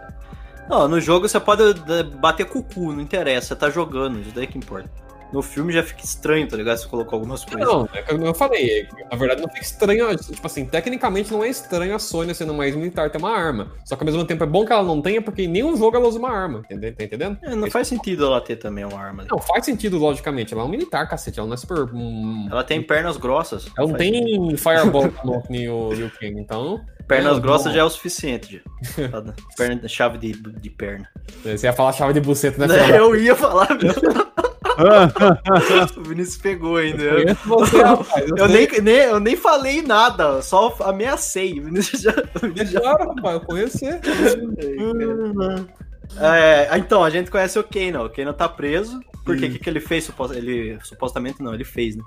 Não, 0.69 0.89
no 0.89 0.99
jogo 1.01 1.29
você 1.29 1.39
pode 1.39 1.63
eh, 1.63 2.03
bater 2.19 2.47
com 2.47 2.59
o 2.59 2.63
cu, 2.63 2.93
não 2.93 3.01
interessa, 3.03 3.49
você 3.49 3.57
tá 3.57 3.69
jogando, 3.69 4.19
isso 4.21 4.33
daí 4.35 4.47
que 4.47 4.57
importa. 4.57 4.89
No 5.35 5.43
filme 5.43 5.73
já 5.73 5.83
fica 5.83 6.05
estranho, 6.05 6.47
tá 6.47 6.57
ligado? 6.57 6.79
Você 6.79 6.87
colocou 6.87 7.17
algumas 7.17 7.45
coisas. 7.45 7.67
Não, 7.69 7.89
é 7.93 8.03
como 8.03 8.25
eu 8.25 8.33
falei. 8.33 8.83
é, 8.83 8.89
Na 9.11 9.17
verdade, 9.17 9.43
não 9.43 9.49
fica 9.49 9.63
estranho. 9.63 10.17
Tipo 10.17 10.47
assim, 10.47 10.65
tecnicamente 10.65 11.33
não 11.33 11.43
é 11.43 11.49
estranho 11.49 11.95
a 11.95 11.99
Sony 11.99 12.33
sendo 12.35 12.53
uma 12.53 12.65
ex-militar 12.67 13.11
ter 13.11 13.19
uma 13.19 13.31
arma. 13.37 13.73
Só 13.85 13.97
que 13.97 14.03
ao 14.03 14.07
mesmo 14.07 14.25
tempo 14.25 14.45
é 14.45 14.47
bom 14.47 14.65
que 14.65 14.73
ela 14.73 14.85
não 14.85 15.03
tenha, 15.03 15.21
porque 15.21 15.43
em 15.43 15.49
nenhum 15.49 15.77
jogo 15.77 15.97
ela 15.97 16.07
usa 16.07 16.19
uma 16.21 16.31
arma. 16.31 16.61
Entendeu? 16.65 16.95
Tá 16.95 17.03
entendendo? 17.05 17.37
É, 17.43 17.55
não 17.57 17.69
faz 17.71 17.89
sentido 17.89 18.25
ela 18.27 18.41
ter 18.41 18.57
também 18.57 18.85
uma 18.85 18.99
arma. 19.01 19.25
Não, 19.29 19.39
faz 19.39 19.65
sentido, 19.65 19.99
logicamente. 19.99 20.55
Ela 20.55 20.63
é 20.63 20.67
um 20.67 20.69
militar, 20.69 21.09
cacete. 21.09 21.41
Ela 21.41 21.49
não 21.49 21.55
é 21.55 21.57
super. 21.59 21.81
hum, 21.93 22.47
Ela 22.51 22.63
tem 22.63 22.81
pernas 22.81 23.17
grossas. 23.17 23.67
Ela 23.77 23.89
não 23.89 23.97
faz 23.99 24.09
sentido. 24.09 24.47
tem 24.49 24.57
Fireball 24.57 25.13
o 25.25 25.93
Liu 25.93 26.11
Kang, 26.11 26.39
então. 26.41 26.81
Pernas 27.09 27.37
É, 27.37 27.41
grossas 27.41 27.67
bom. 27.67 27.73
já 27.75 27.81
é 27.81 27.85
o 27.85 27.91
suficiente. 27.91 28.63
Já. 28.97 29.23
Perna, 29.59 29.89
chave 29.89 30.17
de, 30.19 30.33
de 30.33 30.71
perna. 30.71 31.07
Você 31.45 31.67
ia 31.67 31.73
falar 31.73 31.93
chave 31.93 32.15
de 32.15 32.21
buceta, 32.21 32.67
né? 32.67 32.75
Eu 32.97 33.15
ia 33.17 33.35
falar 33.37 33.69
mesmo. 33.75 34.03
o 35.97 36.03
Vinícius 36.03 36.37
pegou 36.39 36.77
ainda. 36.77 37.03
Eu 37.03 37.35
você, 37.45 37.83
rapaz. 37.83 38.25
eu 38.37 38.49
nem, 38.49 38.69
nem, 38.83 38.95
eu 38.97 39.21
nem 39.21 39.37
falei 39.37 39.83
nada, 39.83 40.41
só 40.43 40.75
ameacei. 40.81 41.59
O 41.61 41.65
Vinícius 41.65 42.03
já. 42.03 42.11
o 42.11 42.39
Vinícius 42.41 42.71
já- 42.71 42.81
Claro, 42.81 43.09
rapaz, 43.15 43.35
eu 43.35 43.41
conheço 43.41 43.79
você. 43.79 44.01
É, 46.21 46.69
então, 46.77 47.03
a 47.03 47.09
gente 47.11 47.31
conhece 47.31 47.59
o 47.59 47.65
Kano. 47.65 48.05
O 48.05 48.11
Kano 48.11 48.33
tá 48.35 48.49
preso. 48.49 49.01
Por 49.25 49.37
quê? 49.37 49.47
O 49.47 49.49
Hum. 49.49 49.53
que, 49.53 49.59
que 49.59 49.71
ele 49.71 49.81
fez? 49.81 50.09
Ele, 50.35 50.79
supostamente 50.83 51.43
não, 51.43 51.55
ele 51.55 51.65
fez, 51.65 51.97
né? 51.97 52.05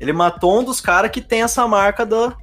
Ele 0.00 0.12
matou 0.12 0.60
um 0.60 0.64
dos 0.64 0.80
caras 0.80 1.10
que 1.12 1.20
tem 1.22 1.42
essa 1.42 1.66
marca 1.66 2.04
do, 2.04 2.28
do 2.28 2.34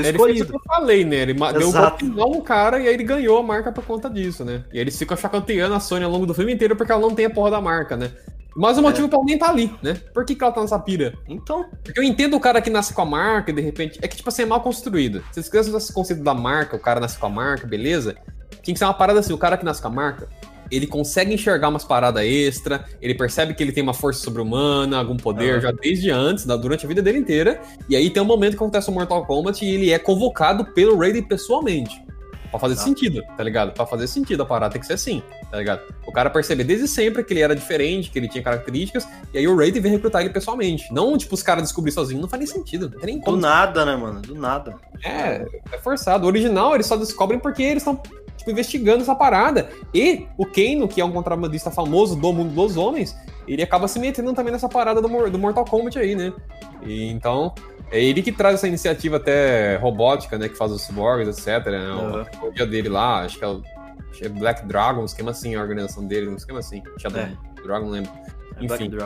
Ele 0.00 0.02
fez 0.02 0.06
o 0.06 0.10
escolhido. 0.16 0.46
que 0.48 0.56
eu 0.56 0.60
falei, 0.66 1.04
né? 1.04 1.16
Ele 1.18 1.32
ma- 1.34 1.52
deu 1.52 1.68
um 1.68 1.70
Exato. 1.70 2.04
golpe 2.06 2.36
no 2.38 2.42
cara 2.42 2.78
e 2.80 2.88
aí 2.88 2.92
ele 2.92 3.04
ganhou 3.04 3.38
a 3.38 3.42
marca 3.42 3.70
por 3.72 3.84
conta 3.84 4.10
disso, 4.10 4.44
né? 4.44 4.64
E 4.72 4.76
aí 4.76 4.80
eles 4.82 4.98
ficam 4.98 5.16
chacoteando 5.16 5.74
a 5.74 5.80
Sony 5.80 6.04
ao 6.04 6.10
longo 6.10 6.26
do 6.26 6.34
filme 6.34 6.52
inteiro 6.52 6.74
porque 6.76 6.90
ela 6.92 7.00
não 7.00 7.14
tem 7.14 7.26
a 7.26 7.30
porra 7.30 7.52
da 7.52 7.60
marca, 7.60 7.96
né? 7.96 8.10
Mas 8.54 8.78
o 8.78 8.82
motivo 8.82 9.08
pra 9.08 9.18
ela 9.18 9.26
nem 9.26 9.38
tá 9.38 9.48
ali, 9.48 9.72
né? 9.82 9.94
Por 10.12 10.24
que, 10.24 10.34
que 10.34 10.42
ela 10.42 10.52
tá 10.52 10.60
nessa 10.60 10.78
pira? 10.78 11.14
Então, 11.28 11.64
Porque 11.82 11.98
eu 11.98 12.04
entendo 12.04 12.36
o 12.36 12.40
cara 12.40 12.60
que 12.60 12.70
nasce 12.70 12.92
com 12.92 13.02
a 13.02 13.06
marca 13.06 13.50
e 13.50 13.54
de 13.54 13.62
repente. 13.62 13.98
É 14.02 14.08
que, 14.08 14.16
tipo 14.16 14.28
assim, 14.28 14.42
é 14.42 14.46
mal 14.46 14.60
construído. 14.60 15.20
Se 15.32 15.34
você 15.34 15.40
esquece 15.40 15.74
esse 15.74 15.92
conceito 15.92 16.22
da 16.22 16.34
marca, 16.34 16.76
o 16.76 16.78
cara 16.78 17.00
nasce 17.00 17.18
com 17.18 17.26
a 17.26 17.30
marca, 17.30 17.66
beleza? 17.66 18.16
Tinha 18.62 18.74
que 18.74 18.78
ser 18.78 18.84
uma 18.84 18.94
parada 18.94 19.20
assim: 19.20 19.32
o 19.32 19.38
cara 19.38 19.56
que 19.56 19.64
nasce 19.64 19.80
com 19.80 19.88
a 19.88 19.90
marca, 19.90 20.28
ele 20.70 20.86
consegue 20.86 21.34
enxergar 21.34 21.68
umas 21.68 21.84
paradas 21.84 22.24
extra, 22.24 22.84
ele 23.00 23.14
percebe 23.14 23.54
que 23.54 23.62
ele 23.62 23.72
tem 23.72 23.82
uma 23.82 23.92
força 23.92 24.22
sobre-humana, 24.22 24.98
algum 24.98 25.16
poder 25.16 25.54
Aham. 25.54 25.60
já 25.60 25.72
desde 25.72 26.10
antes, 26.10 26.46
durante 26.46 26.84
a 26.84 26.88
vida 26.88 27.02
dele 27.02 27.18
inteira. 27.18 27.60
E 27.88 27.96
aí 27.96 28.08
tem 28.08 28.22
um 28.22 28.26
momento 28.26 28.52
que 28.52 28.56
acontece 28.56 28.88
o 28.88 28.92
Mortal 28.92 29.26
Kombat 29.26 29.64
e 29.64 29.68
ele 29.68 29.90
é 29.90 29.98
convocado 29.98 30.64
pelo 30.64 30.98
Raiden 30.98 31.22
pessoalmente. 31.22 32.02
Pra 32.52 32.60
fazer 32.60 32.76
Tá. 32.76 32.82
sentido, 32.82 33.22
tá 33.36 33.42
ligado? 33.42 33.72
Pra 33.72 33.84
fazer 33.86 34.06
sentido 34.06 34.42
a 34.42 34.46
parada 34.46 34.72
tem 34.74 34.80
que 34.80 34.86
ser 34.86 34.92
assim, 34.92 35.22
tá 35.50 35.56
ligado? 35.56 35.80
O 36.06 36.12
cara 36.12 36.28
percebe 36.30 36.62
desde 36.62 36.86
sempre 36.86 37.24
que 37.24 37.32
ele 37.32 37.40
era 37.40 37.56
diferente, 37.56 38.10
que 38.10 38.18
ele 38.18 38.28
tinha 38.28 38.44
características, 38.44 39.08
e 39.32 39.38
aí 39.38 39.48
o 39.48 39.56
Raiden 39.56 39.80
vem 39.82 39.90
recrutar 39.92 40.20
ele 40.20 40.30
pessoalmente. 40.30 40.92
Não, 40.92 41.16
tipo, 41.16 41.34
os 41.34 41.42
caras 41.42 41.64
descobrir 41.64 41.90
sozinho, 41.92 42.20
não 42.20 42.28
faz 42.28 42.38
nem 42.40 42.46
sentido. 42.46 42.90
Não 42.90 42.98
tem 43.00 43.06
nem 43.06 43.18
do 43.18 43.24
como. 43.24 43.38
nada, 43.38 43.84
né, 43.86 43.96
mano? 43.96 44.20
Do 44.20 44.34
nada. 44.34 44.76
É, 45.02 45.44
é 45.72 45.78
forçado. 45.78 46.24
O 46.24 46.28
original 46.28 46.74
eles 46.74 46.86
só 46.86 46.94
descobrem 46.96 47.40
porque 47.40 47.62
eles 47.62 47.82
estão 47.82 47.98
tipo, 48.36 48.50
investigando 48.50 49.02
essa 49.02 49.14
parada. 49.14 49.70
E 49.94 50.26
o 50.36 50.44
Kano, 50.44 50.86
que 50.86 51.00
é 51.00 51.04
um 51.04 51.10
contrabandista 51.12 51.70
famoso 51.70 52.14
do 52.14 52.32
mundo 52.32 52.54
dos 52.54 52.76
homens, 52.76 53.16
ele 53.48 53.62
acaba 53.62 53.88
se 53.88 53.98
metendo 53.98 54.32
também 54.34 54.52
nessa 54.52 54.68
parada 54.68 55.00
do, 55.00 55.08
do 55.30 55.38
Mortal 55.38 55.64
Kombat 55.64 55.98
aí, 55.98 56.14
né? 56.14 56.32
E, 56.84 57.08
então, 57.10 57.54
é 57.92 58.02
ele 58.02 58.22
que 58.22 58.32
traz 58.32 58.54
essa 58.54 58.66
iniciativa 58.66 59.18
até 59.18 59.76
robótica, 59.76 60.38
né? 60.38 60.48
Que 60.48 60.56
faz 60.56 60.72
os 60.72 60.82
cyborgs, 60.82 61.28
etc. 61.28 61.66
Né? 61.66 62.26
O, 62.42 62.48
o 62.48 62.52
dia 62.52 62.66
dele 62.66 62.88
lá, 62.88 63.20
acho 63.20 63.38
que 63.38 63.44
é 63.44 63.48
o 63.48 63.62
acho 64.10 64.18
que 64.18 64.26
é 64.26 64.28
Black 64.28 64.66
Dragon, 64.66 65.02
um 65.02 65.04
esquema 65.04 65.30
assim, 65.30 65.54
a 65.54 65.60
organização 65.60 66.06
dele, 66.06 66.28
um 66.28 66.36
esquema 66.36 66.58
assim. 66.58 66.82
Shadow 66.98 67.20
É. 67.20 67.36
Dragon, 67.62 67.86
não 67.86 67.92
lembro. 67.92 68.10
É 68.56 68.66
Black 68.66 68.84
Enfim. 68.84 68.96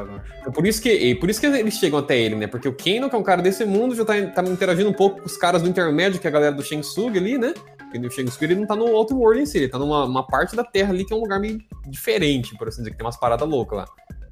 É 0.47 0.51
por 0.51 0.67
isso 0.67 0.81
que, 0.81 0.91
e 0.91 1.15
por 1.15 1.29
isso 1.29 1.41
que 1.41 1.47
eles 1.47 1.75
chegam 1.75 1.99
até 1.99 2.19
ele, 2.19 2.37
né? 2.37 2.47
Porque 2.47 2.69
o 2.69 2.73
Kano, 2.73 3.11
que 3.11 3.17
é 3.17 3.19
um 3.19 3.23
cara 3.23 3.43
desse 3.43 3.65
mundo, 3.65 3.95
já 3.95 4.05
tá, 4.05 4.15
tá 4.27 4.43
interagindo 4.43 4.89
um 4.89 4.93
pouco 4.93 5.21
com 5.21 5.27
os 5.27 5.37
caras 5.37 5.63
do 5.63 5.69
intermédio, 5.69 6.21
que 6.21 6.27
é 6.27 6.31
a 6.31 6.33
galera 6.33 6.55
do 6.55 6.63
Shang 6.63 6.83
Tsung 6.83 7.17
ali, 7.17 7.39
né? 7.39 7.55
Porque 7.79 7.99
o 7.99 8.11
Shang 8.11 8.29
Tsung 8.29 8.45
ele 8.45 8.55
não 8.57 8.67
tá 8.67 8.75
no 8.75 8.87
Outworld 8.97 9.41
em 9.41 9.47
si, 9.47 9.59
ele 9.59 9.69
tá 9.69 9.79
numa 9.79 10.05
uma 10.05 10.27
parte 10.27 10.57
da 10.57 10.65
Terra 10.65 10.93
ali 10.93 11.05
que 11.05 11.13
é 11.13 11.17
um 11.17 11.21
lugar 11.21 11.39
meio 11.39 11.59
diferente, 11.87 12.57
por 12.57 12.69
assim 12.69 12.83
dizer, 12.83 12.91
que 12.91 12.97
tem 12.97 13.07
umas 13.07 13.19
paradas 13.19 13.49
loucas 13.49 13.79
lá. 13.79 13.87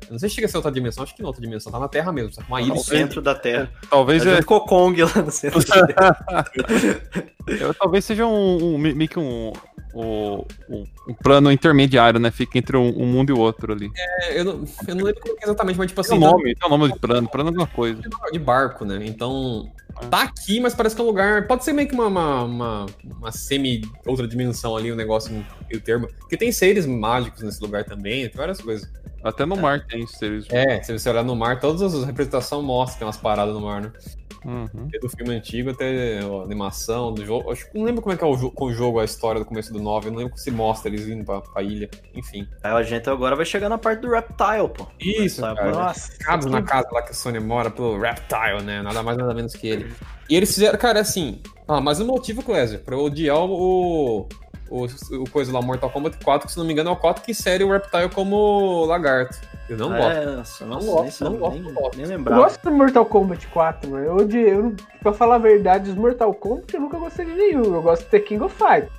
Eu 0.06 0.12
não 0.12 0.18
sei 0.18 0.28
se 0.28 0.34
chega 0.34 0.46
a 0.46 0.50
ser 0.50 0.56
outra 0.56 0.70
dimensão, 0.72 1.02
acho 1.04 1.14
que 1.14 1.22
não, 1.22 1.28
outra 1.28 1.42
dimensão, 1.42 1.70
tá 1.72 1.78
na 1.78 1.88
Terra 1.88 2.12
mesmo, 2.12 2.32
tá 2.32 2.42
com 2.42 2.48
uma 2.52 2.60
ilha. 2.60 2.74
No 2.74 2.78
centro 2.80 3.20
da 3.22 3.34
Terra. 3.34 3.70
Talvez, 3.90 4.24
É 4.26 4.36
é, 4.36 4.40
o 4.40 4.44
Kong 4.60 5.02
lá 5.02 5.22
no 5.22 5.30
centro 5.30 5.64
da 5.66 5.86
Terra. 5.86 6.44
eu- 7.46 7.74
talvez 7.74 8.04
seja 8.04 8.26
um, 8.26 8.74
um 8.74 8.78
meio 8.78 9.08
que 9.08 9.18
um, 9.18 9.52
um, 9.94 10.44
um- 10.68 10.84
um 11.08 11.14
plano 11.14 11.50
intermediário, 11.52 12.18
né? 12.18 12.30
Fica 12.30 12.58
entre 12.58 12.76
um, 12.76 12.88
um 13.02 13.06
mundo 13.06 13.30
e 13.30 13.32
o 13.32 13.38
outro 13.38 13.72
ali. 13.72 13.90
É, 13.96 14.40
eu, 14.40 14.44
não, 14.44 14.64
eu 14.88 14.94
não 14.94 15.04
lembro 15.04 15.20
como 15.20 15.36
que 15.36 15.44
é 15.44 15.46
exatamente, 15.46 15.76
mas 15.78 15.88
tipo 15.88 16.02
Tem 16.02 16.10
assim, 16.16 16.18
um 16.24 16.26
tá- 16.26 16.32
nome, 16.36 16.54
tem 16.54 16.68
um 16.68 16.76
nome 16.78 16.92
de 16.92 16.98
plano, 16.98 17.28
plano 17.28 17.48
é 17.48 17.50
alguma 17.50 17.66
coisa. 17.66 18.00
de 18.32 18.38
barco, 18.38 18.84
né? 18.84 19.00
Então, 19.06 19.70
tá 20.10 20.22
aqui, 20.22 20.60
mas 20.60 20.74
parece 20.74 20.94
que 20.96 21.00
é 21.00 21.04
um 21.04 21.08
lugar. 21.08 21.46
Pode 21.46 21.64
ser 21.64 21.72
meio 21.72 21.88
que 21.88 21.94
uma, 21.94 22.06
uma, 22.06 22.42
uma, 22.44 22.86
uma 23.18 23.32
semi 23.32 23.82
outra 24.06 24.26
dimensão 24.26 24.76
ali, 24.76 24.90
um 24.92 24.96
negócio 24.96 25.32
meio 25.68 25.80
termo. 25.82 26.08
Porque 26.18 26.36
tem 26.36 26.50
seres 26.50 26.86
mágicos 26.86 27.42
nesse 27.42 27.60
lugar 27.62 27.84
também, 27.84 28.28
tem 28.28 28.36
várias 28.36 28.60
coisas. 28.60 28.90
Até 29.24 29.44
no 29.46 29.56
mar 29.56 29.84
tem 29.86 30.06
seres. 30.06 30.46
É, 30.50 30.82
se 30.82 30.92
você 30.96 31.08
olhar 31.10 31.24
no 31.24 31.34
mar, 31.34 31.58
todas 31.58 31.82
as 31.82 32.04
representações 32.04 32.62
mostram 32.62 32.92
que 32.92 32.98
tem 33.00 33.06
umas 33.06 33.16
paradas 33.16 33.54
no 33.54 33.60
mar, 33.62 33.80
né? 33.80 33.92
Uhum. 34.44 34.88
Do 35.00 35.08
filme 35.08 35.34
antigo 35.34 35.70
até 35.70 36.18
a 36.20 36.42
animação 36.44 37.14
do 37.14 37.24
jogo. 37.24 37.50
Acho 37.50 37.70
que 37.70 37.78
não 37.78 37.86
lembro 37.86 38.02
como 38.02 38.14
é 38.14 38.18
que 38.18 38.22
é 38.22 38.26
o, 38.26 38.36
jo- 38.36 38.50
com 38.50 38.66
o 38.66 38.72
jogo, 38.74 39.00
a 39.00 39.04
história 39.04 39.40
do 39.40 39.46
começo 39.46 39.72
do 39.72 39.80
9. 39.80 40.08
Eu 40.08 40.12
não 40.12 40.18
lembro 40.18 40.36
se 40.36 40.50
mostra 40.50 40.90
eles 40.90 41.08
indo 41.08 41.24
pra, 41.24 41.40
pra 41.40 41.62
ilha. 41.62 41.88
Enfim. 42.14 42.46
Aí 42.62 42.72
a 42.72 42.82
gente 42.82 43.08
agora 43.08 43.34
vai 43.34 43.46
chegar 43.46 43.70
na 43.70 43.78
parte 43.78 44.00
do 44.00 44.10
Reptile, 44.10 44.68
pô. 44.76 44.86
Isso, 45.00 45.40
Reptile, 45.40 45.56
cara. 45.56 45.70
Nossa, 45.86 46.18
Cabe 46.18 46.50
na 46.50 46.60
casa 46.62 46.88
lá 46.92 47.00
que 47.00 47.12
a 47.12 47.14
Sony 47.14 47.40
mora 47.40 47.70
pelo 47.70 47.98
Reptile, 47.98 48.62
né? 48.62 48.82
Nada 48.82 49.02
mais, 49.02 49.16
nada 49.16 49.32
menos 49.32 49.54
que 49.54 49.66
ele. 49.66 49.90
E 50.28 50.36
eles 50.36 50.52
fizeram, 50.52 50.78
cara, 50.78 51.00
assim. 51.00 51.40
Ah, 51.66 51.80
mas 51.80 51.98
o 52.00 52.04
motivo, 52.04 52.42
Clésio, 52.42 52.80
pra 52.80 52.94
eu 52.96 53.00
odiar 53.00 53.38
o, 53.38 54.28
o, 54.70 54.84
o 54.84 55.30
coisa 55.30 55.52
lá, 55.52 55.60
Mortal 55.62 55.90
Kombat 55.90 56.16
4, 56.24 56.46
que 56.46 56.52
se 56.52 56.58
não 56.58 56.66
me 56.66 56.72
engano 56.72 56.90
é 56.90 56.92
o 56.92 56.96
4 56.96 57.22
que 57.22 57.30
insere 57.30 57.64
o 57.64 57.70
Reptile 57.70 58.08
como 58.08 58.84
lagarto. 58.86 59.38
Eu 59.68 59.78
não 59.78 59.88
gosto. 59.88 60.10
É, 60.12 60.26
nossa, 60.26 60.64
Não 60.66 60.76
nossa, 60.76 60.86
gosto, 60.86 61.24
não 61.24 61.36
gosto, 61.36 61.52
nem, 61.54 61.62
não 61.62 61.72
gosto. 61.72 61.96
nem 61.96 62.10
eu 62.10 62.22
gosto 62.24 62.62
do 62.62 62.70
Mortal 62.70 63.06
Kombat 63.06 63.46
4, 63.48 63.90
mano. 63.90 64.04
Eu, 64.04 64.30
eu, 64.30 64.76
pra 65.02 65.12
falar 65.12 65.36
a 65.36 65.38
verdade, 65.38 65.90
os 65.90 65.96
Mortal 65.96 66.34
Kombat 66.34 66.74
eu 66.74 66.80
nunca 66.80 66.98
gostei 66.98 67.24
de 67.24 67.32
nenhum. 67.32 67.74
Eu 67.74 67.82
gosto 67.82 68.02
de 68.04 68.08
ter 68.10 68.20
King 68.20 68.42
of 68.44 68.54
Fight. 68.54 68.90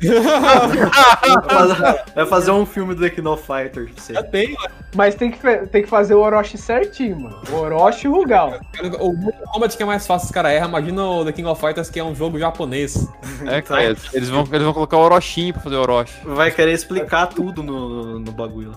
Vai 2.14 2.26
fazer, 2.26 2.50
um 2.50 2.66
filme 2.66 2.94
do 2.94 3.02
The 3.02 3.10
King 3.10 3.28
of 3.28 3.42
Fighters. 3.46 3.90
pra 3.92 4.02
você. 4.02 4.14
Já 4.14 4.22
tem, 4.22 4.56
Mas 4.94 5.14
tem 5.14 5.30
que, 5.30 5.38
tem 5.66 5.82
que 5.82 5.88
fazer 5.88 6.14
o 6.14 6.20
Orochi 6.20 6.56
certinho, 6.58 7.20
mano. 7.20 7.38
O 7.52 7.56
Orochi 7.56 8.06
e 8.06 8.08
o 8.08 8.14
Rugal. 8.14 8.54
O 8.98 9.12
Mortal 9.12 9.42
Kombat 9.52 9.76
que 9.76 9.82
é 9.82 9.86
mais 9.86 10.06
fácil 10.06 10.26
os 10.26 10.32
caras 10.32 10.52
erram, 10.52 10.68
imagina 10.68 11.04
o 11.04 11.24
The 11.24 11.32
King 11.32 11.48
of 11.48 11.60
Fighters 11.60 11.90
que 11.90 12.00
é 12.00 12.04
um 12.04 12.14
jogo 12.14 12.38
japonês. 12.38 13.08
É, 13.46 13.60
cara, 13.62 13.84
eles- 13.84 14.12
eles 14.14 14.28
vão, 14.28 14.44
eles 14.50 14.62
vão 14.62 14.72
colocar 14.72 14.96
o 14.96 15.00
Orochinho 15.00 15.52
pra 15.52 15.62
fazer 15.62 15.76
o 15.76 15.80
Orochi. 15.80 16.14
Vai 16.24 16.50
querer 16.50 16.72
explicar 16.72 17.26
tudo 17.26 17.62
no, 17.62 18.18
no 18.20 18.32
bagulho. 18.32 18.72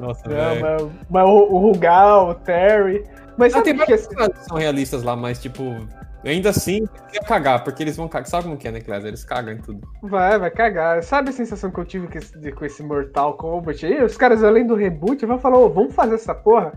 Nossa, 0.00 0.22
Não, 0.28 0.34
velho. 0.34 0.60
mas, 0.60 0.82
mas 1.10 1.24
o, 1.24 1.54
o 1.54 1.58
Rugal, 1.58 2.30
o 2.30 2.34
Terry. 2.34 3.04
Mas 3.36 3.54
Ah, 3.54 3.62
tem 3.62 3.72
é- 3.80 3.86
personagens 3.86 4.38
que 4.38 4.44
são 4.46 4.56
realistas 4.58 5.02
lá, 5.02 5.16
mas 5.16 5.40
tipo, 5.40 5.76
ainda 6.30 6.50
assim, 6.50 6.86
ia 7.12 7.20
cagar, 7.20 7.64
porque 7.64 7.82
eles 7.82 7.96
vão 7.96 8.08
cagar. 8.08 8.28
Sabe 8.28 8.44
como 8.44 8.56
que 8.56 8.68
é, 8.68 8.70
né, 8.70 8.80
Clésio? 8.80 9.08
Eles 9.08 9.24
cagam 9.24 9.54
em 9.54 9.58
tudo. 9.58 9.80
Vai, 10.02 10.38
vai 10.38 10.50
cagar. 10.50 11.02
Sabe 11.02 11.30
a 11.30 11.32
sensação 11.32 11.70
que 11.70 11.78
eu 11.78 11.84
tive 11.84 12.06
com 12.08 12.18
esse, 12.18 12.52
com 12.52 12.64
esse 12.64 12.82
Mortal 12.82 13.36
Kombat 13.36 13.84
aí? 13.86 14.02
Os 14.02 14.16
caras, 14.16 14.42
além 14.44 14.66
do 14.66 14.74
reboot, 14.74 15.24
vão 15.26 15.38
falar, 15.38 15.58
ô, 15.58 15.68
vamos 15.68 15.94
fazer 15.94 16.14
essa 16.14 16.34
porra 16.34 16.72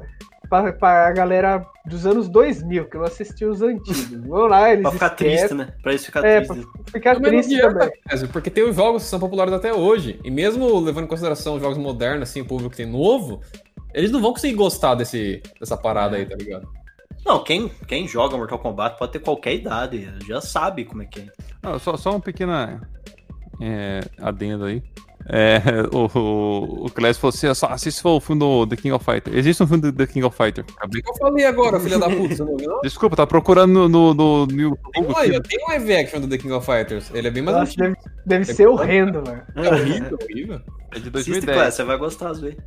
pra, 0.50 0.74
pra 0.74 1.12
galera 1.12 1.66
dos 1.86 2.06
anos 2.06 2.28
2000, 2.30 2.86
que 2.86 2.98
não 2.98 3.04
assistiu 3.06 3.50
os 3.52 3.62
antigos. 3.62 4.06
Vamos 4.26 4.50
lá, 4.50 4.72
eles 4.72 4.82
Pra 4.84 4.92
ficar 4.92 5.06
esquecem. 5.08 5.38
triste, 5.38 5.54
né? 5.54 5.68
Pra 5.84 5.94
isso 5.94 6.06
ficar 6.06 6.26
É, 6.26 6.42
triste. 6.42 6.68
pra 6.68 6.84
ficar 6.94 7.14
não 7.16 7.22
triste 7.22 7.56
adianta, 7.56 7.80
também. 7.80 7.92
Clésio, 8.08 8.28
porque 8.30 8.50
tem 8.50 8.64
os 8.68 8.76
jogos 8.76 9.04
que 9.04 9.10
são 9.10 9.20
populares 9.20 9.54
até 9.54 9.72
hoje. 9.74 10.20
E 10.24 10.32
mesmo 10.32 10.80
levando 10.80 11.06
em 11.06 11.08
consideração 11.08 11.56
os 11.56 11.62
jogos 11.62 11.78
modernos, 11.78 12.30
assim, 12.30 12.42
o 12.42 12.46
público 12.46 12.72
que 12.72 12.78
tem 12.78 12.86
novo, 12.88 13.42
eles 13.94 14.12
não 14.12 14.20
vão 14.22 14.34
conseguir 14.34 14.56
gostar 14.56 14.96
desse, 14.96 15.42
dessa 15.60 15.78
parada 15.78 16.16
aí, 16.18 16.26
tá 16.26 16.36
ligado? 16.36 16.68
Não, 17.26 17.44
quem, 17.44 17.70
quem 17.88 18.08
joga 18.08 18.38
Mortal 18.38 18.60
Kombat 18.60 19.00
pode 19.00 19.14
ter 19.14 19.20
qualquer 19.20 19.56
idade, 19.56 20.08
já 20.28 20.40
sabe 20.40 20.86
como 20.86 21.02
é 21.02 21.06
que 21.06 21.22
é. 21.22 21.28
Ah, 21.64 21.80
só, 21.80 21.98
só 21.98 22.12
uma 22.12 22.20
pequena 22.20 22.88
é, 23.60 24.02
adendo 24.22 24.66
aí. 24.66 24.84
É, 25.28 25.60
o, 25.92 26.20
o, 26.20 26.86
o 26.86 26.92
Clésio 26.92 27.20
falou 27.20 27.34
assim: 27.34 27.52
só 27.56 27.68
assiste 27.68 28.00
o 28.06 28.20
filme 28.20 28.40
do 28.40 28.68
The 28.68 28.76
King 28.76 28.92
of 28.92 29.04
Fighter. 29.04 29.36
Existe 29.36 29.64
um 29.64 29.68
filme 29.68 29.82
do 29.82 29.92
The 29.92 30.06
King 30.06 30.26
of 30.26 30.38
Fighter. 30.38 30.64
Acabei 30.78 31.02
que 31.02 31.10
eu 31.10 31.16
falei 31.16 31.46
agora, 31.46 31.80
filha 31.80 31.98
da 31.98 32.08
puta, 32.08 32.36
você 32.36 32.44
não 32.44 32.58
viu? 32.58 32.70
não? 32.70 32.82
Desculpa, 32.82 33.16
tá 33.16 33.26
procurando 33.26 33.74
no, 33.74 33.90
no, 33.90 34.14
no, 34.14 34.46
no 34.46 34.78
Tem 34.94 35.04
um, 35.04 35.42
tem 35.42 35.60
um 35.64 35.70
live 35.70 35.96
action 35.96 36.22
do 36.22 36.28
The 36.28 36.38
King 36.38 36.54
of 36.54 36.66
Fighters. 36.66 37.10
Ele 37.12 37.28
é 37.28 37.32
bem 37.32 37.42
mais 37.42 37.76
deve, 37.76 37.96
deve 38.24 38.46
ser 38.46 38.68
horrendo, 38.68 39.24
mano. 39.26 39.42
É 39.56 39.68
horrível, 39.68 40.20
horrível. 40.22 40.62
É 40.92 41.00
de 41.00 41.10
Assiste, 41.10 41.12
2010. 41.12 41.58
Clécio, 41.58 41.72
você 41.72 41.84
vai 41.84 41.98
gostar 41.98 42.30
às 42.30 42.40
vezes. 42.40 42.58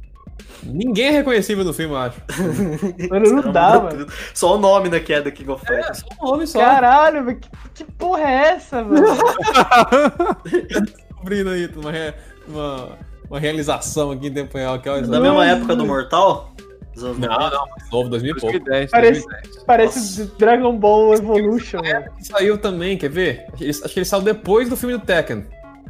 Ninguém 0.62 1.06
é 1.06 1.10
reconhecível 1.10 1.64
no 1.64 1.72
filme, 1.72 1.94
eu 1.94 1.98
acho. 1.98 2.20
Mano, 3.08 3.42
não 3.42 3.52
dá, 3.52 3.80
mano. 3.80 4.06
Só 4.34 4.56
o 4.56 4.58
nome 4.58 4.88
que 5.00 5.12
é 5.12 5.22
The 5.22 5.30
King 5.30 5.50
of 5.50 5.64
É, 5.66 5.76
Fighters. 5.76 5.98
só 6.00 6.06
um 6.20 6.30
nome 6.30 6.46
só. 6.46 6.58
Caralho, 6.58 7.24
velho, 7.24 7.38
que, 7.38 7.48
que 7.74 7.84
porra 7.92 8.22
é 8.22 8.34
essa, 8.54 8.82
mano? 8.82 9.06
descobrindo 11.08 11.50
aí 11.50 11.70
uma, 11.76 11.92
uma, 12.48 12.88
uma 13.30 13.38
realização 13.40 14.10
aqui 14.10 14.28
em 14.28 14.32
tempo 14.34 14.56
real. 14.56 14.78
Que, 14.80 14.88
só. 14.88 15.10
Da 15.10 15.20
mesma 15.20 15.46
época 15.46 15.76
do 15.76 15.86
Mortal? 15.86 16.52
Não, 16.96 17.14
90? 17.14 17.28
não, 17.28 17.66
mais 17.68 17.90
novo, 17.92 18.08
2000 18.08 18.30
e 18.36 18.40
pouco. 18.40 18.58
2010, 18.58 18.90
Parece, 18.90 19.20
2010. 19.22 19.64
parece 19.64 20.24
Dragon 20.36 20.76
Ball 20.76 21.14
Evolution, 21.14 21.78
mano. 21.78 22.06
Saiu 22.20 22.58
também, 22.58 22.98
quer 22.98 23.08
ver? 23.10 23.46
Acho 23.52 23.94
que 23.94 24.00
ele 24.00 24.04
saiu 24.04 24.22
depois 24.22 24.68
do 24.68 24.76
filme 24.76 24.96
do 24.98 25.04
Tekken. 25.04 25.46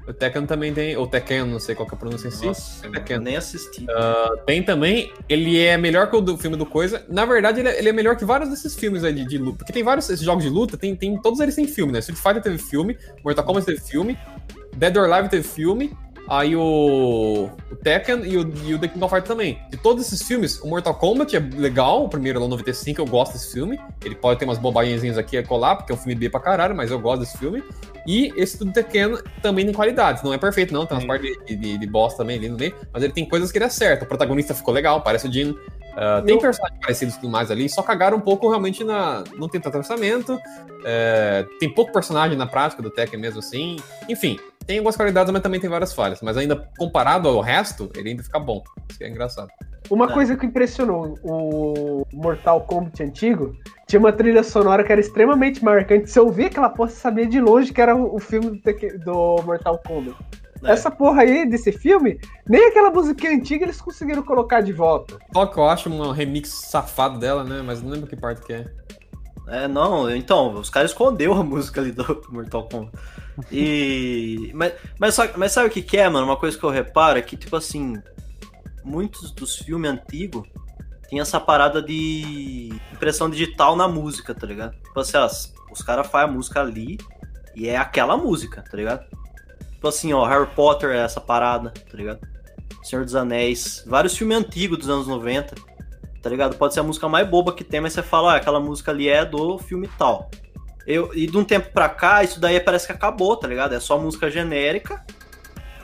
O 0.09 0.13
Tekken 0.15 0.47
também 0.47 0.73
tem, 0.73 0.97
ou 0.97 1.07
Tekken, 1.07 1.45
não 1.45 1.61
sei 1.61 1.75
qual 1.75 1.87
que 1.87 1.95
é 1.95 1.97
a 1.97 1.99
pronúncia 1.99 2.29
em 2.29 2.31
si. 2.31 2.47
Nossa, 2.47 2.87
É 2.87 2.91
Tekken. 2.91 3.19
nem 3.21 3.37
assisti. 3.37 3.85
Tem 4.47 4.63
também, 4.63 5.13
ele 5.29 5.59
é 5.63 5.77
melhor 5.77 6.09
que 6.09 6.17
o 6.17 6.21
do 6.23 6.39
filme 6.39 6.57
do 6.57 6.65
Coisa. 6.65 7.05
Na 7.09 7.27
verdade, 7.27 7.61
ele 7.61 7.69
é, 7.69 7.79
ele 7.79 7.91
é 7.91 7.93
melhor 7.93 8.17
que 8.17 8.25
vários 8.25 8.49
desses 8.49 8.75
filmes 8.75 9.05
aí 9.05 9.13
de, 9.13 9.27
de 9.27 9.37
luta. 9.37 9.59
Porque 9.59 9.73
tem 9.73 9.83
vários 9.83 10.09
esses 10.09 10.25
jogos 10.25 10.43
de 10.45 10.49
luta, 10.51 10.79
tem, 10.79 10.97
tem, 10.97 11.21
todos 11.21 11.41
eles 11.41 11.55
têm 11.55 11.69
filme, 11.69 11.93
né? 11.93 11.99
Street 11.99 12.19
Fighter 12.19 12.43
teve 12.43 12.57
filme, 12.59 12.97
Mortal 13.23 13.45
Kombat 13.45 13.67
teve 13.67 13.81
filme, 13.81 14.19
Dead 14.75 14.97
or 14.97 15.13
Alive 15.13 15.29
teve 15.29 15.43
filme, 15.47 15.95
aí 16.29 16.55
o, 16.55 17.51
o 17.71 17.77
Tekken 17.77 18.25
e 18.25 18.37
o, 18.37 18.53
e 18.67 18.75
o 18.75 18.79
The 18.79 18.89
King 18.89 19.05
of 19.05 19.15
Fighters 19.15 19.29
também. 19.29 19.59
De 19.71 19.77
todos 19.77 20.07
esses 20.07 20.27
filmes, 20.27 20.61
o 20.61 20.69
Mortal 20.69 20.95
Kombat 20.95 21.37
é 21.37 21.41
legal, 21.41 22.05
o 22.05 22.09
primeiro 22.09 22.39
lá, 22.39 22.47
o 22.47 22.49
95, 22.49 23.01
eu 23.01 23.07
gosto 23.07 23.33
desse 23.33 23.53
filme. 23.53 23.81
Ele 24.05 24.15
pode 24.15 24.39
ter 24.39 24.45
umas 24.45 24.59
bobagens 24.59 25.17
aqui 25.17 25.39
a 25.39 25.43
colar, 25.43 25.77
porque 25.77 25.93
é 25.93 25.95
um 25.95 25.99
filme 25.99 26.15
B 26.15 26.29
pra 26.29 26.41
caralho, 26.41 26.77
mas 26.77 26.91
eu 26.91 26.99
gosto 26.99 27.21
desse 27.21 27.39
filme. 27.39 27.63
E 28.07 28.33
esse 28.37 28.59
do 28.59 28.71
Tekken 28.73 29.19
também 29.43 29.65
tem 29.65 29.75
qualidades. 29.75 30.23
Não 30.23 30.33
é 30.33 30.39
perfeito, 30.39 30.73
não. 30.73 30.87
Tem 30.87 30.97
umas 30.97 31.07
partes 31.07 31.31
de, 31.47 31.57
de, 31.57 31.79
de 31.79 31.87
bosta 31.87 32.19
também 32.19 32.39
ali 32.39 32.49
no 32.49 32.57
meio. 32.57 32.75
Mas 32.93 33.03
ele 33.03 33.13
tem 33.13 33.29
coisas 33.29 33.53
que 33.53 33.59
ele 33.59 33.65
acerta. 33.65 34.05
O 34.05 34.09
protagonista 34.09 34.55
ficou 34.55 34.73
legal, 34.73 35.03
parece 35.03 35.29
o 35.29 35.33
Jin. 35.33 35.55
Ah, 36.01 36.23
tem 36.25 36.39
personagens 36.39 36.81
parecidos 36.81 37.15
e 37.17 37.21
tudo 37.21 37.29
mais 37.29 37.51
ali, 37.51 37.69
só 37.69 37.83
cagaram 37.83 38.19
um 38.19 38.21
pouco 38.21 38.49
realmente 38.49 38.85
na. 38.85 39.25
Não 39.37 39.49
tem 39.49 39.61
tanto 39.61 39.79
orçamento. 39.79 40.39
é, 40.85 41.45
tem 41.59 41.69
pouco 41.69 41.93
personagem 41.93 42.39
na 42.39 42.47
prática 42.47 42.81
do 42.81 42.89
Tekken 42.89 43.19
mesmo 43.19 43.41
assim. 43.41 43.77
Enfim, 44.09 44.39
tem 44.69 44.77
algumas 44.79 44.97
qualidades, 44.97 45.33
mas 45.33 45.43
também 45.43 45.59
tem 45.59 45.69
várias 45.71 45.95
falhas. 45.95 46.21
Mas 46.21 46.37
ainda 46.37 46.69
comparado 46.79 47.27
ao 47.27 47.41
resto, 47.41 47.91
ele 47.97 48.11
ainda 48.11 48.23
fica 48.23 48.39
bom. 48.39 48.63
Isso 48.91 48.99
que 48.99 49.05
é 49.05 49.09
engraçado. 49.09 49.49
Uma 49.91 50.05
É. 50.05 50.13
coisa 50.13 50.37
que 50.37 50.45
impressionou 50.45 51.15
o 51.25 52.07
Mortal 52.13 52.61
Kombat 52.61 53.03
antigo 53.03 53.57
tinha 53.87 53.99
uma 53.99 54.13
trilha 54.13 54.43
sonora 54.43 54.85
que 54.85 54.93
era 54.93 55.01
extremamente 55.01 55.65
marcante. 55.65 56.11
Se 56.11 56.19
eu 56.19 56.27
ouvia 56.27 56.49
aquela 56.49 56.69
porra, 56.69 56.91
você 56.91 56.97
sabia 56.97 57.27
de 57.27 57.41
longe 57.41 57.73
que 57.73 57.81
era 57.81 57.97
o 57.97 58.19
filme 58.19 58.61
do, 58.63 58.99
do 59.39 59.43
Mortal 59.43 59.81
Kombat. 59.87 60.15
É. 60.63 60.73
Essa 60.73 60.91
porra 60.91 61.23
aí 61.23 61.49
desse 61.49 61.73
filme, 61.73 62.21
nem 62.47 62.69
aquela 62.69 62.91
musiquinha 62.91 63.33
antiga 63.33 63.65
eles 63.65 63.81
conseguiram 63.81 64.23
colocar 64.23 64.61
de 64.61 64.73
volta. 64.75 65.17
Só 65.33 65.47
que 65.47 65.57
eu 65.59 65.67
acho 65.67 65.89
um 65.89 66.11
remix 66.11 66.51
safado 66.51 67.19
dela, 67.19 67.43
né? 67.43 67.63
Mas 67.65 67.81
não 67.83 67.89
lembro 67.91 68.07
que 68.07 68.17
parte 68.17 68.45
que 68.45 68.53
é. 68.53 68.67
É, 69.49 69.67
não, 69.67 70.11
então, 70.15 70.55
os 70.55 70.69
caras 70.69 70.91
escondeu 70.91 71.33
a 71.33 71.43
música 71.45 71.81
ali 71.81 71.93
do, 71.93 72.23
Mortal 72.29 72.69
Kombat. 72.69 72.93
E. 73.51 74.51
Mas, 74.55 74.75
mas, 74.99 75.17
mas 75.37 75.53
sabe 75.53 75.69
o 75.69 75.71
que, 75.71 75.83
que 75.83 75.97
é, 75.97 76.09
mano? 76.09 76.27
Uma 76.27 76.37
coisa 76.37 76.59
que 76.59 76.65
eu 76.65 76.71
reparo 76.71 77.19
é 77.19 77.23
que, 77.23 77.37
tipo 77.37 77.57
assim, 77.57 77.95
muitos 78.85 79.31
dos 79.31 79.57
filmes 79.57 79.91
antigos 79.91 80.47
tem 81.09 81.21
essa 81.21 81.41
parada 81.41 81.81
de 81.81 82.71
impressão 82.93 83.31
digital 83.31 83.75
na 83.75 83.89
música, 83.89 84.35
tá 84.35 84.47
ligado? 84.47 84.75
Tipo 84.83 85.01
assim, 85.01 85.17
ó, 85.17 85.27
os 85.71 85.83
caras 85.83 86.07
fazem 86.07 86.29
a 86.29 86.33
música 86.33 86.61
ali 86.61 86.99
e 87.55 87.69
é 87.69 87.77
aquela 87.77 88.17
música, 88.17 88.63
tá 88.63 88.77
ligado? 88.77 89.07
Tipo 89.73 89.89
assim, 89.89 90.13
ó, 90.13 90.27
Harry 90.27 90.49
Potter 90.55 90.91
é 90.91 90.99
essa 90.99 91.21
parada, 91.21 91.71
tá 91.71 91.97
ligado? 91.97 92.21
Senhor 92.83 93.05
dos 93.05 93.15
Anéis, 93.15 93.85
vários 93.87 94.17
filmes 94.17 94.37
antigos 94.37 94.79
dos 94.79 94.89
anos 94.89 95.07
90, 95.07 95.55
tá 96.29 96.31
ligado? 96.31 96.57
Pode 96.57 96.75
ser 96.75 96.81
a 96.81 96.83
música 96.83 97.09
mais 97.09 97.27
boba 97.27 97.53
que 97.55 97.65
tem, 97.65 97.81
mas 97.81 97.95
você 97.95 98.03
fala, 98.03 98.35
ó, 98.35 98.37
aquela 98.37 98.61
música 98.61 98.91
ali 98.91 99.09
é 99.09 99.25
do 99.25 99.57
filme 99.57 99.89
tal. 99.99 100.31
Eu, 100.87 101.11
e 101.15 101.27
de 101.27 101.37
um 101.39 101.45
tempo 101.45 101.71
pra 101.73 101.89
cá, 101.89 102.23
isso 102.23 102.39
daí 102.39 102.61
parece 102.61 102.87
que 102.87 102.93
acabou, 102.93 103.35
tá 103.37 103.49
ligado? 103.49 103.75
É 103.75 103.81
só 103.81 103.99
música 103.99 104.31
genérica 104.31 105.03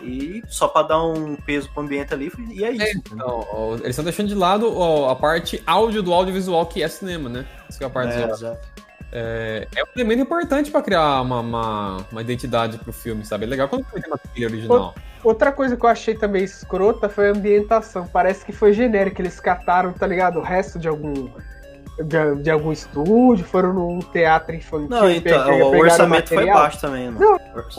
e 0.02 0.42
só 0.48 0.68
pra 0.68 0.82
dar 0.82 1.02
um 1.02 1.34
peso 1.36 1.70
pro 1.72 1.82
ambiente 1.82 2.12
ali, 2.12 2.30
e 2.50 2.62
é 2.64 2.70
isso. 2.72 2.98
entendeu? 2.98 3.02
Então, 3.48 3.72
eles 3.76 3.88
estão 3.88 4.04
deixando 4.04 4.28
de 4.28 4.34
lado 4.34 4.66
a 5.08 5.16
parte 5.16 5.62
áudio 5.66 6.02
do 6.02 6.12
audiovisual, 6.12 6.66
que 6.66 6.82
é 6.82 6.88
cinema, 6.88 7.28
né? 7.30 7.46
Isso 7.68 7.78
que 7.78 7.84
é 7.84 7.86
a 7.86 7.90
parte 7.90 8.14
É, 8.14 8.26
do- 8.26 8.58
é, 9.12 9.68
é 9.76 9.82
um 9.82 9.86
elemento 9.96 10.20
importante 10.22 10.70
pra 10.70 10.82
criar 10.82 11.22
uma, 11.22 11.40
uma, 11.40 11.96
uma 12.12 12.20
identidade 12.20 12.76
pro 12.78 12.92
filme, 12.92 13.24
sabe? 13.24 13.44
É 13.44 13.48
legal 13.48 13.68
quando 13.68 13.84
tem 13.86 14.02
uma 14.06 14.18
trilha 14.18 14.48
original. 14.48 14.94
Outra 15.24 15.50
coisa 15.50 15.76
que 15.76 15.84
eu 15.84 15.88
achei 15.88 16.14
também 16.14 16.44
escrota 16.44 17.08
foi 17.08 17.28
a 17.28 17.30
ambientação. 17.32 18.06
Parece 18.06 18.44
que 18.44 18.52
foi 18.52 18.72
genérico, 18.72 19.22
eles 19.22 19.40
cataram, 19.40 19.92
tá 19.92 20.06
ligado? 20.06 20.38
O 20.38 20.42
resto 20.42 20.78
de 20.78 20.86
algum. 20.86 21.28
De, 21.96 22.42
de 22.42 22.50
algum 22.50 22.72
estúdio, 22.72 23.44
foram 23.44 23.72
num 23.72 24.00
teatro 24.00 24.52
infantil. 24.52 24.88
Não, 24.88 25.08
então, 25.08 25.48
o, 25.60 25.78
orçamento 25.78 26.28
foi 26.28 26.44
baixo 26.46 26.80
também, 26.80 27.08
mano. 27.08 27.20
Não, 27.20 27.34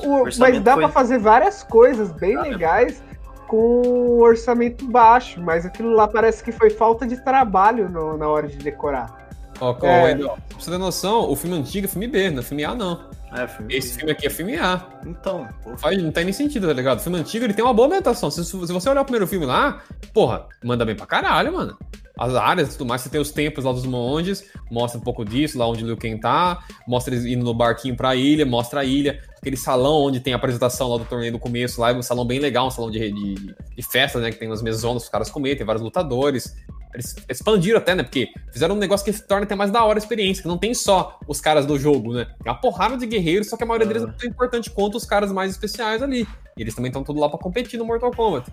O 0.09 0.21
O- 0.21 0.23
mas 0.39 0.59
dá 0.61 0.73
foi- 0.73 0.83
pra 0.83 0.89
fazer 0.93 1.17
várias 1.19 1.63
coisas 1.63 2.13
bem 2.13 2.39
legais 2.41 3.03
com 3.45 4.19
orçamento 4.21 4.85
baixo, 4.89 5.41
mas 5.41 5.65
aquilo 5.65 5.91
lá 5.93 6.07
parece 6.07 6.41
que 6.41 6.53
foi 6.53 6.69
falta 6.69 7.05
de 7.05 7.17
trabalho 7.23 7.89
no- 7.89 8.17
na 8.17 8.27
hora 8.29 8.47
de 8.47 8.55
decorar. 8.57 9.24
Ó, 9.61 9.75
É. 9.85 10.15
Pra 10.15 10.35
você 10.59 10.71
ter 10.71 10.77
noção, 10.77 11.29
o 11.29 11.35
filme 11.35 11.57
antigo 11.57 11.85
é 11.85 11.89
filme 11.89 12.07
B, 12.07 12.29
não 12.29 12.39
é 12.39 12.43
filme 12.43 12.63
A, 12.65 12.73
não. 12.75 12.99
É, 13.33 13.47
filme- 13.47 13.73
Esse 13.75 13.95
filme 13.97 14.11
aqui 14.11 14.27
é 14.27 14.29
filme 14.29 14.57
A. 14.57 14.85
Então, 15.05 15.47
Faz, 15.77 16.01
não 16.01 16.11
tem 16.11 16.23
nem 16.23 16.33
sentido, 16.33 16.67
tá 16.67 16.73
ligado? 16.73 16.99
O 16.99 17.01
filme 17.01 17.17
antigo 17.19 17.45
ele 17.45 17.53
tem 17.53 17.63
uma 17.65 17.73
boa 17.73 17.87
ambientação. 17.87 18.31
Se, 18.31 18.43
se 18.45 18.55
você 18.55 18.89
olhar 18.89 19.01
o 19.01 19.05
primeiro 19.05 19.27
filme 19.27 19.45
lá, 19.45 19.81
porra, 20.13 20.45
manda 20.63 20.85
bem 20.85 20.95
pra 20.95 21.05
caralho, 21.05 21.51
mano. 21.53 21.77
As 22.17 22.33
áreas 22.33 22.69
e 22.69 22.77
tudo 22.77 22.87
mais, 22.87 23.01
você 23.01 23.09
tem 23.09 23.19
os 23.19 23.31
templos 23.31 23.65
lá 23.65 23.71
dos 23.71 23.85
monges, 23.85 24.45
mostra 24.71 24.99
um 24.99 25.03
pouco 25.03 25.25
disso, 25.25 25.57
lá 25.57 25.67
onde 25.67 25.83
o 25.83 25.87
Liu 25.87 25.97
Kang 25.97 26.19
tá, 26.19 26.63
mostra 26.87 27.13
eles 27.13 27.25
indo 27.25 27.43
no 27.43 27.53
barquinho 27.53 27.95
pra 27.95 28.15
ilha, 28.15 28.45
mostra 28.45 28.81
a 28.81 28.85
ilha, 28.85 29.21
aquele 29.37 29.57
salão 29.57 30.03
onde 30.03 30.19
tem 30.19 30.33
a 30.33 30.37
apresentação 30.37 30.89
lá 30.89 30.97
do 30.97 31.05
torneio 31.05 31.33
no 31.33 31.39
começo, 31.39 31.81
lá 31.81 31.91
é 31.91 31.93
um 31.93 32.01
salão 32.01 32.25
bem 32.25 32.39
legal, 32.39 32.67
um 32.67 32.71
salão 32.71 32.89
de, 32.89 33.11
de, 33.11 33.35
de 33.35 33.83
festa, 33.83 34.19
né, 34.19 34.31
que 34.31 34.37
tem 34.37 34.47
umas 34.47 34.61
mesonas 34.61 35.03
os 35.03 35.09
caras 35.09 35.29
comer, 35.29 35.55
tem 35.55 35.65
vários 35.65 35.83
lutadores. 35.83 36.55
Eles 36.93 37.13
expandiram 37.27 37.77
até, 37.77 37.93
né, 37.93 38.03
porque 38.03 38.29
fizeram 38.53 38.75
um 38.75 38.77
negócio 38.77 39.05
que 39.05 39.27
torna 39.27 39.43
até 39.43 39.53
mais 39.53 39.69
da 39.69 39.83
hora 39.83 39.97
a 39.97 40.01
experiência, 40.01 40.41
que 40.41 40.47
não 40.47 40.57
tem 40.57 40.73
só 40.73 41.19
os 41.27 41.41
caras 41.41 41.65
do 41.65 41.77
jogo, 41.77 42.13
né, 42.13 42.25
tem 42.41 42.51
uma 42.51 42.59
porrada 42.59 42.95
de 42.95 43.05
guerreiros, 43.05 43.49
só 43.49 43.57
que 43.57 43.63
a 43.63 43.67
maioria 43.67 43.85
deles 43.85 44.03
não 44.03 44.09
é 44.09 44.13
tão 44.13 44.29
importante 44.29 44.69
quanto 44.69 44.95
os 44.95 45.05
caras 45.05 45.31
mais 45.31 45.51
especiais 45.51 46.01
ali. 46.01 46.25
E 46.57 46.61
eles 46.61 46.73
também 46.73 46.87
estão 46.87 47.03
tudo 47.03 47.19
lá 47.19 47.27
pra 47.27 47.37
competir 47.37 47.77
no 47.77 47.85
Mortal 47.85 48.11
Kombat. 48.11 48.49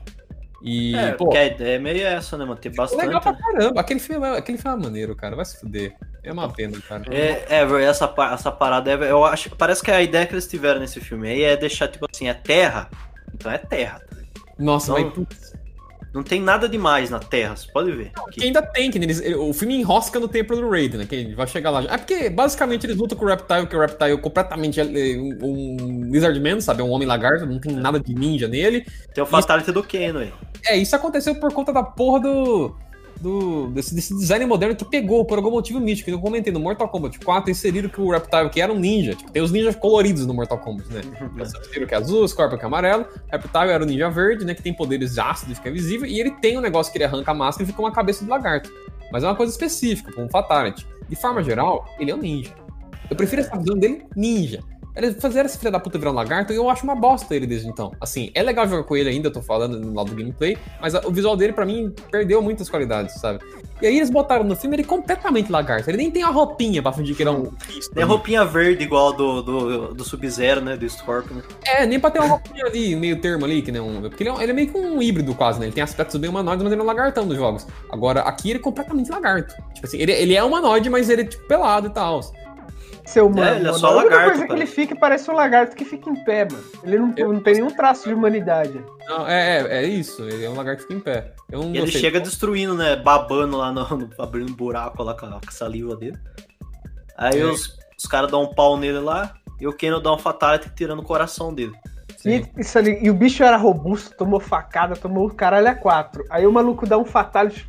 E, 0.62 0.94
é, 0.94 1.12
pô, 1.12 1.24
porque 1.24 1.38
a 1.38 1.46
ideia 1.46 1.76
é 1.76 1.78
meio 1.78 2.06
essa, 2.06 2.38
né, 2.38 2.44
mano? 2.44 2.58
Ter 2.60 2.70
bastante. 2.74 3.04
legal 3.04 3.20
pra 3.20 3.32
né? 3.32 3.38
caramba. 3.40 3.80
Aquele 3.80 3.98
filme, 3.98 4.26
é- 4.26 4.38
aquele 4.38 4.58
filme 4.58 4.78
é 4.78 4.82
maneiro, 4.84 5.16
cara. 5.16 5.34
Vai 5.34 5.44
se 5.44 5.58
fuder. 5.58 5.96
É 6.22 6.32
uma 6.32 6.48
pena, 6.52 6.80
cara. 6.88 7.02
É, 7.12 7.46
é, 7.48 7.84
essa, 7.84 8.12
essa 8.32 8.52
parada, 8.52 8.92
é, 8.92 9.10
eu 9.10 9.24
acho, 9.24 9.50
parece 9.56 9.82
que 9.82 9.90
a 9.90 10.00
ideia 10.00 10.24
que 10.24 10.34
eles 10.34 10.46
tiveram 10.46 10.78
nesse 10.78 11.00
filme 11.00 11.28
aí 11.28 11.42
é 11.42 11.56
deixar, 11.56 11.88
tipo 11.88 12.06
assim, 12.08 12.28
é 12.28 12.34
terra, 12.34 12.88
então 13.34 13.50
é 13.50 13.58
terra. 13.58 14.00
tá? 14.08 14.16
Nossa, 14.56 14.92
não- 14.92 15.02
mas 15.02 15.12
putz, 15.12 15.52
Não 16.14 16.22
tem 16.22 16.40
nada 16.40 16.68
demais 16.68 17.08
na 17.08 17.18
terra, 17.18 17.56
você 17.56 17.66
pode 17.72 17.90
ver. 17.92 18.12
que 18.30 18.40
Que- 18.40 18.44
ainda 18.46 18.60
tem, 18.60 18.90
que 18.90 18.98
eles, 18.98 19.22
o 19.36 19.52
filme 19.54 19.76
enrosca 19.76 20.20
no 20.20 20.28
templo 20.28 20.54
do 20.56 20.68
Raiden, 20.68 20.98
né? 20.98 21.06
Que 21.06 21.34
vai 21.34 21.46
chegar 21.46 21.70
lá. 21.70 21.82
É 21.84 21.96
porque 21.96 22.28
basicamente 22.28 22.84
eles 22.84 22.96
lutam 22.98 23.16
com 23.16 23.24
o 23.24 23.28
Reptile, 23.28 23.66
que 23.66 23.74
o 23.74 23.80
Reptile 23.80 24.12
é 24.12 24.16
completamente 24.18 24.78
é, 24.80 24.84
um, 24.84 25.38
um 25.42 26.10
Lizard 26.10 26.38
Man, 26.38 26.60
sabe? 26.60 26.82
É 26.82 26.84
um 26.84 26.90
homem 26.90 27.08
lagarto, 27.08 27.46
não 27.46 27.58
tem 27.58 27.74
nada 27.74 27.98
de 27.98 28.14
ninja 28.14 28.46
nele. 28.46 28.84
Tem 29.14 29.24
o 29.24 29.26
Fatality 29.26 29.72
do 29.72 29.82
Keno 29.82 30.18
aí. 30.18 30.32
É, 30.66 30.76
isso 30.76 30.94
aconteceu 30.94 31.34
por 31.36 31.52
conta 31.52 31.72
da 31.72 31.82
porra 31.82 32.20
do. 32.20 32.76
Do 33.22 33.68
desse, 33.68 33.94
desse 33.94 34.14
design 34.14 34.44
moderno 34.44 34.74
que 34.74 34.84
pegou 34.84 35.24
por 35.24 35.38
algum 35.38 35.50
motivo 35.50 35.80
mítico. 35.80 36.10
que 36.10 36.14
Eu 36.14 36.20
comentei 36.20 36.52
no 36.52 36.60
Mortal 36.60 36.88
Kombat 36.88 37.18
4, 37.20 37.50
inseriram 37.50 37.88
que 37.88 38.00
o 38.00 38.10
Reptile, 38.10 38.50
que 38.50 38.60
era 38.60 38.72
um 38.72 38.78
ninja, 38.78 39.14
tipo, 39.14 39.30
tem 39.30 39.40
os 39.40 39.52
ninjas 39.52 39.76
coloridos 39.76 40.26
no 40.26 40.34
Mortal 40.34 40.58
Kombat, 40.58 40.92
né? 40.92 41.00
O 41.42 41.46
Sub-Zero 41.46 41.86
que 41.86 41.94
é 41.94 41.96
azul, 41.96 42.26
Scorpion 42.26 42.58
que 42.58 42.64
é 42.64 42.66
amarelo, 42.66 43.06
Reptile 43.30 43.70
era 43.70 43.82
o 43.82 43.86
ninja 43.86 44.10
verde, 44.10 44.44
né? 44.44 44.54
Que 44.54 44.62
tem 44.62 44.74
poderes 44.74 45.18
ácidos 45.18 45.58
fica 45.58 45.70
visível, 45.70 46.06
e 46.06 46.20
ele 46.20 46.32
tem 46.32 46.58
um 46.58 46.60
negócio 46.60 46.92
que 46.92 46.98
ele 46.98 47.04
arranca 47.04 47.30
a 47.30 47.34
máscara 47.34 47.64
e 47.64 47.66
fica 47.66 47.80
uma 47.80 47.92
cabeça 47.92 48.24
de 48.24 48.30
lagarto. 48.30 48.70
Mas 49.12 49.22
é 49.22 49.26
uma 49.26 49.36
coisa 49.36 49.52
específica, 49.52 50.12
como 50.12 50.26
um 50.26 50.30
Fatality. 50.30 50.86
De 51.08 51.16
forma 51.16 51.42
geral, 51.42 51.86
ele 51.98 52.10
é 52.10 52.14
um 52.14 52.18
ninja. 52.18 52.54
Eu 53.08 53.16
prefiro 53.16 53.42
essa 53.42 53.56
visão 53.56 53.76
dele 53.76 54.06
ninja. 54.16 54.60
Eles 54.94 55.14
fizeram 55.20 55.46
esse 55.46 55.56
filho 55.58 55.70
da 55.72 55.80
puta 55.80 55.98
virar 55.98 56.10
um 56.10 56.14
lagarto 56.14 56.52
e 56.52 56.56
eu 56.56 56.68
acho 56.68 56.84
uma 56.84 56.94
bosta 56.94 57.34
ele 57.34 57.46
desde 57.46 57.66
então. 57.68 57.92
Assim, 58.00 58.30
é 58.34 58.42
legal 58.42 58.66
jogar 58.68 58.82
com 58.84 58.94
ele 58.96 59.08
ainda, 59.08 59.28
eu 59.28 59.32
tô 59.32 59.40
falando 59.40 59.80
no 59.80 59.94
lado 59.94 60.10
do 60.10 60.14
gameplay, 60.16 60.58
mas 60.80 60.92
o 60.94 61.10
visual 61.10 61.36
dele, 61.36 61.52
pra 61.52 61.64
mim, 61.64 61.94
perdeu 62.10 62.42
muitas 62.42 62.68
qualidades, 62.68 63.14
sabe? 63.14 63.40
E 63.80 63.86
aí 63.86 63.96
eles 63.96 64.10
botaram 64.10 64.44
no 64.44 64.54
filme 64.54 64.76
ele 64.76 64.84
completamente 64.84 65.50
lagarto. 65.50 65.88
Ele 65.90 65.96
nem 65.96 66.10
tem 66.10 66.22
a 66.22 66.28
roupinha 66.28 66.80
pra 66.82 66.92
fingir 66.92 67.16
que 67.16 67.22
ele 67.22 67.30
é 67.30 67.32
um 67.32 67.50
bicho. 67.66 67.90
Tem 67.92 68.02
a 68.04 68.06
roupinha 68.06 68.44
verde 68.44 68.84
igual 68.84 69.12
do, 69.12 69.42
do, 69.42 69.94
do 69.94 70.04
Sub-Zero, 70.04 70.60
né? 70.60 70.76
Do 70.76 70.88
Scorpion. 70.88 71.36
né? 71.36 71.42
É, 71.66 71.84
nem 71.86 71.98
pra 71.98 72.10
ter 72.10 72.20
uma 72.20 72.28
roupinha 72.28 72.64
ali, 72.66 72.94
meio 72.94 73.20
termo 73.20 73.44
ali, 73.44 73.60
que 73.60 73.72
nem 73.72 73.80
um. 73.80 74.02
Porque 74.02 74.22
ele 74.22 74.30
é, 74.30 74.32
um- 74.32 74.40
ele 74.40 74.52
é 74.52 74.54
meio 74.54 74.68
que 74.70 74.78
um 74.78 75.02
híbrido 75.02 75.34
quase, 75.34 75.58
né? 75.58 75.66
Ele 75.66 75.72
tem 75.74 75.82
aspectos 75.82 76.14
bem 76.20 76.30
humanoides, 76.30 76.62
mas 76.62 76.70
ele 76.72 76.80
é 76.80 76.84
um 76.84 76.86
lagartão 76.86 77.24
nos 77.26 77.36
jogos. 77.36 77.66
Agora, 77.90 78.20
aqui 78.20 78.50
ele 78.50 78.58
é 78.60 78.62
completamente 78.62 79.10
lagarto. 79.10 79.52
Tipo 79.74 79.86
assim, 79.86 79.98
ele, 79.98 80.12
ele 80.12 80.34
é 80.36 80.44
humanoide, 80.44 80.88
mas 80.88 81.10
ele 81.10 81.22
é 81.22 81.24
tipo 81.24 81.44
pelado 81.48 81.88
e 81.88 81.90
tal. 81.90 82.20
Seu 83.04 83.26
humano. 83.26 83.42
É, 83.42 83.50
ele 83.56 83.60
é 83.60 83.64
mano. 83.66 83.78
só 83.78 83.86
a 83.88 83.90
única 83.96 84.04
lagarto, 84.10 84.26
coisa 84.30 84.42
que 84.42 84.48
cara. 84.48 84.60
ele 84.60 84.66
fica 84.66 84.96
parece 84.96 85.30
um 85.30 85.34
lagarto 85.34 85.74
que 85.76 85.84
fica 85.84 86.08
em 86.10 86.24
pé, 86.24 86.46
mano. 86.50 86.64
Ele 86.84 86.98
não, 86.98 87.14
Eu- 87.16 87.32
não 87.32 87.40
tem 87.40 87.54
nenhum 87.54 87.70
traço 87.70 88.08
de 88.08 88.14
humanidade. 88.14 88.80
Não, 89.08 89.26
é, 89.28 89.58
é, 89.60 89.84
é 89.84 89.86
isso. 89.86 90.22
Ele 90.22 90.44
é 90.44 90.48
um 90.50 90.54
lagarto 90.54 90.82
que 90.82 90.88
fica 90.94 90.98
em 90.98 91.02
pé. 91.02 91.34
Eu 91.50 91.62
não 91.62 91.74
E 91.74 91.78
ele 91.78 91.90
chega 91.90 92.20
destruindo, 92.20 92.74
né? 92.74 92.94
Babando 92.96 93.56
lá, 93.56 93.72
no, 93.72 93.84
no- 93.96 94.10
abrindo 94.18 94.50
um 94.52 94.54
buraco 94.54 95.02
lá 95.02 95.14
com 95.14 95.26
a, 95.26 95.30
com 95.30 95.48
a 95.48 95.50
saliva 95.50 95.96
dele. 95.96 96.16
Aí 97.16 97.40
É. 97.40 97.44
os, 97.44 97.76
os 97.98 98.06
caras 98.06 98.30
dão 98.30 98.42
um 98.44 98.54
pau 98.54 98.76
nele 98.76 99.00
lá 99.00 99.34
e 99.60 99.66
o 99.66 99.72
Keno 99.72 100.00
dá 100.00 100.12
um 100.12 100.18
Fatality 100.18 100.70
tirando 100.74 101.00
o 101.00 101.04
coração 101.04 101.52
dele. 101.52 101.72
E, 102.24 102.44
isso 102.56 102.78
ali- 102.78 102.98
e 103.02 103.10
o 103.10 103.14
bicho 103.14 103.42
era 103.42 103.56
robusto, 103.56 104.16
tomou 104.16 104.38
facada, 104.38 104.94
tomou 104.94 105.26
o 105.26 105.34
caralho 105.34 105.66
a 105.68 105.74
quatro. 105.74 106.24
Aí 106.30 106.46
o 106.46 106.52
maluco 106.52 106.86
dá 106.86 106.96
um 106.96 107.04
fatality, 107.04 107.66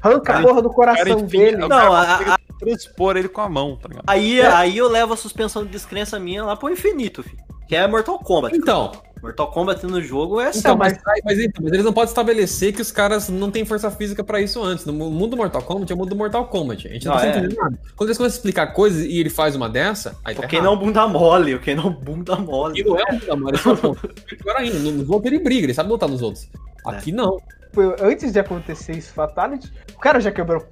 arranca 0.00 0.32
a 0.32 0.36
Cara, 0.36 0.46
porra 0.46 0.62
do 0.62 0.70
coração 0.70 1.04
cara, 1.04 1.18
enfim, 1.20 1.26
dele. 1.38 1.56
Não, 1.56 1.68
cara 1.68 1.88
a- 2.00 2.18
consegue 2.18 2.30
transpor 2.64 3.16
ele 3.16 3.28
com 3.28 3.40
a 3.40 3.48
mão, 3.48 3.76
tá 3.76 3.88
ligado? 3.88 4.04
Aí, 4.06 4.40
É. 4.40 4.46
aí 4.46 4.78
eu 4.78 4.88
levo 4.88 5.12
a 5.12 5.16
suspensão 5.16 5.64
de 5.64 5.70
descrença 5.70 6.18
minha 6.18 6.44
lá 6.44 6.56
pro 6.56 6.70
infinito, 6.70 7.22
filho. 7.22 7.38
Que 7.68 7.76
é 7.76 7.86
Mortal 7.86 8.18
Kombat. 8.18 8.54
Então, 8.56 8.92
Mortal 9.22 9.50
Kombat 9.52 9.86
no 9.86 10.02
jogo 10.02 10.40
é 10.40 10.50
então 10.54 10.76
mas- 10.76 10.98
mas, 11.24 11.38
então, 11.38 11.62
mas 11.62 11.72
eles 11.72 11.84
não 11.84 11.92
podem 11.92 12.08
estabelecer 12.08 12.74
que 12.74 12.82
os 12.82 12.90
caras 12.90 13.28
não 13.28 13.50
têm 13.50 13.64
força 13.64 13.90
física 13.90 14.22
pra 14.22 14.40
isso 14.40 14.62
antes. 14.62 14.84
No 14.84 14.92
mundo 14.92 15.28
do 15.30 15.36
Mortal 15.36 15.62
Kombat 15.62 15.90
é 15.90 15.94
o 15.94 15.98
mundo 15.98 16.10
do 16.10 16.16
Mortal 16.16 16.46
Kombat. 16.48 16.88
A 16.88 16.92
gente 16.92 17.06
não, 17.06 17.14
Não, 17.14 17.20
tá 17.20 17.26
é. 17.26 17.30
entendendo 17.30 17.56
nada. 17.56 17.78
Quando 17.96 18.08
eles 18.10 18.18
começam 18.18 18.34
a 18.34 18.38
explicar 18.38 18.66
coisas 18.74 19.04
e 19.04 19.18
ele 19.18 19.30
faz 19.30 19.54
uma 19.56 19.68
dessa, 19.70 20.18
aí 20.24 20.34
tá 20.34 20.42
O 20.42 20.44
é 20.44 20.54
errado. 20.54 20.70
um 20.72 20.76
bunda 20.76 21.06
mole, 21.08 21.54
o 21.54 21.60
é 21.64 21.80
um 21.80 21.90
bunda 21.90 22.36
mole. 22.36 22.80
E 22.80 22.84
não 22.84 22.98
é 22.98 23.04
um 23.10 23.18
bunda 23.18 23.36
mole, 23.36 23.56
esse 23.56 23.68
é 23.68 23.72
o 23.72 23.76
ponto. 23.76 24.08
Pior 24.42 24.56
ainda, 24.56 24.78
no- 24.80 24.90
nos 24.92 25.08
outros 25.08 25.32
ele 25.32 25.42
briga, 25.42 25.66
ele 25.66 25.74
sabe 25.74 25.88
lutar 25.88 26.08
nos 26.08 26.20
outros. 26.20 26.48
Aqui 26.84 27.12
não. 27.12 27.40
Foi- 27.72 27.96
Antes 28.00 28.32
de 28.32 28.38
acontecer 28.38 28.92
isso, 28.92 29.12
Fatality, 29.14 29.72
o 29.96 29.98
cara 29.98 30.20
já 30.20 30.30
quebrou 30.30 30.62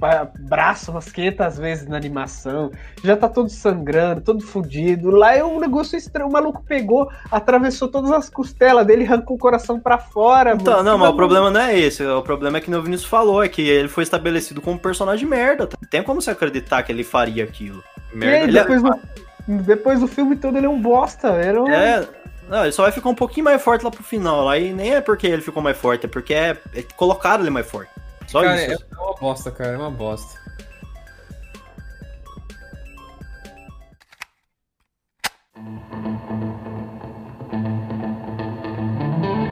braço 0.41 0.91
umas 0.91 1.11
500 1.11 1.59
vezes 1.59 1.87
na 1.89 1.97
animação, 1.97 2.71
já 3.03 3.17
tá 3.17 3.29
todo 3.29 3.49
sangrando, 3.49 4.21
todo 4.21 4.41
fudido. 4.43 5.11
Lá 5.11 5.35
é 5.35 5.43
um 5.43 5.59
negócio 5.59 5.97
estranho. 5.97 6.29
O 6.29 6.33
maluco 6.33 6.63
pegou, 6.63 7.11
atravessou 7.31 7.89
todas 7.89 8.11
as 8.11 8.29
costelas 8.29 8.87
dele, 8.87 9.05
arrancou 9.05 9.37
o 9.37 9.41
coração 9.41 9.81
pra 9.81 9.97
fora. 9.99 10.55
Então, 10.55 10.75
mano. 10.79 10.91
não, 10.91 10.99
mas 10.99 11.11
o 11.11 11.17
problema 11.17 11.51
não 11.51 11.61
é 11.61 11.79
esse. 11.79 12.05
O 12.05 12.23
problema 12.23 12.59
é 12.59 12.61
que 12.61 12.75
o 12.75 12.83
Vinícius 12.83 13.09
falou, 13.09 13.43
é 13.43 13.49
que 13.49 13.63
ele 13.63 13.89
foi 13.89 14.03
estabelecido 14.03 14.61
como 14.61 14.79
personagem 14.79 15.27
merda. 15.29 15.67
tá? 15.67 15.79
Tem 15.89 16.03
como 16.03 16.21
você 16.21 16.31
acreditar 16.31 16.83
que 16.83 16.93
ele 16.93 17.03
faria 17.05 17.45
aquilo. 17.45 17.83
E 18.13 18.15
aí, 18.15 18.19
Merda. 18.19 18.45
ele 18.49 18.59
é- 18.59 18.63
depois, 18.63 18.83
do, 18.83 18.99
depois 19.63 20.01
do 20.01 20.07
filme 20.09 20.37
todo, 20.37 20.57
ele 20.59 20.67
é 20.67 20.71
um 20.71 20.81
bosta. 20.81 21.29
Era 21.29 21.63
um... 21.63 21.69
É. 21.71 22.07
Não, 22.51 22.65
ele 22.65 22.73
só 22.73 22.83
vai 22.83 22.91
ficar 22.91 23.09
um 23.09 23.15
pouquinho 23.15 23.45
mais 23.45 23.63
forte 23.63 23.85
lá 23.85 23.93
pro 23.93 24.03
final. 24.03 24.49
Aí 24.49 24.73
nem 24.73 24.97
é 24.97 25.01
porque 25.01 25.29
ele 25.29 25.41
ficou 25.41 25.63
mais 25.63 25.79
forte, 25.79 26.07
é 26.07 26.09
porque 26.09 26.35
é, 26.35 26.59
é 26.75 26.83
colocaram 26.97 27.45
ele 27.45 27.51
mais 27.51 27.71
forte. 27.71 27.93
Só 28.27 28.43
Cara, 28.43 28.61
isso. 28.61 28.85
é 28.93 28.97
uma 29.01 29.15
bosta, 29.15 29.51
cara, 29.53 29.71
é 29.71 29.77
uma 29.77 29.91
bosta. 29.91 30.41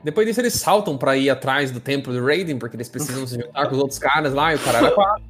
Depois 0.03 0.27
disso, 0.27 0.41
eles 0.41 0.53
saltam 0.53 0.97
pra 0.97 1.15
ir 1.15 1.29
atrás 1.29 1.71
do 1.71 1.79
templo 1.79 2.11
do 2.11 2.25
Raiden, 2.25 2.59
porque 2.59 2.75
eles 2.75 2.89
precisam 2.89 3.25
se 3.25 3.35
juntar 3.35 3.67
com 3.67 3.75
os 3.75 3.81
outros 3.81 3.99
caras 3.99 4.33
lá, 4.33 4.51
e 4.53 4.55
o 4.55 4.59
cara 4.59 4.79
era 4.79 4.91
quatro. 4.91 5.23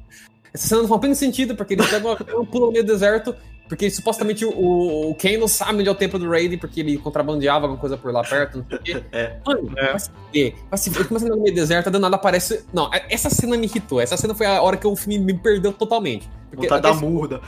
Essa 0.52 0.68
cena 0.68 0.82
não 0.82 0.88
faz 0.88 0.98
apenas 0.98 1.18
sentido, 1.18 1.54
porque 1.54 1.74
eles 1.74 1.88
pegam 1.88 2.16
um 2.40 2.46
pulo 2.46 2.66
no 2.66 2.72
meio 2.72 2.84
do 2.84 2.92
deserto, 2.92 3.36
porque 3.70 3.88
supostamente 3.88 4.44
o, 4.44 5.10
o 5.10 5.14
Ken 5.14 5.38
não 5.38 5.46
sabe 5.46 5.78
onde 5.78 5.88
é 5.88 5.92
o 5.92 5.94
templo 5.94 6.18
do 6.18 6.28
Raiden, 6.28 6.58
porque 6.58 6.80
ele 6.80 6.98
contrabandeava 6.98 7.66
alguma 7.66 7.80
coisa 7.80 7.96
por 7.96 8.12
lá 8.12 8.20
perto, 8.24 8.58
não 8.58 8.66
sei 8.66 8.76
o 8.76 8.82
quê. 8.82 9.04
É. 9.12 9.36
Mano, 9.46 9.70
vai 9.72 9.98
se 9.98 10.10
fuder, 10.10 10.54
vai 10.68 10.78
se. 10.78 10.90
Começa 11.04 11.26
andar 11.26 11.36
no 11.36 11.42
meio 11.42 11.54
do 11.54 11.56
deserto, 11.56 11.88
do 11.88 11.98
nada 12.00 12.16
aparece. 12.16 12.64
Não, 12.72 12.90
essa 13.08 13.30
cena 13.30 13.56
me 13.56 13.66
irritou. 13.66 14.00
Essa 14.00 14.16
cena 14.16 14.34
foi 14.34 14.46
a 14.46 14.60
hora 14.60 14.76
que 14.76 14.86
o 14.86 14.96
filme 14.96 15.20
me 15.20 15.34
perdeu 15.34 15.72
totalmente. 15.72 16.28
Porque 16.50 16.66
Vontade 16.66 16.82
da 16.82 16.94
murda. 16.94 17.40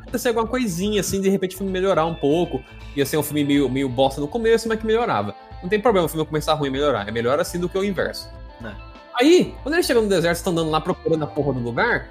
acontecer 0.00 0.28
alguma 0.28 0.46
coisinha, 0.46 1.00
assim, 1.00 1.20
de 1.20 1.28
repente 1.28 1.56
o 1.56 1.58
filme 1.58 1.70
melhorar 1.70 2.06
um 2.06 2.14
pouco. 2.14 2.62
Ia 2.96 3.04
ser 3.04 3.18
um 3.18 3.22
filme 3.22 3.44
meio, 3.44 3.68
meio 3.68 3.88
bosta 3.90 4.18
no 4.18 4.26
começo, 4.26 4.66
mas 4.66 4.80
que 4.80 4.86
melhorava. 4.86 5.34
Não 5.62 5.68
tem 5.68 5.78
problema 5.78 6.06
o 6.06 6.08
filme 6.08 6.24
começar 6.24 6.54
ruim 6.54 6.68
e 6.68 6.72
melhorar. 6.72 7.06
É 7.06 7.10
melhor 7.10 7.38
assim 7.38 7.60
do 7.60 7.68
que 7.68 7.76
o 7.76 7.84
inverso. 7.84 8.30
É. 8.64 8.72
Aí, 9.20 9.54
quando 9.62 9.74
eles 9.74 9.84
chegam 9.84 10.02
no 10.04 10.08
deserto, 10.08 10.36
estão 10.36 10.54
andando 10.54 10.70
lá 10.70 10.80
procurando 10.80 11.22
a 11.22 11.26
porra 11.26 11.52
do 11.52 11.60
lugar, 11.60 12.08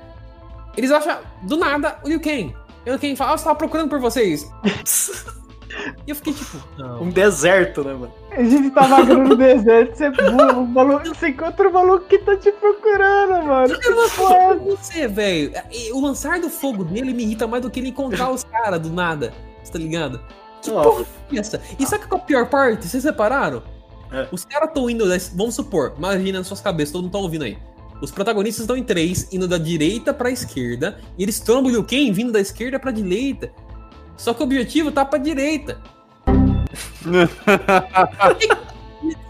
eles 0.78 0.92
acham, 0.92 1.18
do 1.42 1.58
nada, 1.58 1.98
o 2.04 2.08
Liu 2.08 2.22
Kang. 2.22 2.56
E 2.86 2.90
Liu 2.90 3.00
Kang 3.00 3.16
fala, 3.16 3.32
ah, 3.32 3.34
eu 3.34 3.36
estava 3.36 3.56
procurando 3.56 3.90
por 3.90 4.00
vocês. 4.00 4.52
E 6.06 6.12
eu 6.12 6.16
fiquei 6.16 6.34
tipo, 6.34 6.58
não. 6.78 7.04
Um 7.04 7.10
deserto, 7.10 7.84
né, 7.84 7.94
mano? 7.94 8.14
A 8.32 8.44
gente 8.44 8.72
tá 8.72 8.82
vagando 8.82 9.24
no 9.30 9.36
deserto, 9.36 9.96
você, 9.96 10.12
pula, 10.12 10.54
o 10.54 10.68
maluco, 10.68 11.08
você 11.08 11.30
encontra 11.30 11.70
o 11.70 11.74
maluco 11.74 12.06
que 12.06 12.18
tá 12.20 12.36
te 12.36 12.52
procurando, 12.52 13.46
mano. 13.46 13.74
Eu 13.82 13.96
não 13.96 14.10
falo 14.10 14.60
com 14.60 14.76
você, 14.76 15.08
velho. 15.08 15.54
O 15.94 16.02
lançar 16.02 16.40
do 16.40 16.50
fogo 16.50 16.84
dele 16.84 17.14
me 17.14 17.24
irrita 17.24 17.48
mais 17.48 17.62
do 17.62 17.70
que 17.70 17.80
ele 17.80 17.90
encontrar 17.90 18.30
os 18.32 18.44
caras 18.44 18.80
do 18.80 18.90
nada. 18.90 19.34
Você 19.64 19.72
tá 19.72 19.80
ligado? 19.80 20.22
Que 20.62 20.72
Ó. 20.72 20.84
porra 20.84 21.06
é 21.32 21.38
essa? 21.38 21.62
E 21.80 21.86
sabe 21.86 22.06
qual 22.06 22.20
é 22.20 22.24
a 22.24 22.26
pior 22.26 22.50
parte? 22.50 22.88
Vocês 22.88 23.04
repararam? 23.04 23.64
É. 24.12 24.28
Os 24.32 24.44
caras 24.44 24.68
estão 24.68 24.90
indo. 24.90 25.06
Vamos 25.36 25.56
supor, 25.56 25.94
imagina 25.98 26.40
nas 26.40 26.48
suas 26.48 26.62
cabeças, 26.62 26.92
todo 26.92 27.04
mundo 27.04 27.12
tá 27.12 27.18
ouvindo 27.18 27.46
aí. 27.46 27.58
Os 28.02 28.10
protagonistas 28.10 28.64
estão 28.64 28.76
em 28.76 28.84
três, 28.84 29.28
indo 29.32 29.48
da 29.48 29.60
direita 29.60 30.14
pra 30.14 30.32
esquerda, 30.32 31.00
e 31.18 31.24
eles 31.24 31.40
trombam 31.40 31.72
o 31.74 31.84
Kang 31.84 32.12
vindo 32.12 32.32
da 32.32 32.40
esquerda 32.40 32.80
pra 32.80 32.92
direita. 32.92 33.52
Só 34.18 34.34
que 34.34 34.42
o 34.42 34.44
objetivo 34.44 34.92
tá 34.92 35.06
pra 35.06 35.20
direita. 35.20 35.80
tá 37.46 38.36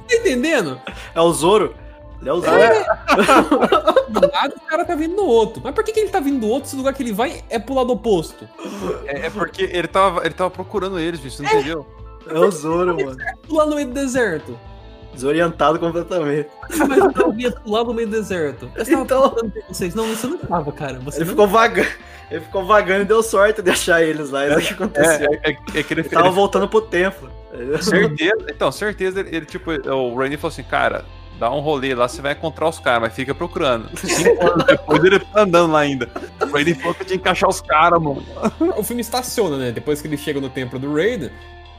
entendendo? 0.10 0.80
É 1.14 1.22
o 1.22 1.34
Zoro. 1.34 1.76
Ele 2.22 2.30
é 2.30 2.34
o 2.34 2.40
Zoro. 2.42 2.62
Do 4.10 4.32
lado, 4.32 4.56
o 4.56 4.60
cara 4.62 4.86
tá 4.86 4.96
vindo 4.96 5.16
do 5.16 5.26
outro. 5.26 5.62
Mas 5.64 5.74
por 5.74 5.84
que, 5.84 5.92
que 5.92 6.00
ele 6.00 6.10
tá 6.10 6.20
vindo 6.20 6.40
do 6.40 6.48
outro 6.48 6.70
se 6.70 6.76
o 6.76 6.78
lugar 6.78 6.94
que 6.94 7.04
ele 7.04 7.14
vai 7.14 7.44
é 7.50 7.60
pro 7.60 7.74
lado 7.74 7.92
oposto? 7.92 8.48
É, 9.06 9.28
é 9.28 9.30
porque 9.30 9.64
ele 9.64 9.88
tava, 9.88 10.26
ele 10.26 10.34
tava 10.34 10.50
procurando 10.50 11.00
eles, 11.00 11.20
bicho, 11.20 11.38
você 11.38 11.44
não 11.44 11.50
entendeu? 11.52 11.86
É 12.28 12.40
o 12.40 12.52
Zoro, 12.52 12.96
mano. 12.96 13.18
Pular 13.48 13.66
no 13.66 13.76
meio 13.76 13.88
do 13.88 13.94
deserto. 13.94 14.58
Desorientado 15.14 15.78
completamente. 15.80 16.50
Mas 16.88 16.98
eu 17.44 17.52
pular 17.62 17.84
no 17.84 17.94
meio 17.94 18.08
do 18.08 18.12
deserto. 18.12 18.70
Eu 18.76 18.82
estava 18.82 19.04
Então- 19.04 19.30
por 19.30 19.52
vocês. 19.68 19.94
Não, 19.94 20.08
você 20.08 20.28
não 20.28 20.38
tava, 20.38 20.72
cara. 20.72 21.00
Você 21.00 21.18
Ele 21.18 21.26
não... 21.26 21.32
ficou 21.32 21.48
vagando. 21.48 21.90
Ele 22.30 22.40
ficou 22.42 22.66
vagando 22.66 23.02
e 23.02 23.06
deu 23.06 23.22
sorte 23.22 23.62
de 23.62 23.70
achar 23.70 24.02
eles 24.02 24.30
lá. 24.30 24.48
Isso 24.48 24.68
que 24.70 24.74
aconteceu. 24.74 25.30
É, 25.44 25.50
é, 25.52 25.58
é 25.80 25.84
que 25.84 25.94
ele, 25.94 26.02
Ele 26.02 26.10
tava 26.10 26.30
voltando 26.32 26.68
pro 26.68 26.82
templo. 26.82 27.30
Certeza, 27.82 28.46
então, 28.50 28.72
certeza, 28.72 29.20
ele, 29.20 29.36
ele, 29.36 29.46
tipo, 29.46 29.72
o 29.72 30.16
Rainy 30.16 30.38
falou 30.38 30.52
assim, 30.54 30.64
cara, 30.64 31.04
dá 31.38 31.52
um 31.52 31.60
rolê 31.60 31.94
lá, 31.94 32.08
você 32.08 32.22
vai 32.22 32.32
encontrar 32.32 32.70
os 32.70 32.80
caras, 32.80 33.02
mas 33.02 33.14
fica 33.14 33.36
procurando. 33.36 33.90
Cinco 33.98 34.50
anos 34.50 34.64
depois 34.64 35.04
ele 35.04 35.20
tá 35.20 35.42
andando 35.42 35.74
lá 35.74 35.80
ainda. 35.80 36.08
O 36.42 36.46
Rainy 36.52 36.74
falou 36.76 36.94
que 36.94 37.04
tinha 37.04 37.20
que 37.20 37.28
achar 37.28 37.50
os 37.50 37.60
caras, 37.60 38.02
mano. 38.02 38.24
O 38.78 38.84
filme 38.84 39.02
estaciona, 39.02 39.58
né? 39.58 39.72
Depois 39.72 40.02
que 40.02 40.08
ele 40.08 40.16
chega 40.18 40.40
no 40.40 40.50
templo 40.50 40.80
do 40.80 40.94
Raiden. 40.94 41.30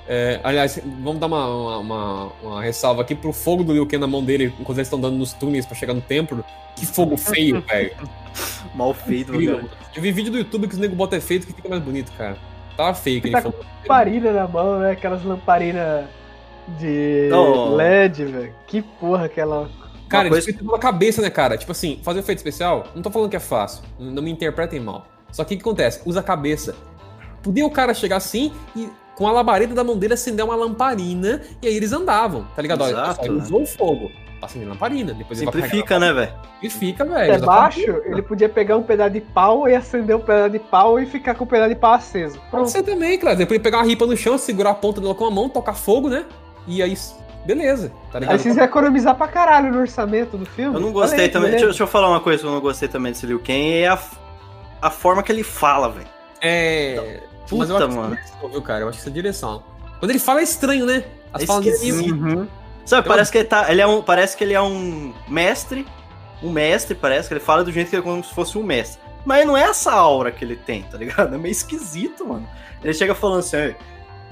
É, 0.09 0.41
aliás, 0.43 0.79
vamos 1.03 1.19
dar 1.21 1.27
uma, 1.27 1.47
uma, 1.49 1.79
uma- 1.79 2.33
uma 2.43 2.63
ressalva 2.63 3.03
aqui 3.03 3.15
pro 3.15 3.33
fogo 3.33 3.63
do 3.63 3.73
Liu 3.73 3.87
Kang 3.87 3.99
na 4.01 4.07
mão 4.07 4.23
dele 4.25 4.53
enquanto 4.59 4.79
eles 4.79 4.87
estão 4.89 4.99
andando 4.99 5.17
nos 5.17 5.33
túneis 5.33 5.65
pra 5.67 5.75
chegar 5.77 5.95
no 5.95 6.01
templo. 6.01 6.45
Que 6.77 6.87
fogo 6.87 7.17
feio, 7.17 7.61
velho. 7.69 7.93
Mal 8.75 8.93
feito, 8.95 9.33
mano. 9.33 9.69
Eu 9.95 10.03
vi 10.03 10.11
vídeo 10.13 10.33
do 10.33 10.39
YouTube 10.39 10.67
que 10.67 10.75
os 10.75 10.81
nego 10.81 10.95
botam 10.97 11.19
efeito 11.19 11.47
que 11.47 11.53
fica 11.53 11.69
mais 11.69 11.83
bonito, 11.83 12.11
cara. 12.13 12.37
Tava 12.77 12.95
feio 12.95 13.19
aquele 13.19 13.33
Tá 13.35 13.43
fogo. 13.43 13.57
Lamparina 13.83 14.33
na 14.33 14.49
mão, 14.49 14.79
né? 14.79 14.93
Aquelas 14.93 15.23
lamparinas 15.23 16.07
de 16.79 17.31
Oh. 17.33 17.75
LED, 17.77 18.25
velho. 18.25 18.55
Que 18.67 18.81
porra 18.83 19.27
aquela. 19.27 19.69
Cara, 20.09 20.29
coisa- 20.29 20.47
eles 20.49 20.59
ficam 20.59 20.73
na 20.73 20.79
cabeça, 20.79 21.21
né, 21.23 21.31
cara? 21.31 21.57
Tipo 21.57 21.73
assim, 21.73 22.01
fazer 22.03 22.21
efeito 22.21 22.39
especial, 22.39 22.85
não 22.95 23.03
tô 23.03 23.11
falando 23.11 23.31
que 23.31 23.37
é 23.37 23.41
fácil. 23.41 23.83
Não 23.99 24.23
me 24.23 24.31
interpretem 24.31 24.81
mal. 24.81 25.07
Só 25.31 25.45
que 25.45 25.55
o 25.55 25.57
que 25.59 25.63
acontece? 25.63 26.01
Usa 26.05 26.21
a 26.21 26.23
cabeça. 26.23 26.75
Podia 27.43 27.67
o 27.67 27.71
cara 27.71 27.93
chegar 27.95 28.17
assim 28.17 28.53
e 28.77 28.89
com 29.15 29.27
a 29.29 29.33
labareda 29.33 29.75
da 29.75 29.85
mão 29.85 29.97
dele 29.97 30.15
acender 30.15 30.45
uma 30.45 30.55
lamparina 30.55 31.41
e 31.61 31.67
aí 31.69 31.77
eles 31.77 31.93
andavam, 31.93 32.47
tá 32.55 32.63
ligado? 32.63 32.83
Olha, 32.83 32.93
Exato, 32.93 33.25
ele 33.25 33.35
né? 33.35 33.43
usou 33.43 33.63
o 33.63 33.67
fogo. 33.67 34.11
Acender 34.41 34.69
lamparina, 34.69 35.15
depois 35.15 35.41
ele 35.41 35.51
vai 35.51 35.63
Simplifica, 35.63 35.99
né, 36.01 36.13
velho? 36.13 36.33
Simplifica, 36.55 37.05
velho. 37.05 37.33
É 37.33 37.39
baixo, 37.39 38.03
ele 38.05 38.23
podia 38.23 38.49
pegar 38.49 38.77
um 38.77 38.83
pedaço 38.83 39.11
de 39.11 39.21
pau 39.21 39.69
e 39.69 39.75
acender 39.75 40.17
um 40.17 40.21
pedaço 40.21 40.51
de 40.51 40.59
pau 40.59 40.99
e 40.99 41.07
ficar 41.07 41.37
com 41.37 41.45
o 41.45 41.47
pedaço 41.47 41.69
de 41.69 41.77
pau 41.77 41.93
aceso. 41.93 42.39
Pode 42.39 42.51
Pronto. 42.51 42.71
ser 42.71 42.83
também, 42.83 43.17
claro. 43.19 43.39
Depois 43.39 43.57
ele 43.57 43.63
pegar 43.63 43.79
uma 43.79 43.87
ripa 43.87 44.05
no 44.05 44.17
chão, 44.17 44.37
segurar 44.37 44.71
a 44.71 44.75
ponta 44.75 45.01
dela 45.01 45.15
com 45.15 45.27
a 45.27 45.31
mão, 45.31 45.49
tocar 45.49 45.75
fogo, 45.75 46.09
né? 46.09 46.25
E 46.67 46.83
aí, 46.83 46.97
beleza, 47.47 47.93
tá 48.11 48.19
ligado? 48.19 48.35
Aí 48.35 48.39
vocês 48.41 48.57
iam 48.57 48.65
economizar 48.65 49.15
pra 49.15 49.29
caralho 49.29 49.73
no 49.73 49.79
orçamento 49.79 50.37
do 50.37 50.45
filme. 50.45 50.75
Eu 50.75 50.81
não 50.81 50.93
gostei 50.93 51.19
Falei, 51.19 51.31
também. 51.31 51.51
Deixa, 51.53 51.67
deixa 51.67 51.83
eu 51.85 51.87
falar 51.87 52.09
uma 52.09 52.21
coisa 52.21 52.41
que 52.41 52.49
eu 52.49 52.53
não 52.53 52.61
gostei 52.61 52.89
também 52.89 53.13
desse 53.13 53.27
Liu 53.27 53.39
Kang. 53.39 53.73
É 53.75 53.87
a, 53.87 53.99
a 54.81 54.91
forma 54.91 55.23
que 55.23 55.31
ele 55.31 55.45
fala, 55.45 55.89
velho. 55.89 56.09
É. 56.41 57.21
Puta, 57.49 57.57
Mas 57.57 57.71
eu 57.71 57.77
acho 57.77 57.89
que 57.89 57.95
mano. 57.95 58.15
isso 58.15 58.23
é 58.23 58.27
direção, 58.27 58.49
viu, 58.51 58.63
cara? 58.63 58.81
Eu 58.81 58.89
acho 58.89 58.97
que 58.99 59.01
isso 59.03 59.09
é 59.09 59.13
direção. 59.13 59.63
Quando 59.99 60.11
ele 60.11 60.19
fala 60.19 60.41
é 60.41 60.43
estranho, 60.43 60.87
né? 60.87 61.05
As 61.33 61.43
É 61.43 61.47
falas 61.47 61.67
esquisito. 61.67 62.13
Uhum. 62.15 62.49
Sabe, 62.85 63.07
Eu- 63.07 63.11
parece 63.13 63.31
que 63.33 63.39
ele 63.39 63.45
tá. 63.49 63.71
Ele 63.71 63.81
é 63.81 63.87
um. 63.87 64.03
Parece 64.03 64.37
que 64.37 64.45
ele 64.45 64.55
é 64.55 64.61
um 64.61 65.13
mestre. 65.29 65.87
Um 66.43 66.51
mestre, 66.51 66.95
parece 66.97 67.29
que 67.29 67.35
ele 67.35 67.41
fala 67.41 67.63
do 67.63 67.71
jeito 67.71 67.89
que 67.91 67.97
ele 67.97 68.03
é 68.03 68.05
como 68.05 68.23
se 68.25 68.35
fosse 68.35 68.59
um 68.59 68.63
mestre. 68.65 69.01
Mas 69.25 69.47
não 69.47 69.57
é 69.57 69.63
essa 69.63 69.93
aura 69.93 70.33
que 70.33 70.45
ele 70.45 70.57
tem, 70.57 70.83
tá 70.83 70.99
ligado? 70.99 71.33
É 71.35 71.39
meio 71.39 71.53
esquisito, 71.53 72.27
mano. 72.27 72.49
Ele 72.83 72.93
chega 72.93 73.15
falando 73.15 73.39
assim, 73.39 73.57
"Ei, 73.57 73.77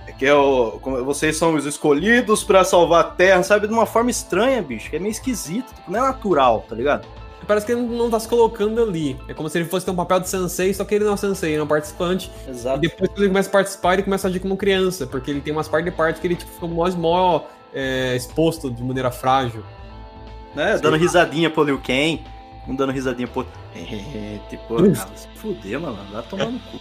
é 0.09 0.13
que 0.13 0.27
é 0.27 0.35
o, 0.35 0.81
vocês 1.05 1.37
são 1.37 1.55
os 1.55 1.65
escolhidos 1.65 2.43
pra 2.43 2.65
salvar 2.65 3.01
a 3.03 3.05
Terra, 3.05 3.43
sabe? 3.45 3.69
De 3.69 3.73
uma 3.73 3.87
forma 3.87 4.11
estranha, 4.11 4.61
bicho. 4.61 4.91
Que 4.91 4.97
é 4.97 4.99
meio 4.99 5.13
esquisito, 5.13 5.73
tipo, 5.73 5.89
não 5.91 6.01
é 6.01 6.03
natural, 6.09 6.65
tá 6.69 6.75
ligado? 6.75 7.07
Parece 7.47 7.67
que 7.67 7.73
ele 7.73 7.83
não 7.83 8.11
tá 8.11 8.21
se 8.21 8.29
colocando 8.29 8.83
ali. 8.83 9.19
É 9.29 9.35
como 9.35 9.49
se 9.49 9.59
ele 9.59 9.65
fosse 9.65 9.85
ter 9.85 9.93
um 9.93 9.97
papel 9.97 10.21
de 10.21 10.29
sensei, 10.29 10.73
só 10.73 10.85
que 10.85 10.95
ele 10.95 11.05
não 11.05 11.13
é 11.13 11.15
um 11.15 11.17
sensei, 11.17 11.53
ele 11.53 11.61
é 11.61 11.65
um 11.65 11.67
participante. 11.67 12.31
E 12.47 12.51
Exato. 12.51 12.81
depois, 12.81 13.11
quando 13.11 13.19
ele 13.19 13.29
começa 13.29 13.49
a 13.49 13.53
participar, 13.53 13.95
ele 13.95 14.03
começa 14.03 14.27
a 14.27 14.31
agir 14.31 14.41
como 14.41 14.57
criança, 14.57 15.07
porque 15.07 15.31
ele 15.31 15.41
tem 15.41 15.53
umas 15.53 15.69
partes 15.69 15.91
de 15.91 15.97
parte 15.97 16.21
que 16.21 16.27
ele 16.27 16.37
tipo, 16.37 16.51
fica 16.51 16.67
mais 16.67 16.95
mó 16.95 17.45
é, 17.75 18.15
exposto 18.15 18.71
de 18.71 18.83
maneira 18.83 19.11
frágil. 19.11 19.65
Né? 20.55 20.79
Dando 20.79 20.97
risadinha 20.97 21.51
pro 21.51 21.65
Liu 21.65 21.79
Kang. 21.79 22.23
Um 22.69 22.75
dando 22.75 22.93
risadinha 22.93 23.27
pro. 23.27 23.47
É, 23.75 24.39
tipo, 24.49 24.77
ah, 24.77 25.17
se 25.17 25.29
fuder, 25.37 25.81
mano. 25.81 25.99
Vai 26.13 26.23
tomar 26.23 26.47
no 26.47 26.59
cu. 26.59 26.81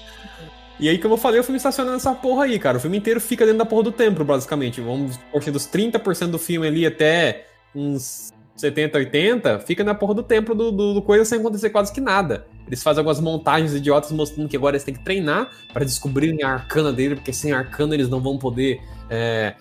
E 0.80 0.88
aí, 0.88 0.98
como 0.98 1.16
eu 1.16 1.18
falei, 1.18 1.40
o 1.40 1.44
filme 1.44 1.58
estaciona 1.58 1.92
nessa 1.92 2.14
porra 2.16 2.46
aí, 2.46 2.58
cara. 2.58 2.78
O 2.78 2.80
filme 2.80 2.98
inteiro 2.98 3.20
fica 3.20 3.46
dentro 3.46 3.60
da 3.60 3.66
porra 3.66 3.84
do 3.84 3.92
templo, 3.92 4.24
basicamente. 4.24 4.80
Vamos 4.80 5.18
por 5.32 5.44
dos 5.52 5.68
30% 5.68 6.28
do 6.28 6.40
filme 6.40 6.68
ali 6.68 6.86
até 6.86 7.48
uns 7.76 8.32
70, 8.60 8.98
80, 8.98 9.60
fica 9.60 9.86
na 9.86 9.96
porra 9.96 10.14
do 10.16 10.24
templo 10.24 10.54
do, 10.54 10.70
do, 10.70 10.94
do 10.96 11.02
coisa 11.02 11.24
sem 11.24 11.40
acontecer 11.40 11.70
quase 11.70 11.94
que 11.94 12.02
nada. 12.02 12.46
Eles 12.68 12.84
fazem 12.84 13.00
algumas 13.00 13.20
montagens 13.22 13.74
idiotas 13.74 14.12
mostrando 14.12 14.50
que 14.50 14.58
agora 14.58 14.76
eles 14.76 14.84
têm 14.84 14.94
que 14.94 15.04
treinar 15.04 15.50
para 15.72 15.86
descobrirem 15.86 16.44
a 16.44 16.54
arcana 16.54 16.92
dele, 16.92 17.16
porque 17.16 17.32
sem 17.32 17.54
arcana 17.54 17.94
eles 17.94 18.10
não 18.10 18.20
vão 18.20 18.38
poder 18.38 18.82
é, 19.10 19.56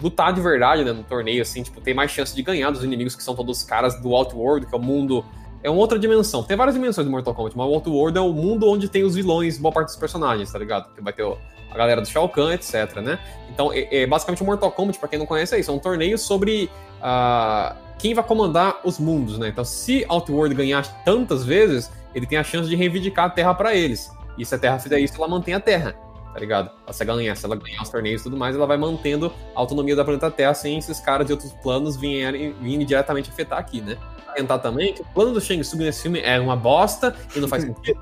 lutar 0.00 0.32
de 0.32 0.40
verdade 0.40 0.84
né, 0.84 0.92
no 0.92 1.02
torneio, 1.02 1.42
assim, 1.42 1.62
tipo, 1.62 1.80
tem 1.80 1.92
mais 1.92 2.12
chance 2.12 2.34
de 2.34 2.40
ganhar 2.40 2.70
dos 2.70 2.84
inimigos 2.84 3.16
que 3.16 3.22
são 3.22 3.34
todos 3.34 3.58
os 3.58 3.64
caras 3.64 4.00
do 4.00 4.14
Outworld, 4.14 4.66
que 4.66 4.74
é 4.74 4.78
o 4.78 4.80
mundo. 4.80 5.24
É 5.60 5.68
uma 5.68 5.80
outra 5.80 5.98
dimensão. 5.98 6.44
Tem 6.44 6.56
várias 6.56 6.76
dimensões 6.76 7.04
do 7.04 7.10
Mortal 7.10 7.34
Kombat, 7.34 7.58
mas 7.58 7.66
o 7.66 7.74
Outworld 7.74 8.16
é 8.16 8.20
o 8.20 8.32
mundo 8.32 8.70
onde 8.70 8.88
tem 8.88 9.02
os 9.02 9.16
vilões, 9.16 9.58
boa 9.58 9.72
parte 9.72 9.88
dos 9.88 9.96
personagens, 9.96 10.52
tá 10.52 10.58
ligado? 10.58 10.94
Que 10.94 11.02
vai 11.02 11.12
ter 11.12 11.24
a 11.24 11.76
galera 11.76 12.00
do 12.00 12.06
Shao 12.06 12.28
Kahn, 12.28 12.52
etc, 12.52 13.00
né? 13.02 13.18
Então, 13.50 13.72
é, 13.72 14.02
é 14.02 14.06
basicamente 14.06 14.40
o 14.40 14.46
Mortal 14.46 14.70
Kombat, 14.70 15.00
pra 15.00 15.08
quem 15.08 15.18
não 15.18 15.26
conhece, 15.26 15.56
é 15.56 15.58
isso. 15.58 15.70
É 15.70 15.74
um 15.74 15.80
torneio 15.80 16.16
sobre 16.16 16.70
ah, 17.02 17.74
quem 17.98 18.14
vai 18.14 18.24
comandar 18.24 18.80
os 18.84 18.98
mundos, 18.98 19.38
né? 19.38 19.48
Então, 19.48 19.64
se 19.64 20.04
Outworld 20.08 20.54
ganhar 20.54 20.82
tantas 21.04 21.44
vezes, 21.44 21.90
ele 22.14 22.26
tem 22.26 22.38
a 22.38 22.44
chance 22.44 22.68
de 22.68 22.76
reivindicar 22.76 23.26
a 23.26 23.30
Terra 23.30 23.54
pra 23.54 23.74
eles. 23.74 24.10
E 24.38 24.44
se 24.44 24.54
a 24.54 24.58
Terra 24.58 24.78
fizer 24.78 24.98
isso, 24.98 25.14
ela 25.16 25.28
mantém 25.28 25.54
a 25.54 25.60
Terra, 25.60 25.94
tá 26.32 26.38
ligado? 26.38 26.70
Se 26.90 27.02
ela 27.02 27.16
ganhar, 27.16 27.34
se 27.36 27.44
ela 27.46 27.56
ganhar 27.56 27.82
os 27.82 27.88
torneios 27.88 28.20
e 28.20 28.24
tudo 28.24 28.36
mais, 28.36 28.54
ela 28.54 28.66
vai 28.66 28.76
mantendo 28.76 29.32
a 29.54 29.60
autonomia 29.60 29.96
da 29.96 30.04
planeta 30.04 30.30
Terra 30.30 30.52
sem 30.54 30.76
esses 30.78 31.00
caras 31.00 31.26
de 31.26 31.32
outros 31.32 31.52
planos 31.62 31.96
virem, 31.96 32.52
virem 32.60 32.84
diretamente 32.86 33.30
afetar 33.30 33.58
aqui, 33.58 33.80
né? 33.80 33.96
Tentar 34.34 34.58
também 34.58 34.92
que 34.92 35.00
o 35.00 35.04
plano 35.14 35.32
do 35.32 35.40
Shang 35.40 35.62
Tsung 35.62 35.78
nesse 35.84 36.02
filme 36.02 36.20
é 36.20 36.38
uma 36.38 36.54
bosta 36.54 37.16
e 37.34 37.40
não 37.40 37.48
faz 37.48 37.62
sentido. 37.64 37.98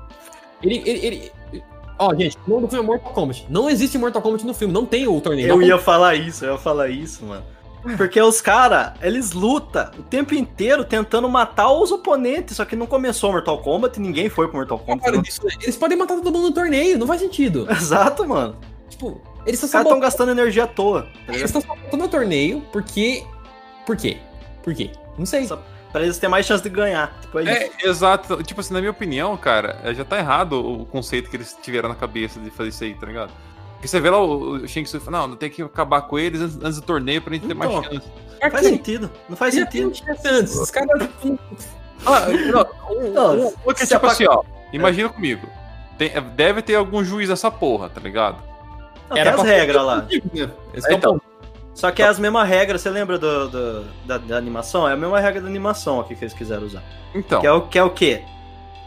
Ele, 0.61 0.81
ele, 0.85 1.05
ele- 1.53 1.63
Ó, 1.97 2.13
gente, 2.13 2.37
o 2.45 2.49
nome 2.49 2.63
do 2.63 2.67
filme 2.67 2.83
é 2.83 2.87
Mortal 2.87 3.13
Kombat. 3.13 3.45
Não 3.49 3.69
existe 3.69 3.97
Mortal 3.97 4.21
Kombat 4.21 4.45
no 4.45 4.53
filme, 4.53 4.73
não 4.73 4.85
tem 4.85 5.07
o 5.07 5.21
torneio. 5.21 5.47
Eu 5.47 5.61
ia 5.61 5.77
falar 5.77 6.15
isso, 6.15 6.43
eu 6.43 6.51
ia 6.53 6.57
falar 6.57 6.89
isso, 6.89 7.23
mano. 7.23 7.45
Porque 7.97 8.19
os 8.21 8.41
caras, 8.41 8.93
eles 9.01 9.31
lutam 9.31 9.89
o 9.97 10.03
tempo 10.03 10.33
inteiro 10.33 10.83
tentando 10.83 11.29
matar 11.29 11.71
os 11.71 11.91
oponentes, 11.91 12.57
só 12.57 12.65
que 12.65 12.75
não 12.75 12.87
começou 12.87 13.31
Mortal 13.31 13.59
Kombat, 13.59 13.99
ninguém 13.99 14.29
foi 14.29 14.47
pro 14.47 14.57
Mortal 14.57 14.79
Kombat. 14.79 15.03
Cara, 15.11 15.21
disso? 15.21 15.41
Eles 15.61 15.77
podem 15.77 15.97
matar 15.97 16.15
todo 16.15 16.31
mundo 16.31 16.47
no 16.49 16.53
torneio, 16.53 16.97
não 16.97 17.07
faz 17.07 17.21
sentido. 17.21 17.67
Exato, 17.71 18.27
mano. 18.27 18.55
Tipo, 18.89 19.21
eles 19.45 19.61
estão 19.61 19.81
estão 19.81 19.99
gastando 19.99 20.31
energia 20.31 20.63
à 20.63 20.67
toa. 20.67 21.03
tá 21.27 21.33
Eles 21.33 21.43
estão 21.43 21.61
sabotando 21.61 22.05
o 22.05 22.07
torneio 22.07 22.61
porque. 22.71 23.23
Por 23.85 23.95
quê? 23.95 24.17
Por 24.63 24.73
quê? 24.73 24.91
Não 25.17 25.25
sei. 25.25 25.45
Só- 25.45 25.61
Pra 25.91 26.03
eles 26.03 26.17
terem 26.17 26.31
mais 26.31 26.45
chance 26.45 26.61
de 26.61 26.69
ganhar. 26.69 27.17
Tipo, 27.21 27.39
é. 27.39 27.43
É, 27.53 27.71
exato. 27.87 28.43
Tipo 28.43 28.59
assim, 28.59 28.73
na 28.73 28.79
minha 28.81 28.91
opinião, 28.91 29.37
cara, 29.37 29.79
é, 29.81 29.93
já 29.93 30.03
tá 30.03 30.17
errado 30.17 30.53
o 30.59 30.85
conceito 30.85 31.29
que 31.29 31.37
eles 31.37 31.57
tiveram 31.61 31.87
na 31.87 31.95
cabeça 31.95 32.37
de 32.37 32.49
fazer 32.49 32.67
isso 32.69 32.83
aí, 32.83 32.93
tá 32.95 33.05
ligado? 33.05 33.31
Porque 33.75 33.87
você 33.87 33.99
vê 33.99 34.09
lá 34.09 34.21
o, 34.23 34.59
Tsung 34.65 34.85
fala, 34.99 35.27
não, 35.27 35.35
tem 35.35 35.49
que 35.49 35.61
acabar 35.61 36.01
com 36.01 36.17
eles 36.17 36.41
antes, 36.41 36.57
antes 36.57 36.75
do 36.79 36.85
torneio 36.85 37.21
pra 37.21 37.33
gente 37.33 37.47
ter 37.47 37.53
mais 37.53 37.71
Então. 37.71 37.83
chance. 37.83 38.07
Pra 38.39 38.51
Faz 38.51 38.65
sentido. 38.67 39.11
Não 39.29 39.37
faz 39.37 39.53
tem 39.55 39.63
sentido. 39.65 39.93
antes. 40.25 40.55
Os 40.55 40.71
caras. 40.71 41.09
Ah, 42.05 42.19
não, 42.27 42.95
um- 42.97 43.11
Não, 43.13 43.53
porque, 43.63 43.79
se 43.85 43.93
tipo 43.93 44.05
apa- 44.05 44.13
assim, 44.13 44.25
ó, 44.27 44.43
imagina 44.71 45.09
comigo. 45.09 45.47
Tem- 45.97 46.11
deve 46.35 46.61
ter 46.61 46.75
algum 46.75 47.03
juiz 47.03 47.29
essa 47.29 47.49
porra, 47.49 47.89
tá 47.89 47.99
ligado? 48.01 48.37
Não, 49.09 49.15
tem 49.15 49.23
as 49.27 49.41
regras 49.41 49.83
lá. 49.83 50.05
Esse 50.09 50.87
que 50.87 50.93
é 50.93 50.97
Então. 50.97 51.19
Só 51.73 51.89
que 51.91 52.03
é 52.03 52.07
as 52.07 52.19
mesmas 52.19 52.47
regras, 52.47 52.81
você 52.81 52.89
lembra 52.89 53.17
do, 53.17 53.49
do- 53.49 53.83
da, 54.05 54.17
da 54.17 54.37
animação? 54.37 54.87
É 54.87 54.93
a 54.93 54.95
mesma 54.97 55.19
regra 55.19 55.41
da 55.41 55.47
animação 55.47 55.99
aqui 55.99 56.15
que 56.15 56.23
eles 56.23 56.33
quiseram 56.33 56.63
usar. 56.67 56.83
Então, 57.15 57.41
Que 57.41 57.47
é 57.47 57.51
o 57.51 57.61
que 57.61 57.79
é 57.79 57.83
o 57.83 57.89
quê? 57.89 58.21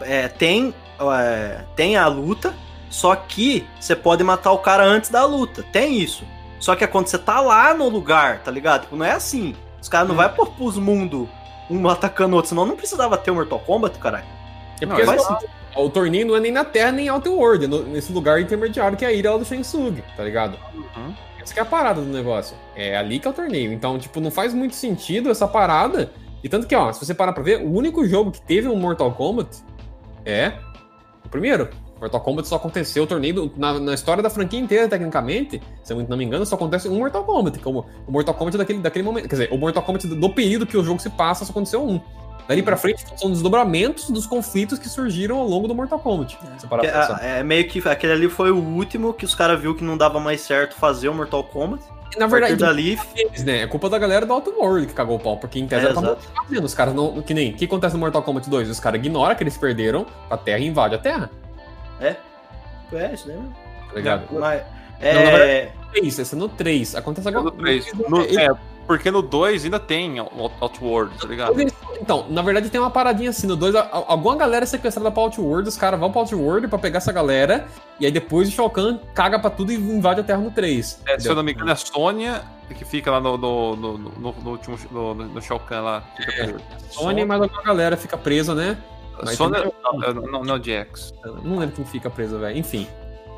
É, 0.03 0.28
tem, 0.28 0.72
é, 1.01 1.64
tem 1.74 1.97
a 1.97 2.07
luta, 2.07 2.55
só 2.91 3.14
que 3.16 3.66
você 3.78 3.95
pode 3.95 4.22
matar 4.24 4.53
o 4.53 4.59
cara 4.59 4.84
antes 4.84 5.11
da 5.11 5.24
luta. 5.24 5.62
Tem 5.72 5.99
isso. 5.99 6.24
Só 6.61 6.74
que 6.74 6.82
é 6.82 6.86
quando 6.86 7.07
você 7.07 7.18
tá 7.18 7.41
lá 7.41 7.72
no 7.74 7.89
lugar, 7.89 8.41
tá 8.43 8.51
ligado? 8.51 8.82
Tipo, 8.82 8.97
não 8.97 9.07
é 9.07 9.12
assim. 9.12 9.55
Os 9.80 9.89
caras 9.89 10.09
não 10.09 10.14
Hum. 10.14 10.18
vai 10.18 10.32
pôr 10.34 10.49
pros 10.51 10.76
mundos 10.76 11.28
um 11.70 11.89
atacando 11.89 12.32
o 12.32 12.36
outro, 12.36 12.49
senão 12.49 12.66
não 12.66 12.76
precisava 12.76 13.16
ter 13.16 13.30
o 13.30 13.34
Mortal 13.34 13.61
Kombat, 13.61 13.99
caralho. 13.99 14.24
É 14.80 14.86
porque 14.86 15.05
Não, 15.05 15.12
assim, 15.14 15.24
faz 15.24 15.45
o 15.76 15.89
torneio 15.91 16.26
não 16.26 16.34
é 16.34 16.41
nem 16.41 16.51
na 16.51 16.64
Terra 16.64 16.91
nem 16.91 17.09
Outworld, 17.09 17.64
é 17.66 17.68
no- 17.68 17.84
nesse 17.84 18.12
lugar 18.12 18.41
intermediário 18.41 18.97
que 18.97 19.05
é 19.05 19.09
a 19.09 19.12
ilha 19.12 19.36
do 19.39 19.45
Shang 19.45 19.62
Tsung, 19.62 20.03
tá 20.16 20.24
ligado? 20.24 20.59
Uhum. 20.74 21.14
Essa 21.41 21.55
que 21.55 21.61
é 21.61 21.62
a 21.62 21.66
parada 21.66 22.01
do 22.01 22.07
negócio. 22.09 22.57
É 22.74 22.97
ali 22.97 23.20
que 23.20 23.28
é 23.28 23.30
o 23.30 23.34
torneio. 23.34 23.72
Então, 23.72 23.97
tipo, 23.99 24.18
não 24.20 24.30
faz 24.30 24.53
muito 24.53 24.74
sentido 24.74 25.30
essa 25.30 25.47
parada. 25.47 26.11
E 26.43 26.49
tanto 26.49 26.66
que, 26.66 26.74
ó, 26.74 26.93
se 26.93 27.05
você 27.05 27.14
parar 27.14 27.32
pra 27.32 27.43
ver, 27.43 27.61
o 27.62 27.70
único 27.72 28.05
jogo 28.07 28.32
que 28.32 28.41
teve 28.41 28.66
um 28.66 28.76
Mortal 28.76 29.12
Kombat 29.12 29.59
é 30.24 30.55
o 31.24 31.28
primeiro. 31.28 31.68
Mortal 32.01 32.21
Kombat 32.21 32.49
só 32.49 32.57
aconteceu 32.57 33.03
o 33.05 33.07
torneio 33.07 33.51
na, 33.57 33.79
na 33.79 33.95
história 33.95 34.23
da 34.23 34.31
franquia 34.31 34.59
inteira, 34.61 34.89
tecnicamente. 34.89 35.61
Se 35.83 35.93
eu 35.93 36.07
não 36.09 36.17
me 36.17 36.25
engano, 36.25 36.47
só 36.47 36.55
acontece 36.55 36.89
um 36.89 36.99
Mortal 36.99 37.25
Kombat. 37.25 37.59
Como 37.59 37.87
o 38.07 38.13
Mortal 38.13 38.35
Kombat 38.35 38.57
daquele, 38.57 38.79
daquele 38.81 39.05
momento. 39.05 39.29
Quer 39.29 39.35
dizer, 39.35 39.49
o 39.53 39.59
Mortal 39.59 39.83
Kombat 39.83 40.07
do, 40.07 40.15
do 40.15 40.31
período 40.31 40.67
que 40.67 40.77
o 40.77 40.85
jogo 40.85 41.01
se 41.01 41.11
passa, 41.11 41.45
só 41.45 41.51
aconteceu 41.51 41.83
um. 41.85 42.01
Dali 42.49 42.63
pra 42.63 42.79
frente 42.79 43.05
são 43.17 43.31
desdobramentos 43.31 44.09
dos 44.09 44.27
conflitos 44.27 44.79
que 44.79 44.89
surgiram 44.89 45.37
ao 45.37 45.47
longo 45.47 45.69
do 45.69 45.75
Mortal 45.75 45.99
Kombat. 45.99 46.39
Pensar. 46.81 47.21
é, 47.23 47.41
é 47.41 47.43
meio 47.43 47.69
que 47.69 47.87
aquele 47.87 48.13
ali 48.15 48.29
foi 48.29 48.51
o 48.51 48.57
último 48.57 49.13
que 49.13 49.27
os 49.27 49.35
caras 49.35 49.61
viu 49.61 49.75
que 49.75 49.85
não 49.85 49.99
dava 49.99 50.19
mais 50.19 50.41
certo 50.41 50.75
fazer 50.75 51.09
o 51.11 51.15
Mortal 51.15 51.45
Kombat. 51.45 51.83
E, 52.17 52.19
na 52.19 52.27
verdade, 52.27 52.57
dali, 52.57 52.99
eles, 53.15 53.45
né? 53.45 53.63
É 53.65 53.67
culpa 53.67 53.91
da 53.91 53.99
galera 53.99 54.25
do 54.25 54.33
Outworld 54.33 54.87
que 54.87 54.95
cagou 54.95 55.17
o 55.17 55.21
pau, 55.21 55.37
porque 55.37 55.59
em 55.59 55.67
tese 55.67 55.85
É, 55.85 55.93
pra 55.93 56.01
exato. 56.01 56.23
fazendo. 56.35 56.65
Os 56.65 56.73
caras 56.73 56.95
não. 56.95 57.21
Que 57.21 57.35
nem. 57.35 57.51
O 57.51 57.55
que 57.55 57.67
acontece 57.67 57.93
no 57.93 58.01
Mortal 58.01 58.23
Kombat 58.23 58.49
2? 58.49 58.71
Os 58.71 58.81
caras 58.81 58.99
ignoram 58.99 59.35
que 59.35 59.43
eles 59.43 59.59
perderam 59.59 60.07
a 60.31 60.37
Terra 60.39 60.59
e 60.61 60.67
invadem 60.67 60.99
a 60.99 61.03
Terra. 61.03 61.31
É. 62.01 62.17
É, 62.93 63.13
isso 63.15 63.27
daí 63.27 63.37
mesmo. 63.37 63.55
Tá 63.89 63.95
ligado? 63.95 64.23
Mas, 64.33 64.63
Não, 65.01 65.13
na 65.13 65.39
é, 65.39 65.73
Isso, 66.03 66.21
é 66.35 66.39
no 66.39 66.49
3. 66.49 66.95
Acontece 66.97 67.29
é 67.29 67.31
agora. 67.31 67.45
no 67.45 67.51
3. 67.53 67.93
No- 68.09 68.23
é, 68.23 68.51
porque 68.87 69.11
no 69.11 69.21
2 69.23 69.65
ainda 69.65 69.79
tem 69.79 70.19
Out- 70.19 70.33
Outworld, 70.61 71.17
tá 71.19 71.27
ligado? 71.29 71.55
Então, 72.01 72.27
na 72.31 72.41
verdade 72.43 72.71
tem 72.71 72.81
uma 72.81 72.91
paradinha 72.91 73.31
assim, 73.31 73.47
no 73.47 73.55
2, 73.57 73.75
alguma 73.77 74.37
galera 74.37 74.65
é 74.65 74.67
sequestrada 74.67 75.11
pra 75.11 75.23
Outworld, 75.23 75.69
os 75.69 75.77
caras 75.77 76.01
vão 76.01 76.11
pra 76.11 76.21
Outworld 76.23 76.69
pra 76.69 76.79
pegar 76.79 76.99
essa 76.99 77.13
galera, 77.13 77.67
e 78.01 78.07
aí 78.07 78.13
depois 78.13 78.49
o 78.49 78.51
Shao 78.53 78.71
Kahn 78.71 78.99
caga 79.15 79.39
pra 79.39 79.51
tudo 79.51 79.73
e 79.73 79.77
invade 79.77 80.21
a 80.21 80.25
Terra 80.25 80.41
no 80.41 80.51
3. 80.51 81.01
É, 81.07 81.19
se 81.19 81.29
eu 81.29 81.35
não 81.35 81.43
me 81.43 81.53
engano, 81.53 81.69
é 81.71 81.73
a 81.73 81.77
Sônia 81.77 82.43
que 82.75 82.85
fica 82.85 83.11
lá 83.11 83.21
no, 83.21 83.37
no, 83.39 83.77
no, 83.77 83.99
no, 83.99 84.33
no 84.33 84.51
último 84.51 84.79
no, 84.91 85.15
no, 85.15 85.41
Shao 85.43 85.59
Kahn 85.61 85.83
lá. 85.83 86.03
Fica 86.17 86.33
É. 86.33 86.45
preso. 86.47 86.61
Sony, 86.91 87.25
mas 87.25 87.41
alguma 87.43 87.63
galera 87.63 87.97
fica 87.97 88.17
presa, 88.17 88.55
né? 88.55 88.77
Mas 89.25 89.37
Sônia. 89.37 89.62
tem- 89.62 89.73
Não, 89.83 90.23
não, 90.23 90.45
não, 90.45 90.62
Jax. 90.62 91.12
Eu 91.25 91.35
Não 91.43 91.59
lembro 91.59 91.77
quem 91.77 91.85
fica 91.85 92.09
preso, 92.11 92.39
velho. 92.39 92.57
Enfim, 92.57 92.87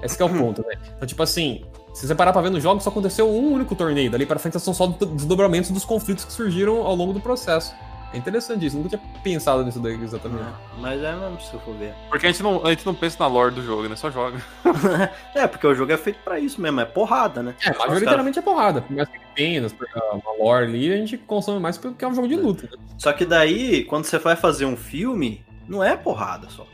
esse 0.03 0.16
que 0.16 0.22
é 0.22 0.26
o 0.26 0.31
ponto, 0.31 0.62
né? 0.66 0.74
Então, 0.97 1.07
tipo 1.07 1.22
assim, 1.22 1.64
se 1.95 2.07
você 2.07 2.14
parar 2.14 2.33
pra 2.33 2.43
ver 2.43 2.51
nos 2.51 2.62
jogos, 2.62 2.83
só 2.85 2.91
aconteceu 2.91 3.28
um 3.28 3.53
único 3.53 3.74
torneio. 3.74 4.11
Dali 4.11 4.26
pra 4.26 4.39
frente 4.39 4.59
são 4.61 4.72
só 4.74 4.87
desdobramentos 4.87 5.70
dos 5.70 5.85
conflitos 5.85 6.24
que 6.24 6.33
surgiram 6.33 6.83
ao 6.87 6.95
longo 6.95 7.12
do 7.12 7.20
processo. 7.20 7.74
É 8.12 8.16
interessante 8.18 8.66
isso, 8.66 8.76
nunca 8.76 8.89
tinha 8.89 9.01
pensado 9.22 9.62
nisso 9.64 9.78
daí 9.78 9.95
exatamente. 10.03 10.43
mas 10.81 11.01
é 11.01 11.14
mesmo 11.14 11.41
se 11.41 11.55
eu 11.55 11.61
for 11.61 11.76
ver. 11.76 11.95
Porque 12.09 12.26
a 12.26 12.33
gente, 12.33 12.43
não, 12.43 12.66
a 12.66 12.70
gente 12.70 12.85
não 12.85 12.93
pensa 12.93 13.16
na 13.20 13.28
lore 13.28 13.55
do 13.55 13.62
jogo, 13.62 13.89
né? 13.89 13.95
Só 13.95 14.11
joga. 14.11 14.37
É, 15.33 15.47
porque 15.47 15.64
o 15.64 15.74
jogo 15.76 15.93
é 15.93 15.97
feito 15.97 16.18
pra 16.24 16.41
isso 16.41 16.61
mesmo, 16.61 16.81
é 16.81 16.85
porrada, 16.85 17.41
né? 17.41 17.55
É, 17.64 17.72
majoritariamente 17.76 18.37
é 18.39 18.43
porrada. 18.43 18.83
Por 18.83 18.97
mais 18.97 19.09
que 19.09 19.16
tenha 19.37 19.64
uma 20.12 20.33
lore 20.45 20.64
ali, 20.66 20.93
a 20.93 20.97
gente 20.97 21.16
consome 21.18 21.61
mais 21.61 21.78
porque 21.78 22.05
é 22.05 22.09
um 22.09 22.14
jogo 22.14 22.26
de 22.26 22.35
luta. 22.35 22.64
Né? 22.64 22.83
Só 22.99 23.12
que 23.12 23.24
daí, 23.24 23.85
quando 23.85 24.05
você 24.05 24.18
vai 24.18 24.35
fazer 24.35 24.64
um 24.64 24.76
filme, 24.76 25.45
não 25.71 25.85
é 25.85 25.97
porrada 25.97 26.51
só. 26.51 26.66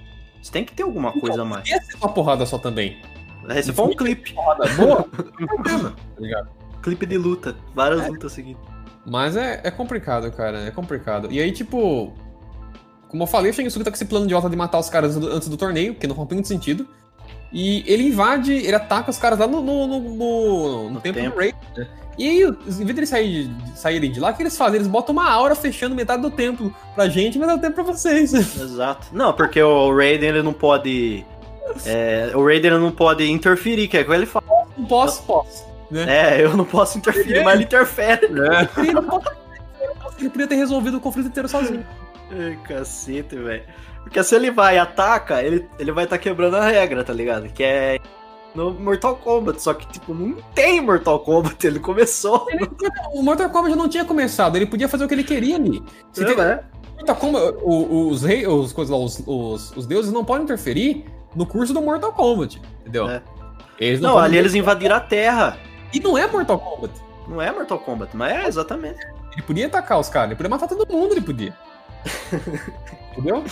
Você 0.42 0.50
tem 0.50 0.64
que 0.64 0.72
ter 0.72 0.82
alguma 0.82 1.12
coisa 1.12 1.42
a 1.42 1.44
mais. 1.44 1.70
Essa 1.70 1.92
é 1.92 1.96
uma 1.96 2.12
porrada 2.12 2.46
só 2.46 2.56
também. 2.56 2.96
Aí 3.46 3.62
você 3.62 3.72
faz 3.72 3.90
um 3.90 3.94
clipe. 3.94 4.32
Porrada 4.32 4.64
boa, 4.74 5.02
tá? 5.62 6.46
Clipe 6.82 7.04
de 7.04 7.18
luta. 7.18 7.54
Várias 7.74 8.08
lutas 8.08 8.32
seguidas. 8.32 8.62
Mas 9.04 9.36
é, 9.36 9.60
é 9.62 9.70
complicado, 9.70 10.32
cara, 10.32 10.60
é 10.66 10.70
complicado. 10.70 11.30
E 11.30 11.40
aí, 11.40 11.52
tipo, 11.52 12.12
como 13.08 13.22
eu 13.22 13.26
falei, 13.26 13.50
o 13.50 13.54
Shang 13.54 13.68
Tsung 13.68 13.84
tá 13.84 13.90
com 13.90 13.94
esse 13.94 14.04
plano 14.06 14.24
idiota 14.24 14.48
de 14.48 14.56
matar 14.56 14.78
os 14.78 14.88
caras 14.88 15.16
antes 15.16 15.48
do, 15.48 15.56
torneio, 15.56 15.94
que 15.94 16.06
não 16.06 16.16
faz 16.16 16.28
muito 16.30 16.48
sentido. 16.48 16.88
E 17.52 17.84
ele 17.86 18.08
invade, 18.08 18.52
ele 18.52 18.74
ataca 18.74 19.10
os 19.10 19.18
caras 19.18 19.38
lá 19.38 19.46
no, 19.46 19.60
no, 19.60 19.86
no, 19.86 20.00
no, 20.00 20.90
no 20.90 21.00
templo 21.00 21.22
templo. 21.22 21.38
do 21.38 21.40
Rei, 21.40 21.54
né? 21.76 21.88
E 22.18 22.28
aí, 22.28 22.42
em 22.42 22.50
vez 22.52 22.86
de 22.86 22.92
eles 22.92 23.08
sair, 23.08 23.50
saírem 23.74 24.10
de 24.10 24.18
lá, 24.20 24.30
o 24.30 24.34
que 24.34 24.42
eles 24.42 24.56
fazem? 24.56 24.76
Eles 24.76 24.86
botam 24.88 25.12
uma 25.12 25.28
aura 25.30 25.54
fechando 25.54 25.94
metade 25.94 26.22
do 26.22 26.30
templo 26.30 26.74
pra 26.94 27.08
gente 27.08 27.34
e 27.36 27.38
metade 27.38 27.58
do 27.58 27.62
templo 27.62 27.84
pra 27.84 27.92
vocês. 27.92 28.32
Exato. 28.58 29.08
Não, 29.12 29.32
porque 29.34 29.62
o 29.62 29.94
Raiden 29.94 30.30
ele 30.30 30.42
não 30.42 30.52
pode. 30.52 31.24
é, 31.84 32.30
o 32.34 32.42
Raiden 32.44 32.70
não 32.72 32.90
pode 32.90 33.30
interferir, 33.30 33.86
que 33.88 33.98
é 33.98 34.00
o 34.00 34.06
que 34.06 34.12
ele 34.12 34.26
fala. 34.26 34.46
Não 34.76 34.86
posso, 34.86 35.22
posso. 35.24 35.64
É, 35.92 36.42
eu 36.42 36.56
não 36.56 36.64
posso 36.64 36.98
interferir, 36.98 37.44
mas 37.44 37.54
ele 37.54 37.64
interfere. 37.64 38.26
Ele, 38.78 38.92
não 38.92 39.04
pode- 39.04 39.26
ele 40.18 40.30
podia 40.30 40.46
ter 40.46 40.56
resolvido 40.56 40.96
o 40.96 41.00
conflito 41.00 41.26
inteiro 41.28 41.48
sozinho. 41.48 41.86
Ai, 42.32 42.58
cacete, 42.66 43.36
velho. 43.36 43.62
Porque 44.02 44.22
se 44.24 44.34
ele 44.34 44.50
vai 44.50 44.76
e 44.76 44.78
ataca, 44.78 45.42
ele, 45.42 45.68
ele 45.78 45.92
vai 45.92 46.04
estar 46.04 46.16
quebrando 46.18 46.56
a 46.56 46.64
regra, 46.64 47.04
tá 47.04 47.12
ligado? 47.12 47.48
Que 47.52 47.62
é 47.62 47.98
no 48.56 48.72
Mortal 48.72 49.14
Kombat. 49.16 49.60
Só 49.62 49.74
que, 49.74 49.86
tipo, 49.86 50.12
não 50.14 50.34
tem 50.54 50.80
Mortal 50.80 51.20
Kombat. 51.20 51.64
Ele 51.66 51.78
começou. 51.78 52.46
O 53.12 53.22
Mortal 53.22 53.50
Kombat 53.50 53.70
já 53.70 53.76
não 53.76 53.88
tinha 53.88 54.04
começado, 54.04 54.56
ele 54.56 54.66
podia 54.66 54.88
fazer 54.88 55.04
o 55.04 55.08
que 55.08 55.14
ele 55.14 55.24
queria 55.24 55.56
ali. 55.56 55.82
Se 56.12 56.24
tem- 56.24 56.36
né? 56.36 56.60
Mortal 56.96 57.16
Kombat, 57.16 57.58
os 57.62 58.22
reis, 58.22 58.48
os, 58.48 58.72
os, 58.76 59.22
os, 59.26 59.76
os 59.76 59.86
deuses 59.86 60.10
não 60.12 60.24
podem 60.24 60.44
interferir 60.44 61.04
no 61.34 61.44
curso 61.46 61.74
do 61.74 61.82
Mortal 61.82 62.12
Kombat, 62.12 62.60
entendeu? 62.80 63.08
É. 63.10 63.22
Eles 63.78 64.00
Não, 64.00 64.12
podem- 64.14 64.24
ali 64.26 64.38
eles 64.38 64.54
invadiram 64.54 64.96
a 64.96 65.00
Terra. 65.00 65.58
E 65.92 66.00
não 66.00 66.16
é 66.16 66.26
Mortal 66.26 66.58
Kombat. 66.58 66.94
Não 67.28 67.42
é 67.42 67.52
Mortal 67.52 67.78
Kombat, 67.78 68.16
mas 68.16 68.32
é 68.32 68.48
exatamente. 68.48 68.98
Ele 69.32 69.42
podia 69.42 69.66
atacar 69.66 70.00
os 70.00 70.08
caras, 70.08 70.28
ele 70.30 70.36
podia 70.36 70.48
matar 70.48 70.66
todo 70.66 70.90
mundo, 70.90 71.12
ele 71.12 71.20
podia. 71.20 71.54
Entendeu? 73.12 73.44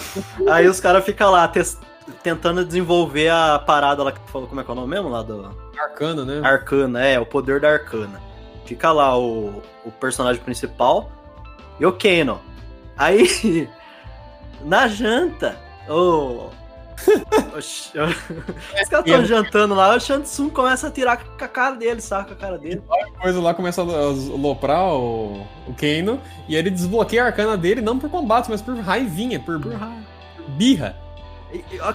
Aí 0.49 0.67
os 0.67 0.81
caras 0.81 1.05
ficam 1.05 1.31
lá 1.31 1.47
tes- 1.49 1.79
tentando 2.23 2.65
desenvolver 2.65 3.31
a 3.31 3.59
parada 3.59 4.03
lá 4.03 4.13
que 4.13 4.21
tu 4.21 4.31
falou, 4.31 4.49
como 4.49 4.61
é 4.61 4.65
que 4.65 4.71
é 4.71 4.73
o 4.73 4.77
nome 4.77 4.89
mesmo? 4.89 5.09
Lá 5.09 5.23
do 5.23 5.51
Arcana, 5.79 6.25
né? 6.25 6.41
Arcana, 6.47 7.05
é, 7.05 7.19
o 7.19 7.27
poder 7.27 7.61
da 7.61 7.71
Arcana. 7.71 8.21
Fica 8.65 8.93
lá 8.93 9.19
o, 9.19 9.63
o 9.85 9.91
personagem 9.91 10.43
principal 10.43 11.11
e 11.79 11.87
o 11.87 11.93
Kano. 11.93 12.41
Aí, 12.97 13.69
na 14.65 14.89
janta, 14.89 15.57
o. 15.89 16.51
Os 17.59 17.91
caras 17.93 18.17
estão 18.81 19.25
jantando 19.27 19.75
lá, 19.75 19.95
o 19.95 20.01
Shansung 20.01 20.49
começa 20.49 20.87
a 20.87 20.91
tirar 20.91 21.23
com 21.23 21.45
a 21.45 21.49
cara 21.49 21.75
dele, 21.75 22.01
saca 22.01 22.33
a 22.33 22.37
cara 22.37 22.57
dele. 22.57 22.83
Depois 23.13 23.37
lá 23.37 23.53
começa 23.53 23.83
a 23.83 23.85
loprar 23.85 24.95
o, 24.95 25.45
o 25.67 25.75
Kano, 25.75 26.21
e 26.49 26.57
ele 26.57 26.71
desbloqueia 26.71 27.25
a 27.25 27.27
arcana 27.27 27.57
dele, 27.57 27.83
não 27.83 27.99
por 27.99 28.09
combate, 28.09 28.49
mas 28.49 28.63
por 28.63 28.77
raivinha, 28.79 29.41
por, 29.41 29.61
por 29.61 29.73
birra. 30.57 30.97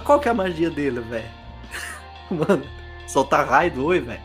Qual 0.04 0.20
que 0.20 0.28
é 0.28 0.30
a 0.30 0.34
magia 0.34 0.70
dele, 0.70 1.00
velho? 1.00 1.28
Mano, 2.30 2.62
soltar 3.06 3.46
raio 3.46 3.70
do 3.72 3.86
oi, 3.86 4.00
velho. 4.00 4.20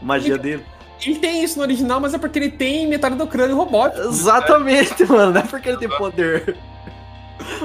Magia 0.00 0.38
dele. 0.38 0.64
Ele 1.04 1.18
tem 1.18 1.42
isso 1.42 1.58
no 1.58 1.62
original, 1.64 2.00
mas 2.00 2.14
é 2.14 2.18
porque 2.18 2.38
ele 2.38 2.50
tem 2.50 2.86
metade 2.86 3.16
do 3.16 3.26
crânio 3.26 3.56
robótico. 3.56 4.06
Exatamente, 4.08 5.04
mano. 5.10 5.32
Não 5.32 5.40
é 5.40 5.44
porque 5.44 5.68
ele 5.68 5.78
tem 5.78 5.88
poder. 5.88 6.56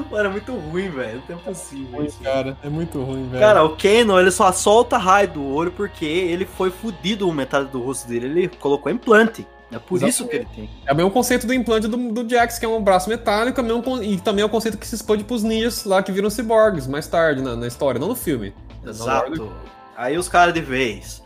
Mano, 0.10 0.30
é 0.30 0.32
muito 0.32 0.54
ruim, 0.54 0.90
velho. 0.90 1.24
Não 1.30 1.38
é 1.38 1.40
possível. 1.40 2.04
isso. 2.06 2.20
cara. 2.22 2.58
É 2.62 2.70
muito 2.70 3.02
ruim, 3.02 3.30
velho. 3.30 3.40
Cara, 3.40 3.64
o 3.64 3.78
Kano, 3.78 4.20
ele 4.20 4.32
só 4.32 4.52
solta 4.52 4.98
raio 4.98 5.30
do 5.30 5.46
olho 5.46 5.72
porque 5.72 6.06
ele 6.06 6.46
foi 6.46 6.70
fudido 6.70 7.32
metade 7.32 7.70
do 7.70 7.82
rosto 7.82 8.08
dele. 8.08 8.26
Ele 8.28 8.48
colocou 8.60 8.92
implante. 8.92 9.48
É 9.72 9.80
por 9.80 10.02
isso 10.04 10.28
que 10.28 10.36
ele 10.36 10.48
tem. 10.54 10.70
É 10.86 10.92
o 10.92 10.96
mesmo 10.96 11.12
conceito 11.12 11.48
do 11.48 11.54
implante 11.54 11.88
do, 11.88 11.98
do 12.12 12.30
Jax, 12.30 12.60
que 12.60 12.66
é 12.66 12.68
um 12.68 12.84
braço 12.84 13.10
metálico, 13.10 13.60
é 13.60 13.64
mesmo 13.64 14.04
e 14.04 14.20
também 14.20 14.44
é 14.44 14.46
o 14.46 14.50
conceito 14.50 14.78
que 14.78 14.86
se 14.86 14.96
expande 14.96 15.24
pros 15.24 15.44
ninjas 15.44 15.86
lá 15.86 16.04
que 16.04 16.12
viram 16.12 16.30
ciborgues 16.30 16.88
mais 16.88 17.08
tarde 17.08 17.42
na, 17.42 17.56
na 17.56 17.68
história, 17.68 18.00
não 18.00 18.10
no 18.10 18.16
filme. 18.16 18.54
Exato. 18.86 19.52
Aí 19.96 20.18
os 20.18 20.28
caras 20.28 20.54
de 20.54 20.62
vez 20.62 21.24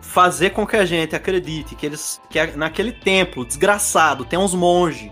fazer 0.00 0.50
com 0.50 0.66
que 0.66 0.76
a 0.76 0.84
gente 0.84 1.14
acredite 1.14 1.74
que 1.74 1.86
eles 1.86 2.20
que 2.30 2.44
naquele 2.56 2.92
templo 2.92 3.44
desgraçado 3.44 4.24
tem 4.24 4.38
uns 4.38 4.54
monges 4.54 5.10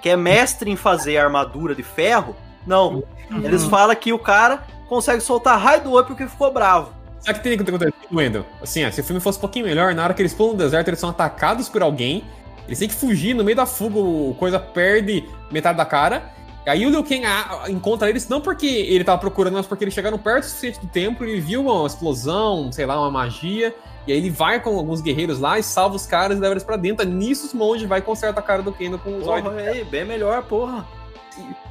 que 0.00 0.08
é 0.08 0.16
mestre 0.16 0.70
em 0.70 0.76
fazer 0.76 1.18
armadura 1.18 1.74
de 1.74 1.82
ferro. 1.82 2.36
Não. 2.66 3.02
Eles 3.42 3.64
falam 3.64 3.94
que 3.96 4.12
o 4.12 4.18
cara 4.18 4.64
consegue 4.88 5.20
soltar 5.20 5.58
raio 5.58 5.82
do 5.82 5.92
olho 5.92 6.06
porque 6.06 6.26
ficou 6.28 6.52
bravo. 6.52 6.92
Sabe 7.26 7.40
o 7.40 7.42
que 7.42 7.48
tem 7.48 7.58
que 7.58 7.68
acontecer, 7.68 7.92
Wendel? 8.12 8.46
Assim, 8.62 8.84
ó, 8.84 8.90
se 8.92 9.00
o 9.00 9.04
filme 9.04 9.20
fosse 9.20 9.36
um 9.38 9.40
pouquinho 9.40 9.66
melhor, 9.66 9.92
na 9.92 10.04
hora 10.04 10.14
que 10.14 10.22
eles 10.22 10.32
pulam 10.32 10.52
no 10.52 10.58
deserto, 10.58 10.86
eles 10.86 11.00
são 11.00 11.10
atacados 11.10 11.68
por 11.68 11.82
alguém, 11.82 12.22
eles 12.68 12.78
têm 12.78 12.88
que 12.88 12.94
fugir, 12.94 13.34
no 13.34 13.42
meio 13.42 13.56
da 13.56 13.66
fuga, 13.66 13.98
o 13.98 14.36
coisa 14.38 14.60
perde 14.60 15.28
metade 15.50 15.76
da 15.76 15.84
cara. 15.84 16.32
Aí 16.64 16.86
o 16.86 16.90
Liu 16.90 17.02
Kang 17.02 17.24
ah, 17.24 17.64
encontra 17.68 18.08
eles, 18.08 18.28
não 18.28 18.40
porque 18.40 18.66
ele 18.66 19.02
tava 19.02 19.18
procurando, 19.18 19.54
mas 19.54 19.66
porque 19.66 19.82
eles 19.82 19.92
chegaram 19.94 20.18
perto 20.18 20.44
o 20.44 20.46
suficiente 20.46 20.78
do 20.78 20.86
templo, 20.86 21.26
ele 21.26 21.40
viu 21.40 21.62
uma 21.62 21.84
explosão, 21.84 22.70
sei 22.70 22.86
lá, 22.86 22.96
uma 22.96 23.10
magia, 23.10 23.74
e 24.06 24.12
aí 24.12 24.18
ele 24.18 24.30
vai 24.30 24.60
com 24.60 24.76
alguns 24.78 25.00
guerreiros 25.00 25.40
lá 25.40 25.58
e 25.58 25.64
salva 25.64 25.96
os 25.96 26.06
caras 26.06 26.38
e 26.38 26.40
leva 26.40 26.54
eles 26.54 26.62
pra 26.62 26.76
dentro. 26.76 27.04
Nisso 27.04 27.46
os 27.46 27.52
monges 27.52 27.88
vai 27.88 27.98
e 27.98 28.02
conserta 28.02 28.38
a 28.38 28.42
cara 28.42 28.62
do 28.62 28.70
Kendo 28.70 29.00
com 29.00 29.18
os 29.18 29.26
olhos. 29.26 29.52
Bem 29.90 30.04
melhor, 30.04 30.44
porra. 30.44 30.86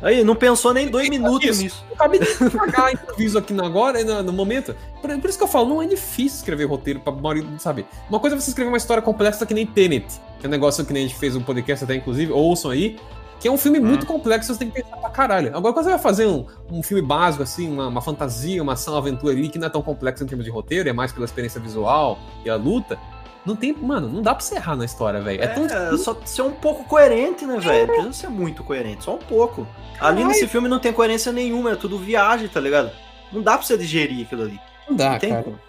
Aí, 0.01 0.23
não 0.23 0.35
pensou 0.35 0.73
nem 0.73 0.87
dois 0.87 1.09
minutos 1.09 1.49
isso. 1.49 1.63
nisso. 1.63 1.85
Eu 1.89 1.95
acabei 1.95 2.19
de 2.19 2.27
pagar 2.55 2.93
improviso 2.93 3.37
aqui 3.37 3.53
no 3.53 3.65
agora, 3.65 4.03
no, 4.03 4.23
no 4.23 4.33
momento. 4.33 4.75
Por, 5.01 5.19
por 5.19 5.29
isso 5.29 5.37
que 5.37 5.43
eu 5.43 5.47
falo, 5.47 5.69
não 5.69 5.81
é 5.81 5.87
difícil 5.87 6.39
escrever 6.39 6.65
roteiro 6.65 6.99
pra 6.99 7.11
maioria, 7.13 7.45
sabe? 7.59 7.85
Uma 8.09 8.19
coisa 8.19 8.35
é 8.35 8.39
você 8.39 8.49
escrever 8.49 8.69
uma 8.69 8.77
história 8.77 9.01
complexa 9.01 9.45
que 9.45 9.53
nem 9.53 9.65
Tenet, 9.65 10.05
que 10.39 10.45
é 10.45 10.47
um 10.47 10.51
negócio 10.51 10.85
que 10.85 10.93
nem 10.93 11.05
a 11.05 11.07
gente 11.07 11.19
fez 11.19 11.35
um 11.35 11.41
podcast 11.41 11.83
até, 11.83 11.95
inclusive, 11.95 12.31
ouçam 12.31 12.71
aí, 12.71 12.97
que 13.39 13.47
é 13.47 13.51
um 13.51 13.57
filme 13.57 13.79
muito 13.79 14.05
complexo, 14.05 14.53
você 14.53 14.59
tem 14.59 14.69
que 14.69 14.81
pensar 14.81 14.97
pra 14.97 15.09
caralho. 15.09 15.55
Agora, 15.55 15.73
quando 15.73 15.85
você 15.85 15.91
vai 15.91 15.99
fazer 15.99 16.25
um, 16.25 16.45
um 16.71 16.81
filme 16.81 17.01
básico, 17.01 17.43
assim, 17.43 17.71
uma, 17.71 17.87
uma 17.87 18.01
fantasia, 18.01 18.61
uma 18.61 18.73
ação, 18.73 18.93
uma 18.93 18.99
aventura 18.99 19.33
ali, 19.33 19.49
que 19.49 19.59
não 19.59 19.67
é 19.67 19.69
tão 19.69 19.81
complexo 19.81 20.23
em 20.23 20.27
termos 20.27 20.45
de 20.45 20.51
roteiro, 20.51 20.89
é 20.89 20.93
mais 20.93 21.11
pela 21.11 21.25
experiência 21.25 21.59
visual 21.59 22.17
e 22.43 22.49
a 22.49 22.55
luta, 22.55 22.97
não 23.45 23.55
tem, 23.55 23.73
mano, 23.73 24.09
não 24.09 24.21
dá 24.21 24.33
pra 24.33 24.43
você 24.43 24.55
errar 24.55 24.75
na 24.75 24.85
história, 24.85 25.21
velho. 25.21 25.43
É, 25.43 25.47
tão 25.47 25.65
É, 25.65 25.97
só 25.97 26.17
ser 26.25 26.41
um 26.41 26.51
pouco 26.51 26.83
coerente, 26.85 27.45
né, 27.45 27.59
velho? 27.59 27.87
Não 27.87 27.93
precisa 27.93 28.13
ser 28.13 28.29
muito 28.29 28.63
coerente, 28.63 29.03
só 29.03 29.15
um 29.15 29.19
pouco. 29.19 29.67
Ali 29.99 30.23
nesse 30.23 30.47
filme 30.47 30.67
não 30.67 30.79
tem 30.79 30.91
coerência 30.91 31.31
nenhuma, 31.31 31.71
é 31.71 31.75
tudo 31.75 31.97
viagem, 31.97 32.47
tá 32.47 32.59
ligado? 32.59 32.91
Não 33.31 33.41
dá 33.41 33.57
pra 33.57 33.65
você 33.65 33.77
digerir 33.77 34.25
aquilo 34.25 34.43
ali. 34.43 34.59
Não 34.89 34.95
dá, 34.95 35.11
Não 35.11 35.19
tem 35.19 35.29
cara. 35.29 35.43
como. 35.43 35.59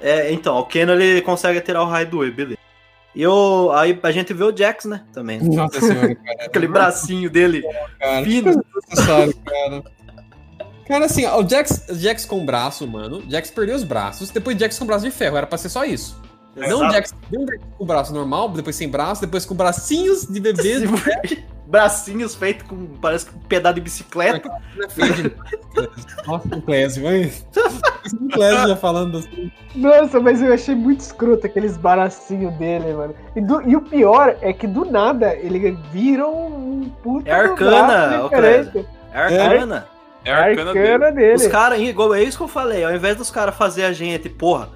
É, 0.00 0.32
então, 0.32 0.56
o 0.56 0.66
Keno 0.66 0.92
ele 0.92 1.22
consegue 1.22 1.60
tirar 1.60 1.82
o 1.82 1.86
raio 1.86 2.08
do 2.08 2.18
olho, 2.18 2.34
beleza. 2.34 2.58
E 3.14 3.22
eu, 3.22 3.70
aí 3.72 3.98
a 4.02 4.10
gente 4.10 4.32
vê 4.34 4.42
o 4.42 4.56
Jax, 4.56 4.86
né, 4.86 5.02
também. 5.12 5.38
Nossa 5.40 5.80
senhora, 5.80 6.14
cara. 6.14 6.44
Aquele 6.46 6.66
bracinho 6.66 7.30
dele 7.30 7.62
cara. 8.00 8.24
fino. 8.24 8.64
cara. 9.06 9.82
Cara, 10.88 11.04
assim, 11.04 11.24
ó, 11.26 11.40
o 11.40 11.48
Jax, 11.48 11.86
Jax 11.90 12.24
com 12.24 12.44
braço, 12.44 12.86
mano. 12.88 13.22
Jax 13.28 13.50
perdeu 13.50 13.76
os 13.76 13.84
braços, 13.84 14.30
depois 14.30 14.58
Jax 14.58 14.78
com 14.78 14.86
braço 14.86 15.04
de 15.04 15.10
ferro. 15.10 15.36
Era 15.36 15.46
pra 15.46 15.56
ser 15.56 15.68
só 15.68 15.84
isso. 15.84 16.20
Não 16.56 16.86
o. 16.86 16.90
Jax, 16.92 17.14
não 17.32 17.42
o 17.42 17.46
Jax 17.46 17.62
com 17.78 17.84
braço 17.86 18.12
normal, 18.12 18.48
depois 18.50 18.76
sem 18.76 18.88
braço, 18.88 19.20
depois 19.22 19.44
com 19.44 19.54
bracinhos 19.54 20.26
de 20.26 20.40
bebê. 20.40 20.80
Bracinhos 21.66 22.34
feitos 22.34 22.66
com, 22.68 22.86
parece 23.00 23.24
que 23.24 23.34
um 23.34 23.38
pedaço 23.40 23.76
de 23.76 23.80
bicicleta. 23.80 24.50
Nossa, 26.26 26.48
o 26.54 26.62
Clésio, 26.62 27.02
mãe. 27.04 27.32
O 28.20 28.28
Clésio 28.28 28.68
já 28.68 28.76
falando 28.76 29.18
assim. 29.18 29.50
Nossa, 29.74 30.20
mas 30.20 30.42
eu 30.42 30.52
achei 30.52 30.74
muito 30.74 31.00
escroto 31.00 31.46
aqueles 31.46 31.76
baracinhos 31.78 32.52
dele, 32.54 32.92
mano. 32.92 33.14
E, 33.34 33.40
do- 33.40 33.62
e 33.62 33.74
o 33.74 33.80
pior 33.80 34.36
é 34.42 34.52
que 34.52 34.66
do 34.66 34.84
nada 34.84 35.34
ele 35.34 35.78
vira 35.90 36.26
um 36.26 36.90
puta 37.02 37.30
É 37.30 37.32
arcana, 37.32 38.24
ô, 38.24 38.28
diferente. 38.28 38.86
É 39.12 39.18
arcana. 39.18 39.86
É 40.24 40.32
a 40.32 40.44
arcana 40.44 40.72
dele. 40.74 40.88
arcana 40.92 41.12
dele. 41.12 41.34
Os 41.34 41.46
caras, 41.46 41.80
igual 41.80 42.14
é 42.14 42.22
isso 42.22 42.36
que 42.36 42.44
eu 42.44 42.48
falei, 42.48 42.84
ao 42.84 42.94
invés 42.94 43.16
dos 43.16 43.30
caras 43.30 43.54
fazer 43.54 43.84
a 43.84 43.92
gente, 43.92 44.28
porra, 44.28 44.68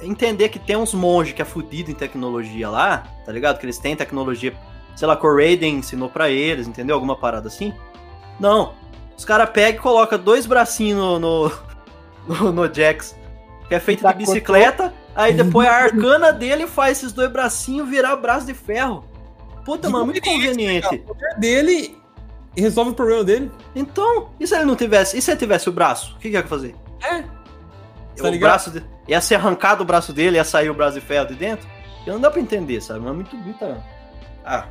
entender 0.00 0.48
que 0.48 0.58
tem 0.58 0.76
uns 0.76 0.94
monges 0.94 1.34
que 1.34 1.42
é 1.42 1.44
fudido 1.44 1.90
em 1.90 1.94
tecnologia 1.94 2.68
lá, 2.68 3.04
tá 3.24 3.32
ligado? 3.32 3.58
Que 3.58 3.66
eles 3.66 3.78
têm 3.78 3.96
tecnologia, 3.96 4.54
sei 4.94 5.06
lá, 5.06 5.16
que 5.16 5.26
o 5.26 5.34
Raiden 5.34 5.76
ensinou 5.76 6.08
pra 6.08 6.30
eles, 6.30 6.66
entendeu? 6.66 6.94
Alguma 6.94 7.16
parada 7.16 7.48
assim. 7.48 7.72
Não. 8.38 8.74
Os 9.16 9.24
caras 9.24 9.48
pegam 9.50 9.80
e 9.80 9.82
colocam 9.82 10.18
dois 10.18 10.46
bracinhos 10.46 10.98
no, 10.98 11.18
no, 11.18 11.52
no, 12.28 12.52
no 12.52 12.74
Jax, 12.74 13.16
que 13.68 13.74
é 13.74 13.80
feito 13.80 14.02
Tá 14.02 14.12
de 14.12 14.18
bicicleta, 14.18 14.92
aí 15.14 15.32
depois 15.32 15.66
a 15.68 15.72
arcana 15.84 16.32
dele 16.32 16.66
faz 16.66 16.98
esses 16.98 17.12
dois 17.12 17.30
bracinhos 17.30 17.88
virar 17.88 18.16
braço 18.16 18.46
de 18.46 18.54
ferro. 18.54 19.04
Puta, 19.64 19.90
mano, 19.90 20.06
muito 20.06 20.22
conveniente. 20.22 20.94
O 20.94 20.98
poder 20.98 21.34
dele 21.38 21.98
resolve 22.56 22.92
o 22.92 22.94
problema 22.94 23.24
dele. 23.24 23.50
Então, 23.74 24.30
e 24.38 24.46
se 24.46 24.54
ele 24.54 24.64
não 24.64 24.76
tivesse? 24.76 25.18
E 25.18 25.22
se 25.22 25.30
ele 25.30 25.38
tivesse 25.38 25.68
o 25.68 25.72
braço? 25.72 26.14
O 26.14 26.18
que, 26.18 26.30
que 26.30 26.36
ia 26.36 26.46
fazer? 26.46 26.76
É. 27.02 27.35
Tá 28.16 28.28
o 28.28 28.38
braço 28.38 28.70
de... 28.70 28.82
Ia 29.08 29.20
ser 29.20 29.36
arrancado 29.36 29.82
o 29.82 29.86
braço 29.86 30.12
dele, 30.12 30.36
ia 30.36 30.44
sair 30.44 30.70
o 30.70 30.74
braço 30.74 30.98
de 30.98 31.00
ferro 31.04 31.26
de 31.26 31.34
dentro? 31.34 31.68
E 32.06 32.10
não 32.10 32.20
dá 32.20 32.30
pra 32.30 32.40
entender, 32.40 32.80
sabe? 32.80 33.00
Não 33.00 33.10
é 33.10 33.12
muito 33.12 33.36
muita. 33.36 33.82
Ah, 34.44 34.64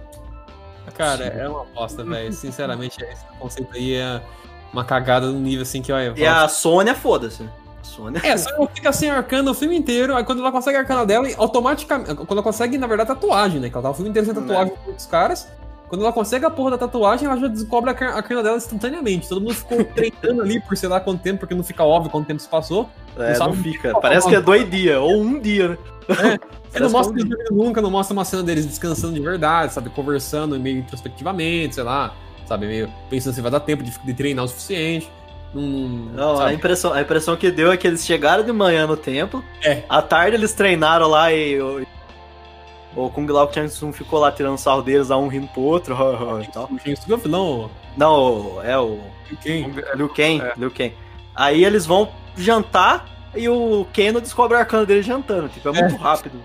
Cara, 0.94 1.26
é 1.26 1.48
uma 1.48 1.66
bosta, 1.66 2.04
velho. 2.04 2.32
Sinceramente, 2.32 3.04
esse 3.04 3.26
conceito 3.40 3.76
aí 3.76 3.96
é 3.96 4.22
uma 4.72 4.84
cagada 4.86 5.28
no 5.28 5.40
nível 5.40 5.64
assim 5.64 5.82
que, 5.82 5.92
olha. 5.92 6.14
e 6.16 6.26
a 6.26 6.48
Sônia, 6.48 6.94
foda-se. 6.96 7.44
né? 7.44 7.50
A 7.82 7.84
Sônia. 7.84 8.22
É, 8.24 8.38
só 8.38 8.50
ela 8.52 8.68
fica 8.74 8.94
sem 8.94 9.10
arcana 9.10 9.52
o 9.52 9.54
filme 9.54 9.76
inteiro, 9.76 10.16
aí 10.16 10.24
quando 10.24 10.40
ela 10.40 10.52
consegue 10.52 10.78
a 10.78 10.82
arcana 10.82 11.06
dela, 11.06 11.28
automaticamente. 11.38 12.14
Quando 12.16 12.32
ela 12.32 12.44
consegue, 12.44 12.78
na 12.78 12.88
verdade, 12.88 13.10
tatuagem, 13.10 13.60
né? 13.60 13.70
Que 13.70 13.76
ela 13.76 13.84
tá 13.84 13.90
o 13.90 13.94
filme 13.94 14.10
inteiro 14.10 14.26
sem 14.26 14.36
tatuagem 14.36 14.74
com 14.86 14.92
os 14.92 15.06
caras. 15.06 15.48
Quando 15.88 16.02
ela 16.02 16.12
consegue 16.12 16.46
a 16.46 16.50
porra 16.50 16.72
da 16.72 16.78
tatuagem, 16.80 17.28
ela 17.28 17.38
já 17.38 17.48
descobre 17.48 17.92
a 17.92 17.94
car- 17.94 18.14
a 18.14 18.18
arcana 18.18 18.42
dela 18.42 18.58
instantaneamente. 18.58 19.30
Todo 19.30 19.42
mundo 19.42 19.54
ficou 19.54 19.84
treinando 19.96 20.42
ali 20.42 20.60
por 20.62 20.76
sei 20.76 20.90
lá 20.90 21.00
quanto 21.00 21.22
tempo, 21.22 21.40
porque 21.40 21.54
não 21.56 21.64
fica 21.64 21.84
óbvio 21.84 22.12
quanto 22.12 22.26
tempo 22.28 22.42
se 22.42 22.50
passou. 22.50 22.90
É, 23.18 23.30
não 23.30 23.36
sabe? 23.36 23.58
fica. 23.58 23.94
Parece 24.00 24.28
que 24.28 24.36
é 24.36 24.42
dois 24.42 24.70
dias, 24.70 24.98
ou 24.98 25.22
um 25.22 25.40
dia, 25.40 25.70
né? 25.70 25.78
Ele 26.76 26.84
Parece 26.84 26.94
não 26.94 27.00
mostra 27.00 27.14
que 27.16 27.22
é 27.22 27.24
um 27.24 27.28
eles 27.28 27.38
dormindo 27.38 27.64
nunca, 27.66 27.82
não 27.82 27.90
mostra 27.92 28.14
uma 28.14 28.26
cena 28.26 28.44
deles 28.44 28.66
descansando 28.66 29.14
de 29.14 29.22
verdade, 29.22 29.72
sabe? 29.74 29.90
Conversando 29.90 30.60
meio 30.60 30.80
introspectivamente, 30.80 31.76
sei 31.76 31.86
lá, 31.86 32.14
sabe? 32.46 32.68
Meio 32.68 32.92
pensando 33.10 33.34
se 33.34 33.40
vai 33.40 33.50
dar 33.50 33.62
tempo 33.62 33.82
de, 33.82 33.98
de 33.98 34.14
treinar 34.14 34.44
o 34.44 34.48
suficiente. 34.50 35.10
Não, 35.54 35.62
Não, 35.64 36.42
a 36.42 36.54
impressão, 36.54 36.92
a 36.92 37.02
impressão 37.02 37.38
que 37.38 37.50
deu 37.50 37.72
é 37.72 37.78
que 37.78 37.88
eles 37.88 38.06
chegaram 38.06 38.44
de 38.44 38.52
manhã 38.52 38.86
no 38.86 38.98
templo. 38.98 39.42
É. 39.64 39.84
À 39.88 40.02
tarde 40.02 40.36
eles 40.36 40.52
treinaram 40.52 41.08
lá 41.08 41.32
e. 41.32 41.58
o 42.96 43.10
Kung 43.10 43.26
Lao 43.28 43.52
Chang 43.54 43.68
Tsung 43.70 43.92
ficou 43.92 44.20
lá 44.20 44.32
tirando 44.32 44.58
sarro 44.58 44.82
deles, 44.82 45.10
lá 45.10 45.18
um 45.18 45.28
rindo 45.28 45.48
pro 45.48 45.62
outro. 45.62 45.96
e 46.42 46.48
tal. 46.52 46.66
O 46.66 46.80
James 46.80 47.04
Gunn, 47.06 47.20
não, 47.28 47.70
Não, 47.98 48.62
é 48.64 48.78
o. 48.78 49.00
quem? 49.42 49.70
Liu 49.96 50.10
Kang, 50.10 50.42
É. 50.42 50.54
Liu 50.58 50.72
Kang. 50.72 50.94
Aí 51.36 51.64
eles 51.66 51.86
vão 51.86 52.10
jantar 52.38 53.06
e 53.36 53.50
o 53.50 53.86
Keno 53.92 54.22
descobre 54.22 54.56
a 54.56 54.62
arcana 54.62 54.86
dele 54.86 55.02
jantando. 55.02 55.50
Tipo, 55.50 55.70
é 55.70 55.82
muito 55.82 55.96
rápido. 55.98 56.40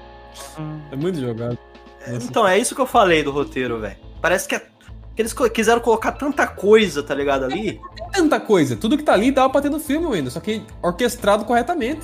É 0.90 0.96
muito 0.96 1.20
jogado. 1.20 1.56
Nossa. 2.06 2.26
Então, 2.26 2.48
é 2.48 2.58
isso 2.58 2.74
que 2.74 2.80
eu 2.80 2.86
falei 2.86 3.22
do 3.22 3.30
roteiro, 3.30 3.78
velho. 3.78 3.96
Parece 4.20 4.48
que, 4.48 4.54
é- 4.54 4.58
que 5.14 5.22
eles 5.22 5.32
quiseram 5.52 5.80
colocar 5.80 6.12
tanta 6.12 6.46
coisa, 6.46 7.02
tá 7.02 7.14
ligado, 7.14 7.44
ali. 7.44 7.80
tanta 8.12 8.40
coisa. 8.40 8.74
Tudo 8.74 8.96
que 8.96 9.02
tá 9.04 9.12
ali 9.12 9.30
dava 9.30 9.50
pra 9.50 9.60
ter 9.60 9.68
no 9.70 9.78
filme 9.78 10.12
ainda, 10.16 10.30
só 10.30 10.40
que 10.40 10.62
orquestrado 10.82 11.44
corretamente. 11.44 12.00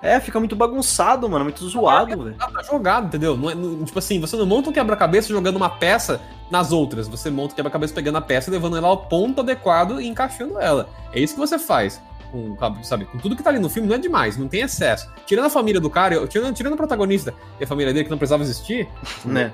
É, 0.00 0.20
fica 0.20 0.38
muito 0.38 0.54
bagunçado, 0.54 1.28
mano. 1.28 1.44
Muito 1.44 1.66
zoado, 1.68 2.22
velho. 2.24 2.36
Tá 2.36 2.62
jogado, 2.62 3.06
entendeu? 3.06 3.36
Não 3.36 3.50
é- 3.50 3.54
não- 3.54 3.84
tipo 3.84 3.98
assim, 3.98 4.20
você 4.20 4.36
não 4.36 4.46
monta 4.46 4.70
um 4.70 4.72
quebra-cabeça 4.72 5.28
jogando 5.28 5.56
uma 5.56 5.68
peça 5.70 6.20
nas 6.50 6.70
outras. 6.70 7.08
Você 7.08 7.30
monta 7.30 7.52
o 7.52 7.56
quebra-cabeça 7.56 7.92
pegando 7.94 8.16
a 8.18 8.20
peça, 8.20 8.50
levando 8.50 8.76
ela 8.76 8.86
ao 8.88 8.96
ponto 8.96 9.40
adequado 9.40 10.00
e 10.00 10.06
encaixando 10.06 10.60
ela. 10.60 10.88
É 11.12 11.18
isso 11.20 11.34
que 11.34 11.40
você 11.40 11.58
faz. 11.58 12.00
Com, 12.30 12.54
sabe, 12.82 13.06
com 13.06 13.16
tudo 13.18 13.34
que 13.34 13.42
tá 13.42 13.48
ali 13.50 13.58
no 13.58 13.70
filme 13.70 13.88
não 13.88 13.96
é 13.96 13.98
demais, 13.98 14.36
não 14.36 14.46
tem 14.46 14.60
excesso. 14.60 15.08
Tirando 15.26 15.46
a 15.46 15.50
família 15.50 15.80
do 15.80 15.88
cara, 15.88 16.14
eu- 16.14 16.28
tirando, 16.28 16.54
tirando 16.54 16.74
o 16.74 16.76
protagonista 16.76 17.32
e 17.58 17.64
a 17.64 17.66
família 17.66 17.92
dele, 17.92 18.04
que 18.04 18.10
não 18.10 18.18
precisava 18.18 18.42
existir, 18.42 18.86
Né. 19.24 19.50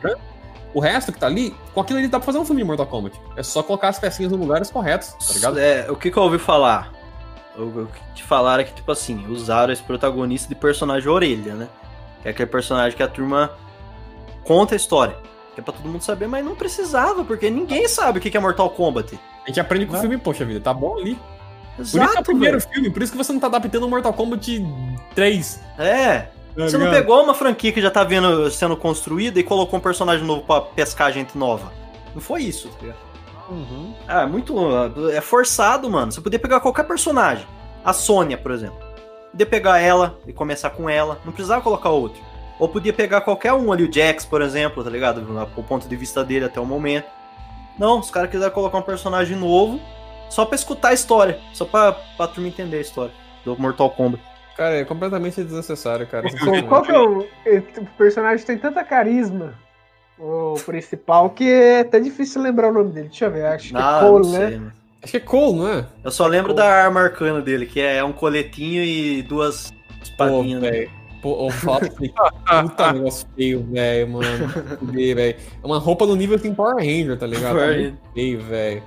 o 0.74 0.80
resto 0.80 1.12
que 1.12 1.18
tá 1.20 1.26
ali, 1.28 1.54
com 1.72 1.80
aquilo 1.80 2.00
ali 2.00 2.08
dá 2.08 2.18
pra 2.18 2.26
fazer 2.26 2.38
um 2.38 2.44
filme 2.44 2.60
de 2.62 2.66
Mortal 2.66 2.86
Kombat. 2.88 3.18
É 3.36 3.44
só 3.44 3.62
colocar 3.62 3.88
as 3.90 3.98
pecinhas 4.00 4.32
nos 4.32 4.40
lugares 4.40 4.70
corretos, 4.72 5.12
tá 5.24 5.32
ligado? 5.34 5.58
É, 5.58 5.88
o 5.88 5.94
que, 5.96 6.10
que 6.10 6.16
eu 6.16 6.22
ouvi 6.24 6.36
falar? 6.38 6.92
O, 7.56 7.86
que 7.86 8.14
te 8.14 8.22
falaram 8.22 8.62
é 8.62 8.64
que, 8.64 8.74
tipo 8.74 8.90
assim, 8.90 9.26
usaram 9.28 9.72
esse 9.72 9.82
protagonista 9.82 10.48
de 10.48 10.54
personagem 10.54 11.08
orelha, 11.08 11.54
né? 11.54 11.68
Que 12.22 12.28
é 12.28 12.30
aquele 12.32 12.48
personagem 12.48 12.96
que 12.96 13.02
a 13.02 13.08
turma 13.08 13.52
conta 14.42 14.74
a 14.74 14.76
história. 14.76 15.16
Que 15.54 15.60
é 15.60 15.62
pra 15.62 15.72
todo 15.72 15.88
mundo 15.88 16.02
saber, 16.02 16.26
mas 16.26 16.44
não 16.44 16.56
precisava, 16.56 17.24
porque 17.24 17.48
ninguém 17.48 17.86
sabe 17.86 18.18
o 18.18 18.22
que 18.22 18.36
é 18.36 18.40
Mortal 18.40 18.70
Kombat. 18.70 19.18
A 19.44 19.48
gente 19.48 19.60
aprende 19.60 19.86
com 19.86 19.96
o 19.96 20.00
filme, 20.00 20.18
poxa 20.18 20.44
vida, 20.44 20.60
tá 20.60 20.74
bom 20.74 20.96
ali. 20.96 21.18
Por 21.76 21.82
isso 21.82 21.92
que 21.92 21.98
é 21.98 22.00
o 22.00 22.04
Exato, 22.04 22.22
primeiro 22.24 22.58
velho. 22.58 22.72
filme, 22.72 22.90
por 22.90 23.02
isso 23.02 23.12
que 23.12 23.18
você 23.18 23.32
não 23.32 23.40
tá 23.40 23.46
adaptando 23.46 23.84
o 23.84 23.88
Mortal 23.88 24.12
Kombat 24.12 24.64
3. 25.14 25.60
É. 25.78 26.18
tá 26.18 26.30
Você 26.56 26.78
não 26.78 26.90
pegou 26.90 27.22
uma 27.22 27.34
franquia 27.34 27.72
que 27.72 27.80
já 27.80 27.90
tá 27.90 28.02
vendo, 28.02 28.50
sendo 28.50 28.76
construída 28.76 29.38
e 29.38 29.42
colocou 29.42 29.78
um 29.78 29.82
personagem 29.82 30.26
novo 30.26 30.42
pra 30.42 30.60
pescar 30.60 31.12
gente 31.12 31.36
nova. 31.36 31.72
Não 32.14 32.20
foi 32.20 32.42
isso, 32.42 32.68
tá 32.68 32.78
ligado? 32.80 33.13
Uhum. 33.48 33.94
Ah, 34.06 34.22
é 34.22 34.26
muito. 34.26 34.54
É 35.10 35.20
forçado, 35.20 35.90
mano. 35.90 36.12
Você 36.12 36.20
podia 36.20 36.38
pegar 36.38 36.60
qualquer 36.60 36.84
personagem. 36.84 37.46
A 37.84 37.92
Sônia, 37.92 38.38
por 38.38 38.52
exemplo. 38.52 38.78
Podia 39.30 39.46
pegar 39.46 39.78
ela 39.78 40.18
e 40.26 40.32
começar 40.32 40.70
com 40.70 40.88
ela. 40.88 41.20
Não 41.24 41.32
precisava 41.32 41.60
colocar 41.60 41.90
outro. 41.90 42.20
Ou 42.58 42.68
podia 42.68 42.92
pegar 42.92 43.20
qualquer 43.20 43.52
um 43.52 43.72
ali, 43.72 43.84
o 43.84 43.92
Jax, 43.92 44.24
por 44.24 44.40
exemplo, 44.40 44.82
tá 44.84 44.88
ligado? 44.88 45.26
O 45.56 45.62
ponto 45.62 45.88
de 45.88 45.96
vista 45.96 46.24
dele 46.24 46.44
até 46.44 46.60
o 46.60 46.64
momento. 46.64 47.06
Não, 47.78 47.98
os 47.98 48.10
caras 48.10 48.30
quiseram 48.30 48.52
colocar 48.52 48.78
um 48.78 48.82
personagem 48.82 49.36
novo 49.36 49.80
só 50.30 50.44
pra 50.44 50.54
escutar 50.54 50.88
a 50.88 50.94
história. 50.94 51.40
Só 51.52 51.64
pra, 51.64 51.92
pra 51.92 52.28
turma 52.28 52.48
entender 52.48 52.78
a 52.78 52.80
história 52.80 53.12
do 53.44 53.58
Mortal 53.60 53.90
Kombat. 53.90 54.22
Cara, 54.56 54.76
é 54.76 54.84
completamente 54.84 55.42
desnecessário, 55.42 56.06
cara. 56.06 56.28
Qual 56.68 56.82
que 56.82 56.92
é 56.92 56.98
o, 56.98 57.20
o 57.20 57.86
personagem 57.98 58.46
tem 58.46 58.56
tanta 58.56 58.84
carisma, 58.84 59.54
o 60.18 60.54
principal, 60.64 61.30
que 61.30 61.48
é 61.50 61.80
até 61.80 61.98
difícil 62.00 62.40
lembrar 62.42 62.68
o 62.70 62.72
nome 62.72 62.92
dele. 62.92 63.08
Deixa 63.08 63.24
eu 63.26 63.30
ver, 63.32 63.46
acho 63.46 63.70
que 63.70 63.76
Ah, 63.76 64.00
é 64.02 64.08
Cole, 64.08 64.24
não 64.26 64.32
né? 64.38 64.72
Acho 65.02 65.10
que 65.10 65.16
é 65.16 65.20
Cole, 65.20 65.58
não 65.58 65.68
é? 65.68 65.86
Eu 66.04 66.10
só 66.10 66.26
lembro 66.26 66.54
da 66.54 66.64
arma 66.66 67.00
arcana 67.00 67.40
dele, 67.40 67.66
que 67.66 67.80
é 67.80 68.02
um 68.02 68.12
coletinho 68.12 68.82
e 68.82 69.22
duas 69.22 69.70
Pô, 69.70 70.02
espadinhas. 70.02 70.62
né? 70.62 70.70
velho. 70.70 70.90
Pô, 71.20 71.46
o 71.46 71.50
fato 71.50 71.90
puta 71.90 72.92
negócio 72.92 73.26
feio, 73.34 73.66
velho, 73.70 74.08
mano. 74.08 74.26
É 75.08 75.36
uma 75.64 75.78
roupa 75.78 76.04
no 76.06 76.14
nível 76.14 76.36
assim 76.36 76.54
Power 76.54 76.76
Ranger, 76.76 77.18
tá 77.18 77.26
ligado? 77.26 77.54
Tá 77.54 77.60
Power 77.60 77.80
muito 77.80 77.98
feio, 78.12 78.40
velho. 78.42 78.82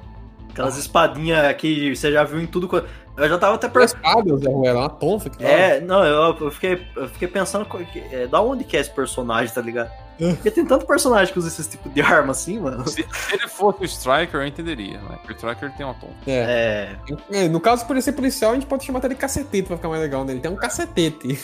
Aquelas 0.52 0.78
espadinhas 0.78 1.56
que 1.56 1.96
você 1.96 2.12
já 2.12 2.24
viu 2.24 2.40
em 2.40 2.46
tudo. 2.48 2.84
Eu 3.18 3.28
já 3.30 3.38
tava 3.40 3.56
até 3.56 3.68
perguntando. 3.68 3.98
espada, 4.06 4.38
Zé 4.38 4.50
Ruela, 4.50 4.80
uma 4.82 4.90
tonfa 4.90 5.30
que 5.32 5.44
É, 5.44 5.82
não, 5.82 6.04
eu, 6.04 6.38
eu 6.40 6.52
fiquei, 6.52 6.80
eu 6.96 7.08
fiquei 7.10 7.28
pensando 7.28 7.66
que- 7.66 8.04
é, 8.12 8.28
da 8.28 8.40
onde 8.42 8.64
que 8.64 8.78
é 8.78 8.80
esse 8.80 8.92
personagem, 8.92 9.52
tá 9.54 9.62
ligado? 9.62 9.92
Porque 10.18 10.50
tem 10.52 10.66
tanto 10.66 10.86
personagem 10.86 11.32
que 11.32 11.40
usa 11.40 11.48
esse 11.48 11.70
tipo 11.70 11.90
de 11.90 12.02
arma 12.02 12.32
assim, 12.32 12.60
mano. 12.60 12.88
Se 12.88 13.06
ele 13.32 13.48
fosse 13.48 13.82
o 13.82 13.86
Striker, 13.86 14.42
eu 14.42 14.48
entenderia, 14.48 15.00
né? 15.00 15.18
Porque 15.18 15.34
o 15.34 15.36
Striker 15.36 15.72
tem 15.76 15.86
uma 15.86 15.94
tom. 15.96 16.10
É. 16.26 16.96
É, 17.32 17.46
É, 17.46 17.48
No 17.48 17.60
caso, 17.60 17.86
por 17.86 17.94
ele 17.94 18.02
ser 18.02 18.14
policial, 18.14 18.52
a 18.52 18.54
gente 18.56 18.66
pode 18.66 18.84
chamar 18.84 19.00
até 19.00 19.10
de 19.10 19.16
cacetete 19.16 19.68
pra 19.68 19.78
ficar 19.78 19.90
mais 19.90 20.02
legal, 20.02 20.26
né? 20.26 20.34
Ele 20.34 20.40
tem 20.42 20.52
um 20.52 20.56
cacetete. 20.56 21.40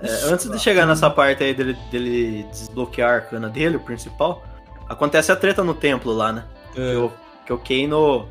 é, 0.00 0.08
antes 0.26 0.50
de 0.50 0.58
chegar 0.58 0.86
nessa 0.86 1.08
parte 1.08 1.42
aí 1.42 1.54
dele, 1.54 1.76
dele 1.90 2.46
desbloquear 2.50 3.10
a 3.10 3.14
arcana 3.14 3.48
dele, 3.48 3.76
o 3.76 3.80
principal, 3.80 4.42
acontece 4.88 5.32
a 5.32 5.36
treta 5.36 5.64
no 5.64 5.74
templo 5.74 6.12
lá, 6.12 6.32
né? 6.32 6.44
Que 6.74 6.96
o, 6.96 7.12
que 7.46 7.52
o 7.52 7.58
Kano 7.58 8.28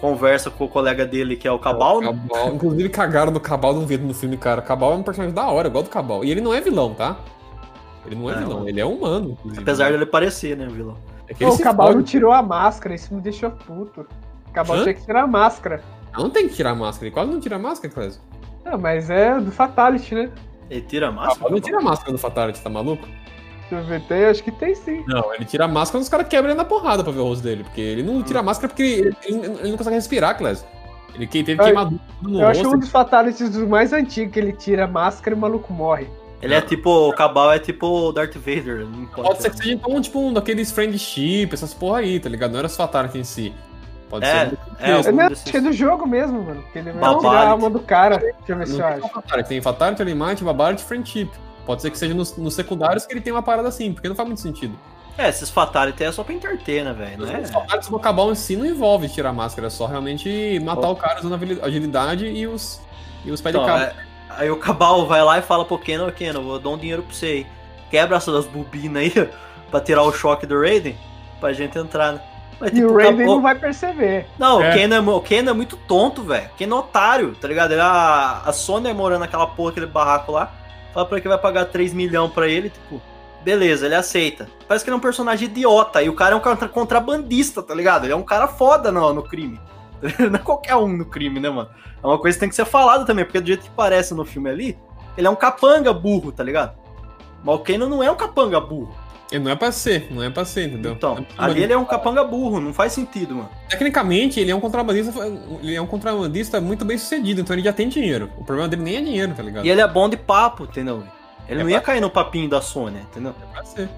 conversa 0.00 0.50
com 0.50 0.64
o 0.64 0.68
colega 0.68 1.04
dele, 1.04 1.36
que 1.36 1.46
é 1.46 1.52
o 1.52 1.58
Cabal, 1.58 2.00
né? 2.00 2.06
Cabal. 2.06 2.54
Inclusive, 2.54 2.88
cagaram 2.88 3.32
do 3.32 3.38
Cabal 3.40 3.74
um 3.74 3.84
vídeo 3.84 4.06
no 4.06 4.14
filme, 4.14 4.36
cara. 4.36 4.62
Cabal 4.62 4.92
é 4.92 4.96
um 4.96 5.02
personagem 5.02 5.34
da 5.34 5.46
hora, 5.46 5.68
gosto 5.68 5.86
do 5.86 5.90
Cabal. 5.90 6.24
E 6.24 6.30
ele 6.30 6.40
não 6.40 6.54
é 6.54 6.60
vilão, 6.60 6.94
tá? 6.94 7.18
Ele 8.06 8.14
não 8.16 8.30
é 8.30 8.34
Não. 8.34 8.40
vilão, 8.40 8.68
ele 8.68 8.80
é 8.80 8.84
humano, 8.84 9.30
inclusive. 9.32 9.62
Apesar 9.62 9.90
dele 9.92 10.06
parecer, 10.06 10.56
né, 10.56 10.66
vilão? 10.70 10.96
É 11.28 11.34
que 11.34 11.44
Pô, 11.44 11.52
ele 11.52 11.60
o 11.60 11.64
Cabal 11.64 11.92
não 11.94 12.02
tirou 12.02 12.32
a 12.32 12.42
máscara, 12.42 12.94
isso 12.94 13.14
me 13.14 13.20
deixou 13.20 13.50
puto. 13.50 14.06
O 14.48 14.52
Cabal 14.52 14.78
Hã? 14.78 14.82
tinha 14.82 14.94
que 14.94 15.04
tirar 15.04 15.22
a 15.22 15.26
máscara. 15.26 15.82
Não 16.16 16.28
tem 16.30 16.48
que 16.48 16.54
tirar 16.54 16.70
a 16.70 16.74
máscara, 16.74 17.06
ele 17.06 17.14
quase 17.14 17.30
não 17.30 17.38
tira 17.40 17.56
a 17.56 17.58
máscara, 17.58 17.92
Clésio. 17.94 18.20
Não, 18.64 18.76
mas 18.78 19.08
é 19.10 19.38
do 19.38 19.52
Fatality, 19.52 20.14
né? 20.14 20.30
Ele 20.68 20.80
tira 20.82 21.08
a 21.08 21.10
Cabal 21.10 21.26
máscara? 21.26 21.50
não 21.50 21.60
tira 21.60 21.78
a 21.78 21.82
máscara 21.82 22.12
do 22.12 22.18
Fatality, 22.18 22.60
tá 22.60 22.70
maluco? 22.70 23.06
Deixa 23.70 23.84
eu 23.84 23.84
ver, 23.88 24.00
tem, 24.08 24.24
acho 24.24 24.42
que 24.42 24.50
tem 24.50 24.74
sim. 24.74 25.04
Não, 25.06 25.32
ele 25.34 25.44
tira 25.44 25.66
a 25.66 25.68
máscara 25.68 25.98
quando 25.98 26.02
os 26.02 26.08
caras 26.08 26.26
quebram 26.26 26.50
ele 26.50 26.58
na 26.58 26.64
porrada 26.64 27.04
pra 27.04 27.12
ver 27.12 27.20
o 27.20 27.24
rosto 27.24 27.44
dele. 27.44 27.62
Porque 27.62 27.80
ele 27.80 28.02
não 28.02 28.20
tira 28.22 28.40
a 28.40 28.42
máscara 28.42 28.66
porque 28.68 28.82
ele, 28.82 29.16
ele- 29.22 29.46
ele 29.60 29.70
não 29.70 29.76
consegue 29.76 29.94
respirar, 29.94 30.36
Clésio. 30.36 30.66
Ele 31.14 31.26
teve 31.26 31.56
queimadura 31.56 32.00
no 32.22 32.40
eu 32.40 32.48
acho 32.48 32.62
rosto. 32.62 32.76
um 32.76 32.78
dos 32.80 32.88
Fatalities 32.88 33.50
dos 33.50 33.68
mais 33.68 33.92
antigos, 33.92 34.32
que 34.32 34.40
ele 34.40 34.52
tira 34.52 34.84
a 34.84 34.88
máscara 34.88 35.34
e 35.36 35.38
o 35.38 35.40
maluco 35.40 35.72
morre. 35.72 36.08
Ele 36.42 36.54
é 36.54 36.60
tipo, 36.60 36.90
o 37.08 37.12
Cabal 37.12 37.52
é 37.52 37.58
tipo 37.58 37.86
o 37.86 38.12
Darth 38.12 38.34
Vader. 38.36 38.86
Não 38.86 39.06
pode 39.06 39.28
Pode 39.28 39.42
ser 39.42 39.50
que 39.50 39.56
seja 39.58 39.72
então 39.72 40.00
tipo 40.00 40.18
um 40.20 40.32
daqueles 40.32 40.70
friendship, 40.72 41.50
essas 41.52 41.74
porra 41.74 41.98
aí, 41.98 42.18
tá 42.18 42.28
ligado? 42.28 42.52
Não 42.52 42.58
era 42.58 42.66
os 42.66 42.76
Fatality 42.76 43.18
em 43.18 43.24
si. 43.24 43.52
Pode 44.08 44.24
É, 44.24 44.48
ser. 44.48 44.58
é, 44.80 44.90
É, 44.90 45.12
não, 45.12 45.28
desses- 45.28 45.42
acho 45.44 45.52
que 45.52 45.56
é 45.56 45.60
do 45.60 45.72
jogo 45.72 46.06
mesmo, 46.06 46.42
mano. 46.42 46.62
Porque 46.62 46.78
ele 46.78 46.92
vai 46.92 47.18
tirar 47.18 47.30
a 47.30 47.48
alma 47.50 47.68
do 47.70 47.78
cara. 47.80 48.16
Deixa 48.18 48.34
eu 48.48 48.56
ver 48.56 48.66
se 48.66 48.78
eu 48.78 48.86
acho. 48.86 49.00
só 49.02 49.08
Fatality, 49.08 49.48
tem 49.48 49.60
Fatality, 49.60 50.02
Alimite, 50.02 50.42
Babality 50.42 50.82
e 50.82 50.86
Friendship. 50.86 51.30
Pode 51.66 51.82
ser 51.82 51.90
que 51.90 51.98
seja 51.98 52.14
nos, 52.14 52.36
nos 52.36 52.54
secundários 52.54 53.04
que 53.06 53.12
ele 53.12 53.20
tem 53.20 53.32
uma 53.32 53.42
parada 53.42 53.68
assim, 53.68 53.92
porque 53.92 54.08
não 54.08 54.16
faz 54.16 54.26
muito 54.26 54.40
sentido. 54.40 54.74
É, 55.18 55.28
esses 55.28 55.50
Fatality 55.50 56.02
é 56.02 56.10
só 56.10 56.24
pra 56.24 56.34
enterter, 56.34 56.82
né, 56.84 56.92
velho? 56.94 57.18
Não 57.26 57.30
é? 57.32 57.40
Os 57.40 57.50
Fatalities 57.50 57.88
do 57.90 57.98
Cabal 58.00 58.32
em 58.32 58.34
si 58.34 58.56
não 58.56 58.64
envolve 58.64 59.08
tirar 59.08 59.28
a 59.28 59.32
máscara, 59.32 59.66
é 59.66 59.70
só 59.70 59.84
realmente 59.86 60.58
matar 60.64 60.88
o 60.88 60.96
cara 60.96 61.20
usando 61.20 61.34
a 61.34 61.66
agilidade 61.66 62.26
e 62.26 62.46
os, 62.46 62.80
e 63.24 63.30
os 63.30 63.40
pés 63.40 63.54
Então, 63.54 63.64
de 63.66 63.70
cabo. 63.70 63.84
é- 63.84 64.09
aí 64.36 64.50
o 64.50 64.56
Cabal 64.56 65.06
vai 65.06 65.22
lá 65.22 65.38
e 65.38 65.42
fala 65.42 65.64
pro 65.64 65.78
Ken, 65.78 66.00
ô 66.02 66.12
Ken, 66.12 66.32
eu 66.34 66.42
vou 66.42 66.58
dar 66.58 66.70
um 66.70 66.78
dinheiro 66.78 67.02
pra 67.02 67.14
você 67.14 67.26
aí. 67.26 67.46
Quebra 67.90 68.16
essas 68.16 68.46
bobinas 68.46 69.02
aí 69.02 69.28
pra 69.70 69.80
tirar 69.80 70.02
o 70.02 70.12
choque 70.12 70.46
do 70.46 70.60
Raiden, 70.60 70.96
pra 71.40 71.52
gente 71.52 71.78
entrar, 71.78 72.12
né? 72.12 72.20
Mas, 72.60 72.70
E 72.72 72.74
tipo, 72.74 72.88
o 72.88 72.96
Raiden 72.96 73.18
Cabal- 73.20 73.34
não 73.36 73.42
vai 73.42 73.54
perceber. 73.54 74.26
Não, 74.38 74.62
É. 74.62 74.86
o, 74.86 74.94
é, 74.94 75.00
o 75.00 75.20
Ken 75.20 75.38
é 75.48 75.52
muito 75.52 75.76
tonto, 75.76 76.22
velho. 76.22 76.46
O 76.52 76.56
Ken 76.56 76.66
é 76.70 76.74
otário, 76.74 77.34
tá 77.40 77.48
ligado? 77.48 77.72
Ele, 77.72 77.80
a, 77.80 78.42
a 78.44 78.52
Sony 78.52 78.88
é 78.90 78.92
morando 78.92 79.20
naquela 79.20 79.46
porra, 79.46 79.70
aquele 79.70 79.86
barraco 79.86 80.30
lá. 80.32 80.52
Fala 80.92 81.06
pra 81.06 81.16
ele 81.16 81.22
que 81.22 81.28
vai 81.28 81.38
pagar 81.38 81.64
3 81.66 81.92
milhões 81.94 82.30
pra 82.32 82.46
ele, 82.48 82.68
tipo, 82.68 83.00
beleza, 83.42 83.86
ele 83.86 83.94
aceita. 83.94 84.46
Parece 84.68 84.84
que 84.84 84.90
ele 84.90 84.94
é 84.94 84.98
um 84.98 85.00
personagem 85.00 85.48
idiota. 85.48 86.02
E 86.02 86.08
o 86.08 86.14
cara 86.14 86.34
é 86.34 86.36
um 86.36 86.40
contra- 86.40 86.68
contrabandista, 86.68 87.62
tá 87.62 87.74
ligado? 87.74 88.04
Ele 88.04 88.12
é 88.12 88.16
um 88.16 88.22
cara 88.22 88.46
foda 88.46 88.92
no, 88.92 89.12
no 89.14 89.22
crime. 89.22 89.58
Não 90.30 90.34
é 90.36 90.38
qualquer 90.38 90.76
um 90.76 90.88
no 90.88 91.04
crime, 91.04 91.38
né, 91.40 91.50
mano? 91.50 91.68
É 92.02 92.06
uma 92.06 92.18
coisa 92.18 92.36
que 92.36 92.40
tem 92.40 92.48
que 92.48 92.54
ser 92.54 92.64
falada 92.64 93.04
também, 93.04 93.24
porque 93.24 93.40
do 93.40 93.46
jeito 93.46 93.64
que 93.64 93.70
parece 93.70 94.14
no 94.14 94.24
filme 94.24 94.48
ali, 94.50 94.78
ele 95.16 95.26
é 95.26 95.30
um 95.30 95.36
capanga 95.36 95.92
burro, 95.92 96.32
tá 96.32 96.42
ligado? 96.42 96.78
Mas 97.44 97.54
o 97.54 97.58
Kano 97.58 97.88
não 97.88 98.02
é 98.02 98.10
um 98.10 98.16
capanga 98.16 98.60
burro. 98.60 98.94
Ele 99.32 99.44
não 99.44 99.50
é 99.52 99.54
pra 99.54 99.70
ser, 99.70 100.08
não 100.10 100.22
é 100.22 100.28
pra 100.28 100.44
ser, 100.44 100.66
entendeu? 100.68 100.92
Então, 100.92 101.18
É 101.18 101.24
ali 101.38 101.62
ele 101.62 101.72
é 101.72 101.76
um 101.78 101.84
capanga 101.84 102.24
burro, 102.24 102.58
não 102.60 102.74
faz 102.74 102.92
sentido, 102.92 103.36
mano. 103.36 103.48
Tecnicamente, 103.68 104.40
ele 104.40 104.50
é 104.50 104.54
um 104.56 104.58
contrabandista, 104.60 105.12
ele 105.62 105.74
é 105.76 105.80
um 105.80 105.86
contrabandista 105.86 106.60
muito 106.60 106.84
bem 106.84 106.98
sucedido, 106.98 107.40
então 107.40 107.54
ele 107.54 107.62
já 107.62 107.72
tem 107.72 107.88
dinheiro. 107.88 108.28
O 108.36 108.44
problema 108.44 108.68
dele 108.68 108.82
nem 108.82 108.96
é 108.96 109.00
dinheiro, 109.00 109.32
tá 109.32 109.42
ligado? 109.42 109.64
E 109.64 109.70
ele 109.70 109.80
é 109.80 109.86
bom 109.86 110.08
de 110.08 110.16
papo, 110.16 110.64
entendeu? 110.64 111.04
Ele 111.48 111.60
É 111.60 111.62
não 111.62 111.70
ia 111.70 111.76
pra- 111.80 111.86
cair 111.92 112.00
no 112.00 112.10
papinho 112.10 112.48
da 112.48 112.60
Sony, 112.60 112.98
entendeu? 113.00 113.32
É 113.40 113.52
pra 113.54 113.64
ser. 113.64 113.88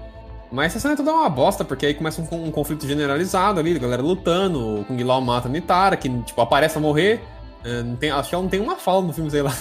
Mas 0.53 0.67
essa 0.67 0.79
cena 0.81 0.95
toda 0.95 1.09
é 1.09 1.13
uma 1.13 1.29
bosta, 1.29 1.65
porque 1.65 1.83
aí 1.87 1.95
começa 1.95 2.21
um, 2.21 2.45
um 2.45 2.51
conflito 2.51 2.85
generalizado 2.87 3.59
ali, 3.59 3.75
a 3.75 3.79
galera 3.79 4.03
lutando, 4.03 4.81
o 4.81 4.85
Kung 4.85 5.03
Lao 5.03 5.19
mata 5.19 5.47
a 5.47 5.51
Nitara, 5.51 5.97
que, 5.97 6.07
tipo, 6.21 6.39
aparece 6.39 6.77
a 6.77 6.81
morrer. 6.81 7.23
É, 7.65 7.81
não 7.81 7.95
tem, 7.95 8.11
acho 8.11 8.29
que 8.29 8.35
ela 8.35 8.43
não 8.43 8.49
tem 8.51 8.59
uma 8.59 8.75
fala 8.75 9.01
no 9.01 9.11
filme, 9.11 9.31
sei 9.31 9.41
lá. 9.41 9.51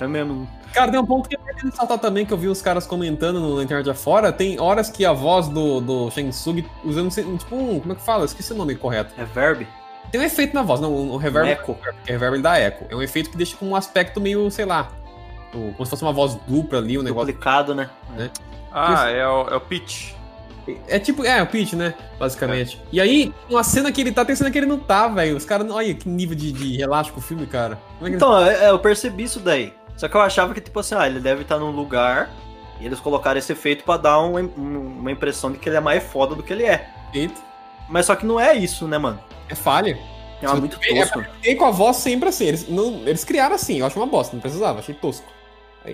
É 0.00 0.06
mesmo. 0.06 0.48
Cara, 0.72 0.90
tem 0.90 1.00
um 1.00 1.04
ponto 1.04 1.28
que 1.28 1.34
eu 1.36 1.40
queria 1.40 1.62
ressaltar 1.70 1.98
também, 1.98 2.24
que 2.24 2.32
eu 2.32 2.38
vi 2.38 2.46
os 2.48 2.62
caras 2.62 2.86
comentando 2.86 3.40
no- 3.40 3.56
na 3.56 3.62
internet 3.64 3.90
afora. 3.90 4.32
Tem 4.32 4.58
horas 4.60 4.88
que 4.88 5.04
a 5.04 5.12
voz 5.12 5.48
do, 5.48 5.80
do 5.80 6.10
Shang 6.10 6.30
Tsung 6.30 6.64
usando, 6.84 7.10
tipo, 7.10 7.56
um, 7.56 7.80
como 7.80 7.92
é 7.92 7.96
que 7.96 8.02
fala? 8.02 8.24
Esqueci 8.24 8.52
o 8.52 8.56
nome 8.56 8.74
correto. 8.76 9.12
É 9.18 9.24
verb? 9.24 9.66
Tem 10.12 10.20
um 10.20 10.24
efeito 10.24 10.54
na 10.54 10.62
voz, 10.62 10.80
não, 10.80 10.92
o 10.92 11.16
reverb. 11.16 11.48
Eco. 11.48 11.74
Porque 11.74 12.12
reverb 12.12 12.40
dá 12.40 12.56
eco. 12.56 12.84
É 12.88 12.94
um 12.94 13.02
efeito 13.02 13.30
que 13.30 13.36
deixa 13.36 13.56
com 13.56 13.66
um 13.66 13.74
aspecto 13.76 14.20
meio, 14.20 14.48
sei 14.50 14.64
lá, 14.64 14.90
como 15.50 15.84
se 15.84 15.90
fosse 15.90 16.02
uma 16.02 16.12
voz 16.12 16.36
dupla 16.46 16.78
ali, 16.78 16.96
um 16.98 17.02
negócio. 17.02 17.26
Duplicado, 17.26 17.74
né? 17.74 17.90
Ah, 18.76 19.08
é 19.10 19.26
o, 19.26 19.48
é 19.48 19.56
o 19.56 19.60
Pitch. 19.60 20.12
É 20.88 20.98
tipo, 20.98 21.24
é, 21.24 21.40
o 21.42 21.46
Peach, 21.46 21.76
né? 21.76 21.94
Basicamente. 22.18 22.80
E 22.90 23.00
aí, 23.00 23.32
uma 23.48 23.62
cena 23.62 23.92
que 23.92 24.00
ele 24.00 24.10
tá, 24.10 24.24
tem 24.24 24.34
cena 24.34 24.50
que 24.50 24.58
ele 24.58 24.66
não 24.66 24.78
tá, 24.78 25.06
velho. 25.06 25.36
Os 25.36 25.44
caras, 25.44 25.70
olha 25.70 25.94
que 25.94 26.08
nível 26.08 26.36
de, 26.36 26.50
de 26.50 26.76
relaxo 26.76 27.12
com 27.12 27.20
o 27.20 27.22
filme, 27.22 27.46
cara. 27.46 27.78
Como 27.98 28.08
é 28.08 28.10
que 28.10 28.16
Então, 28.16 28.44
é, 28.44 28.64
é, 28.64 28.70
eu 28.70 28.78
percebi 28.78 29.22
isso 29.22 29.38
daí. 29.38 29.72
Só 29.96 30.08
que 30.08 30.16
eu 30.16 30.20
achava 30.20 30.52
que, 30.52 30.60
tipo 30.60 30.78
assim, 30.80 30.94
ah, 30.96 31.06
ele 31.06 31.20
deve 31.20 31.42
estar 31.42 31.58
num 31.58 31.70
lugar 31.70 32.30
e 32.80 32.84
eles 32.86 32.98
colocaram 33.00 33.38
esse 33.38 33.52
efeito 33.52 33.84
pra 33.84 33.96
dar 33.96 34.20
um- 34.20 34.36
um- 34.38 34.98
uma 35.00 35.10
impressão 35.12 35.52
de 35.52 35.58
que 35.58 35.68
ele 35.68 35.76
é 35.76 35.80
mais 35.80 36.02
foda 36.02 36.34
do 36.34 36.42
que 36.42 36.52
ele 36.52 36.64
é. 36.64 36.90
ele 37.14 37.32
Mas 37.88 38.06
só 38.06 38.16
que 38.16 38.26
não 38.26 38.38
é 38.38 38.54
isso, 38.54 38.86
né, 38.88 38.98
mano? 38.98 39.20
é 39.48 39.54
falha. 39.54 39.96
É 40.42 40.48
uma 40.48 40.56
muito 40.56 40.78
vê, 40.78 40.94
tosco. 40.94 41.24
E 41.42 41.54
com 41.54 41.64
a 41.64 41.70
voz 41.70 41.96
sempre 41.96 42.28
assim. 42.28 42.46
Eles, 42.46 42.68
não, 42.68 43.02
eles 43.06 43.24
criaram 43.24 43.54
assim, 43.54 43.78
eu 43.78 43.86
acho 43.86 43.98
uma 43.98 44.06
bosta, 44.06 44.34
não 44.34 44.40
precisava, 44.40 44.80
achei 44.80 44.94
tosco. 44.94 45.35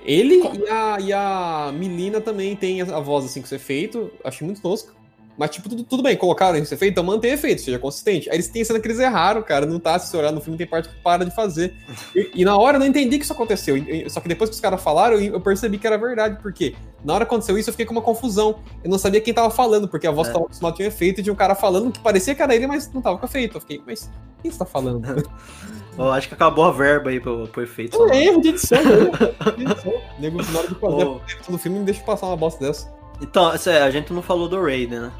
Ele 0.04 0.36
e 0.36 0.68
a, 0.68 0.96
e 1.00 1.12
a 1.12 1.72
Milina 1.74 2.20
também 2.20 2.54
tem 2.56 2.80
a, 2.82 3.00
voz 3.00 3.24
assim 3.24 3.40
com 3.40 3.46
esse 3.46 3.54
efeito, 3.54 4.10
achei 4.24 4.44
muito 4.46 4.60
tosco. 4.60 4.92
Mas, 5.36 5.48
tipo, 5.50 5.66
tudo, 5.66 5.82
tudo 5.82 6.02
bem, 6.02 6.14
colocaram 6.14 6.58
esse 6.58 6.74
efeito, 6.74 6.92
então 6.92 7.02
mantém 7.02 7.32
efeito, 7.32 7.62
seja 7.62 7.78
consistente. 7.78 8.28
Aí 8.28 8.36
eles 8.36 8.48
têm 8.48 8.62
cena 8.62 8.78
que 8.78 8.86
eles 8.86 8.98
erraram, 8.98 9.42
cara, 9.42 9.64
não 9.64 9.80
tá, 9.80 9.98
se 9.98 10.08
você 10.10 10.16
olhar 10.18 10.30
no 10.30 10.42
filme, 10.42 10.58
tem 10.58 10.66
parte 10.66 10.90
que 10.90 10.94
para 10.96 11.24
de 11.24 11.34
fazer. 11.34 11.74
E, 12.14 12.30
e 12.34 12.44
na 12.44 12.54
hora 12.58 12.76
eu 12.76 12.80
não 12.80 12.86
entendi 12.86 13.16
que 13.16 13.24
isso 13.24 13.32
aconteceu. 13.32 13.74
E- 13.78 14.08
Só 14.10 14.20
que 14.20 14.28
depois 14.28 14.50
que 14.50 14.54
os 14.54 14.60
caras 14.60 14.82
falaram, 14.82 15.16
eu, 15.18 15.32
eu 15.32 15.40
percebi 15.40 15.78
que 15.78 15.86
era 15.86 15.96
verdade, 15.96 16.38
porque 16.42 16.74
na 17.02 17.14
hora 17.14 17.24
que 17.24 17.30
aconteceu 17.32 17.56
isso, 17.56 17.70
eu 17.70 17.72
fiquei 17.72 17.86
com 17.86 17.92
uma 17.92 18.02
confusão. 18.02 18.60
Eu 18.84 18.90
não 18.90 18.98
sabia 18.98 19.22
quem 19.22 19.32
tava 19.32 19.48
falando, 19.50 19.88
porque 19.88 20.06
a 20.06 20.10
voz 20.10 20.28
É. 20.28 20.32
tava 20.32 20.44
acostumada 20.44 20.76
tinha 20.76 20.86
um 20.86 20.92
efeito 20.92 21.22
de 21.22 21.30
um 21.30 21.34
cara 21.34 21.54
falando 21.54 21.90
que 21.90 22.00
parecia 22.00 22.34
que 22.34 22.42
era 22.42 22.54
ele, 22.54 22.66
mas 22.66 22.92
não 22.92 23.00
tava 23.00 23.16
com 23.16 23.24
efeito. 23.24 23.56
Eu 23.56 23.60
fiquei, 23.62 23.80
mas 23.86 24.10
quem 24.42 24.50
você 24.50 24.58
tá 24.58 24.66
falando? 24.66 25.02
Eu 25.98 26.10
acho 26.10 26.28
que 26.28 26.34
acabou 26.34 26.64
a 26.64 26.70
verba 26.72 27.10
aí 27.10 27.20
pro, 27.20 27.46
pro 27.48 27.62
efeito. 27.62 27.96
É 27.96 28.00
um 28.00 28.14
erro 28.14 28.40
de 28.40 28.48
edição. 28.48 28.78
Nego, 30.18 30.42
na 30.42 30.58
hora 30.58 30.68
de 30.68 30.74
fazer 30.74 31.02
edição 31.02 31.52
do 31.52 31.58
filme, 31.58 31.78
me 31.80 31.84
deixa 31.84 32.02
passar 32.02 32.26
uma 32.26 32.36
bosta 32.36 32.64
dessa. 32.64 32.92
Então, 33.20 33.56
sério, 33.58 33.86
a 33.86 33.90
gente 33.90 34.12
não 34.12 34.22
falou 34.22 34.48
do 34.48 34.60
Raiden, 34.60 35.00
né? 35.00 35.12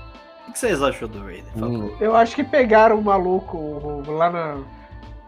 O 0.49 0.53
que 0.53 0.59
vocês 0.59 0.83
acham 0.83 1.07
do 1.09 1.21
Raiden? 1.21 1.45
Hum. 1.57 1.91
Eu 2.01 2.17
acho 2.17 2.35
que 2.35 2.43
pegaram 2.43 2.99
o 2.99 3.03
maluco 3.03 3.57
o- 3.57 4.03
lá 4.11 4.31
na. 4.31 4.57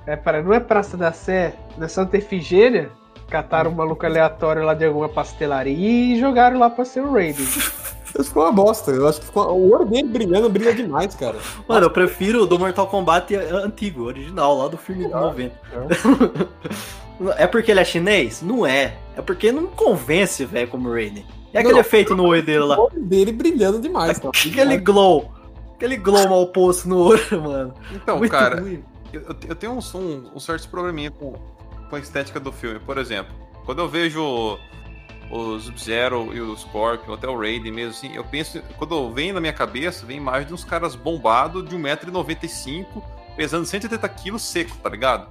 É, 0.07 0.42
não 0.42 0.53
é 0.53 0.61
Praça 0.61 0.97
da 0.97 1.12
Sé, 1.12 1.55
na 1.78 1.88
Santa 1.88 2.16
Efigênia. 2.18 2.90
Cataram 3.28 3.70
um 3.70 3.74
maluco 3.74 4.05
aleatório 4.05 4.62
lá 4.64 4.74
de 4.74 4.84
alguma 4.84 5.09
pastelaria 5.09 5.72
e 5.74 6.18
jogaram 6.20 6.59
lá 6.59 6.68
pra 6.68 6.84
ser 6.84 7.01
o 7.01 7.12
Raiden. 7.12 7.47
Isso 8.15 8.29
ficou 8.29 8.45
uma 8.45 8.53
bosta. 8.53 8.91
Eu 8.93 9.09
acho 9.09 9.21
que 9.21 9.27
ficou... 9.27 9.45
o 9.53 9.73
olho 9.75 9.85
dele 9.87 10.09
brilhando 10.09 10.49
brilha 10.49 10.75
demais, 10.75 11.15
cara. 11.15 11.37
Mano, 11.69 11.87
eu 11.87 11.91
prefiro 11.91 12.43
o 12.43 12.47
do 12.47 12.59
Mortal 12.59 12.87
Kombat 12.87 13.35
antigo, 13.35 14.05
original, 14.05 14.57
lá 14.57 14.69
do 14.69 14.77
filme 14.77 15.05
de 15.07 15.11
90. 15.11 15.55
É 17.39 17.47
porque 17.47 17.71
ele 17.71 17.79
é 17.81 17.85
chinês? 17.85 18.43
Não 18.43 18.67
é. 18.67 18.97
É 19.17 19.23
porque 19.23 19.53
não 19.53 19.67
convence, 19.69 20.45
velho, 20.45 20.69
como 20.69 20.91
Raiden. 20.93 21.25
E 21.53 21.57
aquele 21.59 21.75
Não. 21.75 21.81
efeito 21.81 22.17
no 22.17 22.25
olho 22.25 22.43
dele 22.43 22.65
lá? 22.65 22.77
O 22.77 22.87
olho 22.87 23.01
dele 23.03 23.31
brilhando 23.31 23.79
demais. 23.79 24.19
cara. 24.19 24.31
Aquele 24.31 24.77
glow. 24.79 25.33
Aquele 25.77 25.97
glow 25.97 26.29
mal 26.29 26.47
posto 26.49 26.89
no 26.89 26.99
olho, 26.99 27.21
mano. 27.41 27.75
Então, 27.93 28.19
Muito 28.19 28.31
cara, 28.33 28.61
eu, 29.12 29.23
eu- 29.49 29.55
tenho 29.55 29.73
uns, 29.75 29.95
um, 29.95 30.25
um 30.35 30.41
certos 30.41 30.67
probleminha 30.67 31.11
com, 31.12 31.35
com 31.89 31.95
a 31.97 32.01
estética 32.01 32.41
do 32.41 32.51
filme. 32.51 32.81
Por 32.81 32.99
exemplo, 32.99 33.33
quando 33.65 33.79
eu 33.79 33.89
vejo 33.89 34.59
o- 35.37 35.59
Sub-Zero 35.61 36.30
e 36.35 36.41
o 36.41 36.57
Scorpion, 36.57 37.14
até 37.14 37.28
o 37.28 37.39
Raiden 37.39 37.72
mesmo, 37.72 37.91
assim, 37.91 38.14
eu 38.14 38.24
penso, 38.24 38.62
quando 38.78 39.11
vem 39.12 39.32
na 39.32 39.41
minha 39.41 39.53
cabeça, 39.53 40.07
vem 40.07 40.16
imagem 40.18 40.47
de 40.49 40.55
uns 40.55 40.64
caras 40.64 40.95
bombados 40.95 41.68
de 41.68 41.76
1,95m, 41.76 42.87
pesando 43.37 43.66
180 43.66 44.09
quilos 44.11 44.43
seco, 44.43 44.76
tá 44.82 44.89
ligado? 44.89 45.28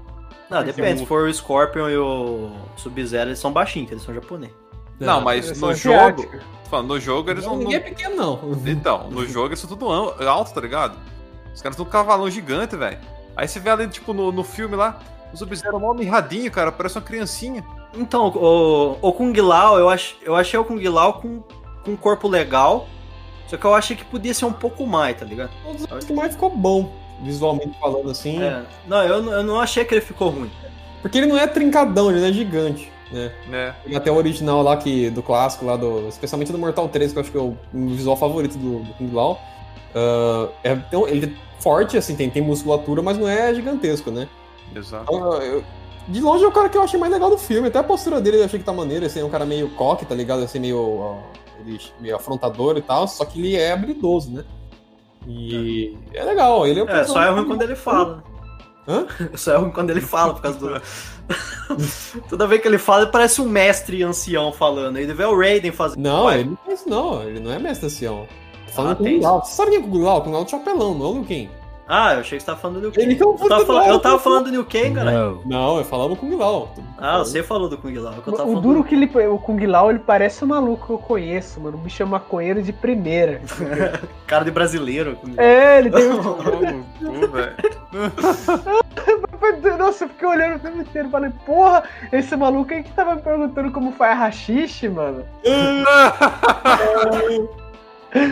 Não, 0.49 0.63
depende. 0.63 0.99
Se 0.99 1.05
for 1.05 1.27
o 1.27 1.33
Scorpion 1.33 1.89
e 1.89 1.97
o 1.97 2.51
Sub-Zero, 2.75 3.29
eles 3.29 3.39
são 3.39 3.51
baixinhos, 3.51 3.91
eles 3.91 4.03
são 4.03 4.13
japonês. 4.13 4.51
Não, 4.99 5.21
mas 5.21 5.59
no 5.59 5.73
jogo, 5.73 6.29
falando, 6.69 6.87
no 6.89 6.99
jogo 6.99 7.29
eles 7.31 7.45
não... 7.45 7.57
Ninguém 7.57 7.75
é 7.75 7.79
pequeno, 7.79 8.15
não. 8.15 8.39
Então, 8.67 9.09
no 9.09 9.25
jogo 9.25 9.47
eles 9.49 9.59
são 9.59 9.69
tudo 9.69 9.89
alto, 9.89 10.53
tá 10.53 10.61
ligado? 10.61 10.97
Os 11.53 11.61
caras 11.61 11.75
são 11.75 11.85
um 11.85 11.89
cavalão 11.89 12.29
gigante, 12.29 12.75
velho. 12.75 12.99
Aí 13.35 13.47
você 13.47 13.59
vê 13.59 13.69
ali, 13.69 13.87
tipo, 13.87 14.13
no, 14.13 14.31
no 14.31 14.43
filme 14.43 14.75
lá, 14.75 14.99
o 15.33 15.37
Sub-Zero 15.37 15.79
mó 15.79 15.93
mirradinho, 15.93 16.51
cara, 16.51 16.71
parece 16.71 16.97
uma 16.97 17.01
criancinha. 17.03 17.65
Então, 17.95 18.27
o, 18.29 18.97
o 19.01 19.13
Kung 19.13 19.33
Lao, 19.39 19.77
eu, 19.77 19.89
ach, 19.89 20.15
eu 20.23 20.35
achei 20.35 20.59
o 20.59 20.65
Kung 20.65 20.81
Lao 20.87 21.13
com, 21.21 21.41
com 21.85 21.91
um 21.91 21.95
corpo 21.95 22.27
legal, 22.27 22.87
só 23.47 23.55
que 23.57 23.65
eu 23.65 23.73
achei 23.75 23.95
que 23.95 24.03
podia 24.05 24.33
ser 24.33 24.45
um 24.45 24.53
pouco 24.53 24.85
mais, 24.87 25.17
tá 25.17 25.25
ligado? 25.25 25.51
Um 25.67 25.75
dos 25.75 26.05
que 26.05 26.13
mais 26.13 26.33
ficou 26.33 26.49
bom, 26.49 26.91
visualmente 27.23 27.77
falando 27.79 28.09
assim. 28.09 28.41
É, 28.41 28.63
não, 28.87 29.03
eu, 29.03 29.21
não- 29.21 29.31
eu 29.33 29.43
não 29.43 29.59
achei 29.59 29.85
que 29.85 29.93
ele 29.93 30.01
ficou 30.01 30.29
ruim. 30.29 30.51
Porque 31.01 31.17
ele 31.17 31.27
não 31.27 31.37
é 31.37 31.45
trincadão, 31.45 32.09
ele 32.09 32.19
não 32.21 32.27
é 32.27 32.33
gigante, 32.33 32.91
né? 33.11 33.31
né? 33.47 33.75
Ele 33.85 33.95
até 33.95 34.09
o 34.11 34.15
original 34.15 34.61
lá, 34.63 34.77
que, 34.77 35.09
do 35.11 35.21
clássico 35.21 35.65
lá, 35.65 35.75
do, 35.75 36.07
especialmente 36.07 36.51
do 36.51 36.57
Mortal 36.57 36.87
3, 36.89 37.11
que 37.11 37.17
eu 37.17 37.21
acho 37.21 37.31
que 37.31 37.37
é 37.37 37.41
o 37.41 37.55
visual 37.73 38.15
favorito 38.15 38.57
do, 38.57 38.79
do 38.79 38.93
Kung 38.93 39.11
Lao. 39.13 39.39
Ah, 39.93 40.47
é, 40.63 40.71
então, 40.71 41.07
ele 41.07 41.27
é 41.27 41.61
forte, 41.61 41.95
assim, 41.97 42.15
tem, 42.15 42.29
tem 42.29 42.41
musculatura, 42.41 43.01
mas 43.03 43.17
não 43.17 43.27
é 43.27 43.53
gigantesco, 43.53 44.09
né? 44.09 44.27
Exato. 44.75 45.03
Então, 45.03 45.33
eu- 45.43 45.63
de 46.07 46.19
longe 46.19 46.43
é 46.43 46.47
o 46.47 46.51
cara 46.51 46.69
que 46.69 46.77
eu 46.77 46.81
achei 46.81 46.99
mais 46.99 47.11
legal 47.11 47.29
do 47.29 47.37
filme. 47.37 47.67
Até 47.67 47.79
a 47.79 47.83
postura 47.83 48.19
dele 48.19 48.37
eu 48.37 48.45
achei 48.45 48.59
que 48.59 48.65
tá 48.65 48.73
maneiro. 48.73 49.05
Assim, 49.05 49.21
é 49.21 49.25
um 49.25 49.29
cara 49.29 49.45
meio 49.45 49.69
coque, 49.71 50.05
tá 50.05 50.13
ligado? 50.15 50.43
Assim, 50.43 50.59
meio, 50.59 50.79
ó, 50.79 51.17
meio 51.99 52.15
afrontador 52.15 52.77
e 52.77 52.81
tal. 52.81 53.07
Só 53.07 53.25
que 53.25 53.39
ele 53.39 53.55
é 53.55 53.71
habilidoso, 53.71 54.31
né? 54.31 54.43
E 55.27 55.95
é 56.13 56.23
legal. 56.23 56.67
Ele 56.67 56.81
é, 56.81 56.83
o 56.83 56.89
É, 56.89 57.03
só 57.05 57.21
é 57.21 57.29
ruim 57.29 57.45
quando 57.45 57.61
ele 57.61 57.75
fala. 57.75 58.23
Hã? 58.87 59.07
Só 59.35 59.53
é 59.53 59.57
ruim 59.57 59.71
quando 59.71 59.91
ele 59.91 60.01
fala, 60.01 60.33
por 60.33 60.41
causa 60.41 60.59
do. 60.59 60.81
Toda 62.29 62.47
vez 62.47 62.61
que 62.61 62.67
ele 62.67 62.77
fala, 62.77 63.03
ele 63.03 63.11
parece 63.11 63.41
um 63.41 63.47
mestre 63.47 64.03
ancião 64.03 64.51
falando. 64.51 64.97
Ele 64.97 65.13
vê 65.13 65.23
o 65.23 65.37
Raiden 65.37 65.71
fazendo. 65.71 66.01
Não, 66.01 66.25
Vai. 66.25 66.41
ele 66.41 66.49
não 66.49 66.57
é 66.67 66.73
isso, 66.73 66.89
não. 66.89 67.23
Ele 67.23 67.39
não 67.39 67.51
é 67.51 67.59
mestre 67.59 67.85
ancião. 67.85 68.27
Tô 68.67 68.73
falando 68.73 68.91
Ah, 68.91 68.95
com 68.95 69.03
o. 69.37 69.39
Você 69.41 69.55
sabe 69.55 69.71
quem 69.71 69.81
é 69.81 69.85
o 69.85 70.03
Lao? 70.03 70.27
O 70.27 70.31
Lao 70.31 70.41
é 70.41 70.43
do 70.43 70.51
chapelão, 70.51 70.93
não 70.93 71.05
é 71.05 71.09
o 71.09 71.23
Kang. 71.23 71.49
Ah, 71.95 72.15
eu 72.15 72.21
achei 72.21 72.39
que 72.39 72.43
você 72.43 72.47
tava 72.47 72.59
falando 72.59 72.77
do 72.77 72.81
Liu 72.81 72.91
Kang. 72.91 73.03
Ele 73.03 73.21
é 73.21 73.23
o 73.23 73.37
Eu 73.39 73.47
tava, 73.47 73.65
falando, 73.67 73.87
eu 73.87 73.99
tava 73.99 74.17
falando 74.17 74.45
do 74.45 74.49
Liu 74.49 74.65
Kang, 74.65 74.95
cara. 74.95 75.11
No. 75.11 75.41
Não, 75.45 75.77
eu 75.77 75.85
falava 75.85 76.15
Kung 76.15 76.35
Lao. 76.35 76.73
Ah, 76.97 77.19
você 77.19 77.43
falou 77.43 77.69
do 77.69 77.77
Kung 77.77 77.93
Lao. 77.99 78.13
é 78.13 78.21
que 78.21 78.27
eu 78.27 78.33
tava 78.33 78.49
O 78.49 78.59
duro 78.59 78.83
que 78.83 78.95
ele. 78.95 79.05
O 79.27 79.37
Kung 79.37 79.63
Lao, 79.67 79.91
ele 79.91 79.99
parece 79.99 80.43
um 80.43 80.47
maluco 80.47 80.87
que 80.87 80.93
eu 80.93 80.97
conheço, 80.97 81.61
mano. 81.61 81.77
O 81.77 81.79
bicho 81.79 82.01
é 82.01 82.05
maconheiro 82.07 82.63
de 82.63 82.73
primeira. 82.73 83.41
do 84.01 84.07
cara 84.25 84.43
de 84.43 84.49
brasileiro. 84.49 85.15
É, 85.37 85.77
ele 85.77 85.91
tem. 85.91 86.09
um-. 86.09 86.83
Nossa, 89.77 90.05
eu 90.05 90.09
fiquei 90.09 90.27
olhando 90.27 90.55
o 90.55 90.59
filme 90.59 90.81
inteiro 90.81 91.09
e 91.09 91.11
falei, 91.11 91.31
porra, 91.45 91.83
esse 92.11 92.35
maluco 92.35 92.73
aí 92.73 92.81
que 92.81 92.91
tava 92.93 93.13
me 93.15 93.21
perguntando 93.21 93.71
como 93.71 93.91
faz 93.91 94.17
rachixe, 94.17 94.89
mano. 94.89 95.23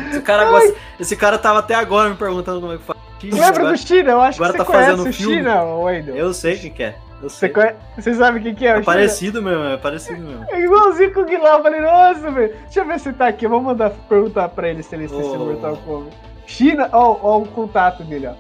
Esse 0.10 0.22
cara, 0.22 0.50
gosta- 0.50 0.76
esse 1.00 1.16
cara 1.16 1.38
tava 1.38 1.60
até 1.60 1.76
agora 1.76 2.10
me 2.10 2.16
perguntando 2.16 2.60
como 2.60 2.74
é 2.74 2.78
que 2.78 2.84
faz. 2.84 3.11
Lembra 3.30 3.48
Agora- 3.48 3.72
do 3.72 3.78
China? 3.78 4.12
Eu 4.12 4.22
acho 4.22 4.40
que 4.40 4.46
tá 4.46 4.52
você 4.52 4.66
conhece 4.66 4.90
fazendo 4.92 5.10
o 5.10 5.14
filme. 5.14 5.36
China, 5.38 5.64
Wendel. 5.64 6.16
Eu 6.16 6.34
sei 6.34 6.58
quem 6.58 6.72
que 6.72 6.84
é. 6.84 6.96
Eu 7.22 7.30
Você, 7.30 7.36
sei. 7.38 7.50
conhe... 7.50 7.72
você 7.98 8.14
sabe 8.16 8.40
quem 8.42 8.56
que 8.56 8.66
é, 8.66 8.70
o 8.70 8.72
É 8.72 8.74
China? 8.76 8.86
parecido 8.86 9.42
mesmo, 9.44 9.64
é 9.66 9.78
parecido 9.78 10.22
mesmo. 10.22 10.46
É 10.50 10.60
igualzinho 10.62 11.14
com 11.14 11.20
o 11.22 11.26
Guilherme. 11.26 11.58
Eu 11.58 11.64
falei, 11.64 11.82
nossa, 11.82 12.32
velho. 12.32 12.56
Deixa 12.64 12.80
eu 12.80 12.86
ver 12.88 13.00
se 13.00 13.14
tá 13.14 13.28
aqui. 13.28 13.48
Vamos 13.48 13.66
mandar 13.66 13.92
perguntar 14.10 14.50
pra 14.50 14.70
ele 14.70 14.82
se 14.82 14.96
ele 14.96 15.06
assiste 15.06 15.22
Ô. 15.24 15.38
Mortal 15.38 15.78
Kombat. 15.86 16.18
China, 16.48 16.90
ó, 16.92 17.18
ó 17.22 17.38
o 17.40 17.46
contato 17.46 18.04
dele, 18.04 18.28
ó. 18.28 18.34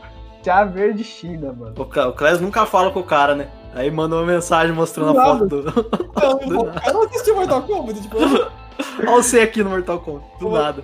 Chá 0.43 0.63
Verde 0.63 1.03
China, 1.03 1.53
mano. 1.53 1.75
O, 1.77 1.81
o 1.83 2.13
Clés 2.13 2.41
nunca 2.41 2.65
fala 2.65 2.89
com 2.89 2.99
o 3.01 3.03
cara, 3.03 3.35
né? 3.35 3.47
Aí 3.75 3.91
manda 3.91 4.15
uma 4.15 4.25
mensagem 4.25 4.73
mostrando 4.73 5.17
a 5.17 5.23
foto 5.23 5.45
do. 5.45 5.63
Não, 5.63 6.41
eu 6.41 6.47
não- 6.47 6.73
eu 6.87 6.93
não 6.93 7.03
assisti 7.03 7.31
Mortal 7.31 7.61
Kombat, 7.61 8.01
tipo, 8.01 8.17
Olha 8.17 9.11
você 9.11 9.41
aqui 9.41 9.63
no 9.63 9.69
Mortal 9.69 9.99
Kombat. 9.99 10.25
Do 10.39 10.49
nada. 10.49 10.83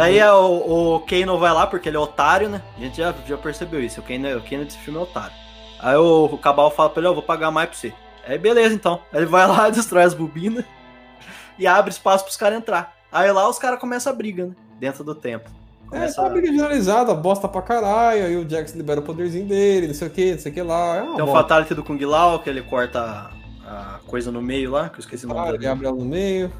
Aí 0.00 0.18
é 0.18 0.32
o, 0.32 0.96
o 0.96 1.00
Kano 1.00 1.38
vai 1.38 1.52
lá 1.52 1.66
porque 1.66 1.88
ele 1.88 1.96
é 1.96 2.00
otário, 2.00 2.48
né? 2.48 2.62
A 2.76 2.80
gente 2.80 2.96
já, 2.96 3.14
já 3.26 3.36
percebeu 3.36 3.82
isso. 3.82 4.00
O 4.00 4.02
Kano, 4.04 4.26
é- 4.26 4.36
o 4.36 4.42
Kano 4.42 4.64
desse 4.64 4.78
filme 4.78 4.98
é 4.98 5.02
otário. 5.02 5.34
Aí 5.78 5.96
o, 5.96 6.26
o 6.26 6.38
Cabal 6.38 6.70
fala 6.70 6.90
pra 6.90 7.00
ele: 7.00 7.08
Ó, 7.08 7.14
vou 7.14 7.22
pagar 7.22 7.50
mais 7.50 7.68
pra 7.68 7.78
você. 7.78 7.92
Aí 8.26 8.38
beleza, 8.38 8.74
então. 8.74 9.00
Aí 9.12 9.20
ele 9.20 9.26
vai 9.26 9.46
lá, 9.48 9.68
destrói 9.70 10.02
as 10.04 10.14
bobinas 10.14 10.64
e 11.58 11.66
abre 11.66 11.90
espaço 11.90 12.24
pros 12.24 12.36
caras 12.36 12.58
entrar. 12.58 12.94
Aí 13.12 13.30
lá 13.30 13.48
os 13.48 13.58
caras 13.58 13.78
começam 13.78 14.12
a 14.12 14.16
briga, 14.16 14.46
né? 14.46 14.54
Dentro 14.78 15.04
do 15.04 15.14
templo. 15.14 15.52
É, 15.86 15.96
Começa 15.96 16.16
tá 16.16 16.22
uma 16.22 16.30
briga 16.30 16.48
generalizada, 16.48 17.14
bosta 17.14 17.46
pra 17.46 17.62
caralho, 17.62 18.24
aí 18.24 18.36
o 18.36 18.48
Jax 18.48 18.72
libera 18.72 19.00
o 19.00 19.02
poderzinho 19.02 19.46
dele, 19.46 19.86
não 19.88 19.94
sei 19.94 20.08
o 20.08 20.10
que, 20.10 20.32
não 20.32 20.38
sei 20.38 20.50
o 20.50 20.54
que 20.54 20.62
lá. 20.62 20.96
É 20.96 21.02
Tem 21.14 21.22
o. 21.22 21.26
Fatality 21.32 21.74
do 21.74 21.84
Kung 21.84 22.02
Lao, 22.04 22.40
que 22.40 22.48
ele 22.50 22.62
corta 22.62 23.30
a, 23.64 23.96
a 23.96 23.98
coisa 24.06 24.32
no 24.32 24.40
meio 24.42 24.70
lá, 24.72 24.88
que 24.88 24.96
eu 24.96 25.00
esqueci 25.00 25.26
o 25.26 25.28
nome 25.28 25.40
Ah, 25.40 25.54
ele 25.54 25.66
abre 25.66 25.86
ela 25.86 25.94
no 25.96 26.04
meio. 26.04 26.50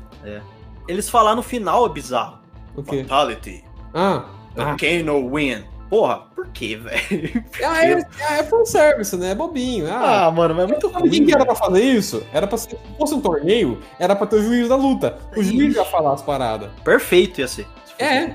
Eles 0.87 1.09
falaram 1.09 1.37
no 1.37 1.43
final 1.43 1.87
é 1.87 1.89
bizarro. 1.89 2.39
O 2.77 2.83
quê? 2.83 3.03
Fatality. 3.05 3.65
Ah, 3.93 4.25
ah. 4.57 4.77
Kano 4.79 5.29
win. 5.35 5.65
Porra, 5.91 6.23
por 6.35 6.49
quê, 6.49 6.77
velho? 6.77 7.45
Ah, 7.65 7.85
é, 7.85 7.93
é, 7.93 8.39
é 8.41 8.43
fanservice, 8.45 9.17
né? 9.17 9.31
É 9.31 9.35
bobinho. 9.35 9.87
Ah, 9.89 10.27
Ah, 10.27 10.31
mano, 10.31 10.55
mas 10.55 10.65
é 10.65 10.67
muito 10.67 10.89
ruim. 10.89 11.11
quem 11.11 11.25
que 11.27 11.33
era 11.35 11.45
pra 11.47 11.55
fazer 11.55 11.83
isso? 11.83 12.23
Era 12.33 12.47
pra 12.47 12.59
ser, 12.59 12.71
se 12.71 12.79
fosse 12.99 13.15
um 13.15 13.21
torneio, 13.21 13.79
era 13.99 14.17
pra 14.17 14.27
ter 14.27 14.37
o 14.37 14.43
juiz 14.43 14.69
da 14.69 14.77
luta. 14.77 15.19
O 15.37 15.43
juiz 15.43 15.77
ia 15.77 15.85
falar 15.85 16.15
as 16.15 16.23
paradas. 16.23 16.71
Perfeito 16.83 17.41
ia 17.41 17.47
ser. 17.47 17.67
se. 17.87 18.03
É, 18.03 18.35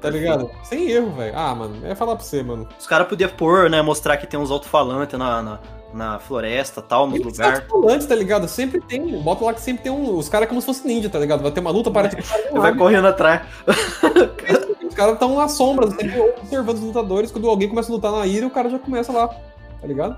tá 0.00 0.10
ligado? 0.10 0.50
Sem 0.64 0.90
erro, 0.90 1.10
velho. 1.12 1.34
Ah, 1.36 1.54
mano, 1.54 1.86
ia 1.86 1.94
falar 1.94 2.16
pra 2.16 2.24
você, 2.24 2.42
mano. 2.42 2.66
Os 2.78 2.86
caras 2.86 3.06
podiam 3.06 3.30
pôr, 3.30 3.70
né? 3.70 3.80
Mostrar 3.82 4.16
que 4.16 4.26
tem 4.26 4.40
uns 4.40 4.50
alto-falantes 4.50 5.16
na, 5.18 5.40
na, 5.42 5.58
na 5.98 6.18
floresta 6.20 6.80
tal, 6.80 7.06
nos 7.08 7.18
Tem 7.18 7.26
lugares. 7.26 7.64
antes, 7.88 8.06
tá 8.06 8.14
ligado? 8.14 8.48
Sempre 8.48 8.80
tem. 8.80 9.20
Bota 9.20 9.44
lá 9.44 9.52
que 9.52 9.60
sempre 9.60 9.82
tem 9.82 9.92
um. 9.92 10.16
Os 10.16 10.28
caras 10.28 10.48
como 10.48 10.60
se 10.60 10.66
fosse 10.66 10.86
ninja, 10.86 11.10
tá 11.10 11.18
ligado? 11.18 11.42
Vai 11.42 11.50
ter 11.50 11.60
uma 11.60 11.70
luta, 11.70 11.90
parece 11.90 12.16
que 12.16 12.22
Ele 12.48 12.60
vai 12.60 12.74
correndo 12.74 13.08
atrás. 13.08 13.42
os 14.88 14.94
caras 14.94 15.14
estão 15.14 15.34
nas 15.36 15.52
sombras, 15.52 15.90
sempre 15.90 16.20
observando 16.20 16.76
os 16.76 16.82
lutadores. 16.82 17.30
Quando 17.32 17.48
alguém 17.48 17.68
começa 17.68 17.90
a 17.90 17.94
lutar 17.94 18.12
na 18.12 18.26
ira, 18.26 18.46
o 18.46 18.50
cara 18.50 18.70
já 18.70 18.78
começa 18.78 19.12
lá, 19.12 19.28
tá 19.28 19.86
ligado? 19.86 20.16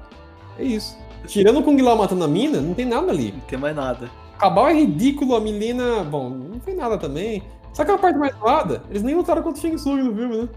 É 0.58 0.62
isso. 0.62 0.96
Tirando 1.26 1.60
o 1.60 1.62
Kung 1.62 1.80
Lao 1.80 1.96
matando 1.96 2.24
a 2.24 2.28
mina, 2.28 2.60
não 2.60 2.74
tem 2.74 2.84
nada 2.84 3.10
ali. 3.10 3.32
Não 3.32 3.40
tem 3.40 3.58
mais 3.58 3.74
nada. 3.74 4.10
Cabal 4.38 4.68
é 4.68 4.74
ridículo, 4.74 5.34
a 5.34 5.40
Milena. 5.40 6.04
Bom, 6.04 6.30
não 6.30 6.60
foi 6.60 6.74
nada 6.74 6.96
também. 6.96 7.42
Sabe 7.72 7.90
aquela 7.90 7.98
parte 7.98 8.18
mais 8.18 8.34
zoada? 8.36 8.82
Eles 8.90 9.02
nem 9.02 9.14
lutaram 9.14 9.42
contra 9.42 9.58
o 9.58 9.62
Shang 9.62 9.76
Tsung 9.76 10.02
no 10.02 10.14
filme, 10.14 10.36
né? 10.36 10.48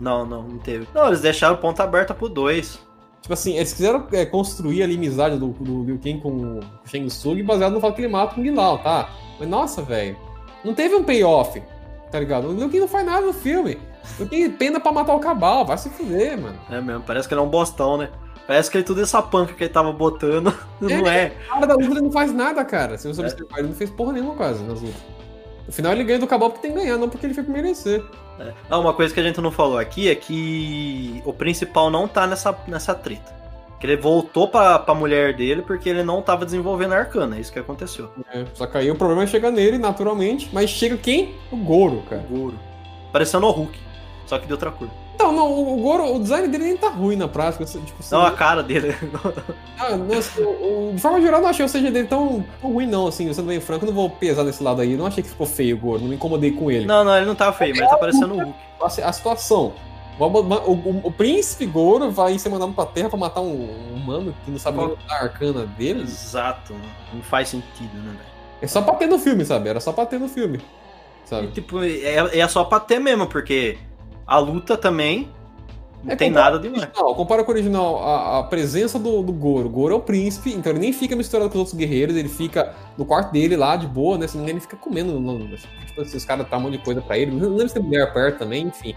Não, 0.00 0.24
não, 0.24 0.42
não 0.42 0.58
teve. 0.58 0.86
Não, 0.94 1.06
eles 1.08 1.20
deixaram 1.20 1.56
ponta 1.56 1.82
aberta 1.82 2.14
pro 2.14 2.28
2. 2.28 2.87
Tipo 3.20 3.34
assim, 3.34 3.56
eles 3.56 3.72
quiseram 3.72 4.06
é, 4.12 4.24
construir 4.24 4.82
ali 4.82 4.94
a 4.94 4.96
amizade 4.96 5.38
do, 5.38 5.48
do 5.48 5.84
Liu 5.84 5.98
Kang 6.02 6.20
com 6.20 6.30
o 6.30 6.60
Shang 6.86 7.06
Tsung 7.08 7.42
baseado 7.42 7.72
no 7.72 7.80
fato 7.80 7.94
que 7.94 8.02
ele 8.02 8.08
mata 8.08 8.32
o 8.32 8.34
Kung 8.36 8.50
Lao, 8.54 8.78
tá? 8.78 9.10
Mas 9.38 9.48
nossa, 9.48 9.82
velho. 9.82 10.16
Não 10.64 10.74
teve 10.74 10.94
um 10.94 11.04
payoff, 11.04 11.62
tá 12.10 12.18
ligado? 12.18 12.48
O 12.48 12.52
Liu 12.52 12.68
Kang 12.68 12.80
não 12.80 12.88
faz 12.88 13.04
nada 13.04 13.26
no 13.26 13.32
filme. 13.32 13.78
O 14.18 14.22
Liu 14.22 14.28
Kang 14.28 14.48
pena 14.50 14.80
pra 14.80 14.92
matar 14.92 15.14
o 15.14 15.20
Cabal, 15.20 15.66
vai 15.66 15.76
se 15.76 15.90
fuder, 15.90 16.40
mano. 16.40 16.58
É 16.70 16.80
mesmo, 16.80 17.02
parece 17.02 17.28
que 17.28 17.34
ele 17.34 17.40
é 17.40 17.44
um 17.44 17.48
bostão, 17.48 17.98
né? 17.98 18.08
Parece 18.46 18.70
que 18.70 18.78
ele 18.78 18.84
tudo 18.84 19.02
essa 19.02 19.20
panca 19.20 19.52
que 19.52 19.64
ele 19.64 19.72
tava 19.72 19.92
botando. 19.92 20.54
Não 20.80 21.06
é. 21.06 21.32
O 21.48 21.48
cara 21.50 21.66
da 21.66 21.74
luta 21.74 22.00
não 22.00 22.10
faz 22.10 22.32
nada, 22.32 22.64
cara. 22.64 22.96
Se 22.96 23.06
você 23.06 23.20
observar, 23.20 23.58
ele 23.58 23.68
não 23.68 23.74
fez 23.74 23.90
porra 23.90 24.14
nenhuma 24.14 24.34
quase 24.34 24.62
nas 24.64 24.80
lutas. 24.80 25.17
No 25.68 25.72
final 25.72 25.92
ele 25.92 26.02
ganha 26.02 26.18
do 26.18 26.26
Cabal 26.26 26.48
porque 26.48 26.66
tem 26.66 26.74
que 26.74 26.82
ganhar, 26.82 26.96
não 26.96 27.10
porque 27.10 27.26
ele 27.26 27.34
foi 27.34 27.44
por 27.44 27.52
merecer. 27.52 28.02
É. 28.40 28.54
Ah, 28.70 28.78
uma 28.78 28.94
coisa 28.94 29.12
que 29.12 29.20
a 29.20 29.22
gente 29.22 29.38
não 29.38 29.52
falou 29.52 29.76
aqui 29.76 30.08
é 30.08 30.14
que 30.14 31.22
o 31.26 31.32
principal 31.32 31.90
não 31.90 32.08
tá 32.08 32.26
nessa, 32.26 32.58
nessa 32.66 32.94
treta. 32.94 33.36
Que 33.78 33.86
ele 33.86 33.96
voltou 33.98 34.48
pra, 34.48 34.78
pra 34.78 34.94
mulher 34.94 35.36
dele 35.36 35.60
porque 35.60 35.90
ele 35.90 36.02
não 36.02 36.22
tava 36.22 36.46
desenvolvendo 36.46 36.94
a 36.94 36.96
arcana. 36.96 37.36
É 37.36 37.40
isso 37.40 37.52
que 37.52 37.58
aconteceu. 37.58 38.10
É, 38.32 38.46
só 38.54 38.66
que 38.66 38.78
aí 38.78 38.90
o 38.90 38.96
problema 38.96 39.26
chegar 39.26 39.50
nele, 39.50 39.76
naturalmente. 39.76 40.48
Mas 40.54 40.70
chega 40.70 40.96
quem? 40.96 41.34
O 41.52 41.56
Goro, 41.58 42.02
cara. 42.08 42.24
O 42.30 42.38
Goro. 42.38 42.58
Parecendo 43.12 43.46
o 43.46 43.50
Hulk. 43.50 43.78
Só 44.26 44.38
que 44.38 44.46
de 44.46 44.52
outra 44.52 44.70
cor. 44.70 44.88
Então, 45.18 45.32
Não, 45.32 45.52
o 45.52 45.76
Goro, 45.82 46.14
o 46.14 46.20
design 46.20 46.46
dele 46.46 46.62
nem 46.64 46.76
tá 46.76 46.88
ruim 46.90 47.16
na 47.16 47.26
prática. 47.26 47.64
Tipo, 47.64 47.80
assim, 47.98 48.14
Não, 48.14 48.24
a 48.24 48.30
cara 48.30 48.62
dele. 48.62 48.94
ah, 49.76 49.96
nossa, 49.96 50.40
o- 50.40 50.90
o- 50.90 50.92
de 50.94 51.00
forma 51.00 51.20
geral, 51.20 51.40
eu 51.40 51.42
não 51.42 51.50
achei 51.50 51.64
o 51.66 51.68
CG 51.68 51.90
dele 51.90 52.06
tão, 52.06 52.44
tão 52.60 52.70
ruim, 52.72 52.86
não, 52.86 53.08
assim, 53.08 53.32
sendo 53.32 53.48
bem 53.48 53.60
franco, 53.60 53.84
eu 53.84 53.88
não 53.88 53.94
vou 53.94 54.08
pesar 54.08 54.44
desse 54.44 54.62
lado 54.62 54.80
aí. 54.80 54.96
Não 54.96 55.06
achei 55.06 55.20
que 55.22 55.28
ficou 55.28 55.44
feio 55.46 55.76
o 55.76 55.78
Goro, 55.80 56.00
não 56.02 56.08
me 56.08 56.14
incomodei 56.14 56.52
com 56.52 56.70
ele. 56.70 56.86
Não, 56.86 57.02
não, 57.04 57.16
ele 57.16 57.26
não 57.26 57.34
tá 57.34 57.52
feio, 57.52 57.70
mas 57.72 57.80
ele 57.80 57.88
tá 57.90 57.96
parecendo 57.96 58.34
o 58.34 58.38
Hulk. 58.38 58.54
a, 58.80 58.86
a 59.08 59.12
situação. 59.12 59.72
O, 60.20 60.24
o- 60.24 61.00
o- 61.04 61.12
príncipe 61.12 61.66
Goro 61.66 62.10
vai 62.12 62.38
ser 62.38 62.48
mandado 62.48 62.72
pra 62.72 62.86
terra 62.86 63.08
pra 63.08 63.18
matar 63.18 63.40
um, 63.40 63.68
um 63.92 63.94
humano 63.96 64.34
que 64.44 64.50
não 64.52 64.58
sabe 64.58 64.78
a 65.08 65.14
arcana 65.14 65.66
dele. 65.66 66.02
Exato, 66.02 66.74
não 67.12 67.22
faz 67.22 67.48
sentido, 67.48 67.94
né, 67.96 68.10
velho? 68.12 68.28
É 68.62 68.66
só 68.68 68.82
pra 68.82 68.94
ter 68.94 69.06
no 69.06 69.18
filme, 69.18 69.44
sabe? 69.44 69.68
Era 69.68 69.80
só 69.80 69.92
pra 69.92 70.06
ter 70.06 70.18
no 70.20 70.28
filme. 70.28 70.58
E, 70.58 71.28
Sabe? 71.28 71.48
tipo, 71.48 71.82
é, 71.84 72.38
é 72.38 72.48
só 72.48 72.64
pra 72.64 72.80
ter 72.80 72.98
mesmo, 72.98 73.26
porque 73.26 73.78
a 74.28 74.38
luta 74.38 74.76
também 74.76 75.28
não 76.04 76.12
É, 76.12 76.16
tem 76.16 76.30
nada 76.30 76.58
demais. 76.60 76.82
original, 76.84 77.14
Compara 77.16 77.42
com 77.42 77.50
o 77.50 77.54
original, 77.54 78.02
a, 78.04 78.38
a 78.38 78.42
presença 78.44 78.98
do, 79.00 79.20
do 79.22 79.32
Goro. 79.32 79.66
O 79.66 79.70
Goro 79.70 79.94
é 79.94 79.96
o 79.96 80.00
príncipe, 80.00 80.52
então 80.54 80.70
ele 80.70 80.78
nem 80.78 80.92
fica 80.92 81.16
misturado 81.16 81.48
com 81.50 81.54
os 81.56 81.60
outros 81.60 81.74
guerreiros, 81.76 82.14
ele 82.14 82.28
fica 82.28 82.72
no 82.96 83.04
quarto 83.04 83.32
dele 83.32 83.56
lá, 83.56 83.74
de 83.74 83.86
boa, 83.88 84.16
né? 84.16 84.28
Se 84.28 84.36
não 84.38 84.46
ele 84.48 84.60
fica 84.60 84.76
comendo. 84.76 85.18
no- 85.18 85.56
tipo, 85.86 86.00
assim, 86.02 86.16
os 86.16 86.24
caras 86.24 86.46
trazem 86.46 86.64
um 86.66 86.70
monte 86.70 86.78
de 86.78 86.84
coisa 86.84 87.00
pra 87.00 87.18
ele. 87.18 87.32
Não 87.32 87.48
lembro 87.50 87.68
se 87.68 87.74
tem 87.74 87.82
mulher 87.82 88.12
perto 88.12 88.38
também, 88.38 88.66
enfim. 88.68 88.94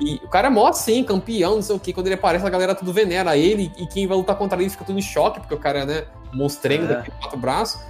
E 0.00 0.16
o 0.24 0.28
cara 0.28 0.48
é 0.48 0.50
mó 0.50 0.66
assim, 0.68 1.02
campeão, 1.04 1.54
não 1.56 1.62
sei 1.62 1.74
o 1.76 1.78
que. 1.80 1.92
Quando 1.92 2.06
ele 2.06 2.14
aparece, 2.16 2.44
a 2.46 2.50
galera 2.50 2.74
tudo 2.74 2.92
venera 2.92 3.36
ele. 3.36 3.72
E 3.78 3.86
quem 3.86 4.06
vai 4.06 4.16
lutar 4.16 4.36
contra 4.36 4.60
ele 4.60 4.68
fica 4.70 4.84
tudo 4.84 4.98
em 4.98 5.02
choque, 5.02 5.40
porque 5.40 5.54
o 5.54 5.58
cara 5.58 5.80
é, 5.80 5.86
né, 5.86 6.04
monstrengo 6.32 6.84
É. 6.84 6.88
daquele 6.88 7.16
quatro 7.20 7.38
braços. 7.38 7.80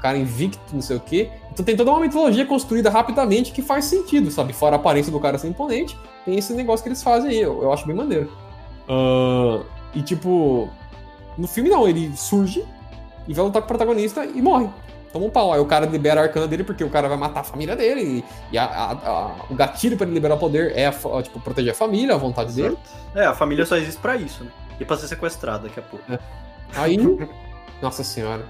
O 0.00 0.02
cara 0.02 0.16
invicto, 0.16 0.58
não 0.72 0.80
sei 0.80 0.96
o 0.96 1.00
que. 1.00 1.30
Então 1.52 1.62
tem 1.62 1.76
toda 1.76 1.90
uma 1.90 2.00
mitologia 2.00 2.46
construída 2.46 2.88
rapidamente 2.88 3.52
que 3.52 3.60
faz 3.60 3.84
sentido, 3.84 4.30
sabe? 4.30 4.54
Fora 4.54 4.76
a 4.76 4.78
aparência 4.78 5.12
do 5.12 5.20
cara 5.20 5.36
ser 5.36 5.48
imponente, 5.48 5.94
tem 6.24 6.38
esse 6.38 6.54
negócio 6.54 6.82
que 6.82 6.88
eles 6.88 7.02
fazem 7.02 7.30
aí. 7.30 7.38
Eu, 7.40 7.62
eu 7.62 7.70
acho 7.70 7.86
bem 7.86 7.94
maneiro. 7.94 8.32
Ah, 8.88 9.60
e 9.94 10.00
tipo, 10.00 10.70
no 11.36 11.46
filme 11.46 11.68
não, 11.68 11.86
ele 11.86 12.10
surge 12.16 12.64
e 13.28 13.34
vai 13.34 13.44
lutar 13.44 13.60
com 13.60 13.66
o 13.66 13.68
protagonista 13.68 14.24
e 14.24 14.40
morre. 14.40 14.70
Toma 15.12 15.26
um 15.26 15.30
pau. 15.30 15.52
Aí 15.52 15.60
o 15.60 15.66
cara 15.66 15.84
libera 15.84 16.20
a 16.20 16.24
arcana 16.24 16.46
dele 16.48 16.64
porque 16.64 16.82
o 16.82 16.88
cara 16.88 17.08
vai 17.08 17.18
matar 17.18 17.40
a 17.40 17.44
família 17.44 17.76
dele. 17.76 18.24
E, 18.50 18.54
e 18.54 18.58
a- 18.58 18.64
a- 18.64 18.92
a- 18.92 19.30
o 19.50 19.54
gatilho 19.54 19.98
pra 19.98 20.06
ele 20.06 20.14
liberar 20.14 20.36
o 20.36 20.38
poder 20.38 20.72
é 20.74 20.86
a- 20.86 21.22
tipo, 21.22 21.38
proteger 21.40 21.72
a 21.72 21.74
família, 21.74 22.14
a 22.14 22.18
vontade 22.18 22.54
dele. 22.54 22.78
É, 23.14 23.26
a 23.26 23.34
família 23.34 23.66
só 23.66 23.76
existe 23.76 24.00
pra 24.00 24.16
isso, 24.16 24.44
né? 24.44 24.50
E 24.80 24.84
pra 24.84 24.96
ser 24.96 25.08
sequestrado 25.08 25.64
daqui 25.64 25.78
a 25.78 25.82
pouco. 25.82 26.04
Aí. 26.74 26.96
Nossa 27.82 28.04
senhora. 28.04 28.44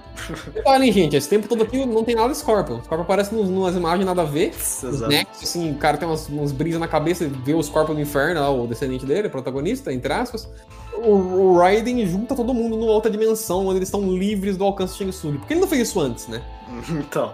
Olha, 0.65 0.93
gente, 0.93 1.15
esse 1.15 1.29
tempo 1.29 1.47
todo 1.47 1.63
aqui 1.63 1.87
não 1.87 2.03
tem 2.03 2.17
nada 2.17 2.31
de 2.31 2.39
Scorpion. 2.39 2.83
Scorpion 2.83 3.03
aparece 3.03 3.33
nos, 3.35 3.49
numas 3.49 3.77
imagens 3.77 4.05
nada 4.05 4.23
a 4.23 4.25
ver. 4.25 4.51
Os 4.51 5.03
assim, 5.03 5.71
o 5.71 5.77
cara 5.77 5.97
tem 5.97 6.09
umas, 6.09 6.29
umas 6.29 6.51
brisas 6.51 6.81
na 6.81 6.89
cabeça, 6.89 7.29
vê 7.29 7.55
o 7.55 7.63
Scorpion 7.63 7.95
do 7.95 8.01
inferno, 8.01 8.41
lá, 8.41 8.51
o 8.51 8.67
descendente 8.67 9.07
dele, 9.07 9.29
o 9.29 9.31
protagonista, 9.31 9.93
entre 9.93 10.13
aspas. 10.13 10.49
O, 10.95 11.11
o 11.13 11.59
Raiden 11.59 12.05
junta 12.07 12.35
todo 12.35 12.53
mundo 12.53 12.77
numa 12.77 12.93
outra 12.93 13.11
dimensão, 13.11 13.67
onde 13.67 13.79
eles 13.79 13.89
estão 13.89 14.03
livres 14.13 14.57
do 14.57 14.65
alcance 14.65 14.95
de 14.95 14.99
Shang 14.99 15.11
Tsung. 15.13 15.39
Porque 15.39 15.55
ele 15.55 15.61
não 15.61 15.69
fez 15.69 15.89
isso 15.89 16.01
antes, 16.01 16.27
né? 16.27 16.43
Então, 16.91 17.33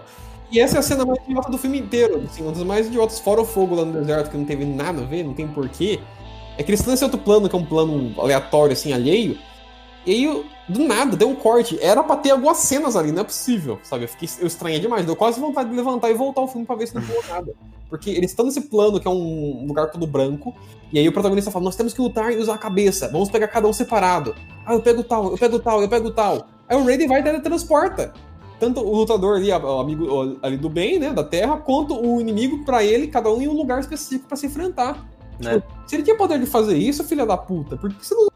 E 0.51 0.59
essa 0.59 0.77
é 0.77 0.79
a 0.79 0.81
cena 0.81 1.05
mais 1.05 1.19
idiota 1.23 1.49
do 1.49 1.57
filme 1.57 1.79
inteiro. 1.79 2.23
Assim, 2.25 2.43
uma 2.43 2.51
das 2.51 2.63
mais 2.63 2.87
idiotas, 2.87 3.19
fora 3.19 3.41
o 3.41 3.45
fogo 3.45 3.75
lá 3.75 3.85
no 3.85 3.99
deserto, 3.99 4.29
que 4.31 4.37
não 4.37 4.45
teve 4.45 4.65
nada 4.65 5.01
a 5.01 5.05
ver, 5.05 5.23
não 5.23 5.33
tem 5.33 5.47
porquê. 5.47 5.99
É 6.57 6.63
que 6.63 6.69
eles 6.71 6.79
estão 6.79 6.91
nesse 6.91 7.03
outro 7.03 7.19
plano, 7.19 7.49
que 7.49 7.55
é 7.55 7.59
um 7.59 7.65
plano 7.65 8.13
aleatório, 8.19 8.73
assim, 8.73 8.93
alheio. 8.93 9.37
E 10.05 10.11
aí, 10.11 10.45
do 10.67 10.83
nada, 10.85 11.15
deu 11.15 11.29
um 11.29 11.35
corte. 11.35 11.77
Era 11.81 12.03
pra 12.03 12.15
ter 12.17 12.31
algumas 12.31 12.57
cenas 12.57 12.95
ali, 12.95 13.11
não 13.11 13.21
é 13.21 13.23
possível, 13.23 13.79
sabe? 13.83 14.03
Eu, 14.03 14.09
fiquei, 14.09 14.29
eu 14.39 14.47
estranhei 14.47 14.79
demais. 14.79 15.05
Deu 15.05 15.15
quase 15.15 15.39
vontade 15.39 15.69
de 15.69 15.75
levantar 15.75 16.09
e 16.09 16.13
voltar 16.13 16.41
o 16.41 16.47
filme 16.47 16.65
pra 16.65 16.75
ver 16.75 16.87
se 16.87 16.95
não 16.95 17.01
pulou 17.01 17.23
nada. 17.29 17.53
Porque 17.89 18.09
eles 18.09 18.31
estão 18.31 18.45
nesse 18.45 18.61
plano, 18.61 18.99
que 18.99 19.07
é 19.07 19.11
um 19.11 19.65
lugar 19.65 19.89
todo 19.89 20.05
branco. 20.05 20.53
E 20.91 20.99
aí 20.99 21.07
o 21.07 21.11
protagonista 21.13 21.51
fala: 21.51 21.65
Nós 21.65 21.75
temos 21.75 21.93
que 21.93 22.01
lutar 22.01 22.33
e 22.33 22.37
usar 22.37 22.55
a 22.55 22.57
cabeça. 22.57 23.09
Vamos 23.09 23.29
pegar 23.29 23.47
cada 23.47 23.67
um 23.67 23.73
separado. 23.73 24.35
Ah, 24.65 24.73
eu 24.73 24.81
pego 24.81 25.03
tal, 25.03 25.31
eu 25.31 25.37
pego 25.37 25.59
tal, 25.59 25.81
eu 25.81 25.89
pego 25.89 26.11
tal. 26.11 26.47
Aí 26.67 26.75
o 26.75 26.83
Raiden 26.83 27.07
vai 27.07 27.21
e 27.21 27.23
teletransporta 27.23 28.13
tanto 28.59 28.81
o 28.81 28.95
lutador 28.95 29.37
ali, 29.37 29.51
o 29.51 29.79
amigo 29.79 30.39
ali 30.41 30.57
do 30.57 30.69
bem, 30.69 30.99
né, 30.99 31.13
da 31.13 31.23
Terra, 31.23 31.57
quanto 31.57 31.93
o 31.95 32.19
inimigo 32.19 32.65
pra 32.65 32.83
ele, 32.83 33.07
cada 33.07 33.29
um 33.31 33.41
em 33.41 33.47
um 33.47 33.53
lugar 33.53 33.79
específico 33.79 34.27
pra 34.27 34.35
se 34.37 34.47
enfrentar. 34.47 35.07
Né? 35.39 35.55
Tipo, 35.55 35.67
se 35.85 35.95
ele 35.95 36.03
tinha 36.03 36.17
poder 36.17 36.39
de 36.39 36.45
fazer 36.45 36.75
isso, 36.75 37.03
filha 37.03 37.25
da 37.25 37.37
puta, 37.37 37.77
por 37.77 37.93
que 37.93 38.05
você 38.05 38.15
não 38.15 38.27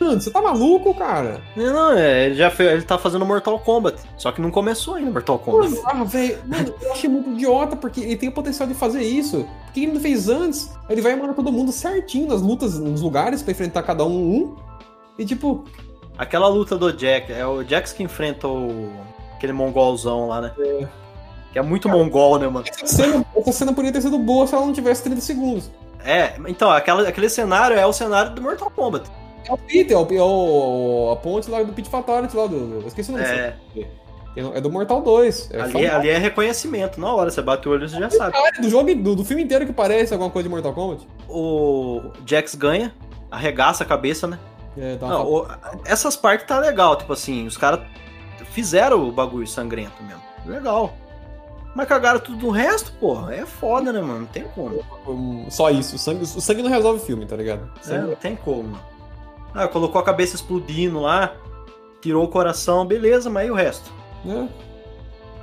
antes? 0.00 0.24
Você 0.24 0.30
tá 0.30 0.40
maluco, 0.40 0.94
cara? 0.94 1.40
não, 1.56 1.72
não, 1.72 1.92
é, 1.92 2.26
ele 2.26 2.34
já 2.34 2.50
fez, 2.50 2.72
ele 2.72 2.82
tá 2.82 2.98
fazendo 2.98 3.24
Mortal 3.24 3.58
Kombat. 3.58 4.00
Só 4.16 4.32
que 4.32 4.40
não 4.40 4.50
começou 4.50 4.94
ainda 4.94 5.10
Mortal 5.10 5.38
Kombat. 5.38 5.70
Mano, 5.70 5.82
ah, 5.86 6.04
velho, 6.04 6.38
mano, 6.46 6.74
eu 6.80 6.92
achei 6.92 7.08
muito 7.08 7.30
idiota, 7.30 7.76
porque 7.76 8.00
ele 8.00 8.16
tem 8.16 8.28
o 8.28 8.32
potencial 8.32 8.68
de 8.68 8.74
fazer 8.74 9.02
isso. 9.02 9.46
Por 9.66 9.72
que 9.72 9.84
ele 9.84 9.92
não 9.92 10.00
fez 10.00 10.28
antes? 10.28 10.72
Ele 10.88 11.00
vai 11.00 11.14
mandar 11.16 11.34
todo 11.34 11.52
mundo 11.52 11.72
certinho 11.72 12.28
nas 12.28 12.42
lutas, 12.42 12.78
nos 12.78 13.00
lugares, 13.00 13.42
pra 13.42 13.52
enfrentar 13.52 13.82
cada 13.82 14.04
um 14.04 14.18
um. 14.18 14.56
E 15.18 15.24
tipo, 15.24 15.64
Aquela 16.18 16.48
luta 16.48 16.76
do 16.76 16.92
Jack, 16.92 17.32
é 17.32 17.46
o 17.46 17.62
Jax 17.62 17.92
que 17.92 18.02
enfrenta 18.02 18.48
o. 18.48 18.90
aquele 19.36 19.52
mongolzão 19.52 20.26
lá, 20.26 20.40
né? 20.40 20.52
Que 21.52 21.60
é 21.60 21.62
muito 21.62 21.88
mongol, 21.88 22.40
né, 22.40 22.48
mano? 22.48 22.66
essa 22.68 22.86
cena, 22.88 23.24
essa 23.36 23.52
cena 23.52 23.72
poderia 23.72 23.92
ter 23.92 24.02
sido 24.02 24.18
boa 24.18 24.44
se 24.44 24.52
ela 24.52 24.66
não 24.66 24.72
tivesse 24.72 25.04
30 25.04 25.20
segundos. 25.20 25.70
É, 26.04 26.34
então, 26.48 26.70
aquela, 26.72 27.08
aquele 27.08 27.28
cenário 27.28 27.78
é 27.78 27.86
o 27.86 27.92
cenário 27.92 28.34
do 28.34 28.42
Mortal 28.42 28.68
Kombat. 28.68 29.08
É 29.46 29.52
o 29.52 29.56
Peter, 29.58 29.96
é, 29.96 30.00
o, 30.00 30.06
é 30.14 30.22
o- 30.22 31.10
a 31.12 31.16
ponte 31.16 31.50
lá 31.50 31.62
do 31.62 31.72
Pit 31.72 31.88
Fatality 31.88 32.36
lá 32.36 32.46
do. 32.46 32.80
Eu 32.82 32.86
esqueci 32.86 33.10
o 33.10 33.12
nome 33.12 33.24
É, 33.24 33.56
É 34.54 34.60
do 34.60 34.70
Mortal 34.70 35.00
2. 35.00 35.50
É 35.52 35.60
ali, 35.60 35.86
ali 35.86 36.08
é 36.10 36.18
reconhecimento. 36.18 37.00
Na 37.00 37.12
hora, 37.12 37.30
você 37.30 37.42
bate 37.42 37.68
o 37.68 37.72
olho, 37.72 37.88
você 37.88 37.98
já 37.98 38.08
sabe. 38.10 38.32
Cara, 38.32 38.60
do 38.60 38.68
jogo 38.70 38.94
do, 38.94 39.16
do 39.16 39.24
filme 39.24 39.42
inteiro 39.42 39.66
que 39.66 39.72
parece 39.72 40.12
alguma 40.12 40.30
coisa 40.30 40.48
de 40.48 40.54
Mortal 40.54 40.72
Kombat. 40.74 41.06
O 41.28 42.02
Jax 42.26 42.54
ganha, 42.54 42.94
arregaça 43.30 43.82
a 43.84 43.86
cabeça, 43.86 44.26
né? 44.26 44.38
É, 44.76 44.96
uma 45.00 45.08
Não, 45.08 45.26
o- 45.26 45.46
essas 45.84 46.14
partes 46.14 46.46
tá 46.46 46.58
legal, 46.60 46.94
tipo 46.96 47.12
assim, 47.12 47.46
os 47.46 47.56
caras 47.56 47.80
fizeram 48.52 49.08
o 49.08 49.10
bagulho 49.10 49.46
sangrento 49.46 50.00
mesmo. 50.04 50.22
Legal. 50.46 50.92
Mas 51.74 51.86
cagaram 51.88 52.20
tudo 52.20 52.46
no 52.46 52.50
resto, 52.52 52.92
porra. 52.92 53.34
É 53.34 53.44
foda, 53.46 53.92
né, 53.92 54.00
mano? 54.00 54.20
Não 54.20 54.26
tem 54.26 54.44
como. 54.54 54.80
só 55.50 55.70
isso. 55.70 55.96
O 55.96 55.98
sangue, 55.98 56.22
o 56.22 56.26
sangue 56.26 56.62
não 56.62 56.70
resolve 56.70 57.00
o 57.00 57.02
filme, 57.02 57.26
tá 57.26 57.36
ligado? 57.36 57.70
É, 57.88 57.98
não 57.98 58.14
tem 58.14 58.36
como, 58.36 58.62
mano. 58.64 58.80
Ah, 59.54 59.66
colocou 59.66 60.00
a 60.00 60.04
cabeça 60.04 60.36
explodindo 60.36 61.00
lá, 61.00 61.34
tirou 62.00 62.24
o 62.24 62.28
coração, 62.28 62.86
beleza, 62.86 63.28
mas 63.28 63.48
e 63.48 63.50
o 63.50 63.54
resto? 63.54 63.90
né? 64.24 64.48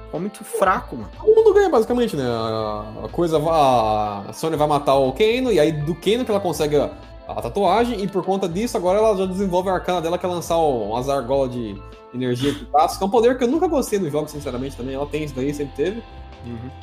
Ficou 0.05 0.19
muito 0.19 0.43
fraco, 0.43 0.95
mano. 0.95 1.09
Todo 1.17 1.35
mundo 1.35 1.53
ganha, 1.53 1.69
basicamente, 1.69 2.15
né? 2.15 2.23
A, 2.25 3.07
coisa 3.11 3.39
vai. 3.39 3.53
A 3.53 4.33
Sony 4.33 4.55
vai 4.55 4.67
matar 4.67 4.95
o 4.95 5.11
Kano, 5.11 5.51
e 5.51 5.59
aí 5.59 5.71
do 5.71 5.95
Kano 5.95 6.23
que 6.23 6.31
ela 6.31 6.39
consegue 6.39 6.77
a, 6.77 6.91
a 7.27 7.41
tatuagem, 7.41 8.01
e 8.01 8.07
por 8.07 8.23
conta 8.23 8.47
disso, 8.47 8.77
agora 8.77 8.99
ela 8.99 9.17
já 9.17 9.25
desenvolve 9.25 9.69
a 9.69 9.73
arcana 9.73 10.01
dela, 10.01 10.17
que 10.17 10.25
é 10.25 10.29
lançar 10.29 10.57
um, 10.57 10.91
umas 10.91 11.09
argolas 11.09 11.51
de 11.51 11.75
energia 12.13 12.53
que 12.53 12.65
passa, 12.65 12.97
que 12.97 13.03
é 13.03 13.07
um 13.07 13.09
poder 13.09 13.37
que 13.37 13.43
eu 13.43 13.47
nunca 13.47 13.67
gostei 13.67 13.99
nos 13.99 14.11
jogos, 14.11 14.31
sinceramente, 14.31 14.77
também. 14.77 14.95
Ela 14.95 15.05
tem 15.05 15.23
isso 15.23 15.35
daí, 15.35 15.53
sempre 15.53 15.75
teve. 15.75 16.03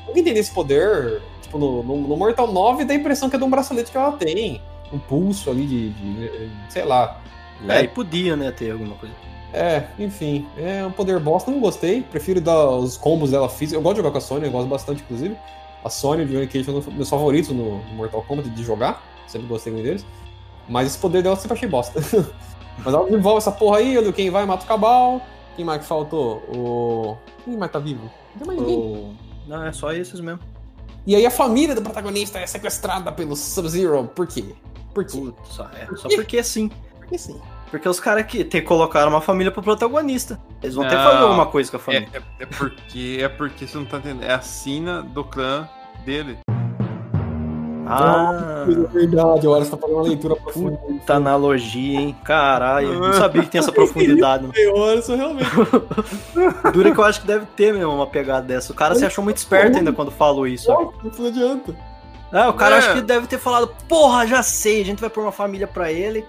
Nunca 0.06 0.18
entendi 0.18 0.40
esse 0.40 0.52
poder. 0.52 1.22
Tipo, 1.42 1.58
no, 1.58 1.82
no, 1.82 1.96
no 2.08 2.16
Mortal 2.16 2.50
9 2.52 2.84
dá 2.84 2.92
a 2.92 2.96
impressão 2.96 3.30
que 3.30 3.36
é 3.36 3.38
de 3.38 3.44
um 3.44 3.50
bracelete 3.50 3.90
que 3.90 3.96
ela 3.96 4.12
tem. 4.12 4.60
Um 4.92 4.98
pulso 4.98 5.50
ali 5.50 5.66
de. 5.66 5.90
de- 5.90 6.50
sei 6.68 6.84
lá. 6.84 7.20
É, 7.68 7.82
e 7.82 7.88
podia, 7.88 8.34
né, 8.36 8.50
ter 8.50 8.72
alguma 8.72 8.96
coisa. 8.96 9.14
É, 9.52 9.84
enfim, 9.98 10.46
é 10.56 10.84
um 10.84 10.90
poder 10.90 11.20
bosta, 11.20 11.50
não 11.50 11.60
gostei. 11.60 12.02
Prefiro 12.02 12.40
dar 12.40 12.70
os 12.70 12.96
combos 12.96 13.30
dela 13.30 13.48
física. 13.48 13.76
Eu 13.78 13.82
gosto 13.82 13.96
de 13.96 13.98
jogar 14.00 14.10
com 14.10 14.18
a 14.18 14.20
Sony, 14.20 14.46
eu 14.46 14.50
gosto 14.50 14.68
bastante, 14.68 15.02
inclusive. 15.02 15.36
A 15.84 15.90
Sony 15.90 16.22
e 16.22 16.24
o 16.24 16.28
Johnny 16.28 16.46
Cage 16.46 16.64
são 16.64 16.82
meus 16.92 17.08
favoritos 17.08 17.50
no 17.50 17.78
no 17.78 17.94
Mortal 17.94 18.22
Kombat 18.22 18.48
de 18.50 18.62
jogar. 18.64 19.02
Sempre 19.26 19.48
gostei 19.48 19.72
muito 19.72 19.84
deles. 19.84 20.06
Mas 20.68 20.86
esse 20.88 20.98
poder 20.98 21.22
dela 21.22 21.34
eu 21.36 21.40
sempre 21.40 21.56
achei 21.56 21.68
bosta. 21.68 22.00
Mas 22.84 22.94
ela 22.94 23.04
desenvolve 23.04 23.38
essa 23.38 23.52
porra 23.52 23.78
aí, 23.78 23.96
olha, 23.98 24.12
quem 24.12 24.30
vai 24.30 24.44
mata 24.46 24.64
o 24.64 24.66
Cabal. 24.66 25.20
Quem 25.56 25.64
mais 25.64 25.82
que 25.82 25.86
faltou? 25.86 26.36
O. 26.48 27.16
Quem 27.44 27.56
mais 27.56 27.70
tá 27.70 27.78
vivo? 27.78 28.10
Não 28.34 28.38
tem 28.38 28.46
mais 28.46 28.60
ninguém. 28.60 28.78
O- 28.78 29.14
Não, 29.46 29.64
é 29.66 29.72
só 29.72 29.92
esses 29.92 30.18
mesmo. 30.20 30.40
E 31.06 31.14
aí 31.14 31.26
a 31.26 31.30
família 31.30 31.74
do 31.74 31.82
protagonista 31.82 32.38
é 32.38 32.46
sequestrada 32.46 33.10
pelo 33.12 33.36
Sub-Zero. 33.36 34.04
Por 34.14 34.26
quê? 34.26 34.54
Por 34.94 35.04
quê? 35.04 35.16
Putz, 35.18 35.48
só, 35.54 35.68
é, 35.74 35.86
só 35.96 36.08
porque 36.08 36.42
sim. 36.42 36.70
Porque 36.98 37.18
sim. 37.18 37.40
Porque 37.70 37.88
os 37.88 37.98
caras 37.98 38.26
que 38.26 38.44
te 38.44 38.60
colocaram 38.60 39.08
uma 39.10 39.20
família 39.22 39.50
pro 39.50 39.62
protagonista. 39.62 40.38
Eles 40.62 40.74
vão 40.74 40.84
ter 40.84 40.90
que 40.90 40.96
Não. 40.96 41.10
fazer 41.10 41.22
alguma 41.24 41.46
coisa 41.46 41.70
com 41.70 41.76
a 41.78 41.80
É, 41.80 41.82
família. 41.82 42.08
é, 42.38 42.42
é 42.42 42.46
porque 42.46 43.18
é 43.22 43.28
porque 43.28 43.66
você 43.66 43.78
não 43.78 43.84
tá 43.86 43.96
entendendo. 43.98 44.24
É 44.24 44.34
a 44.34 44.40
sina 44.42 45.02
do 45.02 45.24
clã 45.24 45.66
dele. 46.04 46.38
Ah, 47.86 48.64
É 48.68 48.86
verdade, 48.92 49.46
olha, 49.46 49.64
você 49.64 49.70
tá 49.70 49.76
fazendo 49.76 49.96
uma 49.96 50.04
leitura 50.04 50.36
profunda. 50.36 50.76
puta 50.76 51.14
analogia, 51.14 52.00
hein? 52.00 52.16
Caralho, 52.24 52.92
eu 52.92 53.00
não 53.00 53.12
sabia 53.14 53.42
que 53.42 53.48
tinha 53.50 53.60
essa 53.60 53.72
profundidade. 53.72 54.44
não. 54.46 54.74
Olha, 54.80 54.98
isso 54.98 55.14
realmente. 55.14 55.50
Dura 56.72 56.90
que 56.92 56.98
eu 57.00 57.04
acho 57.04 57.20
que 57.22 57.26
deve 57.26 57.44
ter 57.56 57.72
mesmo 57.74 57.92
uma 57.92 58.06
pegada 58.06 58.46
dessa. 58.46 58.72
O 58.72 58.76
cara 58.76 58.94
se 58.94 59.04
achou 59.04 59.24
muito 59.24 59.38
esperto 59.38 59.76
ainda 59.78 59.92
quando 59.92 60.10
falou 60.10 60.46
isso. 60.46 60.70
Não 60.70 61.26
adianta. 61.26 61.74
É, 62.32 62.48
o 62.48 62.54
cara 62.54 62.76
É. 62.76 62.78
acho 62.78 62.94
que 62.94 63.00
deve 63.02 63.26
ter 63.26 63.38
falado, 63.38 63.68
porra, 63.88 64.26
já 64.26 64.42
sei, 64.42 64.80
a 64.80 64.84
gente 64.84 65.00
vai 65.00 65.10
pôr 65.10 65.22
uma 65.22 65.32
família 65.32 65.66
pra 65.66 65.92
ele. 65.92 66.24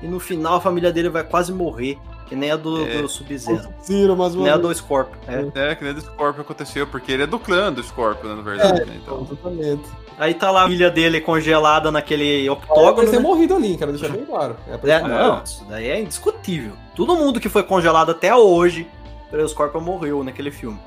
E 0.00 0.06
no 0.06 0.20
final 0.20 0.54
a 0.56 0.60
família 0.60 0.92
dele 0.92 1.08
vai 1.08 1.24
quase 1.24 1.52
morrer. 1.52 1.98
Que 2.26 2.36
nem 2.36 2.50
a 2.50 2.56
do, 2.56 2.86
É. 2.86 3.00
do 3.00 3.08
Sub-Zero. 3.08 3.68
Nem 4.44 4.50
a 4.50 4.56
do 4.58 4.72
Scorpio. 4.74 5.18
É. 5.26 5.70
É, 5.70 5.74
que 5.74 5.82
nem 5.82 5.94
do 5.94 6.00
Scorpion 6.02 6.42
aconteceu, 6.42 6.86
porque 6.86 7.10
ele 7.10 7.22
é 7.22 7.26
do 7.26 7.38
clã 7.38 7.72
do 7.72 7.82
Scorpion, 7.82 8.28
né, 8.28 8.34
na 8.34 8.42
verdade. 8.42 8.84
né, 8.84 8.98
então. 9.02 9.22
Exatamente. 9.22 9.82
Aí 10.18 10.34
tá 10.34 10.50
lá 10.50 10.64
a 10.64 10.68
filha 10.68 10.90
dele 10.90 11.20
congelada 11.22 11.90
naquele 11.90 12.46
Pode 12.48 12.60
octógono. 12.64 13.08
ter 13.10 13.16
né? 13.16 13.22
morrido 13.22 13.56
ali, 13.56 13.76
quero 13.78 13.92
deixar 13.92 14.10
bem 14.14 14.26
claro. 14.26 14.56
É, 14.68 14.90
É, 14.90 15.00
não, 15.02 15.42
isso 15.42 15.64
daí 15.70 15.88
é 15.88 16.00
indiscutível. 16.00 16.72
Todo 16.94 17.16
mundo 17.16 17.40
que 17.40 17.48
foi 17.48 17.62
congelado 17.62 18.10
até 18.10 18.34
hoje, 18.34 18.86
o 19.32 19.48
Scorpion 19.48 19.80
morreu 19.80 20.22
naquele 20.22 20.50
filme. 20.50 20.78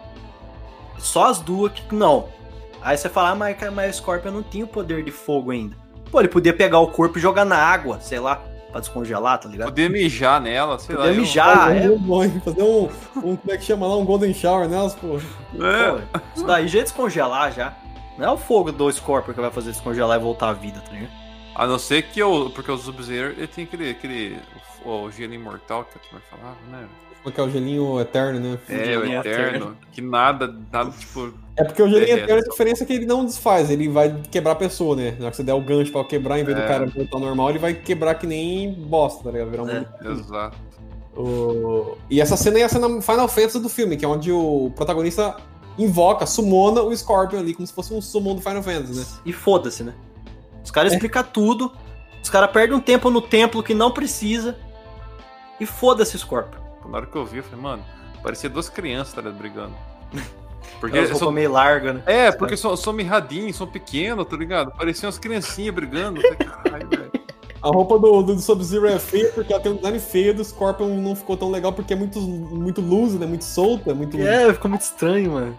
Só 0.99 1.25
as 1.25 1.39
duas 1.39 1.71
que 1.71 1.95
não. 1.95 2.25
Aí 2.81 2.97
você 2.97 3.09
fala, 3.09 3.29
ah, 3.31 3.35
mas, 3.35 3.57
mas 3.73 3.95
o 3.95 3.97
Scorpion 3.99 4.31
não 4.31 4.43
tinha 4.43 4.65
o 4.65 4.67
poder 4.67 5.03
de 5.03 5.11
fogo 5.11 5.51
ainda. 5.51 5.75
Pô, 6.11 6.19
ele 6.19 6.27
podia 6.27 6.53
pegar 6.53 6.79
o 6.79 6.87
corpo 6.87 7.17
e 7.17 7.21
jogar 7.21 7.45
na 7.45 7.57
água, 7.57 7.99
sei 8.01 8.19
lá, 8.19 8.41
pra 8.71 8.81
descongelar, 8.81 9.39
tá 9.39 9.47
ligado? 9.47 9.67
Podia 9.69 9.89
mijar 9.89 10.41
nela, 10.41 10.79
sei 10.79 10.95
lá. 10.95 11.03
Podia 11.03 11.15
eu- 11.17 11.21
mijar. 11.21 11.57
Fazer 11.57 11.85
é. 11.85 11.89
um 11.89 12.39
fazer 12.41 12.63
um, 12.63 12.83
um. 13.17 13.35
Como 13.37 13.51
é 13.51 13.57
que 13.57 13.63
chama 13.63 13.87
lá? 13.87 13.97
Um 13.97 14.05
Golden 14.05 14.33
Shower 14.33 14.67
nelas, 14.67 14.95
pô. 14.95 15.17
É. 15.17 15.91
Pô, 15.91 16.19
isso 16.35 16.45
daí 16.45 16.67
já 16.67 16.79
é 16.79 16.83
descongelar 16.83 17.53
já. 17.53 17.73
Não 18.17 18.25
é 18.25 18.31
o 18.31 18.37
fogo 18.37 18.71
do 18.71 18.91
Scorpion 18.91 19.33
que 19.33 19.41
vai 19.41 19.51
fazer 19.51 19.71
descongelar 19.71 20.19
e 20.19 20.21
voltar 20.21 20.49
à 20.49 20.53
vida, 20.53 20.81
tá 20.81 20.91
ligado? 20.91 21.11
A 21.55 21.67
não 21.67 21.79
ser 21.79 22.03
que 22.03 22.19
eu. 22.19 22.51
Porque 22.53 22.71
o 22.71 22.77
Sub-Zero 22.77 23.31
ele 23.37 23.47
tem 23.47 23.63
aquele. 23.63 23.91
aquele 23.91 24.39
o, 24.83 25.03
o 25.03 25.11
gelo 25.11 25.33
imortal 25.33 25.85
que 25.85 25.97
a 25.97 26.01
turma 26.01 26.21
falava, 26.29 26.57
né? 26.69 26.87
Como 27.23 27.30
é 27.30 27.31
que 27.31 27.39
é 27.39 27.43
o 27.43 27.49
gelinho 27.49 27.99
eterno, 27.99 28.39
né? 28.39 28.57
É, 28.68 28.73
o 28.76 28.85
Gelinho 28.85 29.19
eterno. 29.19 29.77
Que 29.91 30.02
nada, 30.02 30.56
nada, 30.72 30.89
tipo. 30.91 31.31
É 31.56 31.64
porque 31.64 31.81
o 31.84 31.88
gelinho 31.88 32.18
eterno, 32.18 32.41
é. 32.41 32.45
a 32.48 32.49
diferença 32.49 32.84
é 32.84 32.88
que 32.88 32.93
ele 32.93 33.06
não 33.06 33.23
desfaz, 33.26 33.69
ele 33.69 33.88
vai 33.88 34.19
quebrar 34.31 34.53
a 34.53 34.56
pessoa, 34.56 34.95
né? 34.95 35.11
Na 35.19 35.26
hora 35.26 35.31
que 35.31 35.38
você 35.38 35.43
der 35.43 35.53
o 35.53 35.61
gancho 35.61 35.91
pra 35.91 36.03
quebrar, 36.03 36.39
em 36.39 36.43
vez 36.43 36.57
do 36.57 36.64
É. 36.64 36.68
cara 36.68 36.85
voltar 36.88 37.19
normal, 37.19 37.49
ele 37.52 37.60
vai 37.60 37.73
quebrar 37.76 38.15
que 38.15 38.26
nem 38.26 38.73
bosta, 38.73 39.23
tá 39.26 39.31
ligado? 39.31 39.52
Virar 39.52 39.64
um 39.64 39.69
É. 39.69 39.85
Exato. 40.11 40.57
O- 41.15 41.98
E 42.10 42.19
essa 42.22 42.35
cena 42.38 42.57
é 42.60 42.64
a 42.64 42.69
cena 42.69 43.02
Final 43.02 43.27
Fantasy 43.27 43.60
do 43.60 43.69
filme, 43.69 43.98
que 43.98 44.06
é 44.06 44.07
onde 44.07 44.31
o 44.31 44.72
protagonista 44.76 45.35
invoca, 45.77 46.26
sumona 46.26 46.81
o 46.81 46.95
Scorpion 46.95 47.39
ali, 47.39 47.53
como 47.53 47.68
se 47.68 47.73
fosse 47.73 47.93
um 47.93 48.02
summon 48.02 48.35
do 48.35 48.41
Final 48.41 48.64
Fantasy, 48.64 48.93
né? 48.99 49.06
E 49.26 49.31
foda-se, 49.34 49.84
né? 49.84 49.93
Os 50.64 50.72
caras 50.72 50.91
É. 50.91 50.95
explicam 50.95 51.23
tudo, 51.23 51.72
os 52.23 52.30
caras 52.30 52.49
perdem 52.52 52.76
um 52.76 52.80
tempo 52.81 53.10
no 53.11 53.22
templo 53.22 53.61
que 53.61 53.73
não 53.76 53.91
precisa. 53.91 54.56
E 55.60 55.65
foda-se 55.65 56.15
o 56.15 56.19
Scorpion. 56.19 56.60
Na 56.89 56.97
hora 56.97 57.05
que 57.05 57.15
eu 57.15 57.25
vi, 57.25 57.37
eu 57.37 57.43
falei, 57.43 57.61
mano, 57.61 57.83
parecia 58.21 58.49
duas 58.49 58.69
crianças, 58.69 59.13
tá 59.13 59.21
ligado, 59.21 59.37
brigando. 59.37 59.73
Porque 60.79 61.05
são- 61.07 61.13
roupas 61.13 61.33
meio 61.33 61.51
largas, 61.51 61.95
né? 61.95 62.01
É, 62.05 62.31
porque 62.31 62.55
são, 62.57 62.75
são 62.75 62.93
mirradinhos, 62.93 63.55
são 63.55 63.67
pequenos, 63.67 64.25
tá 64.25 64.35
ligado? 64.35 64.71
Pareciam 64.71 65.07
umas 65.07 65.19
criancinhas 65.19 65.73
brigando. 65.73 66.19
Eu 66.21 66.35
falei, 66.35 66.37
Caralho, 66.37 66.89
velho. 66.89 67.11
A 67.61 67.67
roupa 67.67 67.99
do, 67.99 68.23
do 68.23 68.39
Sub-Zero 68.39 68.87
é 68.87 68.97
feia 68.97 69.31
porque 69.33 69.53
ela 69.53 69.61
tem 69.61 69.71
um 69.71 69.75
design 69.75 69.99
feio, 69.99 70.33
do 70.33 70.43
Scorpion 70.43 70.87
não 70.87 71.15
ficou 71.15 71.37
tão 71.37 71.51
legal 71.51 71.71
porque 71.71 71.93
é 71.93 71.95
muito, 71.95 72.19
muito 72.19 72.81
loose, 72.81 73.19
né? 73.19 73.27
Muito 73.27 73.43
solta, 73.43 73.93
muito... 73.93 74.19
É, 74.19 74.51
ficou 74.51 74.69
muito 74.69 74.81
estranho, 74.81 75.33
mano. 75.33 75.57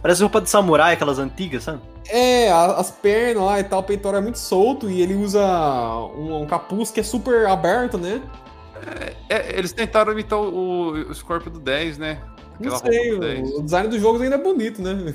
Parece 0.00 0.22
roupa 0.22 0.40
de 0.40 0.48
samurai, 0.48 0.94
aquelas 0.94 1.18
antigas, 1.18 1.64
sabe? 1.64 1.80
É, 2.08 2.50
as 2.50 2.90
pernas 2.90 3.42
lá 3.42 3.60
e 3.60 3.64
tal, 3.64 3.80
o 3.80 3.82
peitoral 3.82 4.20
é 4.20 4.22
muito 4.22 4.38
solto 4.38 4.88
e 4.88 5.02
ele 5.02 5.14
usa 5.14 5.40
um, 6.16 6.42
um 6.42 6.46
capuz 6.46 6.90
que 6.90 7.00
é 7.00 7.02
super 7.02 7.46
aberto, 7.46 7.98
né? 7.98 8.22
É, 9.28 9.58
eles 9.58 9.72
tentaram 9.72 10.12
imitar 10.12 10.38
o, 10.38 10.90
o 11.08 11.14
Scorpio 11.14 11.50
do 11.50 11.58
10, 11.60 11.98
né? 11.98 12.18
Não 12.58 12.74
Aquela 12.74 12.92
sei, 12.92 13.10
roupa 13.12 13.26
do 13.26 13.32
10. 13.32 13.50
o, 13.54 13.62
design 13.62 13.88
do 13.88 13.98
jogo 13.98 14.22
ainda 14.22 14.34
é 14.34 14.38
bonito, 14.38 14.82
né? 14.82 15.14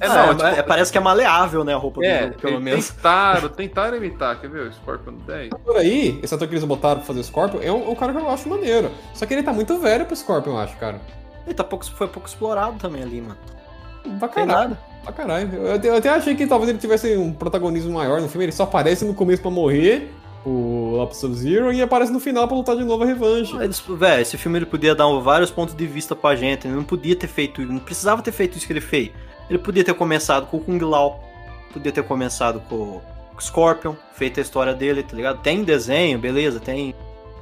É, 0.00 0.06
Ah, 0.06 0.08
não, 0.08 0.30
é, 0.30 0.34
tipo, 0.34 0.46
é, 0.46 0.62
parece 0.64 0.90
que 0.90 0.98
é 0.98 1.00
maleável, 1.00 1.62
né, 1.62 1.72
a 1.74 1.76
roupa 1.76 2.00
do 2.00 2.06
é, 2.06 2.22
jogo, 2.24 2.34
pelo 2.40 2.60
menos. 2.60 2.88
tentaram, 2.90 3.48
tentaram 3.50 3.96
imitar, 3.96 4.40
quer 4.40 4.50
ver? 4.50 4.66
O 4.66 4.72
Scorpion 4.72 5.12
do 5.12 5.22
10. 5.24 5.50
Por 5.64 5.76
aí, 5.76 6.18
esse 6.22 6.34
ator 6.34 6.48
que 6.48 6.54
eles 6.54 6.64
botaram 6.64 6.96
pra 6.96 7.06
fazer 7.06 7.20
o 7.20 7.24
Scorpion 7.24 7.60
é 7.62 7.70
um, 7.70 7.90
um 7.90 7.94
cara 7.94 8.12
que 8.12 8.18
eu 8.18 8.28
acho 8.28 8.48
maneiro. 8.48 8.90
Só 9.14 9.24
que 9.26 9.32
ele 9.34 9.44
tá 9.44 9.52
muito 9.52 9.78
velho 9.78 10.04
pro 10.06 10.16
Scorpion, 10.16 10.52
eu 10.52 10.58
acho, 10.58 10.76
cara. 10.78 11.00
Ele 11.46 11.54
tá 11.54 11.62
pouco, 11.62 11.84
foi 11.84 12.08
pouco 12.08 12.28
explorado 12.28 12.76
também 12.78 13.02
ali, 13.02 13.20
mano. 13.20 13.36
Pra 14.18 14.26
Tem 14.28 14.46
caralho. 14.46 14.70
nada. 14.70 14.80
Pra 15.04 15.12
caralho. 15.12 15.52
Eu 15.54 15.74
até, 15.74 15.88
eu 15.88 15.96
até 15.96 16.08
achei 16.08 16.34
que 16.34 16.46
talvez 16.48 16.68
ele 16.68 16.78
tivesse 16.78 17.16
um 17.16 17.32
protagonismo 17.32 17.92
maior 17.92 18.20
no 18.20 18.28
filme. 18.28 18.44
Ele 18.44 18.52
só 18.52 18.64
aparece 18.64 19.04
no 19.04 19.14
começo 19.14 19.40
pra 19.42 19.50
morrer, 19.50 20.12
o 20.44 20.96
lá 20.96 21.06
pro 21.06 21.16
Sub-Zero, 21.16 21.72
e 21.72 21.80
aparece 21.80 22.12
no 22.12 22.20
final 22.20 22.46
pra 22.46 22.56
lutar 22.56 22.76
de 22.76 22.84
novo 22.84 23.04
a 23.04 23.06
revanche. 23.06 23.54
Eles, 23.56 23.80
véio, 23.80 24.22
esse 24.22 24.36
filme 24.36 24.58
ele 24.58 24.66
podia 24.66 24.94
dar 24.94 25.06
vários 25.20 25.50
pontos 25.50 25.74
de 25.74 25.86
vista 25.86 26.16
pra 26.16 26.34
gente. 26.34 26.66
Ele 26.66 26.76
não 26.76 26.84
podia 26.84 27.14
ter 27.14 27.28
feito 27.28 27.62
isso, 27.62 27.72
não 27.72 27.80
precisava 27.80 28.22
ter 28.22 28.32
feito 28.32 28.56
isso 28.56 28.66
que 28.66 28.72
ele 28.72 28.80
fez. 28.80 29.10
Ele 29.48 29.58
podia 29.58 29.84
ter 29.84 29.94
começado 29.94 30.46
com 30.46 30.56
o 30.56 30.60
Kung 30.60 30.78
Lao, 30.78 31.22
podia 31.72 31.92
ter 31.92 32.02
começado 32.02 32.60
com 32.68 33.00
o 33.36 33.40
Scorpion, 33.40 33.94
feito 34.14 34.40
a 34.40 34.42
história 34.42 34.74
dele, 34.74 35.02
tá 35.02 35.16
ligado? 35.16 35.40
Tem 35.42 35.62
desenho, 35.62 36.18
beleza, 36.18 36.60
tem 36.60 36.94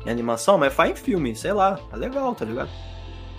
em 0.04 0.10
animação, 0.10 0.56
mas 0.58 0.72
faz 0.72 0.92
em 0.92 0.94
filme, 0.94 1.36
sei 1.36 1.52
lá, 1.52 1.78
é 1.92 1.96
legal, 1.96 2.34
tá 2.34 2.44
ligado? 2.44 2.70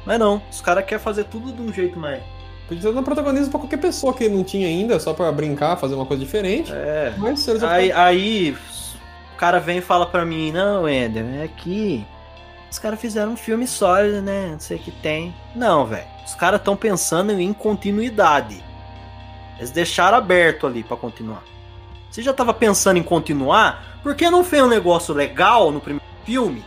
Mas 0.05 0.19
não, 0.19 0.41
os 0.49 0.61
caras 0.61 0.85
querem 0.85 1.03
fazer 1.03 1.25
tudo 1.25 1.51
de 1.51 1.61
um 1.61 1.73
jeito 1.73 1.99
mais. 1.99 2.21
Podia 2.67 2.91
dar 2.91 3.01
protagonismo 3.01 3.51
pra 3.51 3.59
qualquer 3.59 3.77
pessoa 3.77 4.13
que 4.13 4.29
não 4.29 4.43
tinha 4.43 4.67
ainda, 4.67 4.99
só 4.99 5.13
pra 5.13 5.31
brincar, 5.31 5.75
fazer 5.75 5.95
uma 5.95 6.05
coisa 6.05 6.23
diferente. 6.23 6.71
É. 6.71 7.13
Mas 7.17 7.45
eles 7.47 7.63
Aí, 7.63 7.91
aí 7.91 8.55
cara 9.41 9.59
vem 9.59 9.79
e 9.79 9.81
fala 9.81 10.05
pra 10.05 10.23
mim, 10.23 10.51
não, 10.51 10.87
Ender, 10.87 11.25
é 11.41 11.47
que 11.47 12.05
os 12.69 12.77
caras 12.77 13.01
fizeram 13.01 13.31
um 13.31 13.35
filme 13.35 13.65
sólido, 13.65 14.21
né? 14.21 14.49
Não 14.51 14.59
sei 14.59 14.77
o 14.77 14.79
que 14.79 14.91
tem. 14.91 15.33
Não, 15.55 15.83
velho. 15.83 16.05
Os 16.23 16.35
caras 16.35 16.59
estão 16.59 16.77
pensando 16.77 17.31
em 17.31 17.51
continuidade. 17.51 18.63
Eles 19.57 19.71
deixaram 19.71 20.19
aberto 20.19 20.67
ali 20.67 20.83
pra 20.83 20.95
continuar. 20.95 21.43
Você 22.07 22.21
já 22.21 22.31
tava 22.31 22.53
pensando 22.53 22.97
em 22.97 23.03
continuar? 23.03 23.99
Por 24.03 24.13
que 24.13 24.29
não 24.29 24.43
fez 24.43 24.61
um 24.61 24.67
negócio 24.67 25.11
legal 25.11 25.71
no 25.71 25.81
primeiro 25.81 26.05
filme? 26.23 26.63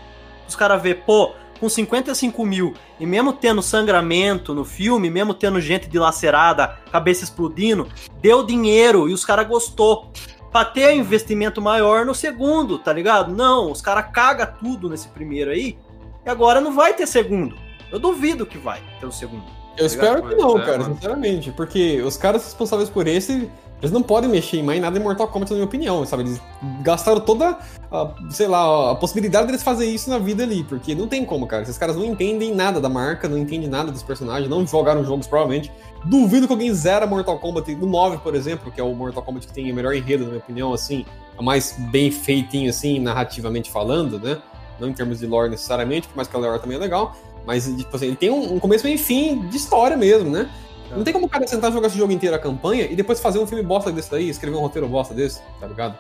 Os 0.49 0.57
caras 0.57 0.83
vê, 0.83 0.97
pô, 0.97 1.31
com 1.61 1.69
55 1.69 2.45
mil 2.45 2.75
e 2.99 3.07
mesmo 3.07 3.33
tendo 3.33 3.63
sangramento 3.63 4.53
no 4.53 4.65
filme, 4.65 5.09
mesmo 5.09 5.33
tendo 5.33 5.61
gente 5.61 5.89
dilacerada, 5.89 6.77
cabeça 6.91 7.23
explodindo, 7.23 7.87
deu 8.21 8.45
dinheiro 8.45 9.09
e 9.09 9.13
os 9.13 9.25
caras 9.25 9.47
gostou 9.47 10.11
pra 10.55 10.65
ter 10.65 10.95
investimento 10.95 11.61
maior 11.61 12.07
no 12.07 12.15
segundo, 12.15 12.79
tá 12.79 12.93
ligado? 12.93 13.35
Não, 13.35 13.73
os 13.73 13.83
caras 13.83 14.07
cagam 14.13 14.47
tudo 14.61 14.89
nesse 14.89 15.09
primeiro 15.09 15.51
aí, 15.51 15.77
e 16.25 16.31
agora 16.31 16.61
não 16.61 16.73
vai 16.73 16.95
ter 16.95 17.09
segundo. 17.09 17.57
Eu 17.91 17.99
duvido 17.99 18.47
que 18.47 18.57
vai 18.57 18.81
ter 19.01 19.07
o 19.07 19.11
segundo. 19.11 19.43
Eu 19.77 19.85
espero 19.85 20.23
que 20.23 20.37
não, 20.37 20.57
é, 20.57 20.65
cara, 20.65 20.79
mano. 20.79 20.95
sinceramente. 20.95 21.51
Porque 21.51 22.01
os 22.03 22.17
caras 22.17 22.45
responsáveis 22.45 22.89
por 22.89 23.09
esse, 23.09 23.51
eles 23.83 23.91
não 23.91 24.01
podem 24.01 24.31
mexer 24.31 24.59
em 24.59 24.63
mais 24.63 24.81
nada 24.81 24.97
em 24.97 25.03
Mortal 25.03 25.27
Kombat, 25.27 25.51
na 25.51 25.57
minha 25.57 25.67
opinião, 25.67 26.07
sabe? 26.07 26.23
Eles 26.23 26.41
gastaram 26.83 27.21
toda, 27.21 27.59
a, 27.91 28.15
sei 28.31 28.47
lá, 28.47 28.93
a 28.93 28.95
possibilidade 28.95 29.47
deles 29.47 29.61
fazer 29.61 29.87
isso 29.87 30.09
na 30.09 30.19
vida 30.19 30.45
ali. 30.45 30.63
Porque 30.63 30.95
não 30.95 31.09
tem 31.09 31.25
como, 31.25 31.49
cara. 31.49 31.65
Esses 31.65 31.77
caras 31.77 31.97
não 31.97 32.05
entendem 32.05 32.55
nada 32.55 32.81
da 32.81 32.89
marca, 32.89 33.29
não 33.29 33.37
entendem 33.37 33.69
nada 33.69 33.91
dos 33.91 34.05
personagens, 34.05 34.49
não 34.49 34.65
jogaram 34.65 35.05
jogos, 35.05 35.27
provavelmente. 35.27 35.73
Duvido 36.05 36.47
que 36.47 36.53
alguém 36.53 36.73
zera 36.75 37.07
Mortal 37.07 37.39
Kombat 37.39 37.75
do 37.75 37.87
9, 37.87 38.19
por 38.19 38.35
exemplo, 38.35 38.71
que 38.71 38.81
é 38.81 38.85
o 38.85 38.95
Mortal 38.95 39.23
Kombat 39.23 39.47
que 39.47 39.53
tem 39.53 39.71
o 39.73 39.75
melhor 39.75 39.95
enredo, 39.95 40.25
na 40.25 40.31
minha 40.31 40.41
opinião, 40.41 40.73
assim, 40.73 41.05
a 41.39 41.43
mais 41.43 41.75
bem 41.91 42.11
feitinho, 42.11 42.69
assim, 42.69 42.99
narrativamente 42.99 43.71
falando, 43.71 44.19
né? 44.19 44.39
Não 44.79 44.89
em 44.89 44.93
termos 44.93 45.21
de 45.21 45.27
lore 45.27 45.49
necessariamente, 45.51 46.07
por 46.09 46.17
mais 46.17 46.29
que 46.29 46.37
a 46.37 46.39
lore 46.39 46.61
também 46.61 46.77
é 46.77 46.81
legal. 46.81 47.17
Mas, 47.47 47.65
tipo 47.67 47.95
assim, 47.97 48.07
ele 48.07 48.17
tem 48.17 48.31
um, 48.31 48.55
um 48.55 48.59
começo 48.61 48.87
e 48.89 48.99
fim 48.99 49.47
de 49.49 49.57
história 49.57 49.97
mesmo, 49.97 50.31
né? 50.31 50.51
Não 50.97 51.03
tem 51.05 51.13
como 51.13 51.27
o 51.27 51.29
cara 51.29 51.47
sentar 51.47 51.71
e 51.71 51.73
jogar 51.75 51.89
esse 51.89 51.97
jogo 51.99 52.13
inteiro 52.13 52.37
a 52.37 52.39
campanha 52.39 52.85
e 52.85 52.95
depois 52.95 53.19
fazer 53.21 53.39
um 53.39 53.47
filme 53.47 53.65
bosta 53.65 53.91
desse 53.91 54.11
daí, 54.11 54.29
escrever 54.29 54.57
um 54.57 54.61
roteiro 54.61 54.87
bosta 54.89 55.13
desse, 55.15 55.41
tá 55.61 55.67
ligado? 55.67 55.99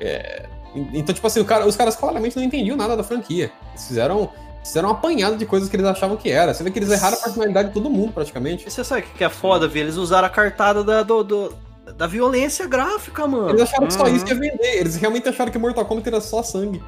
É, 0.00 0.46
Então, 0.92 1.14
tipo 1.14 1.24
assim, 1.26 1.38
o 1.40 1.44
cara- 1.44 1.66
os 1.66 1.76
caras 1.76 1.94
claramente 1.94 2.34
não 2.36 2.42
entendiam 2.42 2.76
nada 2.76 2.96
da 2.96 3.04
franquia. 3.04 3.52
Eles 3.70 3.86
fizeram, 3.86 4.30
fizeram 4.64 4.88
um 4.88 4.92
apanhado 4.92 5.36
de 5.36 5.46
coisas 5.46 5.68
que 5.68 5.76
eles 5.76 5.86
achavam 5.86 6.16
que 6.16 6.30
era. 6.30 6.52
Você 6.54 6.64
vê 6.64 6.70
que 6.70 6.78
eles 6.78 6.90
erraram 6.90 7.16
a 7.16 7.20
personalidade 7.20 7.68
de 7.68 7.74
todo 7.74 7.88
mundo, 7.90 8.12
praticamente. 8.12 8.66
E 8.66 8.70
você 8.70 8.82
sabe 8.82 9.02
o 9.02 9.04
que 9.04 9.22
é 9.22 9.28
foda, 9.28 9.68
Vi? 9.68 9.78
Eles 9.80 9.96
usaram 9.96 10.26
a 10.26 10.30
cartada 10.30 10.82
da, 10.82 11.02
do, 11.02 11.22
do- 11.22 11.54
da 11.96 12.06
violência 12.06 12.66
gráfica, 12.66 13.26
mano. 13.28 13.50
Eles 13.50 13.62
acharam 13.62 13.86
que 13.86 13.92
só 13.94 14.04
Uhum. 14.04 14.16
isso 14.16 14.26
ia 14.26 14.34
vender. 14.34 14.78
Eles 14.80 14.96
realmente 14.96 15.28
acharam 15.28 15.52
que 15.52 15.58
Mortal 15.58 15.84
Kombat 15.84 16.08
era 16.08 16.20
só 16.20 16.42
sangue. 16.42 16.82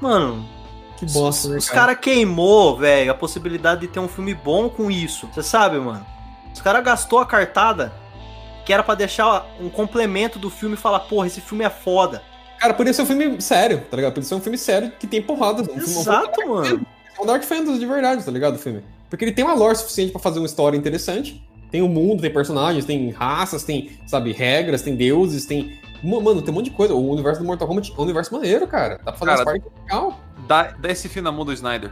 Mano, 0.00 0.46
Que 0.98 1.06
bosta, 1.06 1.46
os, 1.48 1.52
né, 1.52 1.58
os 1.58 1.68
cara? 1.68 1.80
caras 1.86 2.00
queimou, 2.00 2.76
velho, 2.76 3.10
a 3.10 3.14
possibilidade 3.14 3.80
de 3.82 3.88
ter 3.88 3.98
um 4.00 4.08
filme 4.08 4.34
bom 4.34 4.68
com 4.68 4.90
isso. 4.90 5.26
Você 5.32 5.42
sabe, 5.42 5.78
mano? 5.78 6.04
Os 6.54 6.60
caras 6.60 6.84
gastou 6.84 7.18
a 7.18 7.26
cartada 7.26 7.92
que 8.66 8.72
era 8.72 8.82
pra 8.82 8.94
deixar 8.94 9.46
um 9.60 9.68
complemento 9.68 10.38
do 10.38 10.48
filme 10.50 10.74
e 10.74 10.78
falar, 10.78 11.00
porra, 11.00 11.26
esse 11.26 11.40
filme 11.40 11.64
é 11.64 11.70
foda. 11.70 12.22
Cara, 12.60 12.74
podia 12.74 12.92
ser 12.92 13.02
um 13.02 13.06
filme 13.06 13.40
sério, 13.42 13.82
tá 13.90 13.96
ligado? 13.96 14.12
Podia 14.12 14.28
ser 14.28 14.34
um 14.36 14.40
filme 14.40 14.56
sério 14.56 14.92
que 15.00 15.06
tem 15.06 15.20
porrada. 15.20 15.64
Filme, 15.64 15.80
um 15.80 15.84
Exato, 15.84 16.48
mano. 16.48 16.86
É 17.18 17.22
um 17.22 17.26
Dark 17.26 17.42
Fantasy 17.42 17.78
de 17.78 17.86
verdade, 17.86 18.24
tá 18.24 18.30
ligado? 18.30 18.54
O 18.56 18.58
filme. 18.58 18.82
Porque 19.10 19.24
ele 19.24 19.32
tem 19.32 19.44
uma 19.44 19.54
lore 19.54 19.76
suficiente 19.76 20.10
pra 20.12 20.20
fazer 20.20 20.38
uma 20.38 20.46
história 20.46 20.76
interessante. 20.76 21.46
Tem 21.70 21.82
um 21.82 21.88
mundo, 21.88 22.20
tem 22.20 22.32
personagens, 22.32 22.84
tem 22.84 23.10
raças, 23.10 23.62
tem, 23.64 23.90
sabe, 24.06 24.32
regras, 24.32 24.82
tem 24.82 24.94
deuses, 24.96 25.46
tem. 25.46 25.78
Ma- 26.02 26.20
Mano, 26.20 26.42
tem 26.42 26.50
um 26.52 26.56
monte 26.56 26.66
de 26.66 26.76
coisa. 26.76 26.94
O 26.94 27.10
universo 27.10 27.40
do 27.40 27.46
Mortal 27.46 27.66
Kombat 27.68 27.92
é 27.92 27.94
um 27.98 28.02
universo 28.02 28.32
maneiro, 28.34 28.66
cara. 28.66 28.98
Dá 29.04 29.12
pra 29.12 29.14
fazer 29.14 29.30
Cara, 29.30 29.38
umas 29.40 29.44
partes 29.44 29.82
legal. 29.82 30.20
Dá, 30.48 30.62
dá 30.78 30.90
esse 30.90 31.08
fim 31.08 31.20
na 31.20 31.30
mão 31.32 31.44
do 31.44 31.52
Snyder. 31.52 31.90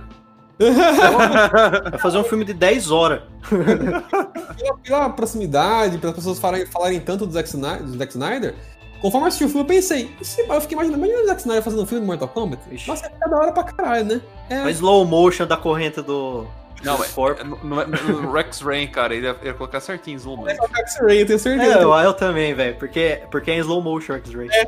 Vai 1.91 1.99
fazer 1.99 2.19
um 2.19 2.25
filme 2.25 2.45
de 2.45 2.53
10 2.53 2.91
horas. 2.91 3.23
Pela, 3.51 4.77
pela 4.83 5.11
proximidade, 5.11 5.97
pelas 5.99 6.15
pessoas 6.15 6.39
falarem, 6.39 6.67
falarem 6.67 7.01
tanto 7.01 7.27
do 7.27 7.33
Zack 7.33 7.49
Snyder, 7.49 7.83
do 7.83 7.97
Zack 7.97 8.13
Snyder, 8.13 8.55
conforme 9.01 9.25
eu 9.25 9.29
assisti 9.29 9.45
o 9.45 9.49
filme, 9.49 9.63
eu 9.63 9.67
pensei, 9.67 10.11
se- 10.23 10.41
eu 10.49 10.61
fiquei 10.61 10.75
imaginando, 10.77 10.99
imagina 11.05 11.23
o 11.23 11.27
Zack 11.27 11.41
Snyder 11.41 11.63
fazendo 11.63 11.83
um 11.83 11.87
filme 11.87 12.01
de 12.03 12.07
Mortal 12.07 12.29
Kombat? 12.29 12.63
Ixi. 12.71 12.89
Nossa, 12.89 13.05
ficar 13.11 13.29
da 13.29 13.37
hora 13.37 13.53
pra 13.53 13.65
caralho, 13.65 14.05
né? 14.05 14.21
É, 14.49 14.57
A 14.57 14.71
slow 14.71 15.05
motion 15.05 15.47
da 15.47 15.57
corrente 15.57 16.01
do. 16.03 16.47
Não, 16.83 16.97
do 16.97 17.05
é- 17.05 17.09
corpo. 17.09 17.45
No, 17.45 17.57
no- 17.63 17.87
no 17.87 18.33
Rex 18.33 18.61
Rain, 18.63 18.87
cara, 18.89 19.15
ele 19.15 19.27
ia, 19.27 19.37
ia 19.43 19.53
colocar 19.55 19.81
certinho 19.81 20.17
slow 20.17 20.37
motion. 20.39 20.51
é 20.51 20.57
o 20.67 20.77
X-Ray, 20.79 21.21
eu 21.23 21.27
tenho 21.27 21.39
certeza. 21.39 21.79
É, 21.79 21.83
eu, 21.83 21.93
eu 21.93 22.15
também, 22.15 22.55
velho. 22.55 22.77
Porque, 22.77 23.21
porque 23.31 23.51
é 23.51 23.55
em 23.57 23.59
slow 23.59 23.83
motion 23.83 24.15
X-Ray. 24.15 24.49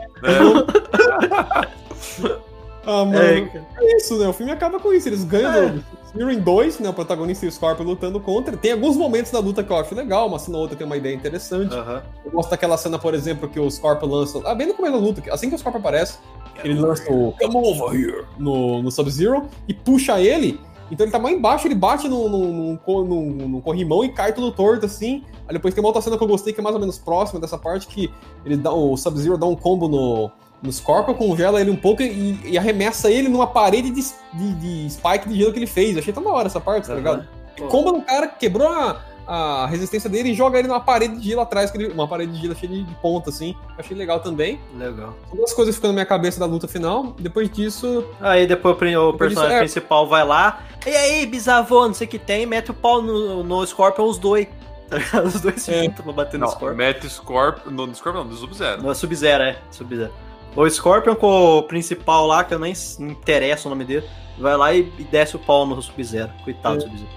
Ah, 2.85 3.05
mano, 3.05 3.17
É, 3.17 3.39
é, 3.81 3.97
isso, 3.97 4.19
né? 4.19 4.27
O 4.27 4.33
filme 4.33 4.51
acaba 4.51 4.81
com 4.81 4.93
isso. 4.93 5.09
Eles 5.09 5.23
ganham 5.25 5.53
É. 5.55 5.75
Fury 6.13 6.37
2, 6.37 6.79
né? 6.81 6.89
O 6.89 6.93
protagonista 6.93 7.45
e 7.45 7.49
o 7.49 7.53
Scorpion 7.53 7.85
lutando 7.87 8.21
contra. 8.21 8.57
Tem 8.57 8.73
alguns 8.73 8.97
momentos 8.97 9.33
da 9.33 9.39
luta 9.39 9.65
que 9.65 9.73
eu 9.73 9.77
acho 9.77 9.95
legal, 9.95 10.29
uma 10.29 10.39
cena 10.39 10.57
ou 10.59 10.63
outra 10.63 10.77
tem 10.77 10.87
uma 10.87 10.97
ideia 10.97 11.15
interessante. 11.15 11.75
Aham. 11.75 12.03
Eu 12.25 12.31
gosto 12.31 12.51
daquela 12.51 12.77
cena, 12.77 12.99
por 12.99 13.15
exemplo, 13.15 13.49
que 13.49 13.59
o 13.59 13.71
Scorpion 13.71 14.09
lança. 14.09 14.41
Ah, 14.45 14.55
bem 14.55 14.67
no 14.67 14.75
começo 14.75 14.95
da 14.95 15.01
luta, 15.01 15.23
assim 15.33 15.49
que 15.49 15.55
o 15.55 15.59
Scorpion 15.59 15.81
aparece, 15.81 16.19
ele 16.63 16.75
lança 16.75 17.11
o 17.11 17.33
Come 17.33 17.57
over 17.57 17.95
here 17.99 18.25
no, 18.39 18.83
no 18.83 18.91
Sub-Zero 18.91 19.47
e 19.67 19.73
puxa 19.73 20.21
ele. 20.21 20.61
Então 20.91 21.07
ele 21.07 21.11
tá 21.13 21.19
mais 21.19 21.35
embaixo, 21.35 21.67
ele 21.67 21.75
bate 21.75 22.07
num, 22.07 22.29
num, 22.29 22.53
num 22.53 22.77
co- 22.77 23.03
num- 23.03 23.31
num 23.49 23.61
corrimão 23.63 24.05
e 24.05 24.11
cai 24.11 24.35
tudo 24.35 24.53
torto 24.53 24.85
assim. 24.85 25.25
Aí 25.49 25.55
depois 25.55 25.73
tem 25.73 25.83
uma 25.83 25.89
outra 25.89 26.03
cena 26.03 26.19
que 26.19 26.23
eu 26.23 26.29
gostei 26.29 26.53
que 26.53 26.61
é 26.61 26.63
mais 26.63 26.75
ou 26.75 26.81
menos 26.81 26.99
próxima 26.99 27.41
dessa 27.41 27.57
parte, 27.57 27.87
que 27.87 28.13
ele 28.45 28.59
dá 28.59 28.71
o 28.71 28.95
Sub-Zero 28.99 29.39
dá 29.39 29.47
um 29.47 29.57
combo 29.57 29.89
no, 29.89 30.31
no 30.63 30.73
Scorpion, 30.73 31.15
congela 31.15 31.61
ele 31.61 31.71
um 31.71 31.77
pouco 31.77 32.03
e, 32.03 32.39
e 32.45 32.57
arremessa 32.59 33.11
ele 33.11 33.29
numa 33.29 33.47
parede 33.47 33.91
de, 33.91 34.03
de, 34.33 34.55
de 34.55 34.91
spike 34.91 35.29
de 35.29 35.37
gelo 35.37 35.53
que 35.53 35.59
ele 35.59 35.67
fez. 35.67 35.95
Eu 35.95 35.99
achei 36.01 36.13
tão 36.13 36.23
da 36.23 36.31
hora 36.31 36.47
essa 36.47 36.61
parte, 36.61 36.87
tá 36.87 36.95
ligado? 36.95 37.27
Pô. 37.57 37.67
Comba 37.67 37.93
no 37.93 38.03
cara, 38.03 38.29
quebrou 38.29 38.69
a, 38.69 39.01
a 39.27 39.67
resistência 39.67 40.09
dele 40.09 40.31
e 40.31 40.35
joga 40.35 40.59
ele 40.59 40.69
numa 40.69 40.81
parede 40.81 41.17
de 41.19 41.29
gelo 41.29 41.41
atrás, 41.41 41.71
que 41.71 41.77
ele- 41.79 41.93
uma 41.93 42.07
parede 42.09 42.33
de 42.33 42.41
gelo 42.43 42.55
cheia 42.55 42.71
de, 42.73 42.83
de 42.85 42.95
ponta, 42.97 43.31
assim. 43.31 43.57
Eu 43.71 43.75
achei 43.79 43.97
legal 43.97 44.21
também. 44.21 44.61
Legal. 44.77 45.15
São 45.29 45.37
duas 45.37 45.53
coisas 45.53 45.75
que 45.75 45.79
ficam 45.79 45.91
na 45.91 45.95
minha 45.95 46.07
cabeça 46.07 46.39
da 46.39 46.47
luta 46.47 46.69
final. 46.69 47.15
Depois 47.19 47.51
disso, 47.51 48.05
Aí 48.21 48.47
depois 48.47 48.77
o 48.97 49.09
o 49.11 49.15
personagem 49.19 49.57
é. 49.57 49.61
principal 49.61 50.09
vai 50.09 50.25
lá. 50.25 50.61
E 50.87 50.91
aí, 50.91 51.27
bisavô, 51.27 51.87
não 51.87 51.95
sei 51.95 52.07
o 52.07 52.11
que 52.11 52.19
tem, 52.19 52.47
mete 52.47 52.71
o 52.71 52.75
pau 52.75 53.03
no, 53.03 53.43
no 53.43 53.67
Scorpion, 53.67 54.05
os 54.07 54.19
dois. 54.19 54.47
Tá? 54.93 55.23
Os 55.23 55.41
dois 55.41 55.63
se 55.63 55.73
É. 55.73 55.85
juntam 55.85 56.05
pra 56.05 56.13
bater 56.13 56.39
no 56.39 56.47
Scorpion. 56.49 56.77
mete 56.77 57.07
o 57.07 57.11
Scorpion. 57.11 57.71
No, 57.73 57.87
no 57.87 57.95
Scorpion 57.95 58.25
não, 58.25 58.31
no 58.31 58.37
Sub-Zero. 58.37 58.83
Não, 58.83 58.91
é 58.91 58.95
Sub-Zero, 58.95 59.43
é. 59.45 59.57
Sub-Zero. 59.71 60.13
O 60.55 60.69
Scorpion 60.69 61.15
com 61.15 61.59
o 61.59 61.63
principal 61.63 62.27
lá, 62.27 62.45
que 62.45 62.53
eu 62.55 62.59
nem 62.59 62.75
interessa 63.01 63.69
o 63.69 63.71
nome 63.71 63.85
dele, 63.85 64.07
vai 64.39 64.57
lá 64.57 64.73
e, 64.75 64.81
e 64.99 65.05
desce 65.05 65.37
o 65.37 65.39
pau 65.39 65.65
no 65.67 65.81
Sub-Zero. 65.81 66.31
Coitado 66.45 66.77
do 66.79 66.85
É. 66.85 66.87
Sub-Zero. 66.89 67.11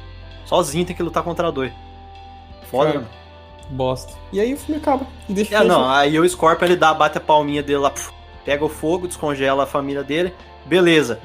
Sozinho 0.46 0.86
tem 0.86 0.96
que 0.96 1.04
lutar 1.04 1.24
contra 1.24 1.52
dois. 1.52 1.72
Foda, 2.70 2.92
Cara, 2.94 3.00
né? 3.02 3.08
bosta. 3.72 4.14
E 4.32 4.40
aí 4.40 4.54
o 4.54 4.58
filme 4.58 4.80
acaba. 4.80 5.06
E 5.28 5.34
deixa 5.34 5.56
É, 5.56 5.64
não, 5.64 5.90
aí 5.90 6.18
o 6.20 6.28
Scorpion 6.30 6.66
ele 6.66 6.76
dá, 6.76 6.94
bate 6.94 7.18
a 7.18 7.22
palminha 7.22 7.62
dele 7.64 7.80
lá, 7.80 7.92
pega 8.46 8.64
o 8.64 8.70
fogo, 8.70 9.08
descongela 9.08 9.64
a 9.64 9.68
família 9.68 10.04
dele, 10.04 10.34
beleza. 10.66 11.20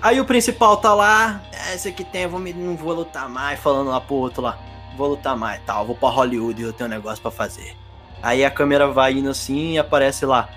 Aí 0.00 0.20
o 0.20 0.24
principal 0.24 0.76
tá 0.78 0.94
lá, 0.94 1.42
é, 1.52 1.74
esse 1.74 1.88
aqui 1.88 2.02
tem, 2.02 2.22
eu 2.22 2.30
vou 2.30 2.40
me- 2.40 2.52
não 2.52 2.76
vou 2.76 2.92
lutar 2.92 3.28
mais, 3.28 3.60
falando 3.60 3.90
lá 3.90 4.00
pro 4.00 4.16
outro 4.16 4.42
lá, 4.42 4.58
vou 4.96 5.08
lutar 5.10 5.36
mais, 5.36 5.60
tal, 5.64 5.86
vou 5.86 5.94
pra 5.94 6.08
Hollywood 6.08 6.60
e 6.60 6.64
eu 6.64 6.72
tenho 6.72 6.88
um 6.88 6.92
negócio 6.92 7.20
pra 7.22 7.30
fazer. 7.30 7.76
Aí 8.22 8.44
a 8.44 8.50
câmera 8.50 8.88
vai 8.88 9.12
indo 9.12 9.30
assim 9.30 9.72
e 9.74 9.78
aparece 9.78 10.24
lá, 10.26 10.48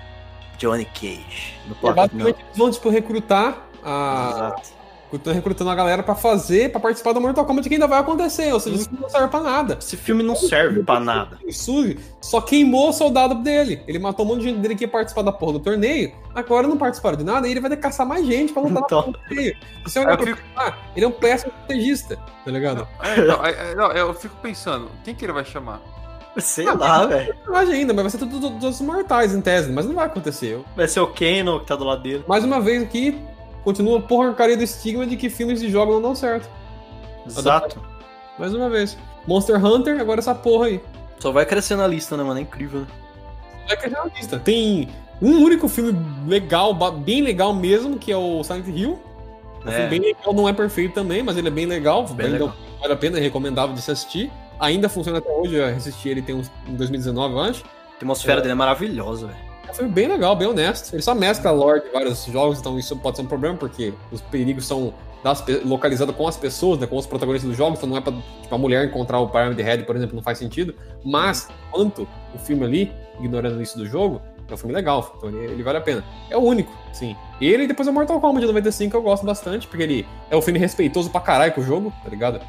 Johnny 0.58 0.84
Cage, 0.84 1.54
no 1.66 1.88
É, 1.88 1.92
basicamente 1.92 2.40
eles 2.40 2.56
vão, 2.58 2.70
tipo, 2.70 2.88
recrutar 2.90 3.66
a. 3.84 4.30
Exato. 4.34 4.76
Estão 5.12 5.32
recrutando 5.32 5.70
a 5.70 5.74
galera 5.74 6.02
pra 6.02 6.14
fazer, 6.16 6.70
pra 6.72 6.80
participar 6.80 7.12
do 7.14 7.20
Mortal 7.20 7.46
Kombat 7.46 7.66
que 7.68 7.74
ainda 7.76 7.86
vai 7.86 8.00
acontecer. 8.00 8.52
Ou 8.52 8.58
seja, 8.60 8.76
isso 8.76 8.88
não 9.00 9.08
serve 9.08 9.28
pra 9.28 9.40
nada. 9.40 9.78
Esse 9.80 9.96
filme 9.96 10.22
não 10.22 10.34
serve 10.34 10.82
pra 10.82 10.98
nada. 11.00 11.38
Isso 11.46 11.94
só 12.20 12.40
queimou 12.40 12.90
o 12.90 12.92
soldado 12.92 13.36
dele. 13.36 13.80
Ele 13.86 14.00
matou 14.00 14.26
um 14.26 14.28
monte 14.30 14.40
de 14.40 14.48
gente 14.48 14.58
dele 14.58 14.74
que 14.74 14.84
ia 14.84 14.88
participar 14.88 15.22
da 15.22 15.30
porra 15.32 15.54
do 15.54 15.60
torneio. 15.60 16.12
Agora 16.34 16.66
não 16.66 16.76
participaram 16.76 17.16
de 17.16 17.22
nada 17.24 17.46
e 17.46 17.52
ele 17.52 17.60
vai 17.60 17.70
ter 17.70 17.76
que 17.76 17.82
caçar 17.82 18.04
mais 18.04 18.26
gente 18.26 18.52
pra 18.52 18.60
lutar 18.60 18.82
Então. 18.84 19.06
no 19.06 19.12
torneio. 19.12 19.56
Olhar 19.96 20.10
eu 20.10 20.16
pra 20.18 20.26
fico, 20.26 20.40
ah, 20.56 20.74
ele 20.96 21.04
é 21.04 21.08
um 21.08 21.12
péssimo 21.12 21.52
estrategista, 21.52 22.18
tá 22.44 22.50
ligado? 22.50 22.86
é, 23.02 23.20
então, 23.20 23.40
aí- 23.42 23.54
aí- 23.58 23.74
não, 23.76 23.92
eu 23.92 24.12
fico 24.12 24.34
pensando, 24.42 24.90
quem 25.04 25.14
que 25.14 25.24
ele 25.24 25.32
vai 25.32 25.44
chamar? 25.44 25.80
Sei 26.38 26.64
lá, 26.66 27.06
velho. 27.06 27.34
Ainda, 27.54 27.94
mas 27.94 28.02
vai 28.04 28.10
ser 28.10 28.18
tudo 28.18 28.50
dos 28.50 28.80
mortais 28.80 29.34
em 29.34 29.40
tese, 29.40 29.70
mas 29.72 29.86
não 29.86 29.94
vai 29.94 30.06
acontecer. 30.06 30.60
Vai 30.76 30.86
ser 30.86 31.00
o 31.00 31.06
Kano 31.06 31.60
que 31.60 31.66
tá 31.66 31.76
do 31.76 31.84
lado 31.84 32.02
dele. 32.02 32.24
mais 32.28 32.44
uma 32.44 32.60
vez 32.60 32.82
aqui, 32.82 33.18
continua 33.64 33.98
a 33.98 34.02
porcaria 34.02 34.56
do 34.56 34.62
estigma 34.62 35.06
de 35.06 35.16
que 35.16 35.30
filmes 35.30 35.60
de 35.60 35.70
jogos 35.70 35.94
não 35.94 36.02
dão 36.02 36.14
certo. 36.14 36.48
Exato. 37.26 37.82
Mais 38.38 38.54
uma 38.54 38.68
vez. 38.68 38.96
Monster 39.26 39.64
Hunter, 39.64 40.00
agora 40.00 40.20
essa 40.20 40.34
porra 40.34 40.66
aí. 40.66 40.80
Só 41.18 41.32
vai 41.32 41.46
crescendo 41.46 41.82
a 41.82 41.86
lista, 41.86 42.16
né, 42.16 42.22
mano? 42.22 42.38
É 42.38 42.42
incrível, 42.42 42.80
né? 42.80 42.86
Vai 43.66 43.76
crescer 43.76 43.96
na 43.96 44.04
lista. 44.04 44.38
Tem 44.38 44.88
um 45.20 45.42
único 45.42 45.66
filme 45.68 45.98
legal, 46.28 46.74
bem 46.74 47.22
legal 47.22 47.52
mesmo, 47.54 47.96
que 47.98 48.12
é 48.12 48.16
o 48.16 48.44
Silent 48.44 48.68
Hill. 48.68 48.98
Um 49.64 49.68
É. 49.68 49.72
filme 49.72 49.88
bem 49.88 50.00
legal, 50.00 50.34
não 50.34 50.48
é 50.48 50.52
perfeito 50.52 50.92
também, 50.94 51.22
mas 51.22 51.36
ele 51.36 51.48
é 51.48 51.50
bem 51.50 51.66
legal. 51.66 52.04
Bem 52.06 52.28
legal. 52.28 52.54
Vale 52.80 52.92
a 52.92 52.96
pena, 52.96 53.18
é 53.18 53.20
recomendável 53.22 53.74
de 53.74 53.80
se 53.80 53.90
assistir. 53.90 54.30
Ainda 54.58 54.88
funciona 54.88 55.18
até 55.18 55.30
hoje, 55.30 55.54
eu 55.54 55.66
assisti 55.66 56.08
ele 56.08 56.22
tem 56.22 56.34
uns, 56.34 56.50
em 56.66 56.74
2019, 56.74 57.34
eu 57.34 57.40
acho. 57.40 57.64
A 57.64 57.96
atmosfera 57.96 58.40
dele 58.40 58.52
é 58.52 58.54
maravilhosa, 58.54 59.26
velho. 59.26 59.38
É 59.68 59.70
um 59.70 59.74
filme 59.74 59.90
bem 59.90 60.06
legal, 60.08 60.36
bem 60.36 60.46
honesto. 60.48 60.94
Ele 60.94 61.02
só 61.02 61.14
mescla 61.14 61.50
a 61.50 61.52
lore 61.52 61.80
de 61.82 61.90
vários 61.90 62.24
jogos, 62.26 62.58
então 62.60 62.78
isso 62.78 62.96
pode 62.96 63.16
ser 63.16 63.22
um 63.22 63.26
problema, 63.26 63.56
porque 63.56 63.92
os 64.12 64.20
perigos 64.20 64.66
são 64.66 64.94
das 65.24 65.44
localizados 65.64 66.14
com 66.14 66.28
as 66.28 66.36
pessoas, 66.36 66.78
né, 66.78 66.86
com 66.86 66.96
os 66.96 67.06
protagonistas 67.06 67.48
dos 67.48 67.58
jogos, 67.58 67.78
então 67.78 67.88
não 67.88 67.96
é 67.96 68.00
pra 68.00 68.12
tipo, 68.12 68.54
a 68.54 68.58
mulher 68.58 68.84
encontrar 68.86 69.18
o 69.18 69.28
Pyramid 69.28 69.60
Head, 69.60 69.82
por 69.84 69.96
exemplo, 69.96 70.14
não 70.14 70.22
faz 70.22 70.38
sentido. 70.38 70.74
Mas, 71.04 71.48
quanto 71.70 72.06
o 72.34 72.38
filme 72.38 72.64
ali, 72.64 72.92
ignorando 73.18 73.60
isso 73.60 73.76
do 73.76 73.86
jogo, 73.86 74.20
é 74.48 74.54
um 74.54 74.56
filme 74.56 74.72
legal, 74.72 75.14
então 75.16 75.28
ele, 75.30 75.52
ele 75.52 75.62
vale 75.64 75.78
a 75.78 75.80
pena. 75.80 76.04
É 76.30 76.36
o 76.36 76.40
único, 76.40 76.72
sim. 76.92 77.16
Ele 77.40 77.64
e 77.64 77.66
depois 77.66 77.88
o 77.88 77.92
Mortal 77.92 78.20
Kombat 78.20 78.40
de 78.42 78.46
95 78.46 78.90
que 78.90 78.96
eu 78.96 79.02
gosto 79.02 79.26
bastante, 79.26 79.66
porque 79.66 79.82
ele 79.82 80.06
é 80.30 80.36
um 80.36 80.42
filme 80.42 80.60
respeitoso 80.60 81.10
pra 81.10 81.20
caralho 81.20 81.52
com 81.52 81.60
o 81.60 81.64
jogo, 81.64 81.92
tá 82.04 82.08
ligado? 82.10 82.40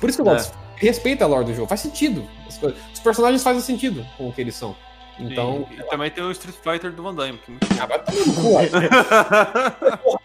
Por 0.00 0.08
isso 0.08 0.20
que 0.20 0.28
eu 0.28 0.32
É. 0.32 0.34
gosto. 0.36 0.58
Respeita 0.80 1.24
a 1.24 1.28
lore 1.28 1.44
do 1.44 1.54
jogo, 1.54 1.68
faz 1.68 1.80
sentido. 1.80 2.24
Os 2.48 3.00
personagens 3.00 3.42
fazem 3.42 3.60
sentido 3.60 4.04
com 4.16 4.28
o 4.28 4.32
que 4.32 4.40
eles 4.40 4.54
são. 4.54 4.74
Então, 5.18 5.66
e, 5.70 5.74
e 5.74 5.82
também 5.84 6.10
tem 6.10 6.24
o 6.24 6.30
Street 6.30 6.56
Fighter 6.56 6.90
do 6.92 7.02
Van 7.02 7.14
Damme, 7.14 7.38
que 7.38 7.50
é 7.50 7.54
muito 7.54 7.66
ah, 7.78 7.86
vai 7.86 8.02
tomar 8.02 8.26
no 8.26 8.34
cu, 8.34 8.54
ó. 8.54 10.18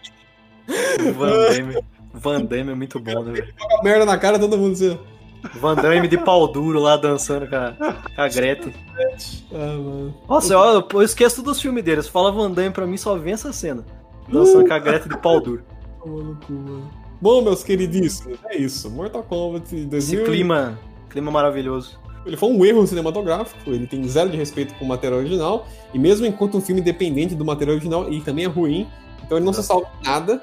Van 1.13 1.29
Damme. 1.49 1.83
Van 2.13 2.45
Damme 2.45 2.71
é 2.71 2.75
muito 2.75 2.99
bom, 2.99 3.23
né, 3.23 3.33
velho? 3.33 3.53
joga 3.59 3.83
merda 3.83 4.05
na 4.05 4.17
cara 4.17 4.39
todo 4.39 4.57
mundo 4.57 4.71
assim. 4.71 4.97
Van 5.55 5.75
Damme 5.75 6.07
de 6.07 6.17
pau 6.17 6.47
duro 6.47 6.79
lá 6.79 6.95
dançando 6.95 7.47
com 7.47 7.55
a, 7.55 7.73
com 8.15 8.21
a 8.21 8.27
Greta. 8.29 8.71
Ah, 9.51 9.57
mano. 9.57 10.15
Nossa, 10.27 10.53
eu, 10.53 10.87
eu 10.93 11.01
esqueço 11.01 11.43
dos 11.43 11.61
filmes 11.61 11.83
deles. 11.83 12.07
Fala 12.07 12.31
Van 12.31 12.49
Damme 12.49 12.71
pra 12.71 12.87
mim, 12.87 12.95
só 12.97 13.17
vem 13.17 13.33
essa 13.33 13.51
cena. 13.51 13.85
Dançando 14.29 14.65
com 14.65 14.73
a 14.73 14.79
Greta 14.79 15.09
de 15.09 15.17
pau 15.17 15.41
duro. 15.41 15.63
Toma 16.01 16.23
no 16.23 16.35
cu, 16.37 16.53
mano. 16.53 17.04
Bom, 17.25 17.41
meus 17.41 17.63
queridíssimos, 17.63 18.37
é 18.45 18.55
isso. 18.55 18.87
Mortal 18.87 19.23
Kombat 19.23 19.65
Esse 19.65 19.85
2000. 19.87 20.25
clima, 20.25 20.79
clima 21.09 21.31
maravilhoso. 21.31 21.99
Ele 22.23 22.37
foi 22.37 22.49
um 22.49 22.63
erro 22.63 22.85
cinematográfico, 22.85 23.71
ele 23.71 23.87
tem 23.87 24.07
zero 24.07 24.29
de 24.29 24.37
respeito 24.37 24.75
com 24.75 24.85
o 24.85 24.87
material 24.87 25.21
original, 25.21 25.67
e 25.91 25.97
mesmo 25.97 26.27
enquanto 26.27 26.55
um 26.55 26.61
filme 26.61 26.81
independente 26.81 27.33
do 27.33 27.43
material 27.43 27.77
original, 27.77 28.05
ele 28.05 28.21
também 28.21 28.45
é 28.45 28.47
ruim, 28.47 28.87
então 29.23 29.39
ele 29.39 29.45
não 29.45 29.53
se 29.53 29.63
salva 29.63 29.87
em 30.03 30.05
nada, 30.05 30.39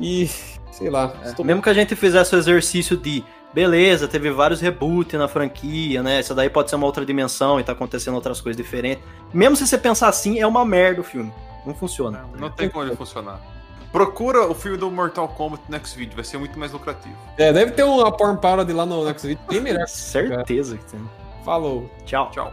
e 0.00 0.28
sei 0.72 0.90
lá. 0.90 1.14
estou- 1.24 1.44
Mesmo 1.46 1.62
que 1.62 1.68
a 1.68 1.74
gente 1.74 1.94
fizesse 1.94 2.34
o 2.34 2.38
exercício 2.38 2.96
de 2.96 3.22
beleza, 3.54 4.08
teve 4.08 4.28
vários 4.32 4.60
reboots 4.60 5.16
na 5.16 5.28
franquia, 5.28 6.02
né? 6.02 6.18
Isso 6.18 6.34
daí 6.34 6.50
pode 6.50 6.70
ser 6.70 6.74
uma 6.74 6.86
outra 6.86 7.06
dimensão 7.06 7.60
e 7.60 7.62
tá 7.62 7.70
acontecendo 7.70 8.16
outras 8.16 8.40
coisas 8.40 8.60
diferentes. 8.60 9.04
Mesmo 9.32 9.54
se 9.54 9.64
você 9.64 9.78
pensar 9.78 10.08
assim, 10.08 10.40
é 10.40 10.46
uma 10.46 10.64
merda 10.64 11.02
o 11.02 11.04
filme. 11.04 11.32
Não 11.64 11.72
funciona. 11.72 12.24
Não 12.36 12.50
tem 12.50 12.68
como 12.68 12.84
ele 12.84 12.96
funcionar. 12.96 13.40
Procura 13.96 14.46
o 14.46 14.54
filme 14.54 14.76
do 14.76 14.90
Mortal 14.90 15.26
Kombat 15.26 15.62
no 15.66 15.70
next 15.70 15.96
vídeo, 15.96 16.14
vai 16.14 16.22
ser 16.22 16.36
muito 16.36 16.58
mais 16.58 16.70
lucrativo. 16.70 17.16
É, 17.38 17.50
deve 17.50 17.72
ter 17.72 17.82
uma 17.82 18.12
porn 18.12 18.38
parody 18.38 18.70
lá 18.70 18.84
no 18.84 19.02
Next 19.06 19.26
Video, 19.26 19.42
bem 19.48 19.58
melhor. 19.58 19.88
Certeza 19.88 20.76
que 20.76 20.84
tem. 20.84 21.00
Falou. 21.42 21.90
Tchau. 22.04 22.30
Tchau. 22.30 22.52